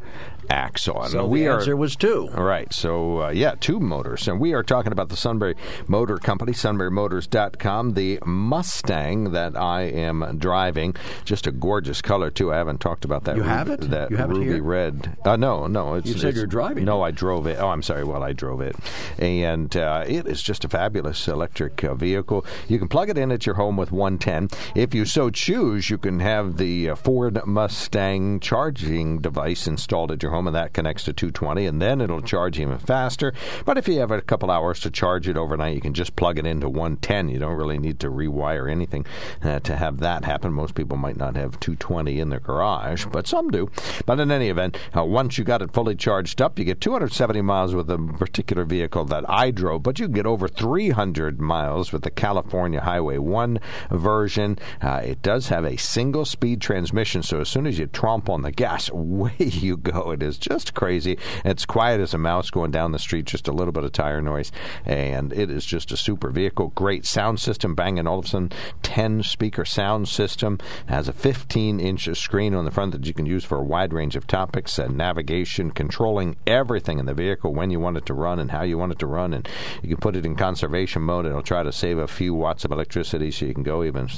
axle. 0.50 1.02
And 1.02 1.10
So 1.10 1.26
we 1.26 1.40
the 1.40 1.48
are 1.48 1.58
answer 1.58 1.76
was 1.76 1.96
two. 1.96 2.28
all 2.36 2.44
right. 2.44 2.72
So, 2.72 3.22
uh, 3.24 3.30
yeah, 3.30 3.54
two 3.60 3.80
motors. 3.80 4.28
And 4.28 4.40
we 4.40 4.52
are 4.54 4.62
talking 4.62 4.92
about 4.92 5.08
the 5.08 5.16
Sunbury 5.16 5.54
Motor 5.88 6.16
Company, 6.18 6.52
sunburymotors.com, 6.52 7.94
the 7.94 8.18
Mustang 8.24 9.32
that 9.32 9.56
I 9.56 9.82
am 9.82 10.36
driving. 10.38 10.94
Just 11.24 11.46
a 11.46 11.52
gorgeous 11.52 12.00
color, 12.02 12.30
too. 12.30 12.52
I 12.52 12.56
haven't 12.56 12.80
talked 12.80 13.04
about 13.04 13.24
that. 13.24 13.36
You 13.36 13.42
ruby, 13.42 13.54
have 13.54 13.70
it? 13.70 13.80
That 13.90 14.10
You 14.10 14.16
have 14.16 14.30
it 14.30 14.34
ruby 14.34 14.46
here? 14.46 14.62
red. 14.62 15.16
Uh, 15.24 15.36
no, 15.36 15.66
no. 15.66 15.94
It's, 15.94 16.06
You 16.08 16.14
said 16.14 16.20
it's- 16.28 16.36
you're 16.36 16.46
driving 16.46 16.84
No, 16.84 17.02
I 17.02 17.10
drove 17.10 17.46
it. 17.46 17.58
Oh, 17.60 17.68
I'm 17.68 17.82
sorry. 17.82 18.04
Well, 18.04 18.22
I 18.22 18.32
drove 18.32 18.60
it. 18.60 18.76
And 19.18 19.74
uh, 19.76 20.04
it 20.06 20.26
is 20.26 20.42
just 20.42 20.64
a 20.64 20.68
fabulous 20.68 21.26
electric 21.28 21.82
uh, 21.84 21.94
vehicle. 21.94 22.44
You 22.68 22.78
can 22.78 22.88
plug 22.88 23.08
it 23.10 23.18
in 23.18 23.32
at 23.32 23.46
your 23.46 23.54
home 23.56 23.76
with 23.76 23.92
110. 23.92 24.48
If 24.74 24.94
you 24.94 25.04
so 25.04 25.30
choose, 25.30 25.90
you 25.90 25.98
can 25.98 26.20
have 26.20 26.56
the 26.56 26.90
uh, 26.90 26.94
Ford 26.96 27.40
Mustang 27.46 28.40
charging 28.40 29.18
device 29.18 29.66
installed 29.66 30.12
at 30.12 30.22
your 30.22 30.32
home, 30.34 30.46
and 30.46 30.56
that 30.56 30.72
connects 30.72 31.04
to 31.04 31.12
220, 31.12 31.66
and 31.66 31.80
then 31.80 32.00
it'll 32.00 32.20
charge 32.20 32.58
even 32.58 32.78
faster. 32.78 33.32
But 33.64 33.78
if 33.78 33.88
you 33.88 34.00
have 34.00 34.10
a 34.10 34.20
couple 34.20 34.50
hours 34.50 34.80
to 34.80 34.90
charge 34.90 35.28
it 35.28 35.36
overnight, 35.36 35.74
you 35.74 35.80
can 35.80 35.94
just 35.94 36.16
plug 36.16 36.38
it 36.38 36.46
into 36.46 36.68
110. 36.68 37.28
You 37.28 37.38
don't 37.38 37.56
really 37.56 37.78
need 37.78 38.00
to 38.00 38.10
rewire 38.10 38.70
anything 38.70 39.06
uh, 39.42 39.60
to 39.60 39.76
have 39.76 39.98
that 39.98 40.24
happen. 40.24 40.52
Most 40.52 40.74
people 40.74 40.96
might 40.96 41.16
not 41.16 41.36
have 41.36 41.60
220 41.60 42.20
in 42.20 42.30
their 42.30 42.40
garage, 42.40 43.06
but 43.06 43.26
some 43.26 43.50
do. 43.50 43.70
But 44.06 44.20
in 44.20 44.30
any 44.30 44.48
event, 44.48 44.76
uh, 44.96 45.04
once 45.04 45.38
you 45.38 45.44
got 45.44 45.62
it 45.62 45.72
fully 45.72 45.94
charged 45.94 46.42
up, 46.42 46.58
you 46.58 46.64
get 46.64 46.80
270 46.80 47.40
miles 47.42 47.74
with 47.74 47.90
a 47.90 47.98
particular 47.98 48.64
vehicle 48.64 49.04
that 49.06 49.28
I 49.28 49.50
drove, 49.50 49.82
but 49.82 49.98
you 49.98 50.08
get 50.08 50.26
over 50.26 50.48
300 50.48 51.40
miles 51.40 51.92
with 51.92 52.02
the 52.02 52.10
California 52.10 52.80
Highway 52.80 53.18
1 53.18 53.60
version. 53.90 54.58
Uh, 54.82 55.00
it 55.04 55.22
does 55.22 55.48
have 55.48 55.64
a 55.64 55.76
single 55.76 56.24
speed 56.24 56.60
transmission, 56.60 57.22
so 57.22 57.40
as 57.40 57.48
soon 57.48 57.66
as 57.66 57.78
you 57.78 57.86
tromp 57.86 58.28
on 58.28 58.42
the 58.42 58.52
gas, 58.52 58.88
away 58.92 59.34
you 59.38 59.76
go. 59.76 60.10
It 60.12 60.22
is 60.24 60.36
just 60.36 60.74
crazy. 60.74 61.18
It's 61.44 61.64
quiet 61.64 62.00
as 62.00 62.12
a 62.12 62.18
mouse 62.18 62.50
going 62.50 62.70
down 62.70 62.92
the 62.92 62.98
street, 62.98 63.24
just 63.24 63.48
a 63.48 63.52
little 63.52 63.72
bit 63.72 63.84
of 63.84 63.92
tire 63.92 64.20
noise, 64.20 64.52
and 64.84 65.32
it 65.32 65.50
is 65.50 65.64
just 65.64 65.90
a 65.92 65.96
super 65.96 66.30
vehicle. 66.30 66.72
Great 66.74 67.06
sound 67.06 67.40
system, 67.40 67.74
banging 67.74 67.94
Bang 67.94 68.06
& 68.06 68.08
Olufsen 68.08 68.50
10 68.82 69.22
speaker 69.22 69.64
sound 69.64 70.08
system. 70.08 70.58
Has 70.86 71.08
a 71.08 71.12
15 71.12 71.78
inch 71.78 72.08
screen 72.16 72.54
on 72.54 72.64
the 72.64 72.70
front 72.70 72.92
that 72.92 73.06
you 73.06 73.14
can 73.14 73.26
use 73.26 73.44
for 73.44 73.58
a 73.58 73.62
wide 73.62 73.92
range 73.92 74.16
of 74.16 74.26
topics, 74.26 74.78
uh, 74.78 74.88
navigation, 74.88 75.70
controlling 75.70 76.36
everything 76.46 76.98
in 76.98 77.06
the 77.06 77.14
vehicle 77.14 77.54
when 77.54 77.70
you 77.70 77.78
want 77.78 77.96
it 77.96 78.06
to 78.06 78.14
run 78.14 78.38
and 78.38 78.50
how 78.50 78.62
you 78.62 78.76
want 78.76 78.92
it 78.92 78.98
to 78.98 79.06
run, 79.06 79.32
and 79.32 79.48
you 79.82 79.90
can 79.90 79.98
put 79.98 80.16
it 80.16 80.26
in 80.26 80.34
conservation 80.34 81.02
mode. 81.02 81.26
It'll 81.26 81.42
try 81.42 81.62
to 81.62 81.72
save 81.72 81.98
a 81.98 82.08
few 82.08 82.34
watts 82.34 82.64
of 82.64 82.72
electricity 82.72 83.30
so 83.30 83.46
you 83.46 83.54
can 83.54 83.62
go 83.62 83.84
even 83.84 84.08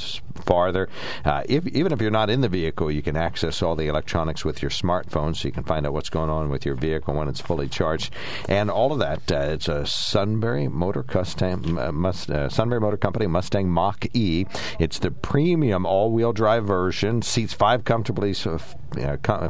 farther. 0.44 0.88
Uh, 1.24 1.42
if, 1.48 1.66
even 1.66 1.92
if 1.92 2.00
you're 2.00 2.10
not 2.10 2.30
in 2.30 2.40
the 2.40 2.48
vehicle, 2.48 2.90
you 2.90 3.02
can 3.02 3.16
access 3.16 3.62
all 3.62 3.76
the 3.76 3.88
electronics 3.88 4.44
with 4.44 4.62
your 4.62 4.70
smartphone 4.70 5.36
so 5.36 5.48
you 5.48 5.52
can 5.52 5.64
find 5.64 5.86
out 5.86 5.92
what's 5.96 6.10
going 6.10 6.30
on 6.30 6.50
with 6.50 6.64
your 6.64 6.74
vehicle 6.74 7.14
when 7.14 7.26
it's 7.26 7.40
fully 7.40 7.68
charged. 7.68 8.12
And 8.48 8.70
all 8.70 8.92
of 8.92 9.00
that, 9.00 9.32
uh, 9.32 9.52
it's 9.52 9.66
a 9.66 9.86
Sunbury 9.86 10.68
Motor 10.68 11.02
Custom, 11.02 11.78
uh, 11.78 11.90
Must, 11.90 12.30
uh, 12.30 12.48
Sunbury 12.48 12.80
Motor 12.80 12.98
Company 12.98 13.26
Mustang 13.26 13.68
Mach 13.68 14.04
E. 14.14 14.44
It's 14.78 14.98
the 14.98 15.10
premium 15.10 15.86
all 15.86 16.12
wheel 16.12 16.32
drive 16.32 16.66
version, 16.66 17.22
seats 17.22 17.54
five 17.54 17.84
comfortably, 17.84 18.34
so 18.34 18.54
f- 18.54 18.76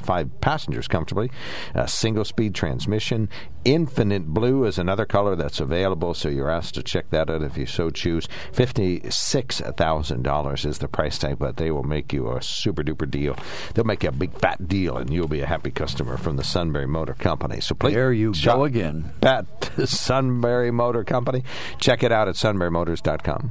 five 0.03 0.41
passengers 0.41 0.89
comfortably, 0.89 1.31
a 1.75 1.87
single 1.87 2.25
speed 2.25 2.55
transmission. 2.55 3.29
Infinite 3.65 4.27
Blue 4.27 4.65
is 4.65 4.79
another 4.79 5.05
color 5.05 5.35
that's 5.35 5.59
available, 5.59 6.15
so 6.15 6.29
you're 6.29 6.51
asked 6.51 6.77
to 6.77 6.85
check 6.85 7.11
that 7.11 7.29
out 7.29 7.43
if 7.43 7.59
you 7.59 7.67
so 7.67 7.91
choose. 7.91 8.29
$56,000 8.53 10.67
is 10.67 10.79
the 10.79 10.87
price 10.87 11.19
tag, 11.19 11.41
but 11.41 11.57
they 11.57 11.73
will 11.73 11.83
make 11.83 12.13
you 12.13 12.31
a 12.31 12.41
super 12.41 12.85
duper 12.85 13.11
deal. 13.11 13.37
They'll 13.75 13.85
make 13.85 14.05
you 14.05 14.11
a 14.11 14.13
big 14.13 14.39
fat 14.39 14.69
deal, 14.69 14.97
and 14.97 15.13
you'll 15.13 15.27
be 15.27 15.41
a 15.41 15.47
happy 15.47 15.73
customer 15.73 16.17
from 16.17 16.36
the 16.37 16.45
Sunbury 16.45 16.87
Motor 16.87 17.15
Company. 17.15 17.61
So 17.61 17.75
please, 17.75 17.95
There 17.95 18.13
you 18.13 18.33
go 18.45 18.65
again. 18.65 19.13
At 19.23 19.47
Sunbury 19.89 20.71
Motor 20.71 21.05
Company. 21.05 21.45
Check 21.79 22.03
it 22.03 22.13
out 22.13 22.29
at 22.29 22.35
sunburymotors.com. 22.37 23.51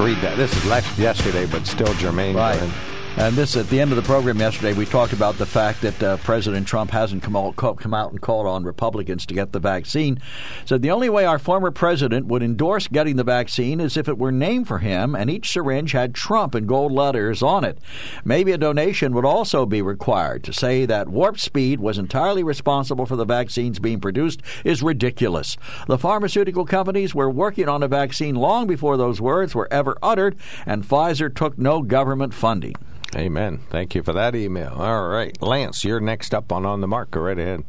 Read 0.00 0.16
that. 0.22 0.36
This 0.38 0.56
is 0.56 0.64
left 0.64 0.98
yesterday, 0.98 1.46
but 1.46 1.66
still 1.66 1.92
germane. 1.94 2.34
Right. 2.34 2.89
And 3.16 3.36
this, 3.36 3.56
at 3.56 3.68
the 3.68 3.80
end 3.80 3.90
of 3.90 3.96
the 3.96 4.02
program 4.02 4.38
yesterday, 4.38 4.72
we 4.72 4.86
talked 4.86 5.12
about 5.12 5.36
the 5.36 5.44
fact 5.44 5.82
that 5.82 6.02
uh, 6.02 6.16
President 6.18 6.66
Trump 6.66 6.90
hasn't 6.92 7.22
come 7.22 7.36
out, 7.36 7.56
come 7.56 7.92
out 7.92 8.12
and 8.12 8.20
called 8.20 8.46
on 8.46 8.64
Republicans 8.64 9.26
to 9.26 9.34
get 9.34 9.52
the 9.52 9.58
vaccine. 9.58 10.20
Said 10.64 10.80
the 10.80 10.92
only 10.92 11.10
way 11.10 11.26
our 11.26 11.38
former 11.38 11.70
president 11.70 12.26
would 12.26 12.42
endorse 12.42 12.86
getting 12.86 13.16
the 13.16 13.24
vaccine 13.24 13.80
is 13.80 13.96
if 13.96 14.08
it 14.08 14.16
were 14.16 14.32
named 14.32 14.68
for 14.68 14.78
him 14.78 15.14
and 15.14 15.28
each 15.28 15.50
syringe 15.50 15.92
had 15.92 16.14
Trump 16.14 16.54
in 16.54 16.66
gold 16.66 16.92
letters 16.92 17.42
on 17.42 17.64
it. 17.64 17.78
Maybe 18.24 18.52
a 18.52 18.58
donation 18.58 19.12
would 19.12 19.26
also 19.26 19.66
be 19.66 19.82
required. 19.82 20.44
To 20.44 20.52
say 20.52 20.86
that 20.86 21.08
Warp 21.08 21.38
Speed 21.38 21.80
was 21.80 21.98
entirely 21.98 22.44
responsible 22.44 23.06
for 23.06 23.16
the 23.16 23.26
vaccines 23.26 23.80
being 23.80 24.00
produced 24.00 24.40
is 24.64 24.82
ridiculous. 24.82 25.56
The 25.88 25.98
pharmaceutical 25.98 26.64
companies 26.64 27.14
were 27.14 27.28
working 27.28 27.68
on 27.68 27.82
a 27.82 27.88
vaccine 27.88 28.36
long 28.36 28.66
before 28.68 28.96
those 28.96 29.20
words 29.20 29.54
were 29.54 29.68
ever 29.70 29.98
uttered, 30.00 30.36
and 30.64 30.84
Pfizer 30.84 31.34
took 31.34 31.58
no 31.58 31.82
government 31.82 32.32
funding. 32.32 32.76
Amen. 33.16 33.60
Thank 33.70 33.94
you 33.94 34.02
for 34.02 34.12
that 34.12 34.34
email. 34.36 34.74
All 34.76 35.08
right. 35.08 35.40
Lance, 35.42 35.84
you're 35.84 36.00
next 36.00 36.32
up 36.32 36.52
on 36.52 36.64
On 36.64 36.80
the 36.80 36.86
Mark. 36.86 37.10
Go 37.10 37.20
right 37.20 37.38
ahead. 37.38 37.64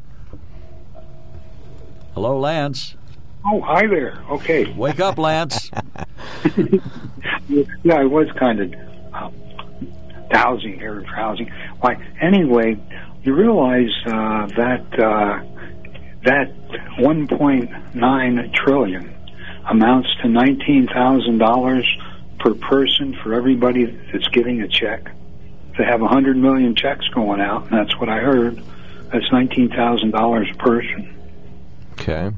Hello, 2.13 2.37
Lance. 2.39 2.95
Oh, 3.45 3.59
hi 3.61 3.87
there. 3.87 4.23
Okay. 4.29 4.71
Wake 4.73 4.99
up, 4.99 5.17
Lance. 5.17 5.71
yeah, 7.47 7.95
I 7.95 8.03
was 8.03 8.27
kind 8.37 8.59
of 8.59 8.73
uh, 9.13 9.31
drowsy 10.29 10.77
here, 10.77 11.01
drowsy. 11.01 11.51
Why? 11.79 11.95
Anyway, 12.21 12.77
you 13.23 13.33
realize 13.33 13.89
uh, 14.05 14.45
that 14.57 14.85
uh, 14.99 15.43
that 16.23 16.53
1.9 16.99 18.53
trillion 18.53 19.15
amounts 19.69 20.09
to 20.21 20.27
nineteen 20.27 20.87
thousand 20.93 21.39
dollars 21.39 21.87
per 22.39 22.53
person 22.53 23.17
for 23.23 23.33
everybody 23.33 23.85
that's 24.11 24.27
getting 24.27 24.61
a 24.61 24.67
check 24.67 25.11
to 25.75 25.83
have 25.83 26.01
a 26.01 26.07
hundred 26.07 26.37
million 26.37 26.75
checks 26.75 27.07
going 27.09 27.41
out, 27.41 27.63
and 27.63 27.73
that's 27.73 27.97
what 27.99 28.09
I 28.09 28.19
heard. 28.19 28.61
That's 29.11 29.29
nineteen 29.31 29.69
thousand 29.69 30.11
dollars 30.11 30.47
a 30.53 30.57
person. 30.57 31.15
Okay. 31.93 32.31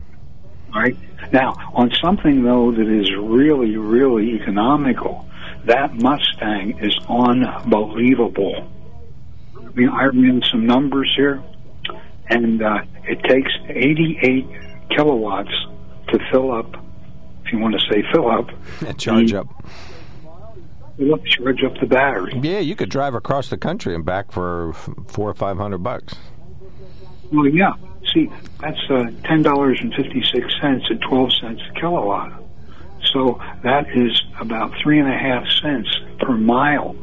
Right 0.73 0.97
now, 1.31 1.53
on 1.73 1.91
something 2.01 2.43
though 2.43 2.71
that 2.71 2.87
is 2.87 3.09
really, 3.15 3.77
really 3.77 4.35
economical, 4.41 5.27
that 5.65 5.93
Mustang 5.93 6.79
is 6.79 6.97
unbelievable. 7.07 8.69
I 9.57 9.69
mean, 9.75 9.89
I 9.89 10.05
ran 10.05 10.41
some 10.51 10.65
numbers 10.65 11.11
here, 11.15 11.41
and 12.27 12.61
uh, 12.61 12.81
it 13.05 13.23
takes 13.23 13.51
88 13.69 14.45
kilowatts 14.95 15.53
to 16.09 16.19
fill 16.31 16.51
up. 16.51 16.75
If 17.45 17.53
you 17.53 17.59
want 17.59 17.75
to 17.75 17.81
say 17.91 18.03
fill 18.11 18.29
up, 18.29 18.49
charge 18.97 19.31
the, 19.31 19.41
up. 19.41 19.47
Fill 20.97 21.15
up, 21.15 21.25
charge 21.25 21.63
up 21.63 21.73
the 21.79 21.87
battery. 21.87 22.39
Yeah, 22.41 22.59
you 22.59 22.75
could 22.75 22.89
drive 22.89 23.15
across 23.15 23.49
the 23.49 23.57
country 23.57 23.95
and 23.95 24.05
back 24.05 24.31
for 24.31 24.73
four 25.07 25.29
or 25.29 25.33
five 25.33 25.57
hundred 25.57 25.79
bucks. 25.79 26.13
Well, 27.31 27.47
yeah. 27.47 27.73
See, 28.13 28.29
that's 28.59 28.79
uh, 28.89 29.05
ten 29.23 29.41
dollars 29.41 29.79
and 29.81 29.93
fifty 29.93 30.23
six 30.31 30.45
cents 30.61 30.85
at 30.91 31.01
twelve 31.01 31.31
cents 31.41 31.61
a 31.69 31.79
kilowatt. 31.79 32.43
So 33.11 33.41
that 33.63 33.89
is 33.95 34.21
about 34.39 34.73
three 34.81 34.99
and 34.99 35.09
a 35.09 35.17
half 35.17 35.47
cents 35.61 35.89
per 36.19 36.33
mile 36.37 36.95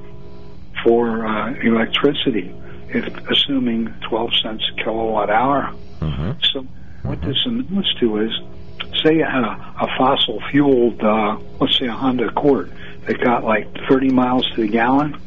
for 0.84 1.26
uh, 1.26 1.54
electricity, 1.62 2.54
if 2.88 3.06
assuming 3.28 3.92
twelve 4.08 4.30
cents 4.40 4.62
a 4.72 4.84
kilowatt 4.84 5.30
hour. 5.30 5.74
Mm-hmm. 6.00 6.32
So 6.52 6.66
what 7.02 7.20
this 7.22 7.44
amounts 7.44 7.92
to 8.00 8.18
is, 8.18 8.30
say 9.02 9.16
you 9.16 9.24
had 9.24 9.42
a, 9.42 9.74
a 9.80 9.88
fossil 9.98 10.40
fueled, 10.50 11.02
uh, 11.02 11.38
let's 11.60 11.76
say 11.78 11.86
a 11.86 11.92
Honda 11.92 12.28
Accord 12.28 12.72
that 13.06 13.20
got 13.20 13.44
like 13.44 13.66
thirty 13.88 14.10
miles 14.10 14.48
to 14.54 14.62
the 14.62 14.68
gallon. 14.68 15.20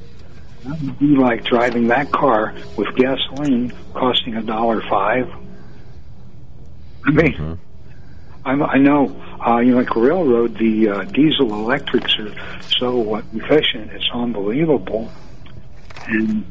That 0.63 0.81
would 0.81 0.99
be 0.99 1.15
like 1.17 1.43
driving 1.43 1.87
that 1.87 2.11
car 2.11 2.53
with 2.77 2.95
gasoline 2.95 3.73
costing 3.93 4.35
a 4.35 4.41
dollar 4.41 4.81
five. 4.89 5.29
I 7.05 7.11
mean, 7.11 7.59
I, 8.45 8.51
I 8.51 8.77
know, 8.77 9.09
uh, 9.45 9.59
you 9.59 9.71
know, 9.71 9.77
like 9.77 9.95
railroad, 9.95 10.57
the 10.57 10.89
uh, 10.89 11.03
diesel 11.03 11.53
electrics 11.53 12.17
are 12.17 12.33
so 12.61 13.15
efficient, 13.33 13.91
it's 13.91 14.09
unbelievable. 14.13 15.09
And 16.07 16.45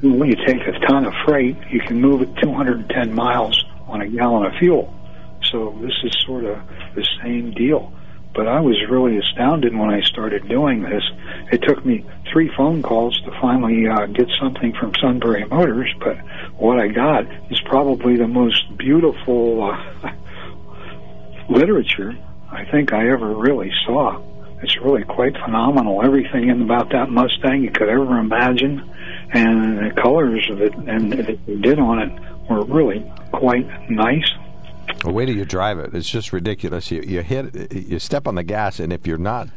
when 0.00 0.28
you 0.28 0.36
take 0.46 0.66
a 0.66 0.78
ton 0.86 1.06
of 1.06 1.14
freight, 1.24 1.56
you 1.70 1.80
can 1.80 2.00
move 2.00 2.22
it 2.22 2.28
210 2.42 3.14
miles 3.14 3.64
on 3.86 4.00
a 4.00 4.08
gallon 4.08 4.46
of 4.46 4.52
fuel. 4.58 4.92
So 5.50 5.76
this 5.80 5.92
is 6.02 6.16
sort 6.24 6.44
of 6.44 6.58
the 6.94 7.06
same 7.22 7.52
deal. 7.52 7.92
But 8.34 8.48
I 8.48 8.60
was 8.60 8.76
really 8.90 9.16
astounded 9.16 9.76
when 9.76 9.90
I 9.90 10.00
started 10.02 10.48
doing 10.48 10.82
this. 10.82 11.02
It 11.52 11.62
took 11.62 11.84
me 11.86 12.04
three 12.32 12.50
phone 12.56 12.82
calls 12.82 13.16
to 13.22 13.30
finally 13.40 13.86
uh, 13.86 14.06
get 14.06 14.28
something 14.40 14.72
from 14.78 14.92
Sunbury 15.00 15.44
Motors, 15.44 15.92
but 16.00 16.18
what 16.56 16.80
I 16.80 16.88
got 16.88 17.26
is 17.50 17.60
probably 17.66 18.16
the 18.16 18.26
most 18.26 18.76
beautiful 18.76 19.70
uh, 19.70 20.10
literature 21.48 22.12
I 22.50 22.64
think 22.70 22.92
I 22.92 23.10
ever 23.10 23.34
really 23.34 23.72
saw. 23.86 24.20
It's 24.62 24.76
really 24.78 25.04
quite 25.04 25.34
phenomenal. 25.44 26.02
Everything 26.02 26.48
in 26.48 26.62
about 26.62 26.90
that 26.90 27.10
Mustang 27.10 27.62
you 27.62 27.70
could 27.70 27.88
ever 27.88 28.18
imagine, 28.18 28.90
and 29.32 29.78
the 29.78 30.00
colors 30.00 30.46
it 30.48 30.74
and 30.74 31.12
that 31.12 31.38
they 31.46 31.56
did 31.56 31.78
on 31.78 31.98
it 31.98 32.12
were 32.48 32.64
really 32.64 33.04
quite 33.32 33.66
nice. 33.90 34.30
The 35.04 35.12
way 35.12 35.26
do 35.26 35.32
you 35.32 35.44
drive 35.44 35.78
it? 35.78 35.94
It's 35.94 36.08
just 36.08 36.32
ridiculous. 36.32 36.90
You 36.90 37.02
you 37.02 37.22
hit, 37.22 37.72
you 37.72 37.98
step 37.98 38.26
on 38.26 38.34
the 38.34 38.42
gas, 38.42 38.80
and 38.80 38.92
if 38.92 39.06
you're 39.06 39.18
not 39.18 39.48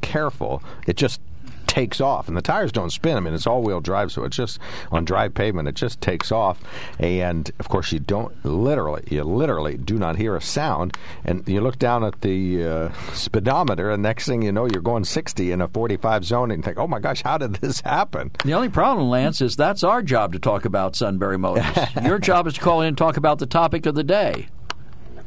careful, 0.00 0.62
it 0.86 0.96
just 0.96 1.20
takes 1.66 2.00
off, 2.02 2.28
and 2.28 2.36
the 2.36 2.42
tires 2.42 2.70
don't 2.70 2.90
spin. 2.90 3.16
I 3.16 3.20
mean, 3.20 3.32
it's 3.32 3.46
all-wheel 3.46 3.80
drive, 3.80 4.12
so 4.12 4.24
it's 4.24 4.36
just 4.36 4.58
on 4.90 5.06
dry 5.06 5.28
pavement. 5.28 5.68
It 5.68 5.74
just 5.74 6.00
takes 6.02 6.30
off, 6.30 6.60
and 6.98 7.50
of 7.58 7.68
course, 7.68 7.90
you 7.92 7.98
don't 7.98 8.32
literally, 8.44 9.02
you 9.10 9.24
literally 9.24 9.78
do 9.78 9.98
not 9.98 10.16
hear 10.16 10.36
a 10.36 10.40
sound. 10.40 10.96
And 11.24 11.48
you 11.48 11.62
look 11.62 11.78
down 11.78 12.04
at 12.04 12.20
the 12.20 12.64
uh, 12.64 12.92
speedometer, 13.14 13.90
and 13.90 14.02
next 14.02 14.26
thing 14.26 14.42
you 14.42 14.52
know, 14.52 14.66
you're 14.66 14.82
going 14.82 15.04
60 15.04 15.50
in 15.50 15.60
a 15.62 15.68
45 15.68 16.24
zone, 16.24 16.50
and 16.50 16.58
you 16.60 16.62
think, 16.62 16.78
"Oh 16.78 16.86
my 16.86 17.00
gosh, 17.00 17.22
how 17.22 17.38
did 17.38 17.54
this 17.54 17.80
happen?" 17.80 18.30
The 18.44 18.54
only 18.54 18.68
problem, 18.68 19.08
Lance, 19.08 19.40
is 19.40 19.56
that's 19.56 19.82
our 19.82 20.02
job 20.02 20.34
to 20.34 20.38
talk 20.38 20.64
about 20.64 20.94
Sunbury 20.94 21.38
Motors. 21.38 21.64
Your 22.04 22.18
job 22.18 22.46
is 22.46 22.54
to 22.54 22.60
call 22.60 22.82
in 22.82 22.88
and 22.88 22.98
talk 22.98 23.16
about 23.16 23.38
the 23.38 23.46
topic 23.46 23.86
of 23.86 23.94
the 23.94 24.04
day. 24.04 24.46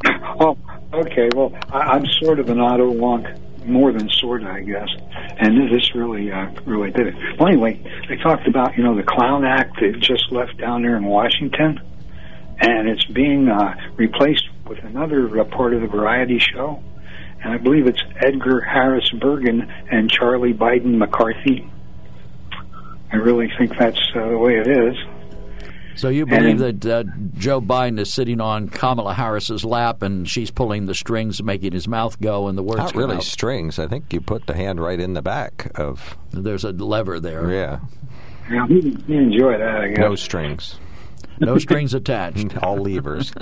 Oh, 0.37 0.57
okay. 0.93 1.29
Well, 1.33 1.53
I, 1.71 1.79
I'm 1.79 2.05
sort 2.21 2.39
of 2.41 2.49
an 2.49 2.59
auto 2.59 2.91
wonk, 2.91 3.39
more 3.65 3.93
than 3.93 4.09
sort 4.09 4.43
I 4.43 4.61
guess. 4.61 4.89
And 5.37 5.71
this 5.71 5.95
really, 5.95 6.31
uh, 6.31 6.51
really 6.65 6.91
did 6.91 7.07
it. 7.07 7.15
Well, 7.39 7.47
anyway, 7.47 7.81
they 8.09 8.17
talked 8.17 8.47
about 8.47 8.77
you 8.77 8.83
know 8.83 8.95
the 8.95 9.03
Clown 9.03 9.45
Act 9.45 9.79
that 9.79 9.99
just 9.99 10.31
left 10.31 10.57
down 10.57 10.81
there 10.81 10.97
in 10.97 11.05
Washington, 11.05 11.79
and 12.59 12.89
it's 12.89 13.05
being 13.05 13.47
uh, 13.47 13.75
replaced 13.95 14.49
with 14.67 14.79
another 14.79 15.39
uh, 15.39 15.45
part 15.45 15.73
of 15.73 15.81
the 15.81 15.87
variety 15.87 16.39
show, 16.39 16.83
and 17.41 17.53
I 17.53 17.57
believe 17.57 17.87
it's 17.87 18.01
Edgar 18.17 18.61
Harris 18.61 19.09
Bergen 19.11 19.71
and 19.91 20.09
Charlie 20.09 20.53
Biden 20.53 20.97
McCarthy. 20.97 21.69
I 23.11 23.17
really 23.17 23.49
think 23.57 23.77
that's 23.77 24.01
uh, 24.15 24.29
the 24.29 24.37
way 24.37 24.57
it 24.57 24.67
is. 24.67 24.95
So 25.95 26.09
you 26.09 26.25
believe 26.25 26.59
that 26.59 26.85
uh, 26.85 27.03
Joe 27.37 27.61
Biden 27.61 27.99
is 27.99 28.13
sitting 28.13 28.41
on 28.41 28.67
Kamala 28.67 29.13
Harris's 29.13 29.63
lap 29.63 30.01
and 30.01 30.29
she's 30.29 30.51
pulling 30.51 30.87
the 30.87 30.95
strings, 30.95 31.41
making 31.41 31.71
his 31.71 31.87
mouth 31.87 32.19
go, 32.19 32.47
and 32.47 32.57
the 32.57 32.63
words 32.63 32.79
Not 32.79 32.95
really 32.95 33.15
out? 33.17 33.23
strings. 33.23 33.79
I 33.79 33.87
think 33.87 34.11
you 34.11 34.19
put 34.19 34.45
the 34.45 34.53
hand 34.53 34.81
right 34.81 34.99
in 34.99 35.13
the 35.13 35.21
back 35.21 35.71
of. 35.75 36.17
There's 36.31 36.65
a 36.65 36.71
lever 36.71 37.19
there. 37.19 37.49
Yeah. 37.51 37.79
Yeah, 38.51 38.65
we, 38.65 38.95
we 39.07 39.17
enjoy 39.17 39.57
that. 39.57 39.75
I 39.81 39.87
guess. 39.89 39.97
No 39.97 40.15
strings. 40.15 40.75
No 41.39 41.57
strings 41.57 41.93
attached. 41.93 42.57
All 42.63 42.77
levers. 42.77 43.33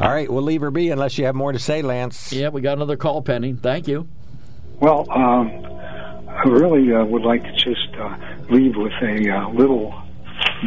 All 0.00 0.08
right, 0.10 0.30
we'll 0.30 0.42
leave 0.42 0.60
her 0.62 0.70
be 0.70 0.90
unless 0.90 1.18
you 1.18 1.24
have 1.26 1.34
more 1.34 1.52
to 1.52 1.58
say, 1.58 1.82
Lance. 1.82 2.32
Yeah, 2.32 2.48
we 2.48 2.60
got 2.60 2.76
another 2.78 2.96
call 2.96 3.20
pending. 3.22 3.56
Thank 3.58 3.88
you. 3.88 4.08
Well, 4.80 5.06
um, 5.10 5.50
I 6.28 6.42
really 6.46 6.92
uh, 6.94 7.04
would 7.04 7.22
like 7.22 7.42
to 7.42 7.52
just 7.52 7.94
uh, 7.98 8.16
leave 8.48 8.76
with 8.76 8.92
a 9.02 9.30
uh, 9.30 9.48
little 9.50 9.92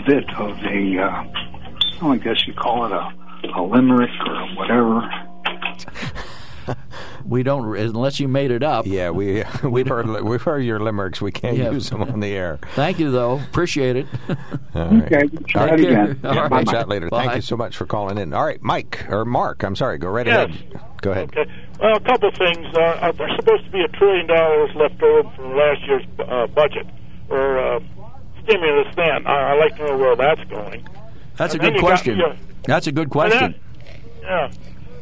bit 0.06 0.30
of 0.38 0.58
a, 0.64 0.98
uh, 1.00 2.08
I 2.08 2.18
guess 2.18 2.46
you 2.48 2.54
call 2.54 2.86
it 2.86 2.92
a, 2.92 3.12
a 3.56 3.62
limerick 3.62 4.10
or 4.26 4.48
whatever. 4.56 5.02
We 7.26 7.44
don't 7.44 7.76
unless 7.78 8.20
you 8.20 8.28
made 8.28 8.52
it 8.52 8.64
up. 8.64 8.86
Yeah, 8.88 9.10
we 9.12 9.44
we've 9.64 9.88
heard 9.88 10.08
we've 10.24 10.42
heard 10.42 10.64
your 10.64 10.80
limericks. 10.80 11.22
We 11.22 11.32
can't 11.32 11.56
Yeah. 11.58 11.72
use 11.72 11.90
them 11.90 12.02
on 12.02 12.20
the 12.20 12.28
air. 12.34 12.60
Thank 12.76 12.98
you, 13.00 13.12
though. 13.12 13.40
Appreciate 13.40 13.96
it. 13.96 14.08
All 14.76 14.88
right. 14.88 15.04
Okay, 15.14 15.28
try 15.48 15.70
All 15.70 15.74
it 15.76 15.80
again. 15.82 16.20
All 16.24 16.34
Yeah, 16.34 16.42
right. 16.42 16.52
we'll 16.52 16.64
chat 16.66 16.90
later. 16.90 17.10
Thank 17.10 17.36
you 17.36 17.42
so 17.42 17.56
much 17.56 17.78
for 17.78 17.86
calling 17.86 18.18
in. 18.18 18.34
All 18.34 18.44
right, 18.46 18.62
Mike 18.62 19.06
or 19.10 19.24
Mark. 19.26 19.64
I'm 19.64 19.76
sorry. 19.76 19.98
Go 19.98 20.10
right 20.10 20.26
Yes. 20.26 20.50
ahead. 20.50 20.82
Go 21.02 21.12
ahead. 21.12 21.30
Okay. 21.38 21.52
Well, 21.80 21.98
a 21.98 22.00
couple 22.02 22.30
of 22.30 22.36
things. 22.36 22.66
Uh, 22.76 22.80
uh, 22.80 23.12
there's 23.12 23.36
supposed 23.38 23.66
to 23.66 23.72
be 23.72 23.82
a 23.82 23.88
trillion 23.90 24.28
dollars 24.28 24.72
left 24.76 25.02
over 25.02 25.30
from 25.36 25.56
last 25.56 25.82
year's 25.88 26.04
uh, 26.28 26.48
budget 26.48 26.88
or 27.30 27.60
uh, 27.60 27.80
stimulus. 28.44 28.88
Then 28.96 29.26
I, 29.28 29.54
I'd 29.54 29.60
like 29.60 29.76
to 29.78 29.88
know 29.88 29.98
where 29.98 30.16
that's 30.16 30.44
going. 30.50 30.88
That's 31.38 31.54
a 31.54 31.58
And 31.58 31.64
then 31.66 31.74
good 31.74 31.76
you 31.76 31.82
got- 31.82 31.88
question. 31.88 32.18
yeah. 32.18 32.36
That's 32.66 32.88
a 32.88 32.92
good 32.92 33.10
question. 33.10 33.40
then- 33.54 33.56
yeah. 34.22 34.52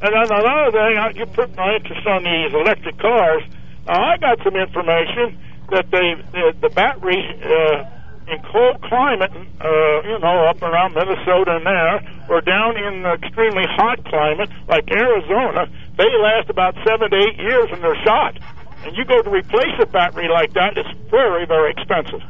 And 0.01 0.13
then 0.15 0.31
another 0.31 0.71
thing, 0.71 0.97
I- 0.97 1.11
you 1.15 1.25
put 1.25 1.55
my 1.57 1.75
interest 1.75 2.07
on 2.07 2.23
these 2.23 2.53
electric 2.53 2.97
cars. 2.99 3.43
Uh, 3.87 3.91
I 3.91 4.17
got 4.17 4.41
some 4.43 4.55
information 4.55 5.37
that 5.71 5.89
they 5.91 6.15
the, 6.31 6.53
the 6.61 6.69
battery 6.69 7.19
uh, 7.43 7.83
in 8.31 8.39
cold 8.43 8.81
climate, 8.83 9.31
uh, 9.59 10.01
you 10.07 10.19
know, 10.19 10.45
up 10.45 10.61
around 10.61 10.93
Minnesota 10.93 11.57
and 11.57 11.65
there, 11.65 12.01
or 12.29 12.41
down 12.41 12.77
in 12.77 13.05
extremely 13.05 13.65
hot 13.67 14.03
climate 14.05 14.49
like 14.67 14.89
Arizona, 14.91 15.67
they 15.97 16.09
last 16.21 16.49
about 16.49 16.75
seven 16.87 17.09
to 17.09 17.17
eight 17.17 17.37
years 17.39 17.69
and 17.71 17.83
they're 17.83 18.01
shot. 18.05 18.37
And 18.85 18.95
you 18.95 19.03
go 19.03 19.21
to 19.21 19.29
replace 19.29 19.73
a 19.81 19.85
battery 19.87 20.29
like 20.29 20.53
that, 20.53 20.77
it's 20.77 20.89
very, 21.09 21.45
very 21.45 21.71
expensive. 21.71 22.21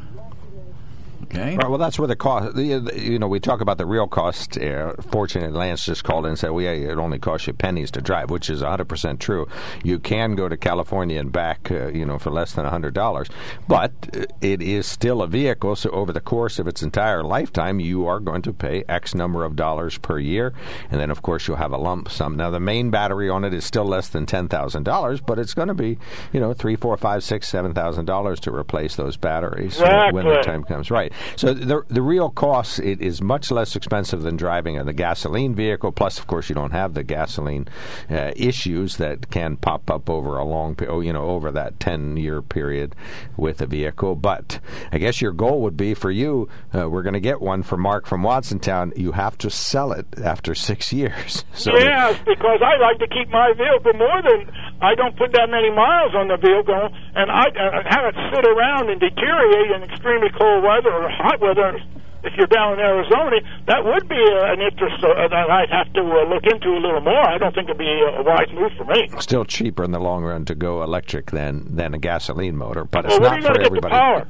Okay. 1.32 1.56
Right, 1.58 1.70
well, 1.70 1.78
that's 1.78 2.00
where 2.00 2.08
the 2.08 2.16
cost. 2.16 2.56
the- 2.56 2.64
You 2.96 3.20
know, 3.20 3.28
we 3.28 3.40
talk 3.40 3.62
about 3.62 3.78
the 3.78 3.86
real 3.86 4.08
cost. 4.08 4.58
Uh, 4.58 4.94
fortunately, 5.12 5.56
Lance 5.56 5.86
just 5.86 6.04
called 6.04 6.26
in 6.26 6.30
and 6.30 6.40
said, 6.40 6.50
"Well, 6.50 6.64
yeah, 6.64 6.72
it 6.72 6.98
only 6.98 7.20
costs 7.20 7.46
you 7.46 7.54
pennies 7.54 7.92
to 7.92 8.02
drive," 8.02 8.30
which 8.32 8.50
is 8.50 8.62
100 8.64 8.86
percent 8.86 9.20
true. 9.20 9.48
You 9.84 10.00
can 10.00 10.36
go 10.36 10.50
to 10.50 10.58
California 10.58 11.20
and 11.20 11.32
back, 11.32 11.70
uh, 11.72 11.88
you 11.90 12.06
know, 12.06 12.18
for 12.18 12.32
less 12.32 12.54
than 12.54 12.66
hundred 12.66 12.94
dollars, 12.96 13.28
but 13.68 13.92
uh, 14.16 14.26
it 14.42 14.62
is 14.62 14.88
still 14.88 15.22
a 15.22 15.28
vehicle. 15.28 15.76
So 15.76 15.90
over 15.92 16.12
the 16.12 16.20
course 16.22 16.58
of 16.58 16.68
its 16.68 16.82
entire 16.82 17.24
lifetime, 17.24 17.80
you 17.80 18.08
are 18.08 18.20
going 18.20 18.42
to 18.44 18.54
pay 18.54 18.84
X 18.90 19.14
number 19.14 19.46
of 19.46 19.56
dollars 19.56 19.98
per 20.00 20.18
year, 20.20 20.54
and 20.90 21.00
then 21.00 21.12
of 21.12 21.22
course 21.22 21.48
you'll 21.48 21.58
have 21.58 21.72
a 21.74 21.78
lump 21.78 22.10
sum. 22.10 22.36
Now, 22.38 22.50
the 22.50 22.60
main 22.60 22.90
battery 22.90 23.30
on 23.30 23.44
it 23.44 23.54
is 23.54 23.66
still 23.66 23.86
less 23.86 24.08
than 24.10 24.26
ten 24.26 24.48
thousand 24.48 24.84
dollars, 24.84 25.22
but 25.22 25.38
it's 25.38 25.54
going 25.54 25.68
to 25.68 25.74
be, 25.76 26.00
you 26.34 26.40
know, 26.40 26.54
three, 26.54 26.76
four, 26.76 26.98
five, 26.98 27.24
six, 27.24 27.48
seven 27.48 27.74
thousand 27.74 28.06
dollars 28.06 28.40
to 28.42 28.54
replace 28.54 28.96
those 28.96 29.16
batteries 29.16 29.80
uh, 29.80 30.10
when 30.12 30.26
the 30.26 30.42
time 30.42 30.64
comes. 30.64 30.90
Right. 30.90 31.14
So 31.36 31.54
the 31.54 31.84
the 31.88 32.02
real 32.02 32.30
cost 32.30 32.80
it 32.80 33.02
is 33.02 33.22
much 33.22 33.52
less 33.52 33.76
expensive 33.76 34.22
than 34.22 34.38
driving 34.38 34.78
a 34.78 34.94
gasoline 34.94 35.56
vehicle. 35.56 35.92
Plus, 35.92 36.20
of 36.20 36.28
course, 36.28 36.50
you 36.50 36.56
don't 36.56 36.72
have 36.72 36.94
the 36.94 37.04
gasoline 37.04 37.68
uh, 38.10 38.32
issues 38.36 38.98
that 38.98 39.30
can 39.30 39.58
pop 39.58 39.90
up 39.90 40.10
over 40.10 40.38
a 40.38 40.44
long, 40.44 40.76
oh, 40.88 41.02
you 41.02 41.14
know, 41.14 41.30
over 41.30 41.52
that 41.52 41.80
ten 41.80 42.18
year 42.18 42.42
period 42.42 42.96
with 43.38 43.62
a 43.62 43.66
vehicle. 43.66 44.16
But 44.16 44.60
I 44.92 44.98
guess 44.98 45.22
your 45.22 45.32
goal 45.32 45.62
would 45.62 45.78
be 45.78 45.94
for 45.94 46.12
you. 46.12 46.50
Uh, 46.74 46.90
we're 46.90 47.04
going 47.04 47.14
to 47.14 47.20
get 47.20 47.42
one 47.42 47.64
for 47.64 47.78
Mark 47.78 48.06
from 48.06 48.24
Watsontown. 48.24 48.96
You 48.98 49.14
have 49.14 49.38
to 49.40 49.50
sell 49.50 49.92
it 49.92 50.08
after 50.24 50.56
six 50.56 50.92
years. 50.94 51.46
So 51.60 51.76
yes, 51.76 52.16
because 52.26 52.62
I 52.64 52.80
like 52.80 53.00
to 53.00 53.08
keep 53.08 53.28
my 53.30 53.52
vehicle 53.52 53.92
more 53.94 54.22
than 54.24 54.48
I 54.82 54.96
don't 54.96 55.12
put 55.18 55.34
that 55.34 55.50
many 55.52 55.70
miles 55.70 56.16
on 56.16 56.32
the 56.32 56.38
vehicle, 56.40 56.88
and 57.16 57.28
I 57.28 57.52
uh, 57.52 57.84
have 57.84 58.06
it 58.08 58.16
sit 58.32 58.48
around 58.48 58.90
and 58.90 58.96
deteriorate 58.96 59.72
in 59.76 59.84
extremely 59.84 60.30
cold 60.40 60.64
weather 60.64 60.94
or 60.94 61.09
hot 61.12 61.40
weather. 61.40 61.80
If 62.22 62.34
you're 62.36 62.48
down 62.48 62.74
in 62.74 62.80
Arizona, 62.82 63.38
that 63.68 63.86
would 63.86 64.10
be 64.10 64.20
uh, 64.22 64.52
an 64.52 64.60
interest 64.60 65.02
uh, 65.02 65.28
that 65.30 65.50
I'd 65.50 65.70
have 65.70 65.88
to 65.94 66.02
uh, 66.02 66.26
look 66.28 66.44
into 66.44 66.68
a 66.68 66.76
little 66.84 67.00
more. 67.00 67.18
I 67.18 67.38
don't 67.38 67.56
think 67.56 67.70
it'd 67.70 67.78
be 67.78 67.88
a 67.88 68.22
wise 68.22 68.50
move 68.54 68.74
for 68.78 68.84
me. 68.84 69.08
Still 69.22 69.46
cheaper 69.46 69.86
in 69.86 69.92
the 69.92 70.02
long 70.02 70.26
run 70.26 70.44
to 70.46 70.54
go 70.56 70.84
electric 70.84 71.32
than 71.32 71.78
than 71.78 71.94
a 71.94 71.98
gasoline 71.98 72.58
motor, 72.58 72.84
but 72.84 73.06
Well, 73.06 73.16
it's 73.16 73.26
are 73.26 73.30
not 73.30 73.36
you 73.38 73.42
going 73.44 73.54
for 73.54 73.54
to 73.54 73.70
get 73.70 73.82
the 73.82 73.88
everybody. 73.88 73.96
power? 73.96 74.28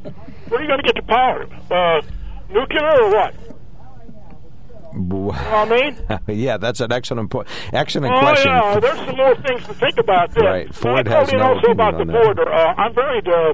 Where 0.50 0.60
are 0.60 0.62
you 0.62 0.68
going 0.68 0.80
to 0.82 0.86
get 0.86 0.96
the 0.98 1.02
power? 1.02 1.48
Uh, 1.72 2.02
nuclear 2.54 3.02
or 3.02 3.10
what? 3.12 3.34
You 4.94 5.00
know 5.02 5.26
what 5.26 5.36
I 5.38 5.66
mean? 5.70 5.98
yeah, 6.40 6.58
that's 6.58 6.82
an 6.82 6.92
excellent 6.92 7.30
point. 7.32 7.48
Excellent 7.74 8.14
oh 8.14 8.20
question. 8.20 8.52
yeah, 8.52 8.80
there's 8.80 8.98
some 9.06 9.18
more 9.18 9.36
things 9.36 9.66
to 9.68 9.74
think 9.76 9.98
about 9.98 10.32
there. 10.34 10.44
Right, 10.44 10.74
Ford 10.76 11.08
has 11.08 11.32
no 11.32 11.42
also 11.54 11.72
about 11.72 11.98
the 11.98 12.06
border. 12.06 12.52
Uh, 12.52 12.74
I'm 12.76 12.94
very 12.94 13.20
uh, 13.26 13.54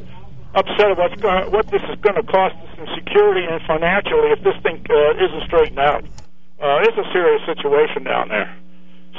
upset 0.56 0.92
about 0.92 1.20
going, 1.20 1.52
what 1.52 1.68
this 1.68 1.84
is 1.84 2.00
going 2.02 2.16
to 2.16 2.24
cost 2.24 2.56
us 2.56 2.80
in 2.80 2.88
security 2.96 3.46
and 3.46 3.62
financially 3.68 4.32
if 4.32 4.42
this 4.44 4.56
thing 4.64 4.80
uh, 4.90 5.24
isn't 5.24 5.44
straightened 5.46 5.80
out. 5.80 6.04
Uh, 6.60 6.80
it's 6.88 6.98
a 6.98 7.08
serious 7.12 7.44
situation 7.46 8.04
down 8.04 8.30
there. 8.30 8.50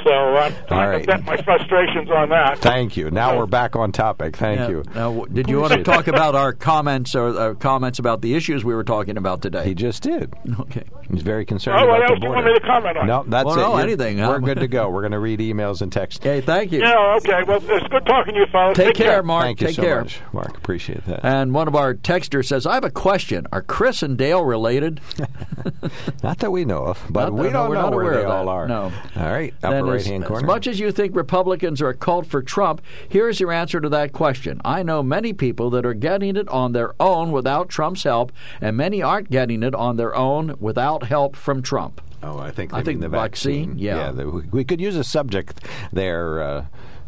So 0.03 0.11
I'm 0.11 0.53
trying 0.67 0.89
right. 0.89 1.05
vent 1.05 1.25
my 1.25 1.37
frustrations 1.41 2.09
on 2.09 2.29
that. 2.29 2.59
Thank 2.59 2.95
you. 2.97 3.09
Now 3.11 3.37
we're 3.37 3.45
back 3.45 3.75
on 3.75 3.91
topic. 3.91 4.37
Thank 4.37 4.59
Yeah. 4.59 4.69
you. 4.69 4.83
Now, 4.95 5.25
did 5.25 5.49
you 5.49 5.59
want 5.59 5.73
to 5.73 5.83
talk 5.83 6.07
about 6.07 6.35
our 6.35 6.53
comments 6.53 7.15
or 7.15 7.27
uh, 7.37 7.53
comments 7.55 7.99
about 7.99 8.21
the 8.21 8.35
issues 8.35 8.63
we 8.63 8.73
were 8.75 8.83
talking 8.83 9.17
about 9.17 9.41
today? 9.41 9.65
He 9.65 9.73
just 9.73 10.03
did. 10.03 10.33
Okay. 10.59 10.83
He's 11.11 11.21
very 11.23 11.45
concerned 11.45 11.79
Oh, 11.81 11.87
what 11.87 11.97
about 11.99 12.11
else 12.11 12.19
the 12.19 12.21
do 12.21 12.27
you 12.27 12.33
border. 12.33 12.43
want 12.43 12.53
me 12.53 12.59
to 12.59 12.65
comment 12.67 12.97
on? 12.97 13.07
No, 13.07 13.23
that's 13.27 13.45
Well, 13.45 13.55
it. 13.55 13.59
no, 13.61 13.69
You're- 13.73 13.83
anything, 13.83 14.17
We're 14.19 14.39
good 14.39 14.59
to 14.59 14.67
go. 14.67 14.89
We're 14.89 15.01
going 15.01 15.11
to 15.13 15.19
read 15.19 15.39
emails 15.39 15.81
and 15.81 15.91
text. 15.91 16.21
Okay, 16.21 16.41
thank 16.41 16.71
you. 16.71 16.79
Yeah, 16.79 17.15
okay. 17.17 17.43
Well, 17.47 17.57
it's 17.63 17.87
good 17.87 18.05
talking 18.05 18.33
to 18.35 18.39
you, 18.41 18.45
fellas. 18.51 18.77
Take 18.77 18.95
care, 18.95 19.23
Mark. 19.23 19.43
Thank 19.45 19.61
you 19.61 19.67
Take 19.67 19.75
so 19.77 19.81
care. 19.81 20.01
much, 20.01 20.19
Mark. 20.33 20.57
Appreciate 20.57 21.05
that. 21.05 21.21
And 21.23 21.53
one 21.53 21.67
of 21.67 21.75
our 21.75 21.93
texters 21.93 22.45
says, 22.45 22.65
I 22.65 22.75
have 22.75 22.83
a 22.83 22.89
question. 22.91 23.47
Are 23.51 23.61
Chris 23.61 24.03
and 24.03 24.17
Dale 24.17 24.43
related? 24.43 25.01
Not 26.23 26.39
that 26.39 26.51
we 26.51 26.65
know 26.65 26.83
of, 26.83 27.03
but 27.09 27.25
Not 27.25 27.33
we 27.33 27.49
don't 27.49 27.69
we're 27.69 27.75
know 27.75 27.89
where 27.91 28.17
they 28.17 28.23
all 28.25 28.49
are. 28.49 28.67
No. 28.67 28.91
All 29.15 29.31
right. 29.31 29.53
Then 29.61 29.73
Upper 29.73 29.79
as- 29.79 29.86
right 29.87 30.05
hand 30.05 30.23
As 30.25 30.43
much 30.43 30.67
as 30.67 30.79
you 30.79 30.91
think 30.91 31.15
Republicans 31.15 31.81
are 31.81 31.89
a 31.89 31.93
cult 31.93 32.25
for 32.25 32.41
Trump, 32.41 32.81
here's 33.07 33.39
your 33.39 33.51
answer 33.51 33.79
to 33.79 33.89
that 33.89 34.13
question. 34.13 34.61
I 34.63 34.83
know 34.83 35.01
many 35.03 35.33
people 35.33 35.69
that 35.71 35.85
are 35.85 35.93
getting 35.93 36.35
it 36.35 36.47
on 36.49 36.73
their 36.73 36.93
own 36.99 37.31
without 37.31 37.69
Trump's 37.69 38.03
help, 38.03 38.31
and 38.61 38.77
many 38.77 39.01
aren't 39.01 39.29
getting 39.29 39.63
it 39.63 39.75
on 39.75 39.97
their 39.97 40.15
own 40.15 40.55
without 40.59 41.03
help 41.03 41.35
from 41.35 41.61
Trump. 41.61 42.01
Oh, 42.23 42.39
I 42.39 42.51
think 42.51 42.73
I 42.73 42.81
think 42.81 42.99
the 42.99 43.07
the 43.07 43.17
vaccine, 43.17 43.69
vaccine. 43.69 43.79
yeah. 43.79 44.11
the, 44.11 44.29
we, 44.29 44.41
we 44.51 44.63
could 44.63 44.81
use 44.81 44.95
a 44.95 45.03
subject 45.03 45.63
there, 45.93 46.41
uh, 46.41 46.65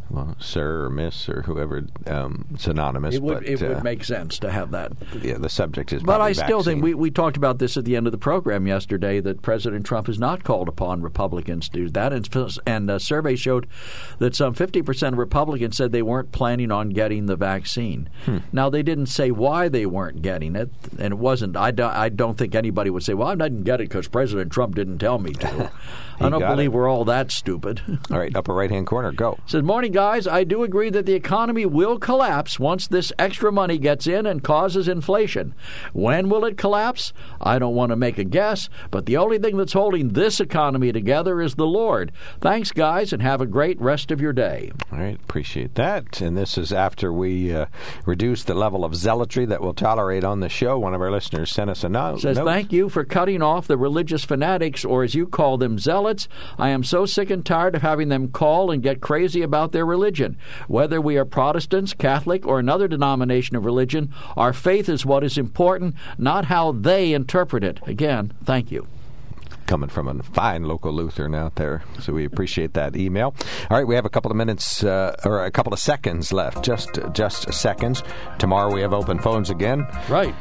well, 0.09 0.35
sir 0.39 0.85
or 0.85 0.89
miss 0.89 1.29
or 1.29 1.43
whoever, 1.43 1.85
um, 2.07 2.45
synonymous. 2.57 3.15
It 3.15 3.21
would 3.21 3.39
but, 3.39 3.45
it 3.45 3.61
uh, 3.61 3.67
would 3.67 3.83
make 3.83 4.03
sense 4.03 4.39
to 4.39 4.51
have 4.51 4.71
that. 4.71 4.91
Yeah, 5.21 5.37
the 5.37 5.49
subject 5.49 5.93
is. 5.93 6.01
But 6.03 6.21
I 6.21 6.31
still 6.31 6.63
think 6.63 6.83
we, 6.83 6.93
we 6.93 7.11
talked 7.11 7.37
about 7.37 7.59
this 7.59 7.77
at 7.77 7.85
the 7.85 7.95
end 7.95 8.07
of 8.07 8.11
the 8.11 8.17
program 8.17 8.65
yesterday 8.67 9.19
that 9.19 9.41
President 9.41 9.85
Trump 9.85 10.07
has 10.07 10.17
not 10.17 10.43
called 10.43 10.67
upon 10.67 11.01
Republicans 11.01 11.69
to 11.69 11.79
do 11.79 11.89
that. 11.89 12.13
And, 12.13 12.27
and 12.65 12.89
a 12.89 12.99
survey 12.99 13.35
showed 13.35 13.67
that 14.17 14.35
some 14.35 14.55
50% 14.55 15.07
of 15.09 15.17
Republicans 15.17 15.77
said 15.77 15.91
they 15.91 16.01
weren't 16.01 16.31
planning 16.31 16.71
on 16.71 16.89
getting 16.89 17.27
the 17.27 17.35
vaccine. 17.35 18.09
Hmm. 18.25 18.37
Now, 18.51 18.69
they 18.69 18.83
didn't 18.83 19.07
say 19.07 19.31
why 19.31 19.69
they 19.69 19.85
weren't 19.85 20.21
getting 20.21 20.55
it. 20.55 20.69
And 20.97 21.13
it 21.13 21.17
wasn't, 21.17 21.55
I, 21.55 21.71
do, 21.71 21.83
I 21.83 22.09
don't 22.09 22.37
think 22.37 22.55
anybody 22.55 22.89
would 22.89 23.03
say, 23.03 23.13
well, 23.13 23.27
I 23.27 23.35
didn't 23.35 23.63
get 23.63 23.81
it 23.81 23.89
because 23.89 24.07
President 24.07 24.51
Trump 24.51 24.75
didn't 24.75 24.99
tell 24.99 25.19
me 25.19 25.33
to. 25.33 25.71
I 26.21 26.29
don't 26.29 26.41
believe 26.41 26.71
it. 26.71 26.75
we're 26.75 26.89
all 26.89 27.05
that 27.05 27.31
stupid. 27.31 27.81
All 28.11 28.19
right, 28.19 28.35
upper 28.35 28.53
right 28.53 28.69
hand 28.69 28.87
corner, 28.87 29.11
go. 29.11 29.37
Says, 29.45 29.63
Morning, 29.63 29.91
guys. 29.99 30.25
I 30.25 30.45
do 30.45 30.63
agree 30.63 30.89
that 30.91 31.05
the 31.05 31.13
economy 31.13 31.65
will 31.65 31.99
collapse 31.99 32.57
once 32.57 32.87
this 32.87 33.11
extra 33.19 33.51
money 33.51 33.77
gets 33.77 34.07
in 34.07 34.25
and 34.25 34.41
causes 34.41 34.87
inflation. 34.87 35.53
When 35.91 36.29
will 36.29 36.45
it 36.45 36.57
collapse? 36.57 37.11
I 37.41 37.59
don't 37.59 37.75
want 37.75 37.89
to 37.89 37.97
make 37.97 38.17
a 38.17 38.23
guess, 38.23 38.69
but 38.91 39.07
the 39.07 39.17
only 39.17 39.39
thing 39.39 39.57
that's 39.57 39.73
holding 39.73 40.13
this 40.13 40.39
economy 40.39 40.93
together 40.93 41.41
is 41.41 41.55
the 41.55 41.67
Lord. 41.67 42.13
Thanks, 42.39 42.71
guys, 42.71 43.11
and 43.11 43.21
have 43.21 43.41
a 43.41 43.45
great 43.45 43.77
rest 43.81 44.09
of 44.09 44.21
your 44.21 44.31
day. 44.31 44.71
All 44.89 44.99
right, 44.99 45.19
appreciate 45.21 45.75
that. 45.75 46.21
And 46.21 46.37
this 46.37 46.57
is 46.57 46.71
after 46.71 47.11
we 47.11 47.53
uh, 47.53 47.65
reduced 48.05 48.47
the 48.47 48.53
level 48.53 48.85
of 48.85 48.95
zealotry 48.95 49.45
that 49.47 49.59
we'll 49.59 49.73
tolerate 49.73 50.23
on 50.23 50.39
the 50.39 50.47
show. 50.47 50.79
One 50.79 50.93
of 50.93 51.01
our 51.01 51.11
listeners 51.11 51.51
sent 51.51 51.69
us 51.69 51.83
a 51.83 51.89
note. 51.89 52.21
Says, 52.21 52.37
note. 52.37 52.45
thank 52.45 52.71
you 52.71 52.87
for 52.87 53.03
cutting 53.03 53.41
off 53.41 53.67
the 53.67 53.77
religious 53.77 54.23
fanatics, 54.23 54.85
or 54.85 55.03
as 55.03 55.13
you 55.13 55.27
call 55.27 55.57
them, 55.57 55.77
zealots. 55.77 56.29
I 56.57 56.69
am 56.69 56.85
so 56.85 57.05
sick 57.05 57.29
and 57.29 57.45
tired 57.45 57.75
of 57.75 57.81
having 57.81 58.07
them 58.07 58.29
call 58.29 58.71
and 58.71 58.81
get 58.81 59.01
crazy 59.01 59.41
about 59.41 59.73
their 59.73 59.88
religion. 59.89 60.37
Whether 60.67 61.01
we 61.01 61.17
are 61.17 61.25
Protestants, 61.25 61.93
Catholic, 61.93 62.45
or 62.47 62.59
another 62.59 62.87
denomination 62.87 63.55
of 63.57 63.65
religion, 63.65 64.13
our 64.37 64.53
faith 64.53 64.87
is 64.87 65.05
what 65.05 65.23
is 65.23 65.37
important, 65.37 65.95
not 66.17 66.45
how 66.45 66.71
they 66.71 67.11
interpret 67.13 67.63
it. 67.63 67.79
Again, 67.85 68.31
thank 68.45 68.71
you. 68.71 68.87
coming 69.67 69.89
from 69.89 70.07
a 70.07 70.23
fine 70.23 70.63
local 70.63 70.91
Lutheran 70.91 71.35
out 71.35 71.53
there. 71.55 71.83
So 71.99 72.11
we 72.13 72.25
appreciate 72.25 72.73
that 72.73 72.95
email. 72.95 73.35
All 73.69 73.77
right, 73.77 73.85
we 73.87 73.93
have 73.93 74.05
a 74.05 74.09
couple 74.09 74.31
of 74.31 74.37
minutes 74.37 74.83
uh, 74.83 75.15
or 75.23 75.45
a 75.45 75.51
couple 75.51 75.73
of 75.73 75.79
seconds 75.79 76.33
left. 76.33 76.63
Just 76.63 76.97
just 77.13 77.53
seconds. 77.53 78.01
Tomorrow 78.39 78.73
we 78.73 78.81
have 78.81 78.93
open 78.93 79.19
phones 79.19 79.49
again. 79.51 79.85
Right. 80.09 80.33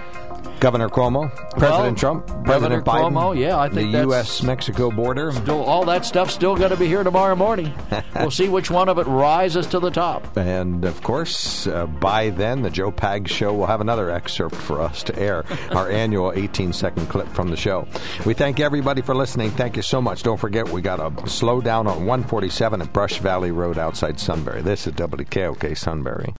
Governor 0.61 0.89
Cuomo, 0.89 1.31
President 1.57 1.97
Trump, 1.97 2.27
Governor 2.27 2.83
President 2.83 2.85
Biden, 2.85 3.13
Cuomo, 3.13 3.39
yeah, 3.39 3.59
I 3.59 3.69
think 3.69 3.93
the 3.93 4.01
U.S. 4.01 4.43
Mexico 4.43 4.91
border. 4.91 5.31
Still, 5.33 5.63
all 5.63 5.85
that 5.85 6.05
stuff's 6.05 6.35
still 6.35 6.57
going 6.57 6.71
to 6.71 6.77
be 6.77 6.87
here 6.87 7.05
tomorrow 7.05 7.37
morning. 7.37 7.73
we'll 8.17 8.31
see 8.31 8.49
which 8.49 8.71
one 8.71 8.89
of 8.89 8.99
it 8.99 9.07
rises 9.07 9.67
to 9.69 9.79
the 9.79 9.91
top. 9.91 10.37
And 10.37 10.85
of 10.85 11.01
course, 11.03 11.67
uh, 11.67 11.87
by 11.87 12.31
then, 12.31 12.63
the 12.63 12.71
Joe 12.71 12.91
Pags 12.91 13.29
Show 13.29 13.55
will 13.55 13.67
have 13.67 13.81
another 13.81 14.11
excerpt 14.11 14.57
for 14.57 14.81
us 14.81 15.05
to 15.05 15.19
air, 15.19 15.45
our 15.71 15.91
annual 15.93 16.33
18 16.35 16.73
second 16.73 17.07
clip 17.09 17.29
from 17.29 17.51
the 17.51 17.57
show. 17.57 17.87
We 18.27 18.35
thank 18.35 18.59
everybody 18.59 19.03
for 19.03 19.15
listening. 19.15 19.51
Thank 19.51 19.77
you 19.77 19.83
so 19.83 20.03
much. 20.03 20.25
Don't 20.25 20.39
forget, 20.39 20.69
we 20.69 20.83
got 20.83 21.01
a 21.01 21.29
slow 21.29 21.61
down 21.61 21.87
on 21.87 21.99
147 22.07 22.83
at 22.83 22.93
Brush 22.93 23.19
Valley 23.19 23.53
Road 23.53 23.79
outside 23.79 24.19
Sunbury. 24.19 24.63
This 24.63 24.87
is 24.87 24.95
WKOK 24.95 25.77
Sunbury. 25.79 26.35